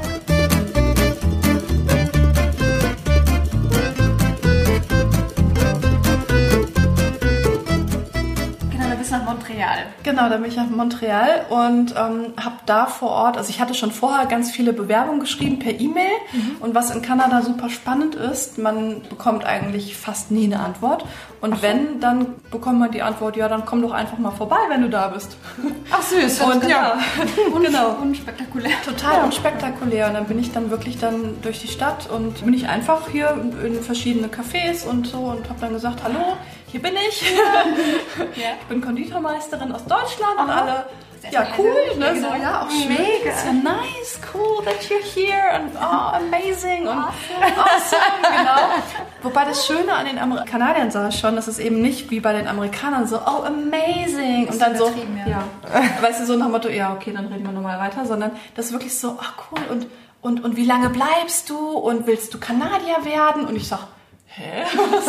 Bist 9.12 9.24
nach 9.24 9.34
Montreal. 9.34 9.86
Genau, 10.04 10.30
da 10.30 10.38
bin 10.38 10.46
ich 10.46 10.56
nach 10.56 10.70
Montreal 10.70 11.46
und 11.50 11.94
ähm, 11.98 12.34
habe 12.42 12.56
da 12.66 12.86
vor 12.86 13.10
Ort, 13.10 13.38
also 13.38 13.50
ich 13.50 13.60
hatte 13.60 13.74
schon 13.74 13.92
vorher 13.92 14.26
ganz 14.26 14.52
viele 14.52 14.74
Bewerbungen 14.74 15.20
geschrieben 15.20 15.60
per 15.60 15.80
E-Mail 15.80 16.12
und 16.60 16.74
was 16.76 16.92
in 16.92 17.02
Kanada 17.02 17.42
super 17.42 17.70
spannend 17.70 18.16
ist, 18.16 18.58
man 18.58 19.02
bekommt 19.10 19.46
eigentlich 19.46 19.98
fast 19.98 20.32
nie 20.32 20.46
eine 20.46 20.60
Antwort 20.60 21.06
und 21.42 21.64
wenn, 21.64 22.00
dann 22.00 22.36
bekommt 22.52 22.80
man 22.80 22.92
die 22.92 23.02
Antwort, 23.02 23.36
ja, 23.36 23.50
dann 23.50 23.66
komm 23.66 23.82
doch 23.82 23.92
einfach 23.92 24.20
mal 24.20 24.30
vorbei, 24.30 24.60
wenn 24.70 24.84
du 24.84 24.90
da 24.90 25.08
bist. 25.08 25.36
Ach 25.90 26.04
süß. 26.04 26.42
Und 26.42 26.70
ja, 26.70 27.00
genau. 27.62 27.96
Unspektakulär. 28.00 28.74
Total 28.86 29.24
unspektakulär. 29.26 30.08
Und 30.08 30.14
dann 30.14 30.26
bin 30.26 30.38
ich 30.38 30.52
dann 30.52 30.70
wirklich 30.70 31.00
dann 31.00 31.42
durch 31.42 31.60
die 31.60 31.68
Stadt 31.68 32.08
und 32.12 32.46
bin 32.46 32.54
ich 32.54 32.68
einfach 32.68 33.10
hier 33.10 33.36
in 33.66 33.82
verschiedene 33.82 34.28
Cafés 34.28 34.86
und 34.86 35.08
so 35.08 35.18
und 35.18 35.50
habe 35.50 35.60
dann 35.60 35.74
gesagt, 35.74 36.04
hallo, 36.04 36.38
hier 36.72 36.82
bin 36.82 36.94
ich. 37.10 37.22
Ich 38.36 38.68
bin 38.68 38.82
Konditormeisterin 38.82 39.72
aus 39.72 39.84
Deutschland 39.86 40.40
und 40.40 40.50
alle, 40.50 40.86
ja 41.30 41.46
cool, 41.58 41.98
ne? 41.98 42.06
ja, 42.06 42.16
So, 42.16 42.22
genau. 42.22 42.36
ja, 42.36 42.62
auch 42.62 42.70
schön. 42.70 42.88
Mega. 42.88 43.38
So 43.38 43.52
nice, 43.52 44.20
cool 44.34 44.64
that 44.64 44.82
you're 44.90 45.04
here 45.04 45.60
und 45.60 45.72
oh, 45.76 46.16
amazing 46.16 46.88
und 46.88 46.98
awesome, 46.98 48.02
genau. 48.38 48.84
Wobei 49.22 49.46
das 49.46 49.66
Schöne 49.66 49.94
an 49.94 50.06
den 50.06 50.18
Amer 50.18 50.46
Kanadiern 50.46 50.90
sah 50.92 51.10
ich 51.10 51.20
schon, 51.20 51.36
dass 51.36 51.48
es 51.48 51.60
eben 51.60 51.82
nicht 51.82 52.10
wie 52.10 52.20
bei 52.20 52.34
den 52.34 52.48
Amerikanern 52.48 53.08
so, 53.08 53.18
oh, 53.18 53.44
amazing 53.44 54.48
und 54.48 54.62
dann 54.62 54.76
so, 54.78 54.92
ja. 55.26 55.28
ja. 55.30 55.44
Weißt 56.02 56.22
du, 56.22 56.26
so 56.26 56.36
nach 56.36 56.46
dem 56.46 56.52
Motto, 56.54 56.70
ja, 56.70 56.94
okay, 56.94 57.12
dann 57.14 57.28
reden 57.28 57.46
wir 57.46 57.52
nochmal 57.52 57.80
weiter, 57.80 58.06
sondern 58.06 58.32
das 58.56 58.68
ist 58.68 58.72
wirklich 58.72 58.98
so, 58.98 59.18
ach 59.22 59.34
cool, 59.52 59.62
und, 59.70 59.88
und, 60.22 60.44
und 60.44 60.56
wie 60.56 60.66
lange 60.66 60.90
bleibst 60.90 61.50
du 61.50 61.58
und 61.58 62.08
willst 62.08 62.34
du 62.34 62.40
Kanadier 62.40 63.04
werden? 63.04 63.46
Und 63.46 63.56
ich 63.56 63.68
sag, 63.68 63.88
hä? 64.36 64.64
Was, 64.92 65.06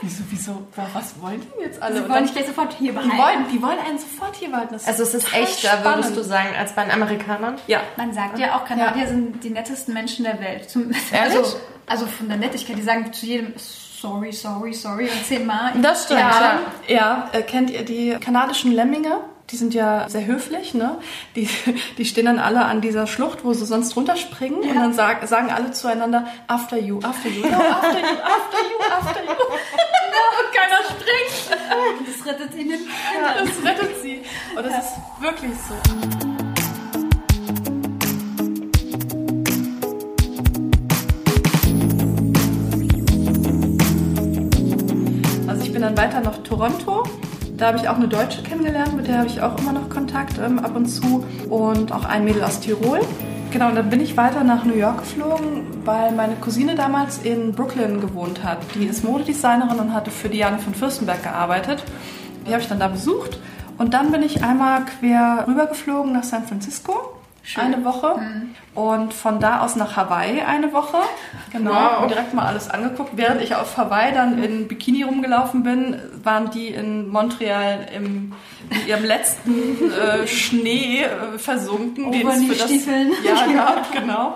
wieso, 0.00 0.22
wieso, 0.30 0.62
wieso, 0.66 0.66
was 0.94 1.20
wollen 1.20 1.40
die 1.40 1.62
jetzt 1.62 1.80
alle? 1.82 1.96
Sie 1.96 2.00
Und 2.02 2.08
wollen 2.10 2.24
dich 2.24 2.32
gleich 2.34 2.46
sofort 2.46 2.72
hier 2.74 2.92
die 2.92 2.98
behalten. 2.98 3.18
wollen, 3.18 3.48
die 3.52 3.62
wollen 3.62 3.78
einen 3.78 3.98
sofort 3.98 4.36
hier 4.36 4.50
behalten. 4.50 4.74
Also 4.74 5.02
es 5.02 5.14
ist 5.14 5.32
echter, 5.34 5.84
würdest 5.84 6.10
spannend. 6.10 6.16
du 6.16 6.22
sagen, 6.24 6.48
als 6.58 6.72
bei 6.72 6.82
den 6.82 6.90
Amerikanern? 6.92 7.56
Ja. 7.66 7.80
Man 7.96 8.12
sagt 8.12 8.38
ja 8.38 8.56
auch, 8.56 8.64
Kanadier 8.64 9.06
sind 9.06 9.42
die 9.42 9.50
nettesten 9.50 9.94
Menschen 9.94 10.24
der 10.24 10.40
Welt. 10.40 10.68
Zum, 10.70 10.90
also, 11.12 11.58
also 11.86 12.06
von 12.06 12.28
der 12.28 12.36
Nettigkeit, 12.38 12.76
die 12.76 12.82
sagen 12.82 13.12
zu 13.12 13.26
jedem 13.26 13.54
sorry, 13.56 14.32
sorry, 14.32 14.72
sorry 14.74 15.04
und 15.08 15.24
zehnmal. 15.24 15.72
Das 15.80 16.04
stimmt, 16.04 16.20
Ja, 16.20 16.58
ja. 16.86 16.94
ja. 16.94 17.28
Äh, 17.32 17.42
kennt 17.42 17.70
ihr 17.70 17.84
die 17.84 18.16
kanadischen 18.20 18.72
Lemminge? 18.72 19.20
Die 19.50 19.56
sind 19.56 19.74
ja 19.74 20.08
sehr 20.08 20.24
höflich, 20.24 20.72
ne? 20.72 20.98
Die, 21.36 21.48
die 21.98 22.04
stehen 22.04 22.26
dann 22.26 22.38
alle 22.38 22.64
an 22.64 22.80
dieser 22.80 23.06
Schlucht, 23.06 23.44
wo 23.44 23.52
sie 23.52 23.66
sonst 23.66 23.94
runterspringen 23.96 24.60
und 24.60 24.74
dann 24.74 24.94
sag, 24.94 25.26
sagen 25.28 25.50
alle 25.50 25.70
zueinander 25.72 26.26
after 26.46 26.78
you, 26.78 26.98
after 27.02 27.28
you, 27.28 27.42
no, 27.42 27.56
after 27.56 27.98
you, 27.98 28.18
after 28.24 28.58
you, 28.58 28.90
after 28.90 29.22
you. 29.22 29.30
und 30.40 30.52
keiner 30.54 30.82
springt. 30.84 31.58
Das 32.06 32.26
rettet 32.26 32.54
ihnen. 32.54 32.80
Das 33.38 33.64
rettet 33.64 34.02
sie. 34.02 34.22
Und 34.56 34.64
das 34.64 34.78
ist 34.78 34.94
wirklich 35.20 35.52
so. 35.68 35.74
Also 45.46 45.64
ich 45.64 45.72
bin 45.72 45.82
dann 45.82 45.96
weiter 45.96 46.20
nach 46.20 46.38
Toronto. 46.38 47.02
Da 47.64 47.68
habe 47.68 47.78
ich 47.78 47.88
auch 47.88 47.96
eine 47.96 48.08
Deutsche 48.08 48.42
kennengelernt, 48.42 48.94
mit 48.94 49.08
der 49.08 49.16
habe 49.16 49.26
ich 49.26 49.40
auch 49.40 49.58
immer 49.58 49.72
noch 49.72 49.88
Kontakt 49.88 50.36
ähm, 50.36 50.58
ab 50.58 50.76
und 50.76 50.84
zu. 50.84 51.24
Und 51.48 51.92
auch 51.92 52.04
ein 52.04 52.22
Mädel 52.26 52.44
aus 52.44 52.60
Tirol. 52.60 53.00
Genau, 53.52 53.68
und 53.68 53.74
dann 53.74 53.88
bin 53.88 54.02
ich 54.02 54.18
weiter 54.18 54.44
nach 54.44 54.66
New 54.66 54.74
York 54.74 54.98
geflogen, 54.98 55.62
weil 55.82 56.12
meine 56.12 56.34
Cousine 56.34 56.74
damals 56.74 57.22
in 57.22 57.52
Brooklyn 57.52 58.02
gewohnt 58.02 58.44
hat. 58.44 58.58
Die 58.74 58.84
ist 58.84 59.02
Modedesignerin 59.02 59.78
und 59.78 59.94
hatte 59.94 60.10
für 60.10 60.28
Diane 60.28 60.58
von 60.58 60.74
Fürstenberg 60.74 61.22
gearbeitet. 61.22 61.82
Die 62.46 62.52
habe 62.52 62.60
ich 62.60 62.68
dann 62.68 62.80
da 62.80 62.88
besucht. 62.88 63.38
Und 63.78 63.94
dann 63.94 64.12
bin 64.12 64.22
ich 64.22 64.44
einmal 64.44 64.82
quer 64.84 65.46
rübergeflogen 65.48 66.12
nach 66.12 66.24
San 66.24 66.44
Francisco 66.44 67.13
eine 67.56 67.84
Woche 67.84 68.16
und 68.74 69.12
von 69.12 69.38
da 69.38 69.60
aus 69.60 69.76
nach 69.76 69.96
Hawaii 69.96 70.40
eine 70.40 70.72
Woche. 70.72 70.96
Genau, 71.52 71.70
Wow. 71.72 72.02
und 72.02 72.10
direkt 72.10 72.32
mal 72.34 72.46
alles 72.46 72.70
angeguckt. 72.70 73.10
Während 73.16 73.42
ich 73.42 73.54
auf 73.54 73.76
Hawaii 73.76 74.12
dann 74.12 74.42
in 74.42 74.66
Bikini 74.66 75.02
rumgelaufen 75.02 75.62
bin, 75.62 75.96
waren 76.22 76.50
die 76.50 76.68
in 76.68 77.08
Montreal 77.08 77.86
im, 77.94 78.32
in 78.70 78.86
ihrem 78.88 79.04
letzten 79.04 79.52
äh, 79.92 80.26
Schnee 80.26 81.02
äh, 81.04 81.38
versunken. 81.38 82.06
Overknee-Stiefeln. 82.06 83.12
Ja, 83.24 83.46
ja, 83.52 83.76
genau. 83.92 84.34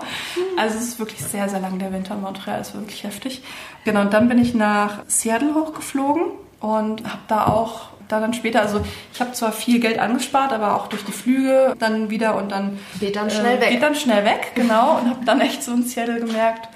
Also 0.57 0.77
es 0.77 0.83
ist 0.83 0.99
wirklich 0.99 1.21
sehr, 1.23 1.49
sehr 1.49 1.59
lang 1.59 1.79
der 1.79 1.91
Winter 1.91 2.13
in 2.15 2.21
Montreal, 2.21 2.61
ist 2.61 2.73
wirklich 2.75 3.03
heftig. 3.03 3.41
Genau, 3.85 4.01
und 4.01 4.13
dann 4.13 4.29
bin 4.29 4.37
ich 4.39 4.53
nach 4.53 4.99
Seattle 5.07 5.55
hochgeflogen 5.55 6.23
und 6.59 7.03
habe 7.05 7.21
da 7.27 7.47
auch 7.47 7.89
da 8.09 8.19
dann 8.19 8.33
später, 8.33 8.61
also 8.61 8.81
ich 9.13 9.21
habe 9.21 9.31
zwar 9.31 9.51
viel 9.53 9.79
Geld 9.79 9.99
angespart, 9.99 10.51
aber 10.51 10.75
auch 10.75 10.87
durch 10.87 11.05
die 11.05 11.11
Flüge 11.11 11.75
dann 11.79 12.09
wieder 12.09 12.35
und 12.35 12.51
dann 12.51 12.79
Geht 12.99 13.15
dann 13.15 13.29
schnell 13.29 13.61
weg. 13.61 13.69
Geht 13.69 13.83
dann 13.83 13.95
schnell 13.95 14.25
weg, 14.25 14.51
genau. 14.55 14.97
Und 14.97 15.09
habe 15.09 15.25
dann 15.25 15.39
echt 15.39 15.63
so 15.63 15.71
in 15.71 15.83
Seattle 15.83 16.19
gemerkt, 16.19 16.67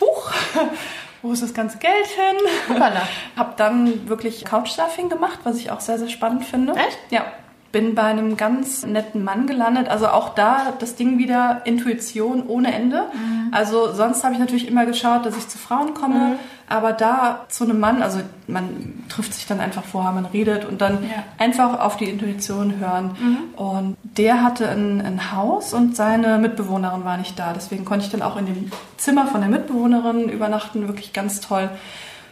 huch, 0.00 0.32
wo 1.22 1.32
ist 1.32 1.42
das 1.42 1.54
ganze 1.54 1.78
Geld 1.78 2.06
hin? 2.06 2.36
Hoppala. 2.68 3.02
Habe 3.36 3.54
dann 3.56 4.08
wirklich 4.08 4.44
Couchsurfing 4.44 5.08
gemacht, 5.08 5.40
was 5.44 5.56
ich 5.56 5.70
auch 5.70 5.80
sehr, 5.80 5.98
sehr 5.98 6.08
spannend 6.08 6.44
finde. 6.44 6.72
Echt? 6.72 6.98
Ja. 7.10 7.26
Bin 7.72 7.94
bei 7.94 8.02
einem 8.02 8.36
ganz 8.36 8.84
netten 8.84 9.22
Mann 9.22 9.46
gelandet. 9.46 9.88
Also 9.88 10.08
auch 10.08 10.34
da 10.34 10.72
das 10.80 10.96
Ding 10.96 11.18
wieder 11.18 11.62
Intuition 11.64 12.44
ohne 12.48 12.74
Ende. 12.74 13.04
Also 13.52 13.92
sonst 13.92 14.24
habe 14.24 14.34
ich 14.34 14.40
natürlich 14.40 14.66
immer 14.66 14.86
geschaut, 14.86 15.24
dass 15.24 15.36
ich 15.36 15.46
zu 15.48 15.56
Frauen 15.56 15.94
komme. 15.94 16.36
Aber 16.68 16.92
da 16.92 17.46
zu 17.48 17.64
einem 17.64 17.78
Mann, 17.80 18.02
also 18.02 18.20
man 18.48 19.04
trifft 19.08 19.34
sich 19.34 19.46
dann 19.46 19.60
einfach 19.60 19.84
vorher, 19.84 20.12
man 20.12 20.26
redet 20.26 20.64
und 20.64 20.80
dann 20.80 21.02
Ja. 21.04 21.24
einfach 21.38 21.80
auf 21.80 21.96
die 21.96 22.04
Intuition 22.10 22.78
hören. 22.78 23.16
Und 23.56 23.96
der 24.02 24.42
hatte 24.42 24.68
ein, 24.68 25.00
ein 25.00 25.32
Haus 25.32 25.72
und 25.72 25.94
seine 25.96 26.38
Mitbewohnerin 26.38 27.04
war 27.04 27.16
nicht 27.18 27.38
da. 27.38 27.52
Deswegen 27.52 27.84
konnte 27.84 28.04
ich 28.04 28.10
dann 28.10 28.22
auch 28.22 28.36
in 28.36 28.46
dem 28.46 28.70
Zimmer 28.96 29.26
von 29.26 29.40
der 29.40 29.50
Mitbewohnerin 29.50 30.28
übernachten. 30.28 30.88
Wirklich 30.88 31.12
ganz 31.12 31.40
toll. 31.40 31.70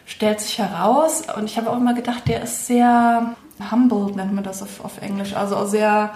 Stellt 0.09 0.40
sich 0.40 0.59
heraus. 0.59 1.22
Und 1.36 1.44
ich 1.44 1.59
habe 1.59 1.70
auch 1.70 1.76
immer 1.76 1.92
gedacht, 1.92 2.26
der 2.26 2.42
ist 2.42 2.66
sehr 2.66 3.36
humble, 3.70 4.14
nennt 4.16 4.32
man 4.32 4.42
das 4.42 4.62
auf, 4.62 4.84
auf 4.84 5.00
Englisch. 5.02 5.36
Also 5.36 5.66
sehr... 5.66 6.11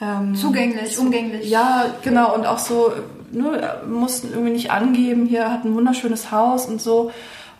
Ähm, 0.00 0.34
Zugänglich, 0.34 0.98
umgänglich. 0.98 1.48
ja, 1.48 1.84
genau. 2.02 2.34
Und 2.34 2.46
auch 2.46 2.58
so, 2.58 2.92
ne, 3.30 3.80
mussten 3.86 4.30
irgendwie 4.30 4.52
nicht 4.52 4.70
angeben, 4.70 5.26
hier 5.26 5.50
hat 5.50 5.64
ein 5.64 5.74
wunderschönes 5.74 6.32
Haus 6.32 6.66
und 6.66 6.80
so. 6.80 7.12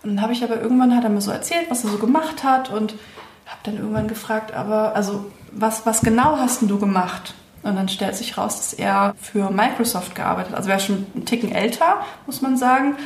Und 0.03 0.17
dann 0.17 0.23
habe 0.23 0.33
ich 0.33 0.43
aber 0.43 0.61
irgendwann, 0.61 0.97
hat 0.97 1.05
er 1.05 1.11
mir 1.11 1.21
so 1.21 1.31
erzählt, 1.31 1.67
was 1.69 1.85
er 1.85 1.91
so 1.91 1.99
gemacht 1.99 2.43
hat 2.43 2.71
und 2.71 2.95
habe 3.47 3.61
dann 3.65 3.77
irgendwann 3.77 4.09
gefragt, 4.09 4.53
aber 4.55 4.95
also 4.95 5.27
was, 5.53 5.87
was 5.87 6.01
genau 6.01 6.39
hast 6.39 6.63
denn 6.63 6.69
du 6.69 6.79
gemacht? 6.79 7.35
Und 7.63 7.77
dann 7.77 7.89
stellt 7.89 8.15
sich 8.15 8.39
raus, 8.39 8.57
dass 8.57 8.73
er 8.75 9.15
für 9.21 9.51
Microsoft 9.51 10.15
gearbeitet 10.15 10.53
hat. 10.53 10.59
Also 10.59 10.71
er 10.71 10.77
ist 10.77 10.87
schon 10.87 11.07
einen 11.15 11.27
Ticken 11.27 11.51
älter, 11.51 12.05
muss 12.27 12.41
man 12.41 12.57
sagen. 12.57 12.97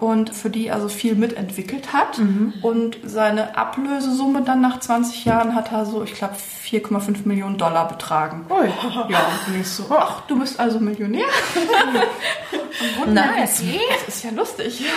Und 0.00 0.30
für 0.30 0.48
die 0.48 0.70
also 0.70 0.88
viel 0.88 1.14
mitentwickelt 1.16 1.92
hat. 1.92 2.18
Und 2.62 2.98
seine 3.04 3.56
Ablösesumme 3.56 4.42
dann 4.42 4.60
nach 4.60 4.78
20 4.80 5.24
Jahren 5.24 5.54
hat 5.54 5.72
er 5.72 5.86
so, 5.86 6.02
ich 6.04 6.14
glaube, 6.14 6.34
4,5 6.64 7.26
Millionen 7.26 7.58
Dollar 7.58 7.88
betragen. 7.88 8.46
Ui. 8.48 8.68
Ja, 9.08 9.18
und 9.46 9.60
ich 9.60 9.68
so, 9.68 9.86
ach, 9.90 10.22
du 10.28 10.38
bist 10.38 10.60
also 10.60 10.78
Millionär? 10.78 11.26
Nice. 13.06 13.62
Das 14.06 14.16
ist 14.16 14.24
ja 14.24 14.30
lustig. 14.30 14.84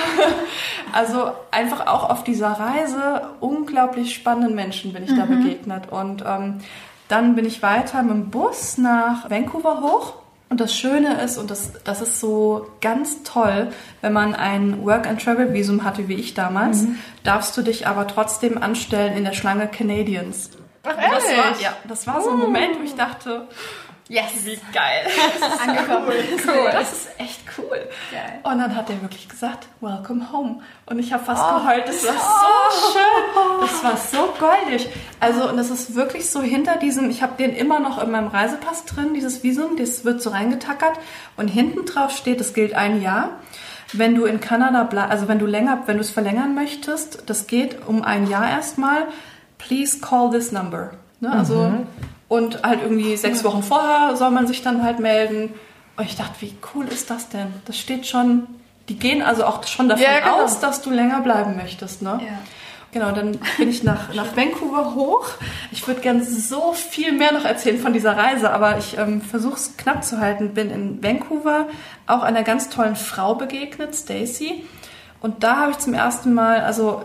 Also 0.94 1.32
einfach 1.52 1.88
auch 1.88 2.10
auf 2.10 2.26
dieser 2.26 2.50
Reise 2.52 3.30
unglaublich 3.40 4.14
spannenden 4.14 4.56
Menschen 4.56 4.92
bin 4.92 5.04
ich 5.04 5.16
da 5.16 5.24
begegnet. 5.24 5.90
Und 5.90 6.22
ähm, 6.28 6.60
dann 7.08 7.36
bin 7.36 7.46
ich 7.46 7.62
weiter 7.62 8.04
mit 8.04 8.12
dem 8.12 8.30
Bus 8.30 8.78
nach 8.78 9.30
Vancouver 9.30 9.80
hoch. 9.80 10.21
Und 10.52 10.60
das 10.60 10.76
Schöne 10.76 11.22
ist, 11.22 11.38
und 11.38 11.50
das, 11.50 11.72
das 11.86 12.02
ist 12.02 12.20
so 12.20 12.68
ganz 12.82 13.24
toll, 13.24 13.70
wenn 14.02 14.12
man 14.12 14.36
ein 14.36 14.86
Work-and-Travel-Visum 14.86 15.86
hatte, 15.86 16.10
wie 16.10 16.16
ich 16.16 16.34
damals, 16.34 16.84
darfst 17.24 17.56
du 17.56 17.62
dich 17.62 17.88
aber 17.88 18.06
trotzdem 18.06 18.62
anstellen 18.62 19.16
in 19.16 19.24
der 19.24 19.32
Schlange 19.32 19.70
Canadians. 19.70 20.50
Ach, 20.84 20.90
Und 20.90 21.04
das 21.04 21.24
war, 21.24 21.46
ehrlich? 21.46 21.62
ja, 21.62 21.74
das 21.88 22.06
war 22.06 22.22
so 22.22 22.32
ein 22.32 22.38
Moment, 22.40 22.78
wo 22.78 22.84
ich 22.84 22.96
dachte, 22.96 23.48
Yes. 24.12 24.46
wie 24.46 24.60
geil. 24.74 25.08
Angekommen. 25.66 26.08
Cool, 26.46 26.70
das 26.70 26.92
ist 26.92 27.10
echt 27.18 27.40
cool. 27.58 27.88
Geil. 28.12 28.40
Und 28.44 28.60
dann 28.60 28.76
hat 28.76 28.90
er 28.90 29.02
wirklich 29.02 29.30
gesagt, 29.30 29.68
welcome 29.80 30.34
home. 30.34 30.60
Und 30.86 31.00
ich 31.00 31.14
habe 31.14 31.24
fast 31.24 31.42
geheult. 31.42 31.88
Das 31.88 32.06
war 32.06 32.14
so 32.14 32.92
schön. 32.92 33.62
Das 33.62 33.84
war 33.86 33.96
so 33.96 34.34
goldig. 34.38 34.90
Also, 35.22 35.48
und 35.48 35.56
das 35.56 35.70
ist 35.70 35.96
wirklich 35.96 36.30
so 36.30 36.42
hinter 36.42 36.76
diesem, 36.76 37.10
ich 37.10 37.24
habe 37.24 37.38
den 37.38 37.56
immer 37.56 37.80
noch 37.80 38.04
in 38.04 38.12
meinem 38.12 38.28
Reisepass 38.28 38.84
drin, 38.84 39.14
dieses 39.14 39.44
Visum, 39.44 39.78
das 39.78 40.04
wird 40.04 40.22
so 40.22 40.32
reingetackert. 40.32 41.00
Und 41.38 41.48
hinten 41.48 41.86
drauf 41.86 42.12
steht, 42.12 42.42
das 42.42 42.54
gilt 42.54 42.74
ein 42.74 43.02
Jahr. 43.02 43.30
Wenn 43.94 44.16
du 44.16 44.26
in 44.26 44.42
Kanada 44.42 44.84
bleibst, 44.84 45.12
also 45.12 45.28
wenn 45.30 45.40
du 45.40 45.46
länger, 45.46 45.84
wenn 45.86 45.96
du 45.96 46.02
es 46.02 46.10
verlängern 46.12 46.54
möchtest, 46.54 47.30
das 47.30 47.48
geht 47.48 47.88
um 47.88 48.04
ein 48.04 48.28
Jahr 48.28 48.50
erstmal, 48.50 49.08
please 49.58 50.00
call 50.02 50.32
this 50.32 50.52
number. 50.52 50.92
Ne? 51.22 51.32
Also, 51.32 51.72
und 52.32 52.64
halt 52.64 52.82
irgendwie 52.82 53.18
sechs 53.18 53.44
Wochen 53.44 53.62
vorher 53.62 54.16
soll 54.16 54.32
man 54.32 54.48
sich 54.48 54.62
dann 54.62 54.84
halt 54.84 55.00
melden. 55.02 55.54
Und 55.98 56.06
ich 56.06 56.16
dachte, 56.16 56.36
wie 56.40 56.56
cool 56.74 56.88
ist 56.88 57.10
das 57.10 57.28
denn? 57.28 57.48
Das 57.66 57.78
steht 57.78 58.08
schon, 58.08 58.48
die 58.88 58.98
gehen 58.98 59.22
also 59.22 59.44
auch 59.44 59.68
schon 59.68 59.90
davon 59.90 60.02
Ja, 60.06 60.22
genau. 60.22 60.44
aus, 60.46 60.62
dass 60.62 60.82
du 60.82 60.92
länger 60.92 61.20
bleiben 61.20 61.58
möchtest, 61.58 62.02
ne? 62.02 62.22
Ja. 62.26 62.38
Genau, 62.94 63.12
dann 63.12 63.38
bin 63.58 63.68
ich 63.68 63.84
nach, 63.84 64.14
nach 64.14 64.34
Vancouver 64.34 64.96
hoch. 64.96 65.28
Ich 65.74 65.86
würde 65.86 66.00
gern 66.00 66.24
so 66.24 66.72
viel 66.72 67.12
mehr 67.12 67.34
noch 67.34 67.44
erzählen 67.44 67.78
von 67.78 67.92
dieser 67.92 68.16
Reise, 68.16 68.52
aber 68.52 68.78
ich 68.78 68.98
ähm, 68.98 69.22
versuche 69.22 69.56
es 69.56 69.76
knapp 69.76 70.06
zu 70.06 70.22
halten. 70.22 70.54
Bin 70.54 70.70
in 70.72 71.04
Vancouver 71.04 71.68
auch 72.08 72.22
einer 72.24 72.44
ganz 72.44 72.70
tollen 72.70 72.96
Frau 72.96 73.36
begegnet, 73.36 73.94
Stacy. 73.94 74.64
Und 75.20 75.44
da 75.44 75.58
habe 75.58 75.72
ich 75.72 75.80
zum 75.80 75.94
ersten 75.94 76.34
Mal, 76.34 76.62
also 76.62 77.02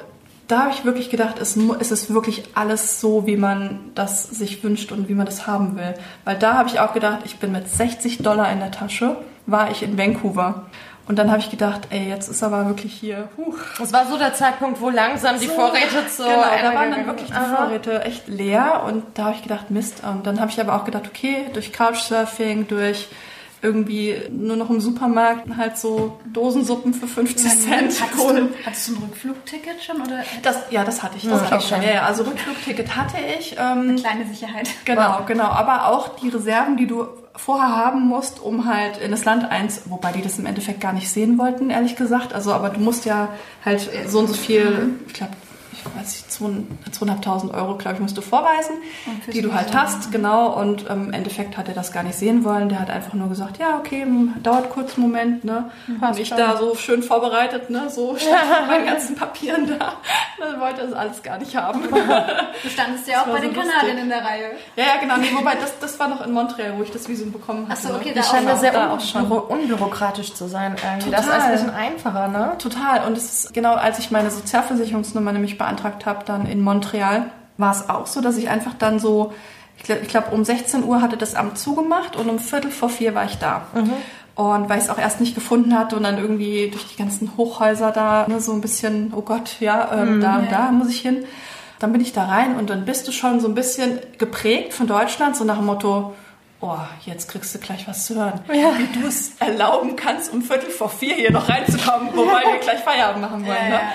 da 0.48 0.60
habe 0.60 0.70
ich 0.70 0.84
wirklich 0.84 1.10
gedacht, 1.10 1.38
es, 1.40 1.56
es 1.56 1.90
ist 1.90 2.12
wirklich 2.12 2.44
alles 2.54 3.00
so, 3.00 3.26
wie 3.26 3.36
man 3.36 3.90
das 3.94 4.24
sich 4.24 4.62
wünscht 4.62 4.92
und 4.92 5.08
wie 5.08 5.14
man 5.14 5.26
das 5.26 5.46
haben 5.46 5.76
will. 5.76 5.94
Weil 6.24 6.38
da 6.38 6.54
habe 6.54 6.68
ich 6.68 6.78
auch 6.78 6.92
gedacht, 6.92 7.20
ich 7.24 7.38
bin 7.38 7.52
mit 7.52 7.68
60 7.68 8.18
Dollar 8.18 8.50
in 8.52 8.60
der 8.60 8.70
Tasche, 8.70 9.16
war 9.46 9.70
ich 9.70 9.82
in 9.82 9.98
Vancouver. 9.98 10.66
Und 11.08 11.18
dann 11.20 11.30
habe 11.30 11.38
ich 11.38 11.50
gedacht, 11.50 11.82
ey, 11.90 12.08
jetzt 12.08 12.28
ist 12.28 12.42
aber 12.42 12.66
wirklich 12.66 12.92
hier, 12.92 13.28
huch, 13.36 13.56
Das 13.78 13.92
war 13.92 14.06
so 14.06 14.18
der 14.18 14.34
Zeitpunkt, 14.34 14.80
wo 14.80 14.90
langsam 14.90 15.38
die 15.38 15.46
Vorräte 15.46 16.06
zu 16.08 16.24
Genau, 16.24 16.42
da 16.62 16.74
waren 16.74 16.90
dann 16.90 17.06
wirklich 17.06 17.30
die. 17.30 17.54
Vorräte 17.54 18.02
echt 18.02 18.26
leer 18.26 18.82
und 18.86 19.04
da 19.14 19.26
habe 19.26 19.36
ich 19.36 19.42
gedacht, 19.42 19.70
Mist. 19.70 20.02
Und 20.04 20.26
dann 20.26 20.40
habe 20.40 20.50
ich 20.50 20.60
aber 20.60 20.74
auch 20.74 20.84
gedacht, 20.84 21.04
okay, 21.06 21.46
durch 21.52 21.72
Couchsurfing, 21.72 22.66
durch 22.66 23.08
irgendwie 23.62 24.16
nur 24.30 24.56
noch 24.56 24.70
im 24.70 24.80
Supermarkt 24.80 25.56
halt 25.56 25.78
so 25.78 26.18
Dosensuppen 26.32 26.92
für 26.94 27.06
50 27.06 27.60
Cent. 27.60 28.00
Hattest, 28.00 28.00
du, 28.00 28.48
hattest 28.64 28.88
du 28.88 28.92
ein 28.92 29.02
Rückflugticket 29.02 29.82
schon 29.82 29.96
oder 29.96 30.22
Das, 30.42 30.56
ja, 30.70 30.84
das 30.84 31.02
hatte 31.02 31.16
ich. 31.16 31.24
Das 31.24 31.42
hatte 31.42 31.56
ich 31.56 31.62
ich 31.62 31.68
schon. 31.68 31.82
Ja, 31.82 31.94
ja, 31.94 32.02
also 32.02 32.24
Rückflugticket 32.24 32.96
hatte 32.96 33.16
ich. 33.38 33.56
Ähm, 33.58 33.96
kleine 33.96 34.26
Sicherheit? 34.26 34.68
Genau, 34.84 35.20
genau. 35.26 35.44
Aber 35.44 35.88
auch 35.88 36.16
die 36.16 36.28
Reserven, 36.28 36.76
die 36.76 36.86
du 36.86 37.06
vorher 37.34 37.76
haben 37.76 38.06
musst, 38.06 38.40
um 38.40 38.66
halt 38.66 38.98
in 38.98 39.10
das 39.10 39.24
Land 39.24 39.50
eins, 39.50 39.82
wobei 39.86 40.12
die 40.12 40.22
das 40.22 40.38
im 40.38 40.46
Endeffekt 40.46 40.80
gar 40.80 40.92
nicht 40.92 41.10
sehen 41.10 41.38
wollten, 41.38 41.70
ehrlich 41.70 41.96
gesagt. 41.96 42.32
Also, 42.32 42.52
aber 42.52 42.70
du 42.70 42.80
musst 42.80 43.04
ja 43.04 43.28
halt 43.64 43.88
so 44.06 44.20
und 44.20 44.28
so 44.28 44.34
viel, 44.34 44.94
ich 45.06 45.14
glaube, 45.14 45.32
weiß 45.94 46.24
nicht, 46.40 46.98
2.500 47.00 47.54
Euro, 47.54 47.76
glaube 47.76 47.96
ich, 47.96 48.00
musst 48.00 48.16
du 48.16 48.20
vorweisen, 48.22 48.76
die 49.32 49.42
du 49.42 49.52
halt 49.54 49.74
hast, 49.74 50.10
genau. 50.12 50.52
Und 50.58 50.88
ähm, 50.90 51.06
im 51.08 51.12
Endeffekt 51.12 51.56
hat 51.56 51.68
er 51.68 51.74
das 51.74 51.92
gar 51.92 52.02
nicht 52.02 52.16
sehen 52.18 52.44
wollen. 52.44 52.68
Der 52.68 52.80
hat 52.80 52.90
einfach 52.90 53.12
nur 53.14 53.28
gesagt, 53.28 53.58
ja, 53.58 53.76
okay, 53.78 54.02
m, 54.02 54.34
dauert 54.42 54.70
kurz 54.70 54.94
einen 54.96 55.02
Moment, 55.06 55.44
ne. 55.44 55.70
Und 56.00 56.18
ich 56.18 56.30
da 56.30 56.56
so 56.56 56.74
schön 56.74 57.02
vorbereitet, 57.02 57.70
ne, 57.70 57.88
so 57.90 58.16
stand 58.18 58.36
mit 58.60 58.68
meinen 58.68 58.86
ganzen 58.86 59.14
Papieren 59.14 59.66
da. 59.78 59.94
Dann 60.38 60.60
wollte 60.60 60.80
er 60.82 60.86
das 60.88 60.96
alles 60.96 61.22
gar 61.22 61.38
nicht 61.38 61.54
haben. 61.56 61.82
Du 62.62 62.70
standest 62.70 63.06
ja 63.06 63.20
auch 63.22 63.26
bei 63.26 63.34
so 63.36 63.42
den 63.46 63.54
lustig. 63.54 63.72
Kanadiern 63.72 63.98
in 63.98 64.08
der 64.08 64.24
Reihe. 64.24 64.50
Ja, 64.76 64.84
ja, 64.84 65.00
genau. 65.00 65.16
Nee, 65.18 65.28
wobei, 65.34 65.54
das, 65.56 65.78
das 65.78 65.98
war 66.00 66.08
noch 66.08 66.24
in 66.26 66.32
Montreal, 66.32 66.74
wo 66.78 66.82
ich 66.82 66.90
das 66.90 67.08
Visum 67.08 67.30
bekommen 67.30 67.68
hatte. 67.68 67.80
Ach 67.84 67.88
so, 67.90 67.94
okay, 67.94 68.08
ne? 68.08 68.14
da 68.14 68.20
Das 68.20 68.30
scheint 68.30 68.46
noch. 68.46 68.56
sehr 68.58 68.72
Da 68.72 68.90
auch 68.94 69.00
schon. 69.00 69.22
unbü- 69.30 69.46
unbürokratisch 69.46 70.32
zu 70.34 70.48
sein 70.48 70.74
irgendwie. 70.82 71.10
Das 71.10 71.20
ist 71.20 71.26
Total. 71.26 71.42
ein 71.42 71.52
bisschen 71.52 71.70
einfacher, 71.74 72.28
ne? 72.28 72.52
Total. 72.58 73.06
Und 73.06 73.16
es 73.18 73.24
ist 73.44 73.54
genau, 73.54 73.74
als 73.74 73.98
ich 73.98 74.10
meine 74.10 74.30
Sozialversicherungsnummer 74.30 75.32
nämlich 75.32 75.58
beantragt 75.58 75.75
habe, 75.84 76.24
dann 76.24 76.46
in 76.46 76.60
Montreal, 76.60 77.30
war 77.58 77.72
es 77.72 77.88
auch 77.88 78.06
so, 78.06 78.20
dass 78.20 78.36
ich 78.36 78.48
einfach 78.48 78.74
dann 78.74 78.98
so, 78.98 79.32
ich 79.78 79.84
glaube, 79.84 80.02
glaub, 80.02 80.32
um 80.32 80.44
16 80.44 80.84
Uhr 80.84 81.00
hatte 81.00 81.16
das 81.16 81.34
Amt 81.34 81.58
zugemacht 81.58 82.16
und 82.16 82.28
um 82.28 82.38
Viertel 82.38 82.70
vor 82.70 82.88
vier 82.88 83.14
war 83.14 83.24
ich 83.24 83.38
da. 83.38 83.66
Und 84.34 84.68
weil 84.68 84.78
ich 84.78 84.84
es 84.84 84.90
auch 84.90 84.98
erst 84.98 85.20
nicht 85.20 85.34
gefunden 85.34 85.76
hatte 85.78 85.96
und 85.96 86.02
dann 86.02 86.18
irgendwie 86.18 86.68
durch 86.70 86.86
die 86.88 86.96
ganzen 86.96 87.38
Hochhäuser 87.38 87.90
da 87.90 88.26
ne, 88.28 88.38
so 88.38 88.52
ein 88.52 88.60
bisschen, 88.60 89.14
oh 89.16 89.22
Gott, 89.22 89.60
ja, 89.60 89.90
ähm, 89.94 90.20
da 90.20 90.36
und 90.36 90.52
da 90.52 90.70
muss 90.72 90.90
ich 90.90 91.00
hin. 91.00 91.24
Dann 91.78 91.92
bin 91.92 92.02
ich 92.02 92.12
da 92.12 92.26
rein 92.26 92.56
und 92.56 92.68
dann 92.68 92.84
bist 92.84 93.08
du 93.08 93.12
schon 93.12 93.40
so 93.40 93.48
ein 93.48 93.54
bisschen 93.54 93.98
geprägt 94.18 94.74
von 94.74 94.86
Deutschland, 94.86 95.36
so 95.36 95.44
nach 95.44 95.56
dem 95.56 95.66
Motto, 95.66 96.14
oh, 96.60 96.76
jetzt 97.06 97.30
kriegst 97.30 97.54
du 97.54 97.58
gleich 97.58 97.88
was 97.88 98.06
zu 98.06 98.16
hören. 98.16 98.40
Wie 98.48 99.00
du 99.00 99.06
es 99.06 99.36
erlauben 99.38 99.96
kannst, 99.96 100.32
um 100.32 100.42
Viertel 100.42 100.70
vor 100.70 100.90
vier 100.90 101.14
hier 101.14 101.32
noch 101.32 101.48
reinzukommen, 101.48 102.10
wobei 102.14 102.42
wir 102.42 102.58
gleich 102.60 102.80
Feierabend 102.80 103.22
machen 103.22 103.46
wollen. 103.46 103.56
Ja, 103.56 103.68
ne? 103.68 103.74
ja. 103.74 103.92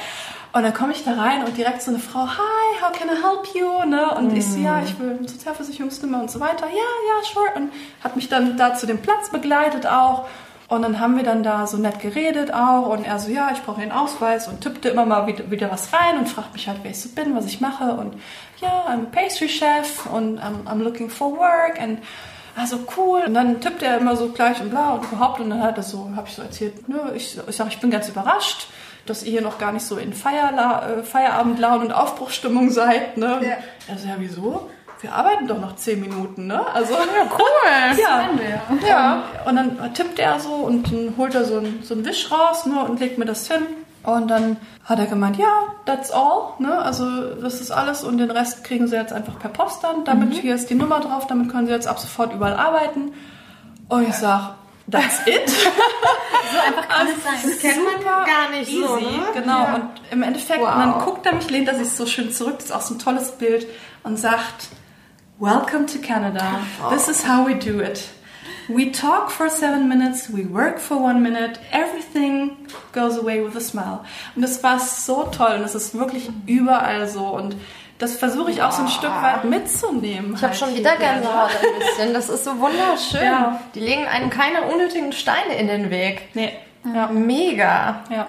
Und 0.53 0.63
dann 0.63 0.73
komme 0.73 0.91
ich 0.91 1.05
da 1.05 1.13
rein 1.13 1.45
und 1.45 1.55
direkt 1.55 1.81
so 1.81 1.91
eine 1.91 1.99
Frau, 1.99 2.27
hi, 2.27 2.81
how 2.81 2.91
can 2.91 3.07
I 3.07 3.21
help 3.21 3.47
you? 3.55 3.85
Ne? 3.89 4.13
Und 4.15 4.35
ich 4.35 4.45
so, 4.45 4.59
ja, 4.59 4.81
ich 4.83 4.99
will 4.99 5.17
Sozialversicherungsnummer 5.25 6.19
und 6.19 6.29
so 6.29 6.41
weiter. 6.41 6.65
Ja, 6.65 6.75
ja, 6.75 7.23
sure. 7.23 7.45
Und 7.55 7.71
hat 8.03 8.17
mich 8.17 8.27
dann 8.27 8.57
da 8.57 8.75
zu 8.75 8.85
dem 8.85 9.01
Platz 9.01 9.29
begleitet 9.29 9.87
auch. 9.87 10.27
Und 10.67 10.81
dann 10.83 10.99
haben 10.99 11.15
wir 11.15 11.23
dann 11.23 11.43
da 11.43 11.67
so 11.67 11.77
nett 11.77 11.99
geredet 12.01 12.53
auch. 12.53 12.87
Und 12.87 13.05
er 13.05 13.17
so, 13.19 13.31
ja, 13.31 13.51
ich 13.53 13.61
brauche 13.61 13.79
den 13.79 13.93
Ausweis 13.93 14.49
und 14.49 14.59
tippte 14.59 14.89
immer 14.89 15.05
mal 15.05 15.25
wieder, 15.25 15.49
wieder 15.49 15.71
was 15.71 15.93
rein 15.93 16.17
und 16.17 16.27
fragt 16.27 16.53
mich 16.53 16.67
halt, 16.67 16.79
wer 16.81 16.91
ich 16.91 17.01
so 17.01 17.09
bin, 17.09 17.33
was 17.33 17.45
ich 17.45 17.61
mache. 17.61 17.93
Und 17.93 18.15
ja, 18.59 18.87
I'm 18.89 19.03
a 19.03 19.09
pastry 19.09 19.47
chef 19.47 20.05
und 20.07 20.39
I'm, 20.39 20.65
I'm 20.65 20.81
looking 20.83 21.09
for 21.09 21.31
work. 21.31 21.79
Und 21.81 21.99
also 22.57 22.79
cool. 22.97 23.21
Und 23.25 23.33
dann 23.35 23.61
tippt 23.61 23.83
er 23.83 23.97
immer 23.97 24.17
so 24.17 24.29
gleich 24.29 24.59
und 24.59 24.69
bla 24.69 24.95
und 24.95 25.05
überhaupt. 25.05 25.39
Und 25.39 25.49
dann 25.49 25.63
hat 25.63 25.77
er 25.77 25.83
so, 25.83 26.09
habe 26.13 26.27
ich 26.27 26.35
so 26.35 26.41
erzählt, 26.41 26.89
ne, 26.89 27.13
ich, 27.15 27.37
ich 27.47 27.55
sage, 27.55 27.69
ich 27.69 27.79
bin 27.79 27.89
ganz 27.89 28.09
überrascht, 28.09 28.67
dass 29.05 29.23
ihr 29.23 29.31
hier 29.31 29.41
noch 29.41 29.57
gar 29.57 29.71
nicht 29.71 29.85
so 29.85 29.97
in 29.97 30.13
Feierla 30.13 30.89
äh, 30.89 31.03
Feierabendlaune 31.03 31.85
und 31.85 31.91
Aufbruchstimmung 31.91 32.69
seid. 32.69 33.17
Ne? 33.17 33.39
Ja. 33.41 33.57
Er 33.87 33.97
so, 33.97 34.07
ja, 34.07 34.15
wieso? 34.17 34.69
Wir 35.01 35.13
arbeiten 35.13 35.47
doch 35.47 35.59
noch 35.59 35.75
zehn 35.77 35.99
Minuten, 35.99 36.45
ne? 36.45 36.61
Also, 36.73 36.93
Ja, 36.93 36.99
cool. 37.37 37.97
ja. 37.99 38.29
Wir. 38.37 38.87
Ja. 38.87 39.23
Und 39.45 39.55
dann 39.55 39.93
tippt 39.95 40.19
er 40.19 40.39
so 40.39 40.53
und 40.53 40.91
dann 40.91 41.15
holt 41.17 41.33
er 41.33 41.43
so 41.43 41.57
einen, 41.57 41.81
so 41.81 41.95
einen 41.95 42.05
Wisch 42.05 42.31
raus 42.31 42.67
ne, 42.67 42.83
und 42.83 42.99
legt 42.99 43.17
mir 43.17 43.25
das 43.25 43.47
hin. 43.47 43.63
Und 44.03 44.29
dann 44.29 44.57
hat 44.83 44.99
er 44.99 45.05
gemeint, 45.05 45.37
ja, 45.37 45.47
that's 45.85 46.11
all. 46.11 46.53
Ne? 46.59 46.77
Also 46.77 47.35
das 47.35 47.61
ist 47.61 47.71
alles 47.71 48.03
und 48.03 48.17
den 48.17 48.31
Rest 48.31 48.63
kriegen 48.63 48.87
sie 48.87 48.95
jetzt 48.95 49.13
einfach 49.13 49.39
per 49.39 49.49
Post 49.49 49.83
dann. 49.83 50.03
Damit 50.05 50.33
hier 50.33 50.55
ist 50.55 50.69
die 50.69 50.75
Nummer 50.75 50.99
drauf, 50.99 51.27
damit 51.27 51.49
können 51.49 51.67
sie 51.67 51.73
jetzt 51.73 51.87
ab 51.87 51.99
sofort 51.99 52.33
überall 52.33 52.55
arbeiten. 52.55 53.13
Und 53.89 54.07
ich 54.07 54.15
sag, 54.15 54.55
that's 54.91 55.25
it. 55.27 55.49
So 56.51 56.57
einfach 56.59 56.87
kann 56.89 57.07
es 57.07 57.23
sein. 57.23 57.49
Das 57.49 57.59
kennt 57.59 57.85
man 57.85 58.25
gar 58.25 58.49
nicht 58.49 58.69
so, 58.69 58.97
Easy, 58.97 59.05
ne? 59.05 59.23
genau. 59.33 59.75
Und 59.75 59.89
im 60.11 60.21
Endeffekt, 60.21 60.59
Wow. 60.59 60.73
und 60.73 60.79
dann 60.81 60.99
guckt 61.05 61.25
er 61.25 61.33
mich, 61.35 61.49
lehnt 61.49 61.69
er 61.69 61.75
sich 61.75 61.89
so 61.91 62.05
schön 62.05 62.29
zurück, 62.33 62.55
das 62.57 62.65
ist 62.65 62.71
auch 62.73 62.81
so 62.81 62.95
ein 62.95 62.99
tolles 62.99 63.31
Bild, 63.37 63.67
und 64.03 64.17
sagt, 64.19 64.67
Welcome 65.39 65.85
to 65.85 65.99
Canada. 65.99 66.59
This 66.91 67.07
is 67.07 67.25
how 67.25 67.47
we 67.47 67.55
do 67.55 67.79
it. 67.81 68.03
We 68.67 68.91
talk 68.91 69.31
for 69.31 69.49
seven 69.49 69.87
minutes, 69.87 70.29
we 70.33 70.43
work 70.51 70.79
for 70.79 70.97
one 71.01 71.21
minute, 71.21 71.59
everything 71.71 72.57
goes 72.91 73.17
away 73.17 73.41
with 73.43 73.55
a 73.55 73.61
smile. 73.61 74.01
Und 74.35 74.41
das 74.41 74.61
war 74.61 74.77
so 74.79 75.23
toll 75.35 75.55
und 75.59 75.63
es 75.63 75.73
ist 75.73 75.95
wirklich 75.97 76.29
überall 76.47 77.07
so 77.07 77.27
und 77.27 77.55
das 78.01 78.15
versuche 78.15 78.49
ich 78.49 78.63
auch 78.63 78.71
so 78.71 78.81
ein 78.81 78.87
Stück 78.87 79.11
weit 79.21 79.43
mitzunehmen. 79.45 80.33
Ich 80.33 80.41
habe 80.41 80.47
halt 80.53 80.57
schon 80.57 80.75
wieder. 80.75 80.95
Gänsehaut 80.95 81.51
ein 81.51 81.79
bisschen. 81.79 82.13
Das 82.13 82.29
ist 82.29 82.43
so 82.43 82.59
wunderschön. 82.59 83.23
Ja. 83.23 83.59
Die 83.75 83.79
legen 83.79 84.05
einem 84.05 84.31
keine 84.31 84.63
unnötigen 84.63 85.11
Steine 85.13 85.53
in 85.55 85.67
den 85.67 85.91
Weg. 85.91 86.29
Nee, 86.33 86.51
ja. 86.95 87.07
Mega. 87.07 87.99
Ja, 88.09 88.25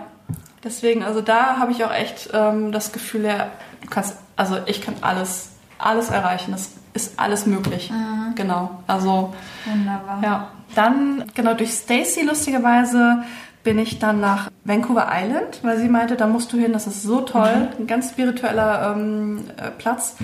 deswegen, 0.63 1.03
also 1.03 1.23
da 1.23 1.57
habe 1.57 1.73
ich 1.73 1.83
auch 1.85 1.93
echt 1.93 2.29
ähm, 2.35 2.71
das 2.71 2.93
Gefühl, 2.93 3.25
ja, 3.25 3.49
du 3.81 3.89
kannst, 3.89 4.17
also 4.37 4.59
ich 4.67 4.83
kann 4.83 4.95
alles, 5.01 5.53
alles 5.79 6.11
erreichen. 6.11 6.53
Das 6.53 6.73
ist 6.93 7.19
alles 7.19 7.47
möglich. 7.47 7.91
Genau. 8.35 8.83
Also 8.87 9.33
Wunderbar. 9.65 10.21
ja. 10.23 10.49
Dann, 10.75 11.31
genau, 11.35 11.55
durch 11.55 11.73
Stacy 11.73 12.23
lustigerweise 12.23 13.25
bin 13.63 13.79
ich 13.79 13.99
dann 13.99 14.21
nach 14.21 14.51
Vancouver 14.65 15.09
Island, 15.13 15.61
weil 15.63 15.79
sie 15.79 15.89
meinte, 15.89 16.17
da 16.17 16.27
musst 16.27 16.53
du 16.53 16.57
hin, 16.57 16.73
das 16.73 16.87
ist 16.87 17.03
so 17.03 17.21
toll, 17.21 17.69
ein 17.79 17.87
ganz 17.87 18.11
spiritueller 18.11 18.95
ähm, 18.95 19.45
äh, 19.57 19.71
Platz. 19.71 20.17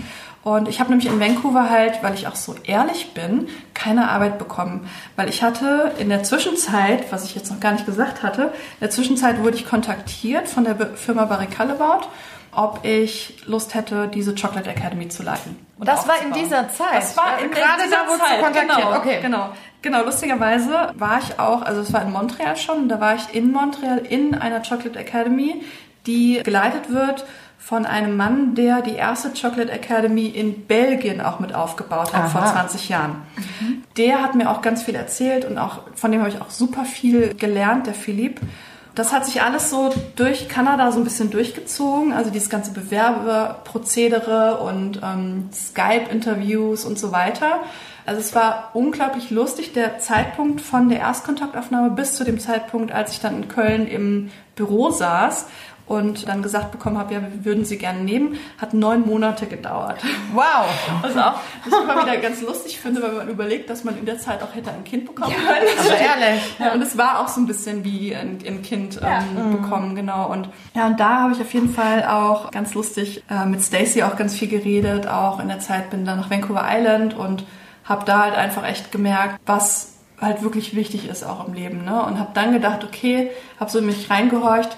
Und 0.42 0.68
ich 0.68 0.80
habe 0.80 0.90
nämlich 0.90 1.08
in 1.08 1.20
Vancouver 1.20 1.68
halt, 1.68 2.02
weil 2.02 2.14
ich 2.14 2.26
auch 2.26 2.36
so 2.36 2.54
ehrlich 2.64 3.12
bin, 3.12 3.48
keine 3.74 4.08
Arbeit 4.08 4.38
bekommen. 4.38 4.88
Weil 5.16 5.28
ich 5.28 5.42
hatte 5.42 5.92
in 5.98 6.08
der 6.08 6.22
Zwischenzeit, 6.22 7.12
was 7.12 7.24
ich 7.24 7.34
jetzt 7.34 7.50
noch 7.50 7.60
gar 7.60 7.72
nicht 7.72 7.86
gesagt 7.86 8.22
hatte, 8.22 8.42
in 8.44 8.80
der 8.80 8.90
Zwischenzeit 8.90 9.42
wurde 9.42 9.56
ich 9.56 9.66
kontaktiert 9.66 10.48
von 10.48 10.64
der 10.64 10.76
Firma 10.94 11.24
Barry 11.26 11.46
Callebaut, 11.46 12.08
ob 12.58 12.84
ich 12.84 13.36
Lust 13.46 13.74
hätte, 13.74 14.08
diese 14.08 14.34
Chocolate 14.34 14.68
Academy 14.70 15.08
zu 15.08 15.22
leiten. 15.22 15.56
und 15.78 15.86
Das 15.86 16.08
war 16.08 16.16
in 16.20 16.32
dieser 16.32 16.68
Zeit. 16.68 16.96
Das 16.96 17.16
war 17.16 17.38
in 17.38 17.50
Gerade 17.52 17.82
dieser 17.84 17.96
da 17.96 18.12
du 18.12 18.18
Zeit, 18.18 18.42
kontaktiert. 18.42 18.76
Genau, 18.76 18.96
Okay. 18.96 19.18
genau. 19.22 19.48
Genau, 19.80 20.02
lustigerweise 20.04 20.92
war 20.96 21.20
ich 21.22 21.38
auch, 21.38 21.62
also 21.62 21.80
es 21.82 21.92
war 21.92 22.02
in 22.02 22.10
Montreal 22.12 22.56
schon, 22.56 22.78
und 22.78 22.88
da 22.88 23.00
war 23.00 23.14
ich 23.14 23.32
in 23.32 23.52
Montreal 23.52 23.98
in 23.98 24.34
einer 24.34 24.60
Chocolate 24.60 24.98
Academy, 24.98 25.62
die 26.06 26.40
geleitet 26.42 26.90
wird 26.92 27.24
von 27.60 27.86
einem 27.86 28.16
Mann, 28.16 28.56
der 28.56 28.82
die 28.82 28.94
erste 28.96 29.28
Chocolate 29.40 29.70
Academy 29.70 30.26
in 30.26 30.66
Belgien 30.66 31.20
auch 31.20 31.38
mit 31.38 31.54
aufgebaut 31.54 32.12
hat, 32.12 32.30
vor 32.32 32.40
Aha. 32.42 32.52
20 32.54 32.88
Jahren. 32.88 33.22
Der 33.96 34.20
hat 34.20 34.34
mir 34.34 34.50
auch 34.50 34.62
ganz 34.62 34.82
viel 34.82 34.96
erzählt 34.96 35.44
und 35.44 35.58
auch 35.58 35.78
von 35.94 36.10
dem 36.10 36.22
habe 36.22 36.30
ich 36.30 36.40
auch 36.40 36.50
super 36.50 36.84
viel 36.84 37.34
gelernt, 37.34 37.86
der 37.86 37.94
Philipp. 37.94 38.40
Das 38.98 39.12
hat 39.12 39.24
sich 39.24 39.42
alles 39.42 39.70
so 39.70 39.94
durch 40.16 40.48
Kanada 40.48 40.90
so 40.90 40.98
ein 40.98 41.04
bisschen 41.04 41.30
durchgezogen, 41.30 42.12
also 42.12 42.30
dieses 42.30 42.50
ganze 42.50 42.72
Bewerbeprozedere 42.72 44.56
und 44.58 45.00
ähm, 45.04 45.50
Skype-Interviews 45.52 46.84
und 46.84 46.98
so 46.98 47.12
weiter. 47.12 47.60
Also 48.06 48.20
es 48.20 48.34
war 48.34 48.70
unglaublich 48.74 49.30
lustig, 49.30 49.72
der 49.72 50.00
Zeitpunkt 50.00 50.60
von 50.60 50.88
der 50.88 50.98
Erstkontaktaufnahme 50.98 51.90
bis 51.90 52.16
zu 52.16 52.24
dem 52.24 52.40
Zeitpunkt, 52.40 52.90
als 52.90 53.12
ich 53.12 53.20
dann 53.20 53.36
in 53.44 53.46
Köln 53.46 53.86
im 53.86 54.32
Büro 54.56 54.90
saß 54.90 55.46
und 55.88 56.28
dann 56.28 56.42
gesagt 56.42 56.70
bekommen 56.70 56.98
habe, 56.98 57.14
ja, 57.14 57.20
wir 57.22 57.44
würden 57.44 57.64
sie 57.64 57.78
gerne 57.78 58.00
nehmen, 58.00 58.38
hat 58.58 58.74
neun 58.74 59.06
Monate 59.06 59.46
gedauert. 59.46 60.00
Wow. 60.32 60.66
Also 61.02 61.20
auch, 61.20 61.40
was 61.64 61.72
ich 61.72 61.82
immer 61.82 62.02
wieder 62.02 62.16
ganz 62.18 62.42
lustig 62.42 62.78
finde, 62.78 63.02
wenn 63.02 63.16
man 63.16 63.28
überlegt, 63.28 63.70
dass 63.70 63.84
man 63.84 63.98
in 63.98 64.04
der 64.04 64.18
Zeit 64.18 64.42
auch 64.42 64.54
hätte 64.54 64.70
ein 64.70 64.84
Kind 64.84 65.06
bekommen 65.06 65.34
können. 65.34 65.66
Also 65.78 65.90
ehrlich. 65.90 66.42
Ja, 66.58 66.72
und 66.72 66.82
es 66.82 66.98
war 66.98 67.20
auch 67.20 67.28
so 67.28 67.40
ein 67.40 67.46
bisschen 67.46 67.84
wie 67.84 68.14
ein, 68.14 68.38
ein 68.46 68.62
Kind 68.62 69.00
ähm, 69.02 69.52
bekommen, 69.52 69.94
genau. 69.94 70.30
Und 70.30 70.50
ja, 70.74 70.86
und 70.86 71.00
da 71.00 71.22
habe 71.22 71.32
ich 71.32 71.40
auf 71.40 71.52
jeden 71.54 71.72
Fall 71.72 72.04
auch 72.04 72.50
ganz 72.50 72.74
lustig 72.74 73.24
äh, 73.30 73.46
mit 73.46 73.62
Stacy 73.62 74.02
auch 74.02 74.16
ganz 74.16 74.34
viel 74.34 74.48
geredet, 74.48 75.06
auch 75.06 75.40
in 75.40 75.48
der 75.48 75.60
Zeit 75.60 75.90
bin 75.90 76.04
dann 76.04 76.18
nach 76.18 76.30
Vancouver 76.30 76.66
Island 76.68 77.14
und 77.14 77.44
habe 77.84 78.04
da 78.04 78.24
halt 78.24 78.34
einfach 78.34 78.66
echt 78.66 78.92
gemerkt, 78.92 79.40
was 79.46 79.94
halt 80.20 80.42
wirklich 80.42 80.74
wichtig 80.74 81.08
ist 81.08 81.24
auch 81.24 81.46
im 81.46 81.54
Leben, 81.54 81.84
ne? 81.84 82.02
Und 82.02 82.18
habe 82.18 82.30
dann 82.34 82.52
gedacht, 82.52 82.84
okay, 82.84 83.30
habe 83.58 83.70
so 83.70 83.78
in 83.78 83.86
mich 83.86 84.10
reingehorcht, 84.10 84.76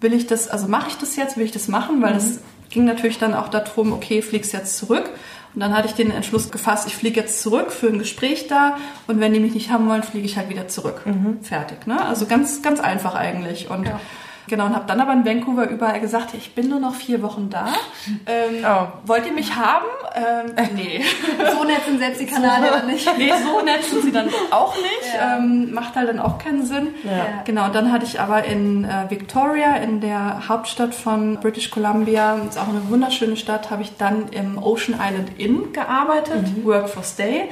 will 0.00 0.12
ich 0.12 0.26
das, 0.26 0.48
also 0.48 0.68
mache 0.68 0.88
ich 0.88 0.96
das 0.96 1.16
jetzt, 1.16 1.36
will 1.36 1.44
ich 1.44 1.52
das 1.52 1.68
machen, 1.68 2.02
weil 2.02 2.14
das 2.14 2.40
ging 2.70 2.84
natürlich 2.84 3.18
dann 3.18 3.34
auch 3.34 3.48
darum, 3.48 3.92
okay, 3.92 4.22
fliegst 4.22 4.52
jetzt 4.52 4.76
zurück. 4.76 5.10
Und 5.54 5.60
dann 5.60 5.76
hatte 5.76 5.88
ich 5.88 5.94
den 5.94 6.12
Entschluss 6.12 6.50
gefasst, 6.52 6.86
ich 6.86 6.94
fliege 6.94 7.20
jetzt 7.20 7.42
zurück 7.42 7.72
für 7.72 7.88
ein 7.88 7.98
Gespräch 7.98 8.46
da 8.46 8.76
und 9.08 9.18
wenn 9.18 9.32
die 9.32 9.40
mich 9.40 9.52
nicht 9.52 9.70
haben 9.70 9.88
wollen, 9.88 10.04
fliege 10.04 10.24
ich 10.24 10.36
halt 10.36 10.48
wieder 10.48 10.68
zurück. 10.68 11.02
Fertig, 11.42 11.88
ne? 11.88 12.00
Also 12.04 12.26
ganz, 12.26 12.62
ganz 12.62 12.78
einfach 12.78 13.16
eigentlich. 13.16 13.68
Und 13.68 13.90
genau, 14.50 14.66
und 14.66 14.74
habe 14.74 14.84
dann 14.86 15.00
aber 15.00 15.12
in 15.14 15.24
Vancouver 15.24 15.68
überall 15.70 16.00
gesagt, 16.00 16.34
ich 16.34 16.54
bin 16.54 16.68
nur 16.68 16.80
noch 16.80 16.94
vier 16.94 17.22
Wochen 17.22 17.48
da. 17.48 17.68
Ähm, 18.26 18.64
Oh. 18.66 18.88
Wollt 19.06 19.24
ihr 19.26 19.32
mich 19.32 19.54
haben? 19.56 19.86
Ähm, 20.14 20.52
nee. 20.74 21.02
So 21.56 21.64
nett 21.64 21.84
sind 21.86 21.98
selbst 21.98 22.20
die 22.20 22.26
Kanadier 22.26 22.82
nicht. 22.86 23.08
Nee, 23.18 23.32
so 23.42 23.64
nett 23.64 23.84
sind 23.84 24.02
sie 24.02 24.12
dann 24.12 24.28
auch 24.50 24.74
nicht. 24.76 25.14
Ja. 25.14 25.36
Ähm, 25.38 25.72
macht 25.72 25.94
halt 25.96 26.08
dann 26.08 26.18
auch 26.18 26.38
keinen 26.38 26.66
Sinn. 26.66 26.88
Ja. 27.04 27.42
Genau, 27.44 27.66
und 27.66 27.74
dann 27.74 27.90
hatte 27.92 28.04
ich 28.04 28.20
aber 28.20 28.44
in 28.44 28.84
äh, 28.84 29.08
Victoria, 29.08 29.76
in 29.76 30.00
der 30.00 30.48
Hauptstadt 30.48 30.94
von 30.94 31.38
British 31.40 31.70
Columbia, 31.70 32.36
ist 32.48 32.58
auch 32.58 32.68
eine 32.68 32.88
wunderschöne 32.90 33.36
Stadt, 33.36 33.70
habe 33.70 33.82
ich 33.82 33.96
dann 33.96 34.28
im 34.28 34.58
Ocean 34.58 34.98
Island 35.00 35.38
Inn 35.38 35.72
gearbeitet, 35.72 36.64
Work 36.64 36.88
for 36.90 37.02
Stay. 37.02 37.48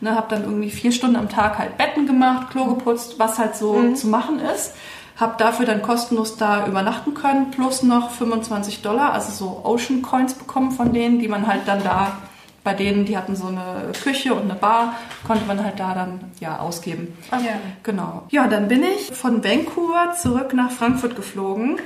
Ne, 0.00 0.16
habe 0.16 0.26
dann 0.30 0.42
irgendwie 0.42 0.70
vier 0.70 0.90
Stunden 0.90 1.14
am 1.16 1.28
Tag 1.28 1.58
halt 1.58 1.78
Betten 1.78 2.06
gemacht, 2.06 2.50
Klo 2.50 2.64
geputzt, 2.66 3.20
was 3.20 3.38
halt 3.38 3.54
so 3.54 3.92
zu 3.94 4.08
machen 4.08 4.40
ist. 4.40 4.74
Habe 5.22 5.34
dafür 5.38 5.66
dann 5.66 5.82
kostenlos 5.82 6.36
da 6.36 6.66
übernachten 6.66 7.14
können, 7.14 7.52
plus 7.52 7.84
noch 7.84 8.10
25 8.10 8.82
Dollar, 8.82 9.12
also 9.12 9.30
so 9.30 9.60
Ocean 9.64 10.02
Coins 10.02 10.34
bekommen 10.34 10.72
von 10.72 10.92
denen, 10.92 11.20
die 11.20 11.28
man 11.28 11.46
halt 11.46 11.60
dann 11.66 11.80
da 11.84 12.18
bei 12.64 12.74
denen, 12.74 13.04
die 13.04 13.16
hatten 13.16 13.36
so 13.36 13.46
eine 13.46 13.92
Küche 14.02 14.34
und 14.34 14.42
eine 14.42 14.54
Bar, 14.54 14.94
konnte 15.24 15.44
man 15.46 15.62
halt 15.62 15.78
da 15.78 15.94
dann 15.94 16.32
ja 16.40 16.58
ausgeben. 16.58 17.16
Ja. 17.30 17.38
Genau. 17.84 18.24
Ja, 18.30 18.48
dann 18.48 18.66
bin 18.66 18.82
ich 18.82 19.16
von 19.16 19.44
Vancouver 19.44 20.14
zurück 20.20 20.54
nach 20.54 20.72
Frankfurt 20.72 21.14
geflogen. 21.14 21.78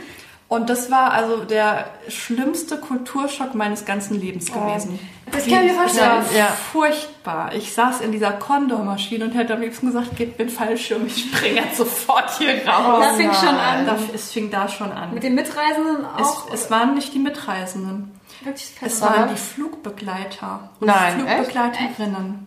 Und 0.48 0.70
das 0.70 0.92
war 0.92 1.10
also 1.10 1.44
der 1.44 1.86
schlimmste 2.08 2.78
Kulturschock 2.78 3.54
meines 3.56 3.84
ganzen 3.84 4.20
Lebens 4.20 4.46
gewesen. 4.52 4.98
Das 5.32 5.44
kann 5.44 5.64
ich 5.66 5.72
mir 5.72 5.74
vorstellen. 5.74 6.24
Ja. 6.36 6.46
Furchtbar. 6.46 7.52
Ich 7.52 7.74
saß 7.74 8.00
in 8.00 8.12
dieser 8.12 8.30
Condor-Maschine 8.30 9.24
und 9.24 9.32
hätte 9.32 9.54
am 9.54 9.60
liebsten 9.60 9.86
gesagt, 9.86 10.16
gebt 10.16 10.38
mir 10.38 10.44
einen 10.44 10.54
Fallschirm, 10.54 11.04
ich 11.06 11.18
springe 11.32 11.62
jetzt 11.62 11.76
sofort 11.78 12.30
hier 12.38 12.64
raus. 12.64 13.02
Das 13.02 13.16
fing 13.16 13.32
schon 13.32 13.56
an. 13.56 13.86
Da, 13.86 13.96
es 14.14 14.30
fing 14.30 14.50
da 14.52 14.68
schon 14.68 14.92
an. 14.92 15.14
Mit 15.14 15.24
den 15.24 15.34
Mitreisenden 15.34 16.06
Es, 16.16 16.26
auch. 16.26 16.52
es 16.52 16.70
waren 16.70 16.94
nicht 16.94 17.12
die 17.12 17.18
Mitreisenden. 17.18 18.12
wirklich 18.44 18.70
Es 18.80 19.00
waren 19.02 19.28
die 19.30 19.36
Flugbegleiter 19.40 20.70
und 20.78 20.86
Nein, 20.86 21.20
Flugbegleiterinnen. 21.26 22.46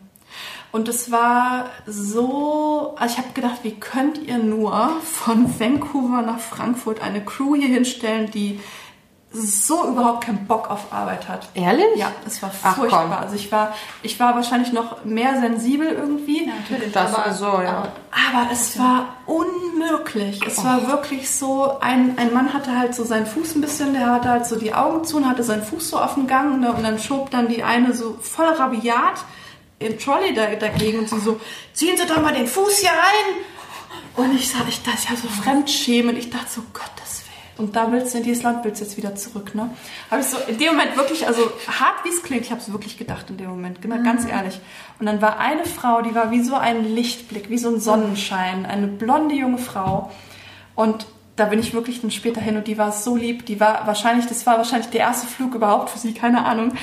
Und 0.71 0.87
es 0.87 1.11
war 1.11 1.65
so, 1.87 2.95
also 2.97 3.13
ich 3.13 3.17
habe 3.17 3.33
gedacht, 3.33 3.59
wie 3.63 3.75
könnt 3.79 4.19
ihr 4.19 4.37
nur 4.37 4.91
von 5.03 5.59
Vancouver 5.59 6.21
nach 6.21 6.39
Frankfurt 6.39 7.01
eine 7.01 7.23
Crew 7.25 7.55
hier 7.55 7.69
hinstellen, 7.69 8.29
die 8.29 8.59
so 9.31 9.87
überhaupt 9.87 10.23
keinen 10.25 10.47
Bock 10.47 10.71
auf 10.71 10.91
Arbeit 10.91 11.27
hat. 11.29 11.49
Ehrlich? 11.53 11.95
Ja, 11.95 12.11
es 12.25 12.41
war 12.41 12.51
Ach, 12.63 12.75
furchtbar. 12.75 13.03
komm. 13.03 13.13
also 13.13 13.35
ich 13.35 13.51
war, 13.51 13.75
ich 14.01 14.19
war 14.19 14.33
wahrscheinlich 14.35 14.73
noch 14.73 15.05
mehr 15.05 15.39
sensibel 15.39 15.87
irgendwie. 15.87 16.47
Ja, 16.47 16.53
natürlich. 16.55 16.91
Das 16.91 17.13
aber, 17.13 17.31
sowieso, 17.33 17.61
ja. 17.61 17.83
Aber 18.11 18.51
es 18.51 18.79
war 18.79 19.05
unmöglich. 19.27 20.39
Es 20.45 20.63
war 20.63 20.87
wirklich 20.87 21.29
so, 21.29 21.79
ein, 21.79 22.17
ein 22.17 22.33
Mann 22.33 22.53
hatte 22.53 22.77
halt 22.77 22.95
so 22.95 23.03
seinen 23.03 23.27
Fuß 23.27 23.55
ein 23.55 23.61
bisschen, 23.61 23.93
der 23.93 24.11
hatte 24.11 24.29
halt 24.29 24.47
so 24.47 24.55
die 24.55 24.73
Augen 24.73 25.03
zu 25.03 25.17
und 25.17 25.29
hatte 25.29 25.43
seinen 25.43 25.63
Fuß 25.63 25.91
so 25.91 25.99
auf 25.99 26.15
dem 26.15 26.25
Gang 26.25 26.59
ne, 26.59 26.71
und 26.71 26.83
dann 26.83 26.97
schob 26.97 27.29
dann 27.29 27.47
die 27.47 27.63
eine 27.63 27.93
so 27.93 28.17
voll 28.19 28.47
rabiat 28.47 29.25
im 29.79 29.97
Trolley 29.97 30.33
da, 30.33 30.47
dagegen 30.55 30.99
und 30.99 31.09
sie 31.09 31.19
so, 31.19 31.39
ziehen 31.73 31.97
Sie 31.97 32.05
doch 32.05 32.21
mal 32.21 32.33
den 32.33 32.47
Fuß 32.47 32.79
hier 32.79 32.89
rein. 32.89 33.35
Und 34.15 34.35
ich 34.35 34.49
sah, 34.49 34.59
ich 34.67 34.83
dachte, 34.83 34.99
ja 35.09 35.15
so 35.15 35.27
fremdschämen. 35.27 36.15
Ich 36.17 36.29
dachte 36.29 36.49
so, 36.49 36.61
Gottes 36.73 37.23
Willen. 37.23 37.67
Und 37.67 37.75
da 37.75 37.91
willst 37.91 38.13
du 38.13 38.17
in 38.17 38.23
dieses 38.23 38.43
Land, 38.43 38.63
willst 38.65 38.81
du 38.81 38.85
jetzt 38.85 38.97
wieder 38.97 39.15
zurück, 39.15 39.55
ne? 39.55 39.69
Habe 40.11 40.21
ich 40.21 40.27
so 40.27 40.37
in 40.47 40.57
dem 40.57 40.75
Moment 40.75 40.97
wirklich, 40.97 41.25
also 41.25 41.51
hart 41.67 42.03
wie 42.03 42.09
es 42.09 42.21
klingt, 42.21 42.43
ich 42.43 42.51
habe 42.51 42.61
es 42.61 42.71
wirklich 42.71 42.97
gedacht 42.97 43.29
in 43.29 43.37
dem 43.37 43.49
Moment, 43.49 43.81
genau, 43.81 44.03
ganz 44.03 44.25
ehrlich. 44.25 44.59
Und 44.99 45.05
dann 45.05 45.21
war 45.21 45.39
eine 45.39 45.65
Frau, 45.65 46.01
die 46.01 46.13
war 46.13 46.31
wie 46.31 46.43
so 46.43 46.55
ein 46.55 46.83
Lichtblick, 46.95 47.49
wie 47.49 47.57
so 47.57 47.69
ein 47.69 47.79
Sonnenschein, 47.79 48.65
eine 48.65 48.87
blonde 48.87 49.35
junge 49.35 49.57
Frau. 49.57 50.11
Und 50.75 51.05
da 51.39 51.45
bin 51.45 51.59
ich 51.59 51.73
wirklich 51.73 52.01
dann 52.01 52.11
später 52.11 52.41
hin 52.41 52.57
und 52.57 52.67
die 52.67 52.77
war 52.77 52.91
so 52.91 53.15
lieb. 53.15 53.45
Die 53.45 53.59
war 53.59 53.87
wahrscheinlich, 53.87 54.27
das 54.27 54.45
war 54.45 54.57
wahrscheinlich 54.57 54.89
der 54.89 55.01
erste 55.01 55.25
Flug 55.27 55.55
überhaupt 55.55 55.89
für 55.89 55.99
sie, 55.99 56.13
keine 56.13 56.45
Ahnung. 56.45 56.73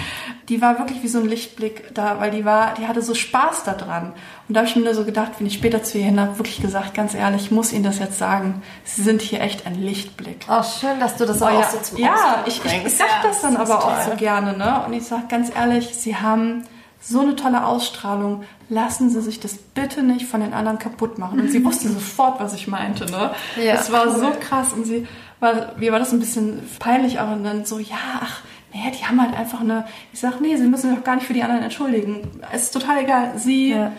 Die 0.49 0.63
war 0.63 0.79
wirklich 0.79 1.03
wie 1.03 1.09
so 1.09 1.19
ein 1.19 1.27
Lichtblick 1.27 1.93
da, 1.95 2.21
weil 2.21 2.31
die 2.31 2.45
war, 2.45 2.75
die 2.75 2.87
hatte 2.87 3.03
so 3.03 3.15
Spaß 3.15 3.65
da 3.65 3.75
dran. 3.75 4.13
Und 4.49 4.55
da 4.55 4.61
habe 4.61 4.69
ich 4.69 4.77
mir 4.77 4.83
nur 4.83 4.95
so 4.95 5.05
gedacht, 5.05 5.33
wenn 5.39 5.47
ich 5.47 5.55
später 5.55 5.83
zu 5.83 5.99
ihr 5.99 6.05
hin 6.05 6.21
habe, 6.21 6.39
wirklich 6.39 6.63
gesagt, 6.63 6.95
ganz 6.95 7.15
ehrlich, 7.15 7.43
ich 7.43 7.51
muss 7.51 7.73
Ihnen 7.73 7.85
das 7.85 7.99
jetzt 7.99 8.19
sagen. 8.19 8.63
Sie 8.85 9.03
sind 9.03 9.21
hier 9.23 9.41
echt 9.41 9.67
ein 9.67 9.75
Lichtblick. 9.75 10.47
Oh, 10.49 10.63
schön, 10.63 10.99
dass 11.01 11.17
du 11.17 11.27
das 11.27 11.43
auch 11.43 11.51
ja, 11.51 11.69
so 11.69 11.79
zum 11.79 11.99
ja 11.99 12.13
Ausdruck 12.15 12.47
ich, 12.47 12.59
ich, 12.59 12.65
ich 12.65 12.71
bringst. 12.81 12.99
sag 12.99 13.09
Ja, 13.09 13.29
das 13.29 13.43
dann 13.43 13.55
das 13.55 13.71
aber 13.71 13.85
auch 13.85 14.03
toll. 14.03 14.13
so 14.13 14.17
gerne, 14.17 14.57
ne? 14.57 14.83
Und 14.87 14.93
ich 14.93 15.05
sag 15.05 15.29
ganz 15.29 15.55
ehrlich, 15.55 15.95
sie 15.95 16.17
haben 16.17 16.65
so 17.09 17.21
eine 17.21 17.37
tolle 17.37 17.65
Ausstrahlung. 17.67 18.43
Lassen 18.69 19.11
Sie 19.11 19.21
sich 19.21 19.39
das 19.39 19.57
bitte 19.57 20.03
nicht 20.03 20.27
von 20.27 20.41
den 20.41 20.53
anderen 20.53 20.79
kaputt 20.79 21.19
machen. 21.19 21.39
Und 21.41 21.51
sie 21.51 21.65
wusste 21.65 21.89
sofort, 21.89 22.41
was 22.41 22.53
ich 22.55 22.67
meinte, 22.69 23.07
ne? 23.07 23.31
Ja, 23.63 23.75
das 23.75 23.93
war 23.93 24.11
so 24.11 24.33
krass 24.41 24.73
und 24.73 24.85
sie 24.85 25.07
war, 25.41 25.73
mir 25.77 25.93
war 25.93 25.99
das 25.99 26.13
ein 26.13 26.19
bisschen 26.19 26.61
peinlich 26.79 27.21
auch 27.21 27.31
und 27.31 27.45
dann 27.45 27.65
so, 27.65 27.79
ja, 27.79 27.97
ach, 28.21 28.41
naja, 28.75 28.91
die 28.99 29.05
haben 29.05 29.23
halt 29.23 29.39
einfach 29.39 29.61
eine, 29.61 29.85
ich 30.13 30.19
sag, 30.21 30.41
nee, 30.41 30.57
sie 30.57 30.65
müssen 30.67 30.91
sich 30.91 30.99
auch 30.99 31.05
gar 31.05 31.15
nicht 31.15 31.27
für 31.27 31.33
die 31.35 31.43
anderen 31.43 31.63
entschuldigen. 31.63 32.23
Es 32.53 32.65
ist 32.65 32.71
total 32.73 32.99
egal. 33.05 33.33
Sie, 33.39 33.71
Ja. 33.71 33.93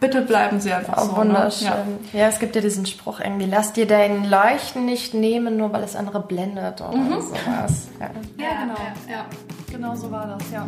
bitte 0.00 0.22
bleiben 0.22 0.58
Sie 0.60 0.72
einfach 0.72 0.96
Oh, 0.98 1.06
so. 1.10 1.16
wunderschön. 1.16 1.68
Ne? 1.68 1.74
Ja. 2.12 2.20
Ja. 2.20 2.28
es 2.28 2.38
gibt 2.40 2.56
ja 2.56 2.62
diesen 2.62 2.84
Spruch 2.86 3.20
irgendwie, 3.20 3.46
lass 3.46 3.72
dir 3.74 3.86
dein 3.86 4.28
Leuchten 4.28 4.84
nicht 4.86 5.14
nehmen, 5.14 5.56
nur 5.56 5.72
weil 5.72 5.84
es 5.84 5.94
andere 5.96 6.20
blendet 6.20 6.80
oder 6.80 6.96
Mhm. 6.96 7.20
sowas. 7.20 7.88
Ja. 8.00 8.10
Ja, 8.38 8.62
genau. 8.62 8.74
Ja, 9.08 9.12
ja. 9.14 9.24
Genau 9.70 9.94
so 9.94 10.10
war 10.10 10.26
das, 10.38 10.50
ja. 10.50 10.66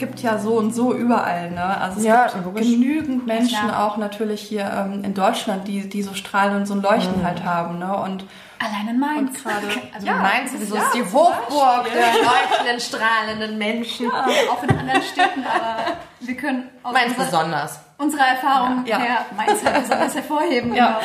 Gibt 0.00 0.18
ja 0.20 0.38
so 0.38 0.54
und 0.54 0.74
so 0.74 0.92
überall, 0.92 1.52
ne? 1.52 1.64
Also 1.80 2.00
es 2.00 2.04
Ja, 2.06 2.26
gibt 2.26 2.44
logisch. 2.44 2.66
genügend 2.66 3.26
Menschen 3.26 3.68
klar. 3.68 3.86
auch 3.86 3.96
natürlich 3.98 4.40
hier 4.40 4.68
ähm, 4.74 5.04
in 5.04 5.14
Deutschland, 5.14 5.68
die, 5.68 5.88
die 5.88 6.02
so 6.02 6.14
strahlen 6.14 6.56
und 6.56 6.66
so 6.66 6.74
ein 6.74 6.82
Leuchten 6.82 7.24
halt 7.24 7.44
haben, 7.44 7.78
ne? 7.78 7.94
Und 7.96 8.24
Allein 8.58 8.88
in 8.88 8.98
Mainz. 8.98 9.30
Und 9.36 9.44
gerade- 9.44 9.66
Also 9.94 10.06
Ja, 10.06 10.16
Ja, 10.16 10.18
Mainz 10.22 10.52
sowieso 10.52 10.74
ja, 10.74 10.82
ist 10.82 10.94
die 10.94 11.04
Hochburg 11.04 11.86
der 11.94 12.12
leuchtenden, 12.24 12.80
strahlenden 12.80 13.56
Menschen. 13.58 14.10
auch 14.10 14.62
in 14.64 14.70
anderen 14.70 15.02
Städten, 15.02 15.44
aber 15.46 15.76
wir 16.20 16.36
können 16.36 16.68
aus 16.82 16.92
Mainz 16.92 17.10
unserer, 17.12 17.24
besonders. 17.26 17.80
unserer 17.98 18.26
Erfahrung 18.26 18.84
Ja. 18.86 18.98
her 18.98 19.18
Mainz 19.36 19.64
halt 19.64 19.82
besonders 19.82 20.14
hervorheben. 20.14 20.74
Ja, 20.74 20.98
genau. 20.98 21.00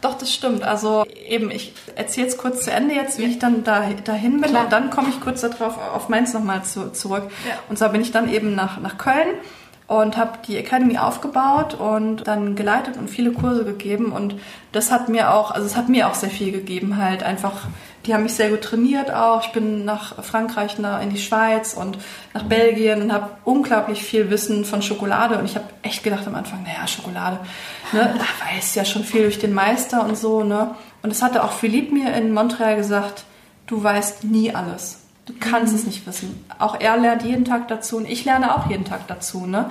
Doch, 0.00 0.18
das 0.18 0.32
stimmt. 0.32 0.62
Also 0.62 1.04
eben, 1.28 1.50
ich 1.50 1.72
erzähle 1.94 2.26
es 2.26 2.36
kurz 2.36 2.64
zu 2.64 2.70
Ende 2.70 2.94
jetzt, 2.94 3.18
wie 3.18 3.24
ich 3.24 3.38
dann 3.38 3.64
da, 3.64 3.88
dahin 4.04 4.40
bin 4.40 4.50
Klar. 4.50 4.64
und 4.64 4.72
dann 4.72 4.90
komme 4.90 5.08
ich 5.08 5.20
kurz 5.20 5.40
darauf 5.40 5.78
auf 5.78 6.08
Mainz 6.08 6.32
nochmal 6.32 6.64
zu, 6.64 6.92
zurück. 6.92 7.24
Ja. 7.48 7.54
Und 7.68 7.78
zwar 7.78 7.90
bin 7.90 8.00
ich 8.00 8.12
dann 8.12 8.32
eben 8.32 8.54
nach, 8.54 8.80
nach 8.80 8.98
Köln 8.98 9.28
und 9.88 10.16
habe 10.16 10.38
die 10.48 10.56
Academy 10.56 10.98
aufgebaut 10.98 11.74
und 11.74 12.26
dann 12.26 12.56
geleitet 12.56 12.96
und 12.96 13.08
viele 13.08 13.32
Kurse 13.32 13.64
gegeben 13.64 14.10
und 14.10 14.34
das 14.72 14.90
hat 14.90 15.08
mir 15.08 15.32
auch, 15.32 15.52
also 15.52 15.64
es 15.64 15.76
hat 15.76 15.88
mir 15.88 16.08
auch 16.08 16.14
sehr 16.14 16.30
viel 16.30 16.50
gegeben 16.50 16.96
halt 16.96 17.22
einfach, 17.22 17.68
die 18.04 18.12
haben 18.12 18.24
mich 18.24 18.34
sehr 18.34 18.50
gut 18.50 18.62
trainiert 18.62 19.12
auch. 19.12 19.42
Ich 19.42 19.52
bin 19.52 19.84
nach 19.84 20.22
Frankreich, 20.22 20.78
nach, 20.78 21.02
in 21.02 21.10
die 21.10 21.18
Schweiz 21.18 21.74
und 21.74 21.98
nach 22.34 22.44
Belgien 22.44 23.02
und 23.02 23.12
habe 23.12 23.30
unglaublich 23.44 24.02
viel 24.02 24.28
Wissen 24.30 24.64
von 24.64 24.82
Schokolade 24.82 25.38
und 25.38 25.44
ich 25.44 25.54
habe 25.54 25.66
echt 25.82 26.02
gedacht 26.02 26.26
am 26.26 26.34
Anfang, 26.34 26.64
naja, 26.64 26.86
Schokolade, 26.88 27.38
ne, 27.92 28.14
da 28.18 28.46
weiß 28.54 28.74
ja 28.74 28.84
schon 28.84 29.04
viel 29.04 29.22
durch 29.22 29.38
den 29.38 29.54
Meister 29.54 30.04
und 30.04 30.18
so, 30.18 30.42
ne. 30.42 30.74
Und 31.02 31.10
es 31.10 31.22
hatte 31.22 31.44
auch 31.44 31.52
Philippe 31.52 31.94
mir 31.94 32.12
in 32.14 32.32
Montreal 32.32 32.74
gesagt, 32.74 33.24
du 33.68 33.82
weißt 33.82 34.24
nie 34.24 34.52
alles. 34.52 35.05
Du 35.26 35.34
kannst 35.38 35.74
es 35.74 35.84
nicht 35.84 36.06
wissen. 36.06 36.44
Auch 36.58 36.78
er 36.78 36.96
lernt 36.96 37.24
jeden 37.24 37.44
Tag 37.44 37.66
dazu 37.66 37.96
und 37.96 38.06
ich 38.08 38.24
lerne 38.24 38.56
auch 38.56 38.70
jeden 38.70 38.84
Tag 38.84 39.08
dazu. 39.08 39.44
Ne? 39.44 39.70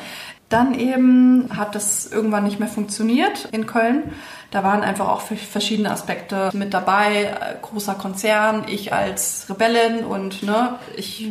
Dann 0.56 0.74
eben 0.74 1.50
hat 1.54 1.76
das 1.76 2.10
irgendwann 2.10 2.46
nicht 2.46 2.62
mehr 2.62 2.70
funktioniert 2.70 3.50
in 3.52 3.66
Köln. 3.66 4.04
Da 4.52 4.64
waren 4.64 4.84
einfach 4.84 5.10
auch 5.10 5.20
verschiedene 5.20 5.92
Aspekte 5.92 6.50
mit 6.54 6.74
dabei. 6.74 7.24
Äh, 7.26 7.56
Großer 7.62 7.96
Konzern, 7.96 8.64
ich 8.70 8.94
als 8.94 9.48
Rebellin 9.50 10.06
und 10.06 10.44
ne, 10.44 10.76
ich 10.96 11.30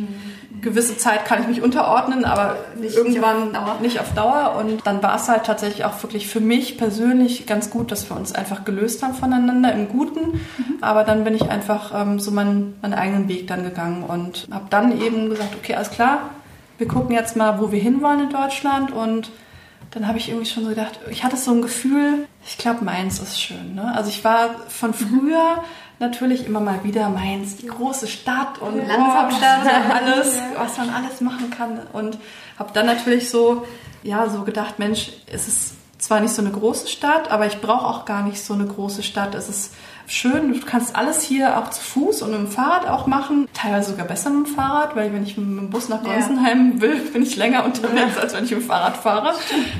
gewisse 0.61 0.97
Zeit 0.97 1.25
kann 1.25 1.41
ich 1.41 1.47
mich 1.47 1.63
unterordnen, 1.63 2.23
aber 2.23 2.57
irgendwann 2.79 3.47
nicht 3.47 3.57
auf 3.57 3.65
Dauer. 3.65 3.77
nicht 3.81 3.99
auf 3.99 4.13
Dauer. 4.13 4.55
Und 4.59 4.85
dann 4.85 5.01
war 5.01 5.15
es 5.15 5.27
halt 5.27 5.43
tatsächlich 5.43 5.85
auch 5.85 6.03
wirklich 6.03 6.27
für 6.27 6.39
mich 6.39 6.77
persönlich 6.77 7.47
ganz 7.47 7.71
gut, 7.71 7.91
dass 7.91 8.07
wir 8.07 8.15
uns 8.15 8.31
einfach 8.31 8.63
gelöst 8.63 9.01
haben 9.01 9.15
voneinander 9.15 9.73
im 9.73 9.89
Guten. 9.89 10.39
Aber 10.81 11.03
dann 11.03 11.23
bin 11.23 11.33
ich 11.33 11.49
einfach 11.49 11.99
ähm, 11.99 12.19
so 12.19 12.29
meinen, 12.29 12.75
meinen 12.83 12.93
eigenen 12.93 13.27
Weg 13.27 13.47
dann 13.47 13.63
gegangen 13.63 14.03
und 14.03 14.47
habe 14.51 14.65
dann 14.69 15.01
eben 15.01 15.31
gesagt, 15.31 15.55
okay, 15.55 15.73
alles 15.73 15.89
klar, 15.89 16.29
wir 16.77 16.87
gucken 16.87 17.15
jetzt 17.15 17.35
mal, 17.35 17.59
wo 17.59 17.71
wir 17.71 17.79
hinwollen 17.79 18.21
in 18.21 18.29
Deutschland. 18.29 18.91
Und 18.91 19.31
dann 19.91 20.07
habe 20.07 20.17
ich 20.17 20.29
irgendwie 20.29 20.45
schon 20.45 20.63
so 20.63 20.69
gedacht, 20.69 20.99
ich 21.09 21.23
hatte 21.23 21.37
so 21.37 21.51
ein 21.51 21.61
Gefühl, 21.61 22.27
ich 22.45 22.57
glaube, 22.57 22.83
Mainz 22.83 23.19
ist 23.19 23.41
schön. 23.41 23.75
Ne? 23.75 23.93
Also 23.95 24.09
ich 24.09 24.23
war 24.23 24.55
von 24.67 24.93
früher 24.93 25.63
natürlich 25.99 26.45
immer 26.45 26.59
mal 26.59 26.83
wieder 26.83 27.09
Mainz, 27.09 27.55
die 27.57 27.67
große 27.67 28.07
Stadt 28.07 28.59
und 28.59 28.77
Landeshauptstadt. 28.77 29.59
oh, 29.63 29.65
man 29.87 29.91
alles, 29.91 30.37
was 30.57 30.77
man 30.77 30.89
alles 30.89 31.21
machen 31.21 31.49
kann. 31.49 31.79
Und 31.93 32.17
habe 32.59 32.71
dann 32.73 32.85
natürlich 32.85 33.29
so, 33.29 33.65
ja, 34.03 34.29
so 34.29 34.43
gedacht, 34.43 34.79
Mensch, 34.79 35.11
es 35.31 35.47
ist 35.47 35.75
zwar 35.97 36.19
nicht 36.19 36.33
so 36.33 36.41
eine 36.41 36.51
große 36.51 36.87
Stadt, 36.87 37.31
aber 37.31 37.45
ich 37.47 37.61
brauche 37.61 37.85
auch 37.85 38.05
gar 38.05 38.23
nicht 38.23 38.43
so 38.43 38.53
eine 38.53 38.65
große 38.65 39.01
Stadt. 39.01 39.33
Es 39.33 39.49
ist 39.49 39.73
schön, 40.07 40.53
du 40.53 40.59
kannst 40.65 40.95
alles 40.95 41.21
hier 41.21 41.57
auch 41.57 41.69
zu 41.69 41.81
Fuß 41.81 42.21
und 42.21 42.31
mit 42.31 42.39
dem 42.39 42.47
Fahrrad 42.47 42.87
auch 42.87 43.07
machen. 43.07 43.47
Teilweise 43.53 43.91
sogar 43.91 44.05
besser 44.05 44.29
mit 44.29 44.47
dem 44.47 44.55
Fahrrad, 44.55 44.95
weil 44.95 45.11
wenn 45.13 45.23
ich 45.23 45.37
mit 45.37 45.45
dem 45.47 45.69
Bus 45.69 45.89
nach 45.89 46.03
Ja. 46.03 46.13
Gonsenheim 46.13 46.79
will, 46.81 46.95
bin 47.13 47.23
ich 47.23 47.35
länger 47.35 47.65
unterwegs, 47.65 48.17
als 48.17 48.33
wenn 48.35 48.45
ich 48.45 48.51
mit 48.51 48.61
dem 48.61 48.67
Fahrrad 48.67 48.97
fahre. 48.97 49.33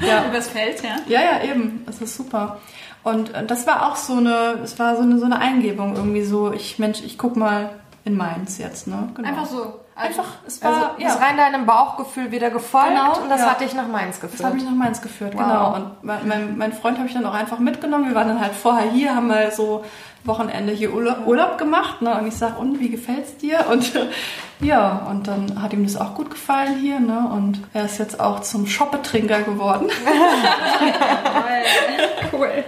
Ja, 0.05 0.25
Übers 0.29 0.47
Feld, 0.49 0.81
ja. 0.83 0.95
ja, 1.07 1.21
ja, 1.21 1.43
eben. 1.49 1.83
Das 1.85 2.01
ist 2.01 2.15
super. 2.15 2.57
Und 3.03 3.33
äh, 3.35 3.45
das 3.45 3.67
war 3.67 3.87
auch 3.91 3.95
so 3.95 4.13
eine, 4.17 4.59
es 4.63 4.79
war 4.79 4.95
so 4.95 5.03
eine, 5.03 5.19
so 5.19 5.25
eine 5.25 5.39
Eingebung 5.39 5.95
irgendwie 5.95 6.23
so, 6.23 6.51
ich, 6.51 6.79
Mensch, 6.79 7.01
ich 7.03 7.17
guck 7.17 7.35
mal 7.35 7.69
in 8.03 8.17
Mainz 8.17 8.57
jetzt, 8.57 8.87
ne? 8.87 9.09
Genau. 9.15 9.27
Einfach 9.27 9.45
so. 9.45 9.57
Also, 9.97 10.19
Einfach, 10.19 10.25
es 10.45 10.61
war, 10.61 10.71
Also 10.73 10.85
ja. 10.97 11.07
ist 11.07 11.21
rein 11.21 11.37
deinem 11.37 11.65
Bauchgefühl 11.65 12.29
wieder 12.29 12.49
gefolgt 12.49 12.89
Genau, 12.89 13.17
und 13.21 13.29
das 13.29 13.39
ja. 13.39 13.51
hat 13.51 13.61
dich 13.61 13.73
nach 13.73 13.87
Mainz 13.87 14.19
Das 14.19 14.29
geführt. 14.29 14.43
hat 14.49 14.53
mich 14.55 14.65
nach 14.65 14.71
Mainz 14.73 15.01
geführt, 15.01 15.33
Wow. 15.35 15.41
genau. 15.41 15.75
Und 15.75 16.03
mein, 16.27 16.57
mein 16.57 16.73
Freund 16.73 16.97
habe 16.97 17.07
ich 17.07 17.13
dann 17.13 17.25
auch 17.25 17.33
einfach 17.33 17.59
mitgenommen. 17.59 18.07
Wir 18.09 18.13
waren 18.15 18.27
dann 18.27 18.41
halt 18.41 18.51
vorher 18.53 18.91
hier, 18.91 19.15
haben 19.15 19.27
mal 19.27 19.51
so 19.53 19.85
Wochenende 20.25 20.73
hier 20.73 20.93
Urlaub, 20.93 21.57
gemacht. 21.57 22.01
Ne? 22.01 22.17
Und 22.19 22.27
ich 22.27 22.35
sag, 22.35 22.59
und 22.59 22.79
wie 22.79 22.89
gefällt's 22.89 23.37
dir? 23.37 23.65
Und 23.71 23.91
ja, 24.59 25.05
und 25.09 25.27
dann 25.27 25.61
hat 25.61 25.73
ihm 25.73 25.83
das 25.83 25.97
auch 25.97 26.15
gut 26.15 26.29
gefallen 26.29 26.77
hier. 26.79 26.99
Ne? 26.99 27.29
Und 27.31 27.61
er 27.73 27.85
ist 27.85 27.97
jetzt 27.99 28.19
auch 28.19 28.41
zum 28.41 28.67
Shoppetrinker 28.67 29.41
geworden. 29.41 29.87
cool. 32.33 32.63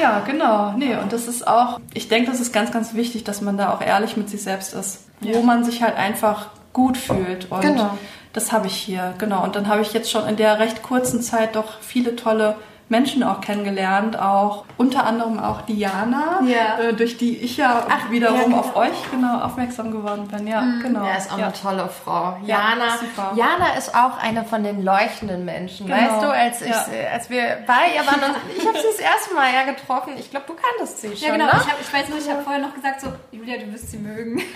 Ja, 0.00 0.20
genau. 0.20 0.72
Nee, 0.76 0.96
und 0.96 1.12
das 1.12 1.28
ist 1.28 1.46
auch, 1.46 1.80
ich 1.94 2.08
denke, 2.08 2.30
das 2.30 2.40
ist 2.40 2.52
ganz, 2.52 2.72
ganz 2.72 2.94
wichtig, 2.94 3.24
dass 3.24 3.40
man 3.40 3.56
da 3.56 3.72
auch 3.72 3.80
ehrlich 3.80 4.16
mit 4.16 4.28
sich 4.28 4.42
selbst 4.42 4.74
ist. 4.74 5.06
Wo 5.20 5.42
man 5.42 5.64
sich 5.64 5.82
halt 5.82 5.96
einfach 5.96 6.48
gut 6.72 6.96
fühlt. 6.98 7.50
Und 7.50 7.62
Genau. 7.62 7.96
das 8.34 8.52
habe 8.52 8.66
ich 8.66 8.76
hier, 8.76 9.14
genau. 9.18 9.42
Und 9.42 9.56
dann 9.56 9.68
habe 9.68 9.80
ich 9.80 9.92
jetzt 9.94 10.10
schon 10.10 10.28
in 10.28 10.36
der 10.36 10.58
recht 10.58 10.82
kurzen 10.82 11.22
Zeit 11.22 11.56
doch 11.56 11.80
viele 11.80 12.16
tolle 12.16 12.56
Menschen 12.88 13.22
auch 13.24 13.40
kennengelernt, 13.40 14.18
auch 14.18 14.64
unter 14.76 15.04
anderem 15.06 15.40
auch 15.40 15.62
Diana, 15.62 16.40
Ja. 16.44 16.78
äh, 16.78 16.94
durch 16.94 17.16
die 17.16 17.36
ich 17.38 17.56
ja 17.56 17.86
wiederum 18.10 18.36
ja, 18.36 18.44
genau. 18.44 18.58
auf 18.58 18.76
euch 18.76 19.10
genau 19.10 19.40
aufmerksam 19.40 19.90
geworden 19.90 20.28
bin. 20.28 20.46
Ja, 20.46 20.60
genau. 20.82 21.04
Ja, 21.04 21.16
ist 21.16 21.32
auch 21.32 21.38
ja. 21.38 21.46
eine 21.46 21.54
tolle 21.54 21.88
Frau. 21.88 22.36
Ja, 22.44 22.70
Jana. 22.70 23.34
Jana 23.34 23.74
ist 23.76 23.94
auch 23.94 24.18
eine 24.22 24.44
von 24.44 24.62
den 24.62 24.84
leuchtenden 24.84 25.44
Menschen. 25.44 25.86
Genau. 25.86 25.98
Weißt 25.98 26.22
du, 26.22 26.30
als, 26.30 26.62
ich, 26.62 26.68
Ja. 26.68 26.86
als 27.12 27.28
wir 27.28 27.58
bei 27.66 27.94
ihr 27.96 28.06
waren, 28.06 28.22
und 28.22 28.36
ich 28.56 28.66
habe 28.66 28.78
sie 28.78 28.84
das 28.86 29.00
erste 29.00 29.34
Mal 29.34 29.52
ja 29.52 29.64
getroffen. 29.64 30.12
Ich 30.18 30.30
glaube, 30.30 30.46
du 30.46 30.54
kanntest 30.54 31.00
sie 31.00 31.08
schon, 31.16 31.26
ja, 31.26 31.32
genau. 31.32 31.46
ne? 31.46 31.52
Ich, 31.54 31.72
hab, 31.72 31.80
ich 31.80 31.92
weiß 31.92 32.08
nur, 32.08 32.18
ich 32.18 32.30
habe 32.30 32.42
vorher 32.42 32.62
noch 32.62 32.74
gesagt, 32.74 33.00
so, 33.00 33.08
Julia, 33.32 33.58
du 33.58 33.72
wirst 33.72 33.90
sie 33.90 33.98
mögen. 33.98 34.40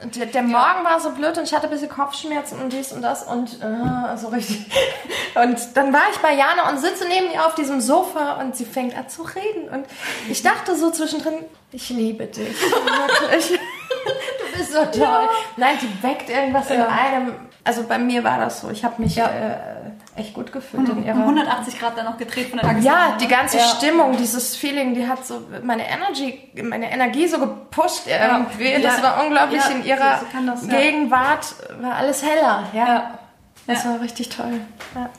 Und 0.03 0.17
der, 0.17 0.27
der 0.27 0.43
Morgen 0.43 0.85
war 0.85 0.99
so 1.01 1.11
blöd 1.11 1.37
und 1.37 1.45
ich 1.45 1.55
hatte 1.55 1.67
ein 1.67 1.71
bisschen 1.71 1.91
Kopfschmerzen 1.91 2.61
und 2.61 2.73
dies 2.73 2.93
und 2.93 3.03
das 3.03 3.25
und 3.25 3.61
äh, 3.63 4.17
so 4.17 4.29
richtig. 4.29 4.67
Und 5.35 5.77
dann 5.77 5.93
war 5.93 6.03
ich 6.13 6.19
bei 6.19 6.30
bei 6.31 6.37
Jana 6.37 6.71
und 6.71 6.79
sitze 6.79 7.07
neben 7.09 7.33
ihr 7.33 7.45
auf 7.45 7.55
diesem 7.55 7.81
Sofa 7.81 8.35
und 8.41 8.55
sie 8.55 8.65
fängt 8.65 8.97
an 8.97 9.09
zu 9.09 9.23
reden. 9.23 9.69
Und 9.69 9.87
ich 10.29 10.43
dachte 10.43 10.77
so 10.77 10.91
zwischendrin, 10.91 11.35
ich 11.73 11.91
liebe 11.91 12.27
dich. 12.27 12.49
Wirklich. 12.63 13.59
Du 13.59 14.59
bist 14.59 14.73
so 14.73 14.85
toll. 14.85 15.01
Ja. 15.01 15.29
Nein, 15.57 15.77
die 15.81 16.03
weckt 16.03 16.31
irgendwas 16.31 16.69
ja. 16.69 16.77
in 16.77 16.83
einem. 16.83 17.33
Also 17.65 17.83
bei 17.83 17.99
mir 17.99 18.23
war 18.25 18.39
das 18.39 18.61
so. 18.61 18.71
Ich 18.71 18.85
habe 18.85 19.03
mich 19.03 19.17
ja. 19.17 19.27
äh, 19.27 20.21
echt 20.21 20.35
gut 20.35 20.53
gefühlt 20.53 20.89
in 20.89 21.05
ihrer. 21.05 21.17
180 21.17 21.79
Grad 21.79 21.99
dann 21.99 22.07
noch 22.07 22.17
gedreht 22.17 22.49
von 22.49 22.59
der 22.59 22.69
Tagesform. 22.69 22.95
Ja, 22.95 23.17
die 23.21 23.29
ganze 23.29 23.59
Stimmung, 23.59 24.17
dieses 24.17 24.57
Feeling, 24.57 24.95
die 24.95 25.07
hat 25.09 25.27
so 25.27 25.43
meine 25.63 25.85
Energy, 25.89 26.51
meine 26.63 26.91
Energie 26.91 27.27
so 27.27 27.39
gepusht 27.39 28.07
irgendwie. 28.07 28.81
Das 28.81 29.03
war 29.03 29.25
unglaublich 29.25 29.63
in 29.71 29.85
ihrer 29.85 30.21
das, 30.47 30.69
Gegenwart. 30.69 31.55
War 31.81 31.97
alles 31.97 32.23
heller. 32.23 32.65
Ja. 32.73 33.19
Das 33.67 33.85
war 33.85 34.01
richtig 34.01 34.31
toll. 34.31 34.61
Ja. 34.95 35.11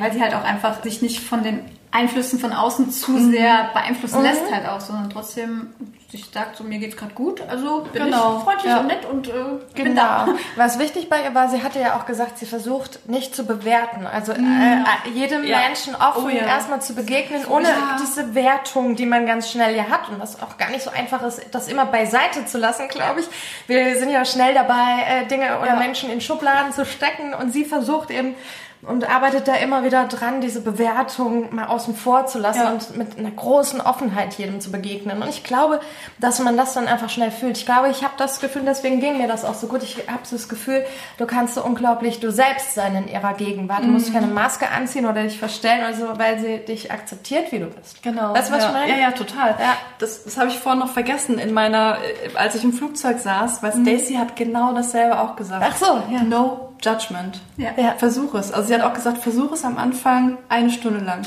weil 0.00 0.12
sie 0.12 0.22
halt 0.22 0.34
auch 0.34 0.44
einfach 0.44 0.82
sich 0.82 1.02
nicht 1.02 1.20
von 1.20 1.42
den 1.42 1.60
Einflüssen 1.90 2.38
von 2.38 2.52
außen 2.52 2.90
zu 2.90 3.12
mhm. 3.12 3.30
sehr 3.32 3.70
beeinflussen 3.72 4.18
mhm. 4.18 4.24
lässt 4.24 4.50
halt 4.50 4.66
auch, 4.68 4.80
sondern 4.80 5.10
trotzdem 5.10 5.68
sich 6.10 6.26
sagt, 6.32 6.56
so 6.56 6.64
mir 6.64 6.78
geht's 6.78 6.96
gerade 6.96 7.14
gut, 7.14 7.40
also 7.48 7.86
bin 7.92 8.04
genau. 8.04 8.38
ich 8.38 8.44
freundlich 8.44 8.72
ja. 8.72 8.80
und 8.80 8.86
nett 8.88 9.04
und 9.04 9.28
äh, 9.28 9.32
genau. 9.32 9.60
bin 9.74 9.96
da. 9.96 10.28
Was 10.56 10.78
wichtig 10.78 11.08
bei 11.08 11.22
ihr 11.22 11.34
war, 11.34 11.48
sie 11.48 11.62
hatte 11.62 11.78
ja 11.78 11.96
auch 11.96 12.06
gesagt, 12.06 12.38
sie 12.38 12.46
versucht 12.46 13.08
nicht 13.08 13.34
zu 13.34 13.44
bewerten, 13.44 14.06
also 14.06 14.34
mhm. 14.34 14.84
äh, 15.06 15.10
jedem 15.10 15.44
ja. 15.44 15.58
Menschen 15.58 15.94
offen 15.94 16.24
oh, 16.26 16.28
ja. 16.28 16.46
erstmal 16.46 16.82
zu 16.82 16.94
begegnen, 16.94 17.44
ohne 17.46 17.68
diese 18.02 18.34
Wertung, 18.34 18.96
die 18.96 19.06
man 19.06 19.24
ganz 19.24 19.50
schnell 19.50 19.76
ja 19.76 19.84
hat 19.84 20.08
und 20.08 20.20
was 20.20 20.42
auch 20.42 20.58
gar 20.58 20.70
nicht 20.70 20.82
so 20.82 20.90
einfach 20.90 21.22
ist, 21.22 21.42
das 21.52 21.68
immer 21.68 21.86
beiseite 21.86 22.44
zu 22.44 22.58
lassen, 22.58 22.88
glaube 22.88 23.20
ich. 23.20 23.26
Wir 23.68 23.96
sind 23.98 24.10
ja 24.10 24.24
schnell 24.24 24.52
dabei, 24.52 25.04
äh, 25.08 25.26
Dinge 25.26 25.60
oder 25.60 25.76
Menschen 25.76 26.10
in 26.10 26.20
Schubladen 26.20 26.72
zu 26.72 26.84
stecken 26.84 27.34
und 27.34 27.52
sie 27.52 27.64
versucht 27.64 28.10
eben 28.10 28.34
und 28.82 29.08
arbeitet 29.08 29.46
da 29.46 29.56
immer 29.56 29.84
wieder 29.84 30.06
dran, 30.06 30.40
diese 30.40 30.62
Bewertung 30.62 31.54
mal 31.54 31.66
außen 31.66 31.94
vor 31.94 32.26
zu 32.26 32.38
lassen 32.38 32.62
ja. 32.62 32.70
und 32.70 32.96
mit 32.96 33.18
einer 33.18 33.30
großen 33.30 33.80
Offenheit 33.80 34.34
jedem 34.34 34.60
zu 34.60 34.72
begegnen. 34.72 35.22
Und 35.22 35.28
ich 35.28 35.44
glaube, 35.44 35.80
dass 36.18 36.38
man 36.38 36.56
das 36.56 36.72
dann 36.72 36.88
einfach 36.88 37.10
schnell 37.10 37.30
fühlt. 37.30 37.58
Ich 37.58 37.66
glaube, 37.66 37.90
ich 37.90 38.02
habe 38.02 38.14
das 38.16 38.40
Gefühl, 38.40 38.62
deswegen 38.64 39.00
ging 39.00 39.18
mir 39.18 39.28
das 39.28 39.44
auch 39.44 39.54
so 39.54 39.66
gut. 39.66 39.82
Ich 39.82 40.08
habe 40.08 40.20
so 40.24 40.34
das 40.34 40.48
Gefühl, 40.48 40.82
du 41.18 41.26
kannst 41.26 41.54
so 41.54 41.62
unglaublich 41.62 42.20
du 42.20 42.32
selbst 42.32 42.74
sein 42.74 42.96
in 42.96 43.08
ihrer 43.08 43.34
Gegenwart. 43.34 43.80
Du 43.80 43.88
mhm. 43.88 43.92
musst 43.92 44.14
keine 44.14 44.28
Maske 44.28 44.70
anziehen 44.70 45.04
oder 45.04 45.24
dich 45.24 45.38
verstellen, 45.38 45.84
also 45.84 46.18
weil 46.18 46.38
sie 46.38 46.58
dich 46.58 46.90
akzeptiert, 46.90 47.52
wie 47.52 47.58
du 47.58 47.66
bist. 47.66 48.02
Genau. 48.02 48.32
Weißt 48.32 48.48
du, 48.48 48.54
was 48.54 48.62
ja. 48.62 48.68
ich 48.68 48.74
meine? 48.74 48.92
Ja, 48.92 48.98
ja, 48.98 49.10
total. 49.10 49.56
Ja. 49.58 49.76
Das, 49.98 50.24
das 50.24 50.38
habe 50.38 50.48
ich 50.48 50.58
vorhin 50.58 50.80
noch 50.80 50.90
vergessen 50.90 51.38
in 51.38 51.52
meiner, 51.52 51.98
äh, 51.98 52.34
als 52.34 52.54
ich 52.54 52.64
im 52.64 52.72
Flugzeug 52.72 53.18
saß, 53.18 53.62
weil 53.62 53.76
mhm. 53.76 53.84
Stacy 53.84 54.14
hat 54.14 54.36
genau 54.36 54.72
dasselbe 54.72 55.20
auch 55.20 55.36
gesagt. 55.36 55.66
Ach 55.68 55.76
so, 55.76 56.02
ja. 56.10 56.22
No 56.22 56.69
Judgment. 56.82 57.40
Ja. 57.56 57.70
ja. 57.76 57.94
Versuch 57.98 58.34
es. 58.34 58.52
Also 58.52 58.68
sie 58.68 58.74
hat 58.74 58.82
auch 58.82 58.94
gesagt, 58.94 59.18
versuch 59.18 59.52
es 59.52 59.64
am 59.64 59.78
Anfang 59.78 60.38
eine 60.48 60.70
Stunde 60.70 61.00
lang. 61.04 61.22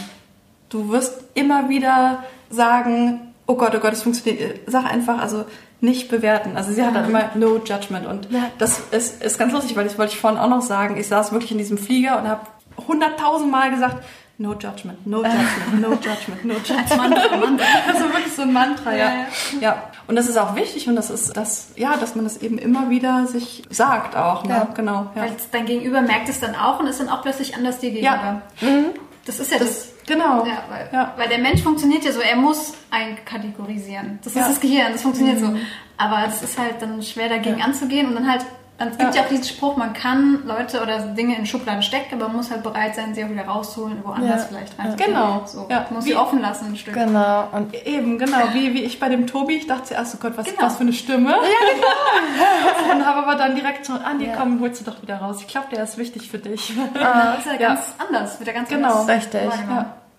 Du 0.69 0.89
wirst 0.89 1.23
immer 1.33 1.69
wieder 1.69 2.23
sagen, 2.49 3.33
oh 3.45 3.55
Gott, 3.55 3.73
oh 3.75 3.79
Gott, 3.79 3.93
es 3.93 4.03
funktioniert. 4.03 4.61
Sag 4.67 4.85
einfach, 4.85 5.19
also 5.19 5.45
nicht 5.81 6.09
bewerten. 6.09 6.55
Also 6.55 6.71
sie 6.71 6.83
hat 6.83 6.95
dann 6.95 7.09
immer 7.09 7.31
no 7.35 7.57
judgment. 7.57 8.07
Und 8.07 8.31
ja. 8.31 8.49
das 8.57 8.79
ist, 8.91 9.21
ist 9.21 9.37
ganz 9.37 9.53
lustig, 9.53 9.75
weil 9.75 9.83
das 9.83 9.97
wollte 9.97 10.13
ich 10.13 10.19
vorhin 10.19 10.39
auch 10.39 10.49
noch 10.49 10.61
sagen. 10.61 10.97
Ich 10.97 11.07
saß 11.07 11.31
wirklich 11.33 11.51
in 11.51 11.57
diesem 11.57 11.77
Flieger 11.77 12.17
und 12.17 12.27
habe 12.27 12.47
hunderttausend 12.87 13.51
Mal 13.51 13.69
gesagt, 13.69 14.03
No 14.39 14.53
judgment, 14.53 15.05
no 15.05 15.17
judgment, 15.17 15.79
no 15.79 15.89
judgment, 15.91 16.43
no 16.43 16.53
judgment. 16.55 16.91
Als 16.91 16.97
Mantra, 16.97 17.37
Mantra. 17.37 17.65
Das 17.87 17.97
ist 17.99 18.13
wirklich 18.13 18.33
so 18.33 18.41
ein 18.41 18.51
Mantra, 18.51 18.91
ja. 18.91 18.97
ja. 18.97 19.25
ja. 19.61 19.83
Und 20.07 20.15
das 20.15 20.27
ist 20.27 20.37
auch 20.37 20.55
wichtig 20.55 20.87
und 20.87 20.95
das 20.95 21.11
ist 21.11 21.37
das, 21.37 21.69
ja, 21.75 21.97
dass 21.97 22.15
man 22.15 22.25
das 22.25 22.37
eben 22.37 22.57
immer 22.57 22.89
wieder 22.89 23.27
sich 23.27 23.63
sagt 23.69 24.15
auch, 24.15 24.43
ne? 24.43 24.49
Ja. 24.49 24.67
Genau. 24.73 25.11
Ja. 25.15 25.21
Weil 25.21 25.35
dein 25.51 25.65
Gegenüber 25.67 26.01
merkt 26.01 26.29
es 26.29 26.39
dann 26.39 26.55
auch 26.55 26.79
und 26.79 26.87
ist 26.87 26.99
dann 26.99 27.09
auch 27.09 27.21
plötzlich 27.21 27.55
anders 27.55 27.77
dir 27.77 27.91
gegenüber. 27.91 28.41
Ja. 28.59 28.67
Mhm. 28.67 28.85
Das 29.25 29.39
ist 29.39 29.51
ja 29.51 29.59
das. 29.59 29.67
das 29.67 29.87
genau. 30.07 30.45
Ja, 30.45 30.63
weil, 30.67 30.89
ja. 30.91 31.13
weil 31.15 31.29
der 31.29 31.37
Mensch 31.37 31.61
funktioniert 31.61 32.03
ja 32.03 32.11
so, 32.11 32.19
er 32.19 32.35
muss 32.35 32.73
einkategorisieren. 32.89 34.19
Das 34.23 34.35
ist 34.35 34.47
das 34.47 34.59
Gehirn, 34.59 34.91
das 34.91 35.03
funktioniert 35.03 35.39
mhm. 35.39 35.45
so. 35.45 35.59
Aber 35.97 36.25
es 36.27 36.41
ist 36.41 36.57
halt 36.57 36.81
dann 36.81 37.03
schwer 37.03 37.29
dagegen 37.29 37.61
anzugehen 37.61 38.07
und 38.07 38.15
dann 38.15 38.29
halt 38.29 38.43
es 38.89 38.97
gibt 38.97 39.13
ja. 39.13 39.21
ja 39.21 39.25
auch 39.25 39.29
diesen 39.29 39.43
Spruch, 39.43 39.77
man 39.77 39.93
kann 39.93 40.43
Leute 40.45 40.81
oder 40.81 40.99
Dinge 40.99 41.37
in 41.37 41.45
Schubladen 41.45 41.83
stecken, 41.83 42.15
aber 42.15 42.27
man 42.27 42.37
muss 42.37 42.51
halt 42.51 42.63
bereit 42.63 42.95
sein, 42.95 43.13
sie 43.13 43.23
auch 43.23 43.29
wieder 43.29 43.45
rausholen, 43.45 44.03
woanders 44.03 44.41
ja. 44.41 44.47
vielleicht 44.47 44.79
rein. 44.79 44.95
Genau. 44.97 45.43
So, 45.45 45.67
ja. 45.69 45.85
Man 45.85 45.95
muss 45.95 46.05
wie, 46.05 46.09
sie 46.09 46.15
offen 46.15 46.41
lassen 46.41 46.67
ein 46.67 46.75
Stück. 46.75 46.93
Genau. 46.93 47.47
Und 47.51 47.73
eben, 47.85 48.17
genau. 48.17 48.37
Wie, 48.53 48.73
wie 48.73 48.83
ich 48.83 48.99
bei 48.99 49.09
dem 49.09 49.27
Tobi, 49.27 49.55
ich 49.55 49.67
dachte 49.67 49.85
zuerst, 49.85 50.15
oh 50.15 50.17
Gott, 50.21 50.33
was, 50.37 50.45
genau. 50.45 50.63
was 50.63 50.77
für 50.77 50.81
eine 50.81 50.93
Stimme. 50.93 51.29
Ja, 51.31 51.37
genau. 51.37 52.93
und 52.93 53.05
habe 53.05 53.19
aber 53.19 53.35
dann 53.35 53.55
direkt 53.55 53.85
so, 53.85 53.93
nee, 54.17 54.27
ja. 54.27 54.35
komm, 54.37 54.59
holst 54.59 54.81
du 54.81 54.91
doch 54.91 55.01
wieder 55.01 55.17
raus. 55.17 55.37
Ich 55.41 55.47
glaube, 55.47 55.67
der 55.71 55.83
ist 55.83 55.97
wichtig 55.97 56.29
für 56.29 56.39
dich. 56.39 56.73
Ah, 56.95 57.33
das 57.35 57.45
ist 57.45 57.51
ja, 57.51 57.67
ganz 57.67 57.95
anders. 57.97 58.39
Wird 58.39 58.47
ja 58.47 58.53
ganz 58.53 58.69
genau. 58.69 59.01
anders. 59.01 59.17
Richtig. 59.17 59.41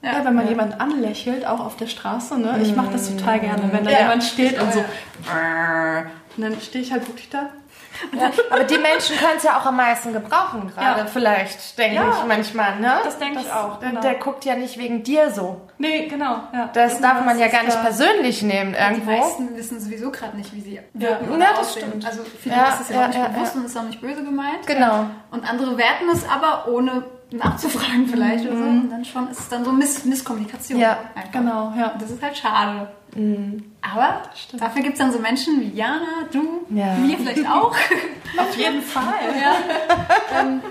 Ja. 0.03 0.23
Wenn 0.23 0.35
man 0.35 0.45
ja. 0.45 0.51
jemanden 0.51 0.81
anlächelt, 0.81 1.47
auch 1.47 1.61
auf 1.61 1.77
der 1.77 1.87
Straße, 1.87 2.39
ne? 2.39 2.59
Ich 2.63 2.77
mache 2.77 2.91
das 2.93 3.09
total 3.09 3.41
gerne, 3.41 3.71
wenn 3.73 3.85
da 3.85 3.91
ja. 3.91 4.01
jemand 4.01 4.23
steht 4.23 4.61
und 4.61 4.71
so. 4.71 4.81
Und 6.37 6.43
dann 6.43 6.61
stehe 6.61 6.85
ich 6.85 6.93
halt 6.93 7.09
wirklich 7.09 7.31
da 7.31 7.49
ja, 8.19 8.31
aber 8.51 8.65
die 8.65 8.79
Menschen 8.79 9.17
können 9.17 9.37
es 9.37 9.43
ja 9.43 9.59
auch 9.59 9.67
am 9.67 9.77
meisten 9.77 10.13
gebrauchen 10.13 10.73
gerade, 10.75 11.01
ja. 11.01 11.07
vielleicht, 11.07 11.79
denke 11.79 11.97
ja, 11.97 12.11
ich 12.11 12.27
manchmal. 12.27 12.81
Ne? 12.81 12.93
Das 13.05 13.19
denke 13.19 13.41
ich 13.41 13.53
auch. 13.53 13.81
Genau. 13.81 14.01
Der 14.01 14.15
guckt 14.15 14.45
ja 14.45 14.57
nicht 14.57 14.79
wegen 14.79 15.03
dir 15.03 15.31
so. 15.31 15.61
Nee, 15.79 16.07
genau. 16.07 16.39
Ja. 16.53 16.71
Das 16.73 16.95
Irgendwas 16.95 17.01
darf 17.01 17.25
man 17.25 17.39
ja 17.39 17.49
gar 17.49 17.65
nicht 17.65 17.81
persönlich 17.81 18.43
nehmen 18.43 18.75
irgendwo. 18.75 19.11
Die 19.11 19.19
meisten 19.19 19.57
wissen 19.57 19.81
sowieso 19.81 20.11
gerade 20.11 20.37
nicht, 20.37 20.55
wie 20.55 20.61
sie 20.61 20.81
wirken 20.93 21.33
ja. 21.33 21.39
ja, 21.39 21.53
das 21.57 21.73
stimmt. 21.73 22.05
Also 22.07 22.23
viele 22.25 22.57
ja, 22.57 22.69
ist 22.69 22.81
es 22.83 22.89
ja, 22.91 23.05
auch 23.05 23.09
nicht 23.09 23.35
bewusst 23.35 23.57
und 23.57 23.65
ist 23.67 23.77
auch 23.77 23.83
nicht 23.83 24.01
böse 24.01 24.25
gemeint. 24.25 24.67
Genau. 24.67 25.07
Und 25.31 25.49
andere 25.49 25.77
werten 25.77 26.09
es 26.13 26.29
aber, 26.29 26.69
ohne 26.69 27.05
nachzufragen 27.31 28.07
vielleicht 28.11 28.45
mhm. 28.45 28.51
oder 28.51 28.59
so. 28.59 28.65
Mhm. 28.65 28.81
Und 28.81 28.91
dann 28.91 29.05
schon 29.05 29.29
ist 29.31 29.41
es 29.41 29.49
dann 29.49 29.65
so 29.65 29.73
Miss 29.73 30.05
Misskommunikation. 30.05 30.79
Ja, 30.79 30.99
einfach. 31.15 31.33
genau. 31.33 31.73
Ja. 31.77 31.93
Und 31.93 32.03
das 32.03 32.11
ist 32.11 32.23
halt 32.23 32.37
schade. 32.37 32.89
Mhm. 33.15 33.74
Aber 33.93 34.23
dafür 34.53 34.83
gibt 34.83 34.95
es 34.95 34.99
dann 34.99 35.13
so 35.13 35.19
Menschen 35.19 35.61
wie 35.61 35.77
Jana, 35.77 36.27
du, 36.33 36.67
ja. 36.71 36.95
mir 36.95 37.19
vielleicht 37.19 37.47
auch. 37.47 37.75
Auf 38.39 38.57
jeden 38.57 38.81
Fall. 38.83 39.35
Ja. 39.41 40.41
Ähm, 40.41 40.63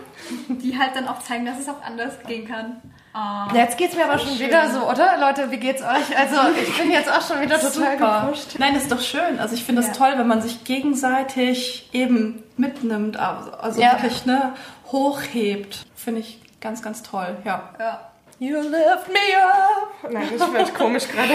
die 0.49 0.77
halt 0.77 0.95
dann 0.95 1.07
auch 1.07 1.19
zeigen, 1.19 1.45
dass 1.45 1.59
es 1.59 1.69
auch 1.69 1.81
anders 1.83 2.13
gehen 2.25 2.47
kann. 2.47 2.81
Oh, 3.15 3.55
jetzt 3.55 3.77
geht's 3.77 3.95
mir 3.95 4.05
aber 4.05 4.17
schon 4.17 4.35
schön. 4.35 4.47
wieder 4.47 4.71
so, 4.71 4.89
oder? 4.89 5.19
Leute, 5.19 5.51
wie 5.51 5.57
geht's 5.57 5.83
euch? 5.83 6.17
Also 6.17 6.35
ich 6.61 6.75
bin 6.75 6.89
jetzt 6.89 7.11
auch 7.11 7.21
schon 7.21 7.41
wieder 7.41 7.59
total 7.59 7.97
gepusht. 7.97 8.55
Nein, 8.57 8.75
ist 8.75 8.91
doch 8.91 9.01
schön. 9.01 9.39
Also 9.39 9.53
ich 9.53 9.63
finde 9.63 9.81
es 9.81 9.87
ja. 9.89 9.93
toll, 9.93 10.13
wenn 10.17 10.27
man 10.27 10.41
sich 10.41 10.63
gegenseitig 10.63 11.89
eben 11.93 12.41
mitnimmt, 12.57 13.17
also, 13.17 13.51
also 13.51 13.79
ja. 13.79 13.93
wirklich 13.93 14.25
ne, 14.25 14.53
hochhebt. 14.91 15.85
Finde 15.95 16.21
ich 16.21 16.39
ganz, 16.59 16.81
ganz 16.81 17.03
toll. 17.03 17.37
Ja. 17.45 17.69
ja. 17.79 18.12
You 18.39 18.59
lift 18.61 19.07
me 19.09 19.19
up. 19.37 20.11
Nein, 20.11 20.27
das 20.37 20.51
wird 20.51 20.75
komisch 20.75 21.07
gerade. 21.07 21.33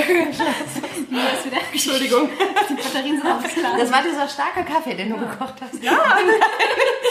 Entschuldigung. 1.72 2.28
Die 2.68 2.74
Batterien 2.74 3.20
sind 3.20 3.30
aufgeladen. 3.30 3.78
Das 3.78 3.92
war 3.92 4.02
dieser 4.02 4.28
starke 4.28 4.64
Kaffee, 4.64 4.94
den 4.94 5.10
du 5.10 5.16
gekocht 5.16 5.54
hast. 5.60 5.82
Ja. 5.82 6.16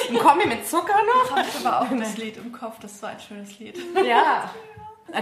Ein 0.10 0.20
Kombi 0.20 0.46
mit 0.46 0.68
Zucker 0.68 1.00
noch. 1.04 1.38
Ich 1.38 1.66
habe 1.66 1.68
aber 1.68 1.82
auch 1.82 1.98
das 1.98 2.18
Lied 2.18 2.38
im 2.38 2.52
Kopf. 2.52 2.76
Das 2.82 3.02
war 3.02 3.10
ein 3.10 3.20
schönes 3.20 3.58
Lied. 3.60 3.78
Ja. 4.06 4.52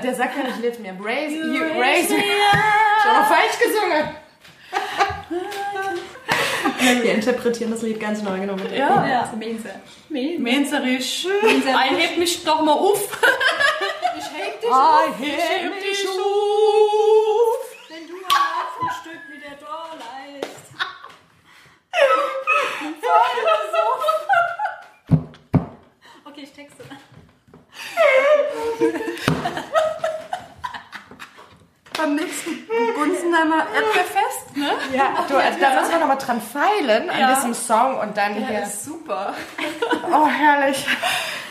Der 0.04 0.16
sagt 0.16 0.36
ja 0.36 0.44
nicht 0.44 0.60
lift 0.62 0.80
me 0.80 0.90
up. 0.90 0.98
Raise, 1.00 1.36
you, 1.36 1.64
raise 1.80 2.14
me 2.14 2.24
up. 2.52 2.60
Ich 3.00 3.06
habe 3.06 3.26
falsch 3.26 3.60
gesungen. 3.60 4.16
Wir 7.02 7.14
interpretieren 7.14 7.72
das 7.72 7.82
Lied 7.82 8.00
ganz 8.00 8.22
neu 8.22 8.40
genommen. 8.40 8.66
Ja, 8.76 9.08
ja. 9.08 9.34
Mensa. 9.38 9.70
Menserisch. 10.10 11.28
Einheb 11.44 12.18
mich 12.18 12.44
doch 12.44 12.62
mal 12.62 12.74
auf. 12.74 13.10
Ich 14.18 14.32
heb 14.32 14.62
dich 14.62 14.70
auf. 14.70 15.20
Ich 15.20 15.28
heb 15.28 15.80
dich 15.82 16.08
auf. 16.08 16.16
Wenn 17.90 18.08
du 18.08 18.16
ein 18.16 18.92
Stück 19.02 19.22
wie 19.30 19.40
der 19.40 19.56
Dorn 19.58 20.00
leist. 20.00 20.56
Okay, 26.26 26.42
ich 26.44 26.54
texte. 26.54 26.84
beim 31.98 32.16
nächsten 32.16 32.68
Gunzenheimer 32.96 33.66
Erdbeerfest, 33.74 34.58
ne? 34.58 34.72
Ja, 34.94 35.26
du, 35.28 35.38
also 35.38 35.60
da 35.60 35.80
müssen 35.80 35.92
wir 35.92 36.00
nochmal 36.00 36.18
dran 36.18 36.42
feilen 36.42 37.10
an 37.10 37.20
ja. 37.20 37.36
diesem 37.36 37.54
Song 37.54 38.00
und 38.00 38.18
dann 38.18 38.40
ja, 38.42 38.48
hier. 38.48 38.64
ist 38.64 38.86
super. 38.86 39.34
oh, 40.12 40.28
herrlich. 40.28 40.86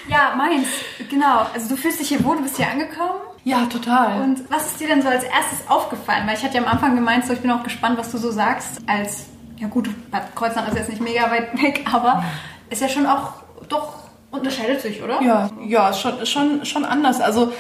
Ja, 0.09 0.35
meins, 0.37 0.67
genau. 1.09 1.47
Also 1.55 1.69
du 1.69 1.77
fühlst 1.77 2.01
dich 2.01 2.09
hier 2.09 2.23
wohl, 2.25 2.37
du 2.37 2.43
bist 2.43 2.57
hier 2.57 2.69
angekommen. 2.69 3.21
Ja, 3.45 3.67
total. 3.67 4.23
Und 4.23 4.51
was 4.51 4.67
ist 4.67 4.81
dir 4.81 4.89
denn 4.89 5.03
so 5.03 5.09
als 5.09 5.25
erstes 5.25 5.69
aufgefallen? 5.69 6.27
Weil 6.27 6.37
ich 6.37 6.43
hatte 6.43 6.57
ja 6.57 6.63
am 6.63 6.69
Anfang 6.69 6.95
gemeint, 6.95 7.27
so, 7.27 7.33
ich 7.33 7.41
bin 7.41 7.51
auch 7.51 7.63
gespannt, 7.63 7.99
was 7.99 8.11
du 8.11 8.19
so 8.19 8.31
sagst. 8.31 8.81
Als, 8.87 9.27
ja 9.59 9.69
gut, 9.69 9.89
Bad 10.11 10.35
Kreuznach 10.35 10.69
ist 10.69 10.77
jetzt 10.77 10.89
nicht 10.89 11.03
mega 11.03 11.31
weit 11.31 11.55
weg, 11.63 11.85
aber 11.93 12.25
ist 12.71 12.81
ja 12.81 12.89
schon 12.89 13.07
auch, 13.07 13.35
doch 13.69 14.05
unterscheidet 14.31 14.81
sich, 14.81 15.03
oder? 15.03 15.23
Ja, 15.23 15.51
ja, 15.67 15.93
schon, 15.93 16.25
schon, 16.27 16.65
schon 16.65 16.85
anders. 16.85 17.21
Also 17.21 17.53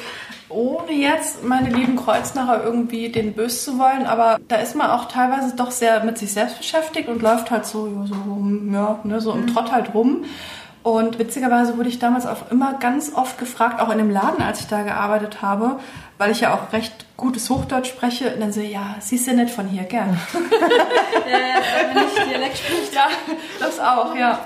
ohne 0.49 0.93
jetzt 0.93 1.45
meine 1.45 1.71
lieben 1.71 1.97
Kreuznacher 1.97 2.62
irgendwie 2.62 3.11
den 3.11 3.33
böse 3.35 3.59
zu 3.59 3.79
wollen, 3.79 4.07
aber 4.07 4.39
da 4.49 4.57
ist 4.57 4.75
man 4.75 4.91
auch 4.91 5.07
teilweise 5.07 5.55
doch 5.57 5.71
sehr 5.71 6.05
mit 6.05 6.19
sich 6.19 6.33
selbst 6.33 6.59
beschäftigt 6.59 7.09
und 7.09 7.23
läuft 7.23 7.51
halt 7.51 7.66
so, 7.66 8.07
so 8.07 8.15
rum, 8.15 8.73
ja, 8.73 8.99
ne, 9.05 9.21
so 9.21 9.33
im 9.33 9.43
mhm. 9.43 9.47
Trott 9.49 9.73
halt 9.73 9.95
rum. 9.95 10.25
Und 10.85 11.19
witzigerweise 11.19 11.78
wurde 11.78 11.89
ich 11.89 11.98
damals 11.98 12.27
auch 12.27 12.51
immer 12.51 12.74
ganz 12.74 13.11
oft 13.15 13.39
gefragt, 13.39 13.81
auch 13.81 13.89
in 13.89 13.97
dem 13.97 14.11
Laden, 14.11 14.44
als 14.44 14.61
ich 14.61 14.66
da 14.66 14.82
gearbeitet 14.82 15.40
habe, 15.40 15.81
weil 16.19 16.31
ich 16.31 16.40
ja 16.40 16.52
auch 16.52 16.74
recht 16.74 17.06
gutes 17.16 17.48
Hochdeutsch 17.48 17.89
spreche. 17.89 18.35
Und 18.35 18.40
dann 18.40 18.52
so, 18.52 18.61
ja, 18.61 18.94
siehst 19.01 19.27
du 19.27 19.32
nicht 19.32 19.52
von 19.52 19.66
hier, 19.66 19.85
gern. 19.85 20.20
ja, 21.27 21.39
ja, 21.39 21.94
wenn 21.94 22.05
ich 22.06 22.28
Dialekt 22.28 22.59
spricht. 22.59 22.94
Ja, 22.94 23.06
das 23.59 23.81
auch, 23.81 24.15
ja. 24.15 24.39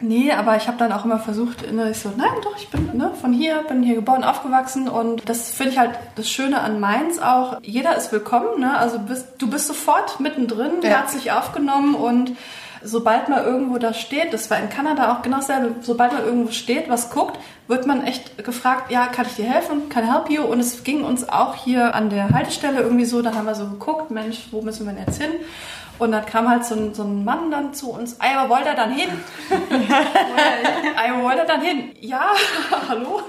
Nee, 0.00 0.32
aber 0.32 0.56
ich 0.56 0.66
habe 0.66 0.78
dann 0.78 0.92
auch 0.92 1.04
immer 1.04 1.18
versucht, 1.18 1.70
ne, 1.70 1.90
ich 1.90 1.98
so, 1.98 2.10
nein, 2.16 2.32
doch, 2.42 2.56
ich 2.56 2.68
bin 2.68 2.96
ne, 2.96 3.12
von 3.20 3.34
hier, 3.34 3.62
bin 3.68 3.82
hier 3.82 3.96
geboren, 3.96 4.24
aufgewachsen 4.24 4.88
und 4.88 5.28
das 5.28 5.50
finde 5.50 5.72
ich 5.72 5.78
halt 5.78 5.98
das 6.14 6.30
Schöne 6.30 6.60
an 6.60 6.80
Mainz 6.80 7.18
auch. 7.18 7.58
Jeder 7.62 7.96
ist 7.96 8.12
willkommen, 8.12 8.60
ne? 8.60 8.78
Also 8.78 8.98
bist, 8.98 9.26
du 9.38 9.48
bist 9.48 9.66
sofort 9.66 10.20
mittendrin, 10.20 10.82
ja. 10.82 10.88
herzlich 10.88 11.32
aufgenommen 11.32 11.94
und 11.94 12.32
sobald 12.86 13.28
man 13.28 13.44
irgendwo 13.44 13.78
da 13.78 13.92
steht, 13.92 14.32
das 14.32 14.50
war 14.50 14.58
in 14.58 14.70
Kanada 14.70 15.12
auch 15.12 15.22
genau 15.22 15.38
dasselbe, 15.38 15.74
sobald 15.82 16.12
man 16.12 16.24
irgendwo 16.24 16.52
steht, 16.52 16.88
was 16.88 17.10
guckt, 17.10 17.38
wird 17.68 17.86
man 17.86 18.04
echt 18.04 18.42
gefragt, 18.44 18.90
ja, 18.90 19.06
kann 19.06 19.26
ich 19.26 19.34
dir 19.34 19.46
helfen? 19.46 19.88
Kann 19.88 20.04
I 20.04 20.10
help 20.10 20.30
you? 20.30 20.42
Und 20.42 20.60
es 20.60 20.84
ging 20.84 21.04
uns 21.04 21.28
auch 21.28 21.56
hier 21.56 21.94
an 21.94 22.10
der 22.10 22.30
Haltestelle 22.30 22.80
irgendwie 22.80 23.04
so, 23.04 23.22
da 23.22 23.34
haben 23.34 23.46
wir 23.46 23.54
so 23.54 23.66
geguckt, 23.66 24.10
Mensch, 24.10 24.48
wo 24.52 24.62
müssen 24.62 24.86
wir 24.86 24.92
denn 24.92 25.04
jetzt 25.06 25.20
hin? 25.20 25.32
Und 25.98 26.12
dann 26.12 26.26
kam 26.26 26.48
halt 26.48 26.64
so 26.64 26.74
ein, 26.74 26.94
so 26.94 27.04
ein 27.04 27.24
Mann 27.24 27.50
dann 27.50 27.72
zu 27.72 27.90
uns, 27.90 28.18
Ey, 28.20 28.36
aber 28.36 28.50
wollt 28.50 28.66
ihr 28.66 28.74
dann 28.74 28.90
hin? 28.90 29.08
Ey, 29.50 31.22
wollt 31.22 31.38
ihr 31.38 31.44
dann 31.46 31.62
hin? 31.62 31.94
Ja, 32.00 32.32
hallo? 32.88 33.22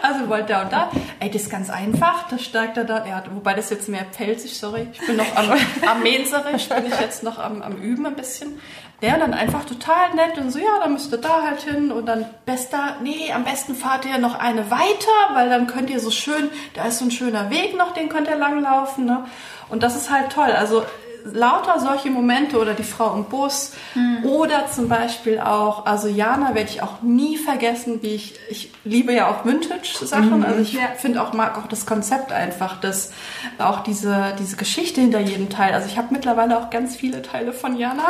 Also 0.00 0.28
wollt 0.28 0.48
ihr 0.48 0.60
und 0.60 0.72
da? 0.72 0.90
Ey, 1.20 1.30
das 1.30 1.42
ist 1.42 1.50
ganz 1.50 1.68
einfach, 1.68 2.26
da 2.28 2.38
steigt 2.38 2.78
er 2.78 2.84
da, 2.84 3.04
ja, 3.06 3.22
wobei 3.34 3.52
das 3.52 3.68
jetzt 3.68 3.88
mehr 3.90 4.04
pelzig, 4.04 4.58
sorry, 4.58 4.88
ich 4.92 5.06
bin 5.06 5.16
noch 5.16 5.36
am, 5.36 5.50
am 5.86 6.02
Menserisch, 6.02 6.68
bin 6.70 6.86
ich 6.86 6.98
jetzt 7.00 7.22
noch 7.22 7.38
am, 7.38 7.60
am 7.60 7.76
Üben 7.76 8.06
ein 8.06 8.16
bisschen. 8.16 8.60
Der 9.02 9.18
dann 9.18 9.34
einfach 9.34 9.64
total 9.64 10.14
nett 10.14 10.38
und 10.38 10.50
so, 10.50 10.58
ja, 10.58 10.78
dann 10.80 10.94
müsst 10.94 11.12
ihr 11.12 11.18
da 11.18 11.42
halt 11.42 11.60
hin 11.60 11.92
und 11.92 12.06
dann 12.06 12.24
bester, 12.46 12.96
nee, 13.02 13.30
am 13.30 13.44
besten 13.44 13.74
fahrt 13.74 14.06
ihr 14.06 14.16
noch 14.16 14.38
eine 14.38 14.70
weiter, 14.70 15.34
weil 15.34 15.50
dann 15.50 15.66
könnt 15.66 15.90
ihr 15.90 16.00
so 16.00 16.10
schön, 16.10 16.50
da 16.74 16.86
ist 16.86 16.98
so 16.98 17.04
ein 17.04 17.10
schöner 17.10 17.50
Weg 17.50 17.76
noch, 17.76 17.92
den 17.92 18.08
könnt 18.08 18.28
ihr 18.28 18.36
langlaufen, 18.36 19.04
ne? 19.04 19.26
Und 19.68 19.82
das 19.82 19.96
ist 19.96 20.10
halt 20.10 20.32
toll. 20.32 20.50
Also 20.50 20.84
lauter 21.32 21.80
solche 21.80 22.10
Momente 22.10 22.58
oder 22.58 22.74
die 22.74 22.84
Frau 22.84 23.14
im 23.14 23.24
Bus 23.24 23.72
mhm. 23.94 24.24
oder 24.24 24.70
zum 24.70 24.88
Beispiel 24.88 25.38
auch, 25.40 25.86
also 25.86 26.08
Jana 26.08 26.54
werde 26.54 26.70
ich 26.70 26.82
auch 26.82 27.02
nie 27.02 27.36
vergessen, 27.36 28.02
wie 28.02 28.14
ich, 28.14 28.34
ich 28.48 28.72
liebe 28.84 29.12
ja 29.12 29.28
auch 29.30 29.44
Vintage-Sachen, 29.44 30.38
mhm. 30.38 30.44
also 30.44 30.60
ich 30.60 30.78
finde 30.98 31.22
auch, 31.22 31.32
mag 31.32 31.58
auch 31.58 31.66
das 31.66 31.86
Konzept 31.86 32.32
einfach, 32.32 32.80
dass 32.80 33.12
auch 33.58 33.82
diese, 33.82 34.34
diese 34.38 34.56
Geschichte 34.56 35.00
hinter 35.00 35.20
jedem 35.20 35.48
Teil, 35.48 35.74
also 35.74 35.86
ich 35.86 35.98
habe 35.98 36.08
mittlerweile 36.10 36.58
auch 36.58 36.70
ganz 36.70 36.96
viele 36.96 37.22
Teile 37.22 37.52
von 37.52 37.76
Jana. 37.76 38.02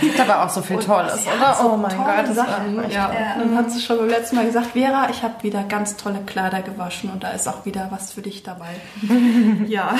Gibt 0.00 0.20
aber 0.20 0.44
auch 0.44 0.50
so 0.50 0.62
viel 0.62 0.78
Tolles, 0.84 1.24
oder? 1.26 1.54
So 1.54 1.72
oh 1.72 1.76
mein 1.76 1.96
Gott. 1.96 2.34
Sachen. 2.34 2.76
Ja. 2.90 3.12
ja. 3.12 3.36
Dann 3.38 3.56
hat 3.56 3.70
sie 3.70 3.80
schon 3.80 3.98
beim 3.98 4.08
letzten 4.08 4.36
Mal 4.36 4.46
gesagt, 4.46 4.72
Vera, 4.72 5.08
ich 5.10 5.22
habe 5.22 5.42
wieder 5.42 5.62
ganz 5.64 5.96
tolle 5.96 6.20
Kleider 6.24 6.62
gewaschen 6.62 7.10
und 7.10 7.22
da 7.22 7.30
ist 7.30 7.48
auch 7.48 7.64
wieder 7.64 7.88
was 7.90 8.12
für 8.12 8.22
dich 8.22 8.42
dabei. 8.42 8.74
ja. 9.66 9.94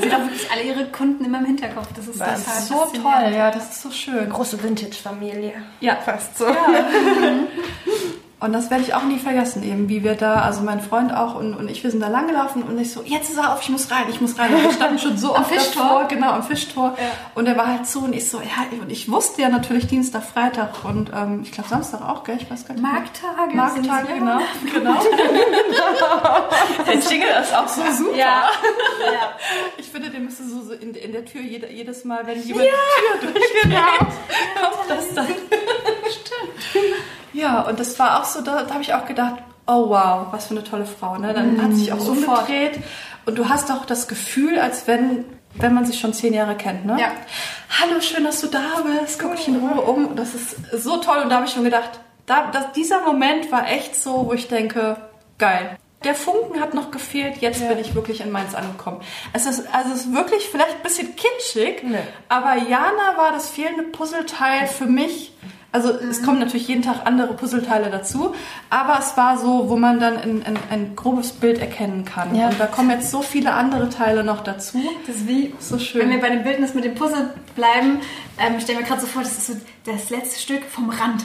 Sie 0.00 0.10
hat 0.10 0.20
auch 0.20 0.24
wirklich 0.24 0.50
alle 0.50 0.62
ihre 0.62 0.84
Kunden 0.86 1.24
immer 1.24 1.38
im 1.38 1.46
Hinterkopf. 1.46 1.88
Das 1.98 2.06
ist 2.06 2.20
das 2.20 2.46
ist 2.46 2.68
so 2.68 2.84
toll, 2.94 3.32
ja, 3.32 3.50
das 3.50 3.70
ist 3.70 3.82
so 3.82 3.90
schön. 3.90 4.30
Große 4.30 4.62
Vintage-Familie. 4.62 5.54
Ja, 5.80 5.96
fast 5.96 6.38
so. 6.38 6.46
Ja. 6.46 6.54
Und 8.40 8.52
das 8.52 8.70
werde 8.70 8.84
ich 8.84 8.94
auch 8.94 9.02
nie 9.02 9.18
vergessen, 9.18 9.64
eben 9.64 9.88
wie 9.88 10.04
wir 10.04 10.14
da, 10.14 10.42
also 10.42 10.62
mein 10.62 10.80
Freund 10.80 11.12
auch 11.12 11.34
und, 11.34 11.54
und 11.54 11.68
ich, 11.68 11.82
wir 11.82 11.90
sind 11.90 12.00
da 12.00 12.06
langgelaufen 12.06 12.62
und 12.62 12.78
ich 12.78 12.92
so, 12.92 13.02
jetzt 13.04 13.30
ist 13.30 13.36
er 13.36 13.52
auf, 13.52 13.62
ich 13.62 13.68
muss 13.68 13.90
rein, 13.90 14.04
ich 14.08 14.20
muss 14.20 14.38
rein. 14.38 14.54
Und 14.54 14.62
wir 14.62 14.70
standen 14.70 15.00
schon 15.00 15.18
so 15.18 15.34
am 15.34 15.44
Fischtor, 15.44 15.82
davor, 15.82 16.04
genau, 16.08 16.30
am 16.30 16.44
Fischtor. 16.44 16.96
Ja. 16.96 17.10
Und 17.34 17.46
er 17.46 17.56
war 17.56 17.66
halt 17.66 17.88
so 17.88 17.98
und 18.00 18.12
ich 18.12 18.30
so, 18.30 18.38
ja, 18.40 18.78
und 18.80 18.92
ich 18.92 19.10
wusste 19.10 19.42
ja 19.42 19.48
natürlich 19.48 19.88
Dienstag, 19.88 20.22
Freitag 20.22 20.84
und 20.84 21.10
ähm, 21.12 21.40
ich 21.42 21.50
glaube 21.50 21.68
Samstag 21.68 22.00
auch, 22.00 22.22
gell, 22.22 22.36
ich 22.40 22.48
weiß 22.48 22.64
gar 22.64 22.74
nicht. 22.74 22.82
Markttage. 22.82 23.56
Markttage, 23.56 24.14
genau. 24.14 24.38
genau. 24.72 25.00
der 26.86 26.94
Jingle 26.94 27.42
ist 27.42 27.56
auch 27.56 27.66
so 27.66 27.82
super. 27.90 28.16
Ja. 28.16 28.50
ja. 29.04 29.32
Ich 29.78 29.88
finde, 29.88 30.10
der 30.10 30.20
müsste 30.20 30.44
so, 30.44 30.62
so 30.62 30.74
in, 30.74 30.94
in 30.94 31.10
der 31.10 31.24
Tür 31.24 31.40
jede, 31.40 31.72
jedes 31.72 32.04
Mal, 32.04 32.24
wenn 32.24 32.40
jemand 32.40 32.66
ja. 32.66 32.72
die 33.20 33.26
Tür 33.26 33.32
durchgeht, 33.32 33.62
genau. 33.64 33.80
kommt 33.98 34.90
das 34.90 35.12
dann. 35.12 35.26
Stimmt. 36.08 36.94
Ja, 37.32 37.62
und 37.62 37.78
das 37.78 37.98
war 37.98 38.20
auch 38.20 38.24
so, 38.24 38.40
da, 38.40 38.62
da 38.62 38.74
habe 38.74 38.82
ich 38.82 38.94
auch 38.94 39.06
gedacht, 39.06 39.36
oh 39.66 39.88
wow, 39.90 40.26
was 40.30 40.46
für 40.46 40.54
eine 40.54 40.64
tolle 40.64 40.86
Frau. 40.86 41.18
Ne? 41.18 41.34
Dann 41.34 41.56
mm, 41.56 41.62
hat 41.62 41.74
sich 41.74 41.92
auch 41.92 42.00
sofort. 42.00 42.40
umgedreht 42.40 42.78
und 43.26 43.38
du 43.38 43.48
hast 43.48 43.70
auch 43.70 43.84
das 43.84 44.08
Gefühl, 44.08 44.58
als 44.58 44.86
wenn 44.86 45.24
wenn 45.54 45.74
man 45.74 45.84
sich 45.84 45.98
schon 45.98 46.12
zehn 46.12 46.34
Jahre 46.34 46.56
kennt, 46.56 46.84
ne? 46.84 46.96
Ja. 47.00 47.10
Hallo, 47.80 48.00
schön, 48.00 48.24
dass 48.24 48.40
du 48.40 48.48
da 48.48 48.82
bist. 49.02 49.18
Guck 49.18 49.36
dich 49.36 49.48
in 49.48 49.56
Ruhe 49.56 49.80
um. 49.80 50.14
Das 50.14 50.34
ist 50.34 50.56
so 50.72 50.98
toll. 50.98 51.18
Und 51.22 51.30
da 51.30 51.36
habe 51.36 51.46
ich 51.46 51.52
schon 51.52 51.64
gedacht, 51.64 52.00
da, 52.26 52.50
das, 52.50 52.72
dieser 52.72 53.02
Moment 53.02 53.50
war 53.50 53.68
echt 53.68 53.96
so, 53.96 54.26
wo 54.26 54.32
ich 54.34 54.48
denke, 54.48 54.96
geil. 55.38 55.78
Der 56.04 56.14
Funken 56.14 56.60
hat 56.60 56.74
noch 56.74 56.92
gefehlt, 56.92 57.38
jetzt 57.38 57.60
ja. 57.60 57.68
bin 57.68 57.78
ich 57.78 57.96
wirklich 57.96 58.20
in 58.20 58.30
Mainz 58.30 58.54
angekommen. 58.54 59.00
Es 59.32 59.46
ist, 59.46 59.66
also 59.74 59.92
es 59.92 60.02
ist 60.02 60.14
wirklich 60.14 60.48
vielleicht 60.48 60.76
ein 60.76 60.82
bisschen 60.82 61.16
kitschig, 61.16 61.82
nee. 61.82 61.98
aber 62.28 62.54
Jana 62.54 63.16
war 63.16 63.32
das 63.32 63.50
fehlende 63.50 63.82
Puzzleteil 63.82 64.68
für 64.68 64.86
mich, 64.86 65.32
also 65.70 65.92
mhm. 65.92 66.08
es 66.10 66.22
kommen 66.22 66.38
natürlich 66.38 66.68
jeden 66.68 66.82
Tag 66.82 67.04
andere 67.04 67.34
Puzzleteile 67.34 67.90
dazu, 67.90 68.34
aber 68.70 68.98
es 68.98 69.16
war 69.16 69.36
so, 69.36 69.68
wo 69.68 69.76
man 69.76 70.00
dann 70.00 70.16
ein, 70.16 70.42
ein, 70.44 70.58
ein 70.70 70.96
grobes 70.96 71.32
Bild 71.32 71.58
erkennen 71.58 72.04
kann. 72.04 72.34
Ja. 72.34 72.48
Und 72.48 72.58
da 72.58 72.66
kommen 72.66 72.90
jetzt 72.90 73.10
so 73.10 73.20
viele 73.20 73.52
andere 73.52 73.90
Teile 73.90 74.24
noch 74.24 74.42
dazu. 74.42 74.80
Das 75.06 75.16
ist 75.16 75.28
wie, 75.28 75.54
so 75.58 75.78
schön. 75.78 76.02
wenn 76.02 76.10
wir 76.10 76.20
bei 76.20 76.30
dem 76.30 76.42
Bildnis 76.42 76.74
mit 76.74 76.84
dem 76.84 76.94
Puzzle 76.94 77.34
bleiben, 77.54 78.00
ähm, 78.38 78.54
ich 78.56 78.64
stelle 78.64 78.80
mir 78.80 78.86
gerade 78.86 79.00
so 79.00 79.06
vor, 79.06 79.22
das 79.22 79.32
ist 79.32 79.46
so 79.46 79.52
das 79.84 80.10
letzte 80.10 80.40
Stück 80.40 80.64
vom 80.64 80.88
Rand. 80.90 81.24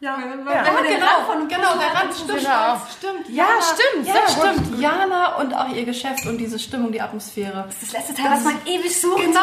Ja, 0.00 0.18
ja. 0.18 0.24
Wenn 0.28 0.44
ja 0.44 0.62
genau, 0.96 1.24
von 1.26 1.48
genau, 1.48 1.78
der 1.78 1.98
Rand 1.98 2.12
stimmt, 2.12 2.38
genau. 2.38 2.76
stimmt. 2.98 3.28
Ja, 3.30 3.46
stimmt, 3.62 4.06
ja, 4.06 4.14
stimmt. 4.28 4.78
Jana 4.78 5.36
und 5.36 5.54
auch 5.54 5.68
ihr 5.68 5.84
Geschäft 5.84 6.26
und 6.26 6.36
diese 6.36 6.58
Stimmung, 6.58 6.92
die 6.92 7.00
Atmosphäre. 7.00 7.64
Das 7.66 7.76
ist 7.76 7.82
das 7.84 7.92
letzte 7.92 8.14
Teil, 8.14 8.30
das 8.30 8.44
was 8.44 8.52
man 8.52 8.66
ewig 8.66 9.00
sucht. 9.00 9.22
Genau. 9.22 9.40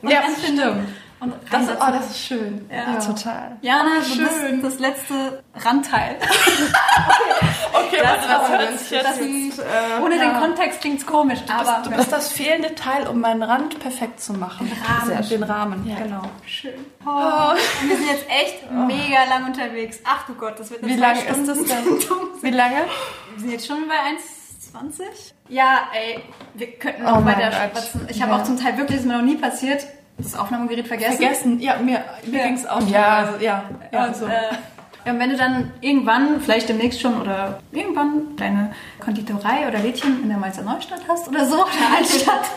Und 0.00 0.10
ja, 0.10 0.22
stimmt. 0.38 0.88
Und 1.20 1.34
das, 1.50 1.68
oh, 1.68 1.92
das 1.92 2.10
ist 2.12 2.26
schön. 2.26 2.66
Ja, 2.70 2.94
ja. 2.94 2.98
total. 2.98 3.56
Jana, 3.60 3.90
oh, 3.98 4.14
du 4.14 4.18
bist 4.18 4.64
das 4.64 4.78
letzte 4.78 5.42
Randteil. 5.54 6.16
okay, 7.74 7.86
okay 7.86 7.98
das, 8.02 8.26
was, 8.26 8.40
was 8.40 8.50
hört 8.50 8.78
sich 8.78 8.90
jetzt... 8.90 9.14
Sind, 9.16 9.58
äh, 9.58 10.02
ohne 10.02 10.16
ja. 10.16 10.24
den 10.24 10.40
Kontext 10.40 10.80
klingt 10.80 11.00
es 11.00 11.06
komisch, 11.06 11.40
du 11.46 11.52
aber... 11.52 11.80
Bist, 11.80 11.86
du 11.86 11.96
bist 11.96 12.12
das 12.12 12.32
fehlende 12.32 12.74
Teil, 12.74 13.06
um 13.06 13.20
meinen 13.20 13.42
Rand 13.42 13.78
perfekt 13.80 14.22
zu 14.22 14.32
machen. 14.32 14.70
Den 14.70 14.78
Rahmen. 14.82 15.28
Den 15.28 15.42
Rahmen, 15.42 15.86
ja. 15.86 15.96
genau. 15.96 16.22
Schön. 16.46 16.86
Oh. 17.04 17.10
oh. 17.10 17.54
wir 17.82 17.96
sind 17.96 18.08
jetzt 18.08 18.26
echt 18.30 18.64
oh. 18.70 18.86
mega 18.86 19.24
lang 19.28 19.44
unterwegs. 19.44 20.00
Ach 20.04 20.24
du 20.26 20.34
Gott, 20.34 20.58
das 20.58 20.70
wird 20.70 20.82
eine 20.82 20.92
Wie 20.94 20.96
lange 20.96 21.20
ist 21.20 21.46
das 21.46 21.58
denn? 21.58 21.84
Wie 22.40 22.50
lange? 22.50 22.86
Wir 23.34 23.40
sind 23.40 23.52
jetzt 23.52 23.66
schon 23.66 23.86
bei 23.88 23.94
1,20. 23.94 25.02
Ja, 25.50 25.80
ey, 25.92 26.22
wir 26.54 26.78
könnten 26.78 27.02
noch 27.02 27.20
oh 27.20 27.24
weiter 27.26 27.52
spatzen. 27.52 28.08
Ich 28.08 28.22
habe 28.22 28.34
auch 28.34 28.44
zum 28.44 28.58
Teil 28.58 28.78
wirklich, 28.78 28.96
das 28.96 29.04
ist 29.04 29.06
mir 29.06 29.18
noch 29.18 29.24
nie 29.24 29.36
passiert, 29.36 29.84
das 30.22 30.36
Aufnahmegerät 30.36 30.86
vergessen? 30.86 31.18
Vergessen, 31.18 31.60
ja, 31.60 31.76
mir, 31.76 32.04
mir 32.26 32.38
ja. 32.38 32.46
ging 32.46 32.54
es 32.54 32.66
auch. 32.66 32.86
Ja, 32.88 33.16
also, 33.18 33.44
ja, 33.44 33.64
ja. 33.92 34.06
Und, 34.06 34.16
so. 34.16 34.26
äh, 34.26 34.30
ja, 35.04 35.18
wenn 35.18 35.30
du 35.30 35.36
dann 35.36 35.72
irgendwann, 35.80 36.40
vielleicht 36.40 36.68
demnächst 36.68 37.00
schon 37.00 37.20
oder 37.20 37.60
irgendwann 37.72 38.36
deine 38.36 38.72
Konditorei 38.98 39.66
oder 39.66 39.78
Lädchen 39.78 40.22
in 40.22 40.28
der 40.28 40.38
Mainzer 40.38 40.62
Neustadt 40.62 41.00
hast 41.08 41.28
oder 41.28 41.46
so, 41.46 41.54
oder 41.54 41.96
Altstadt, 41.96 42.50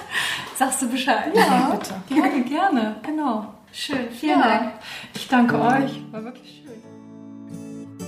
sagst 0.56 0.82
du 0.82 0.90
Bescheid. 0.90 1.32
Ja, 1.34 1.42
ja 1.42 1.78
bitte. 1.78 1.94
Gerne, 2.10 2.44
gerne, 2.44 2.96
genau. 3.04 3.46
Schön, 3.72 4.12
vielen 4.12 4.40
ja. 4.40 4.48
Dank. 4.48 4.72
Ich 5.16 5.28
danke 5.28 5.60
euch, 5.60 6.02
war 6.12 6.24
wirklich 6.24 6.64
schön. 6.64 6.74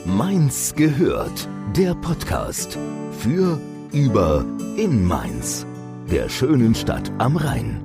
Mainz 0.05 0.75
gehört, 0.75 1.47
der 1.75 1.95
Podcast 1.95 2.77
für, 3.19 3.59
über, 3.91 4.45
in 4.77 5.05
Mainz, 5.05 5.65
der 6.11 6.29
schönen 6.29 6.75
Stadt 6.75 7.11
am 7.17 7.37
Rhein. 7.37 7.84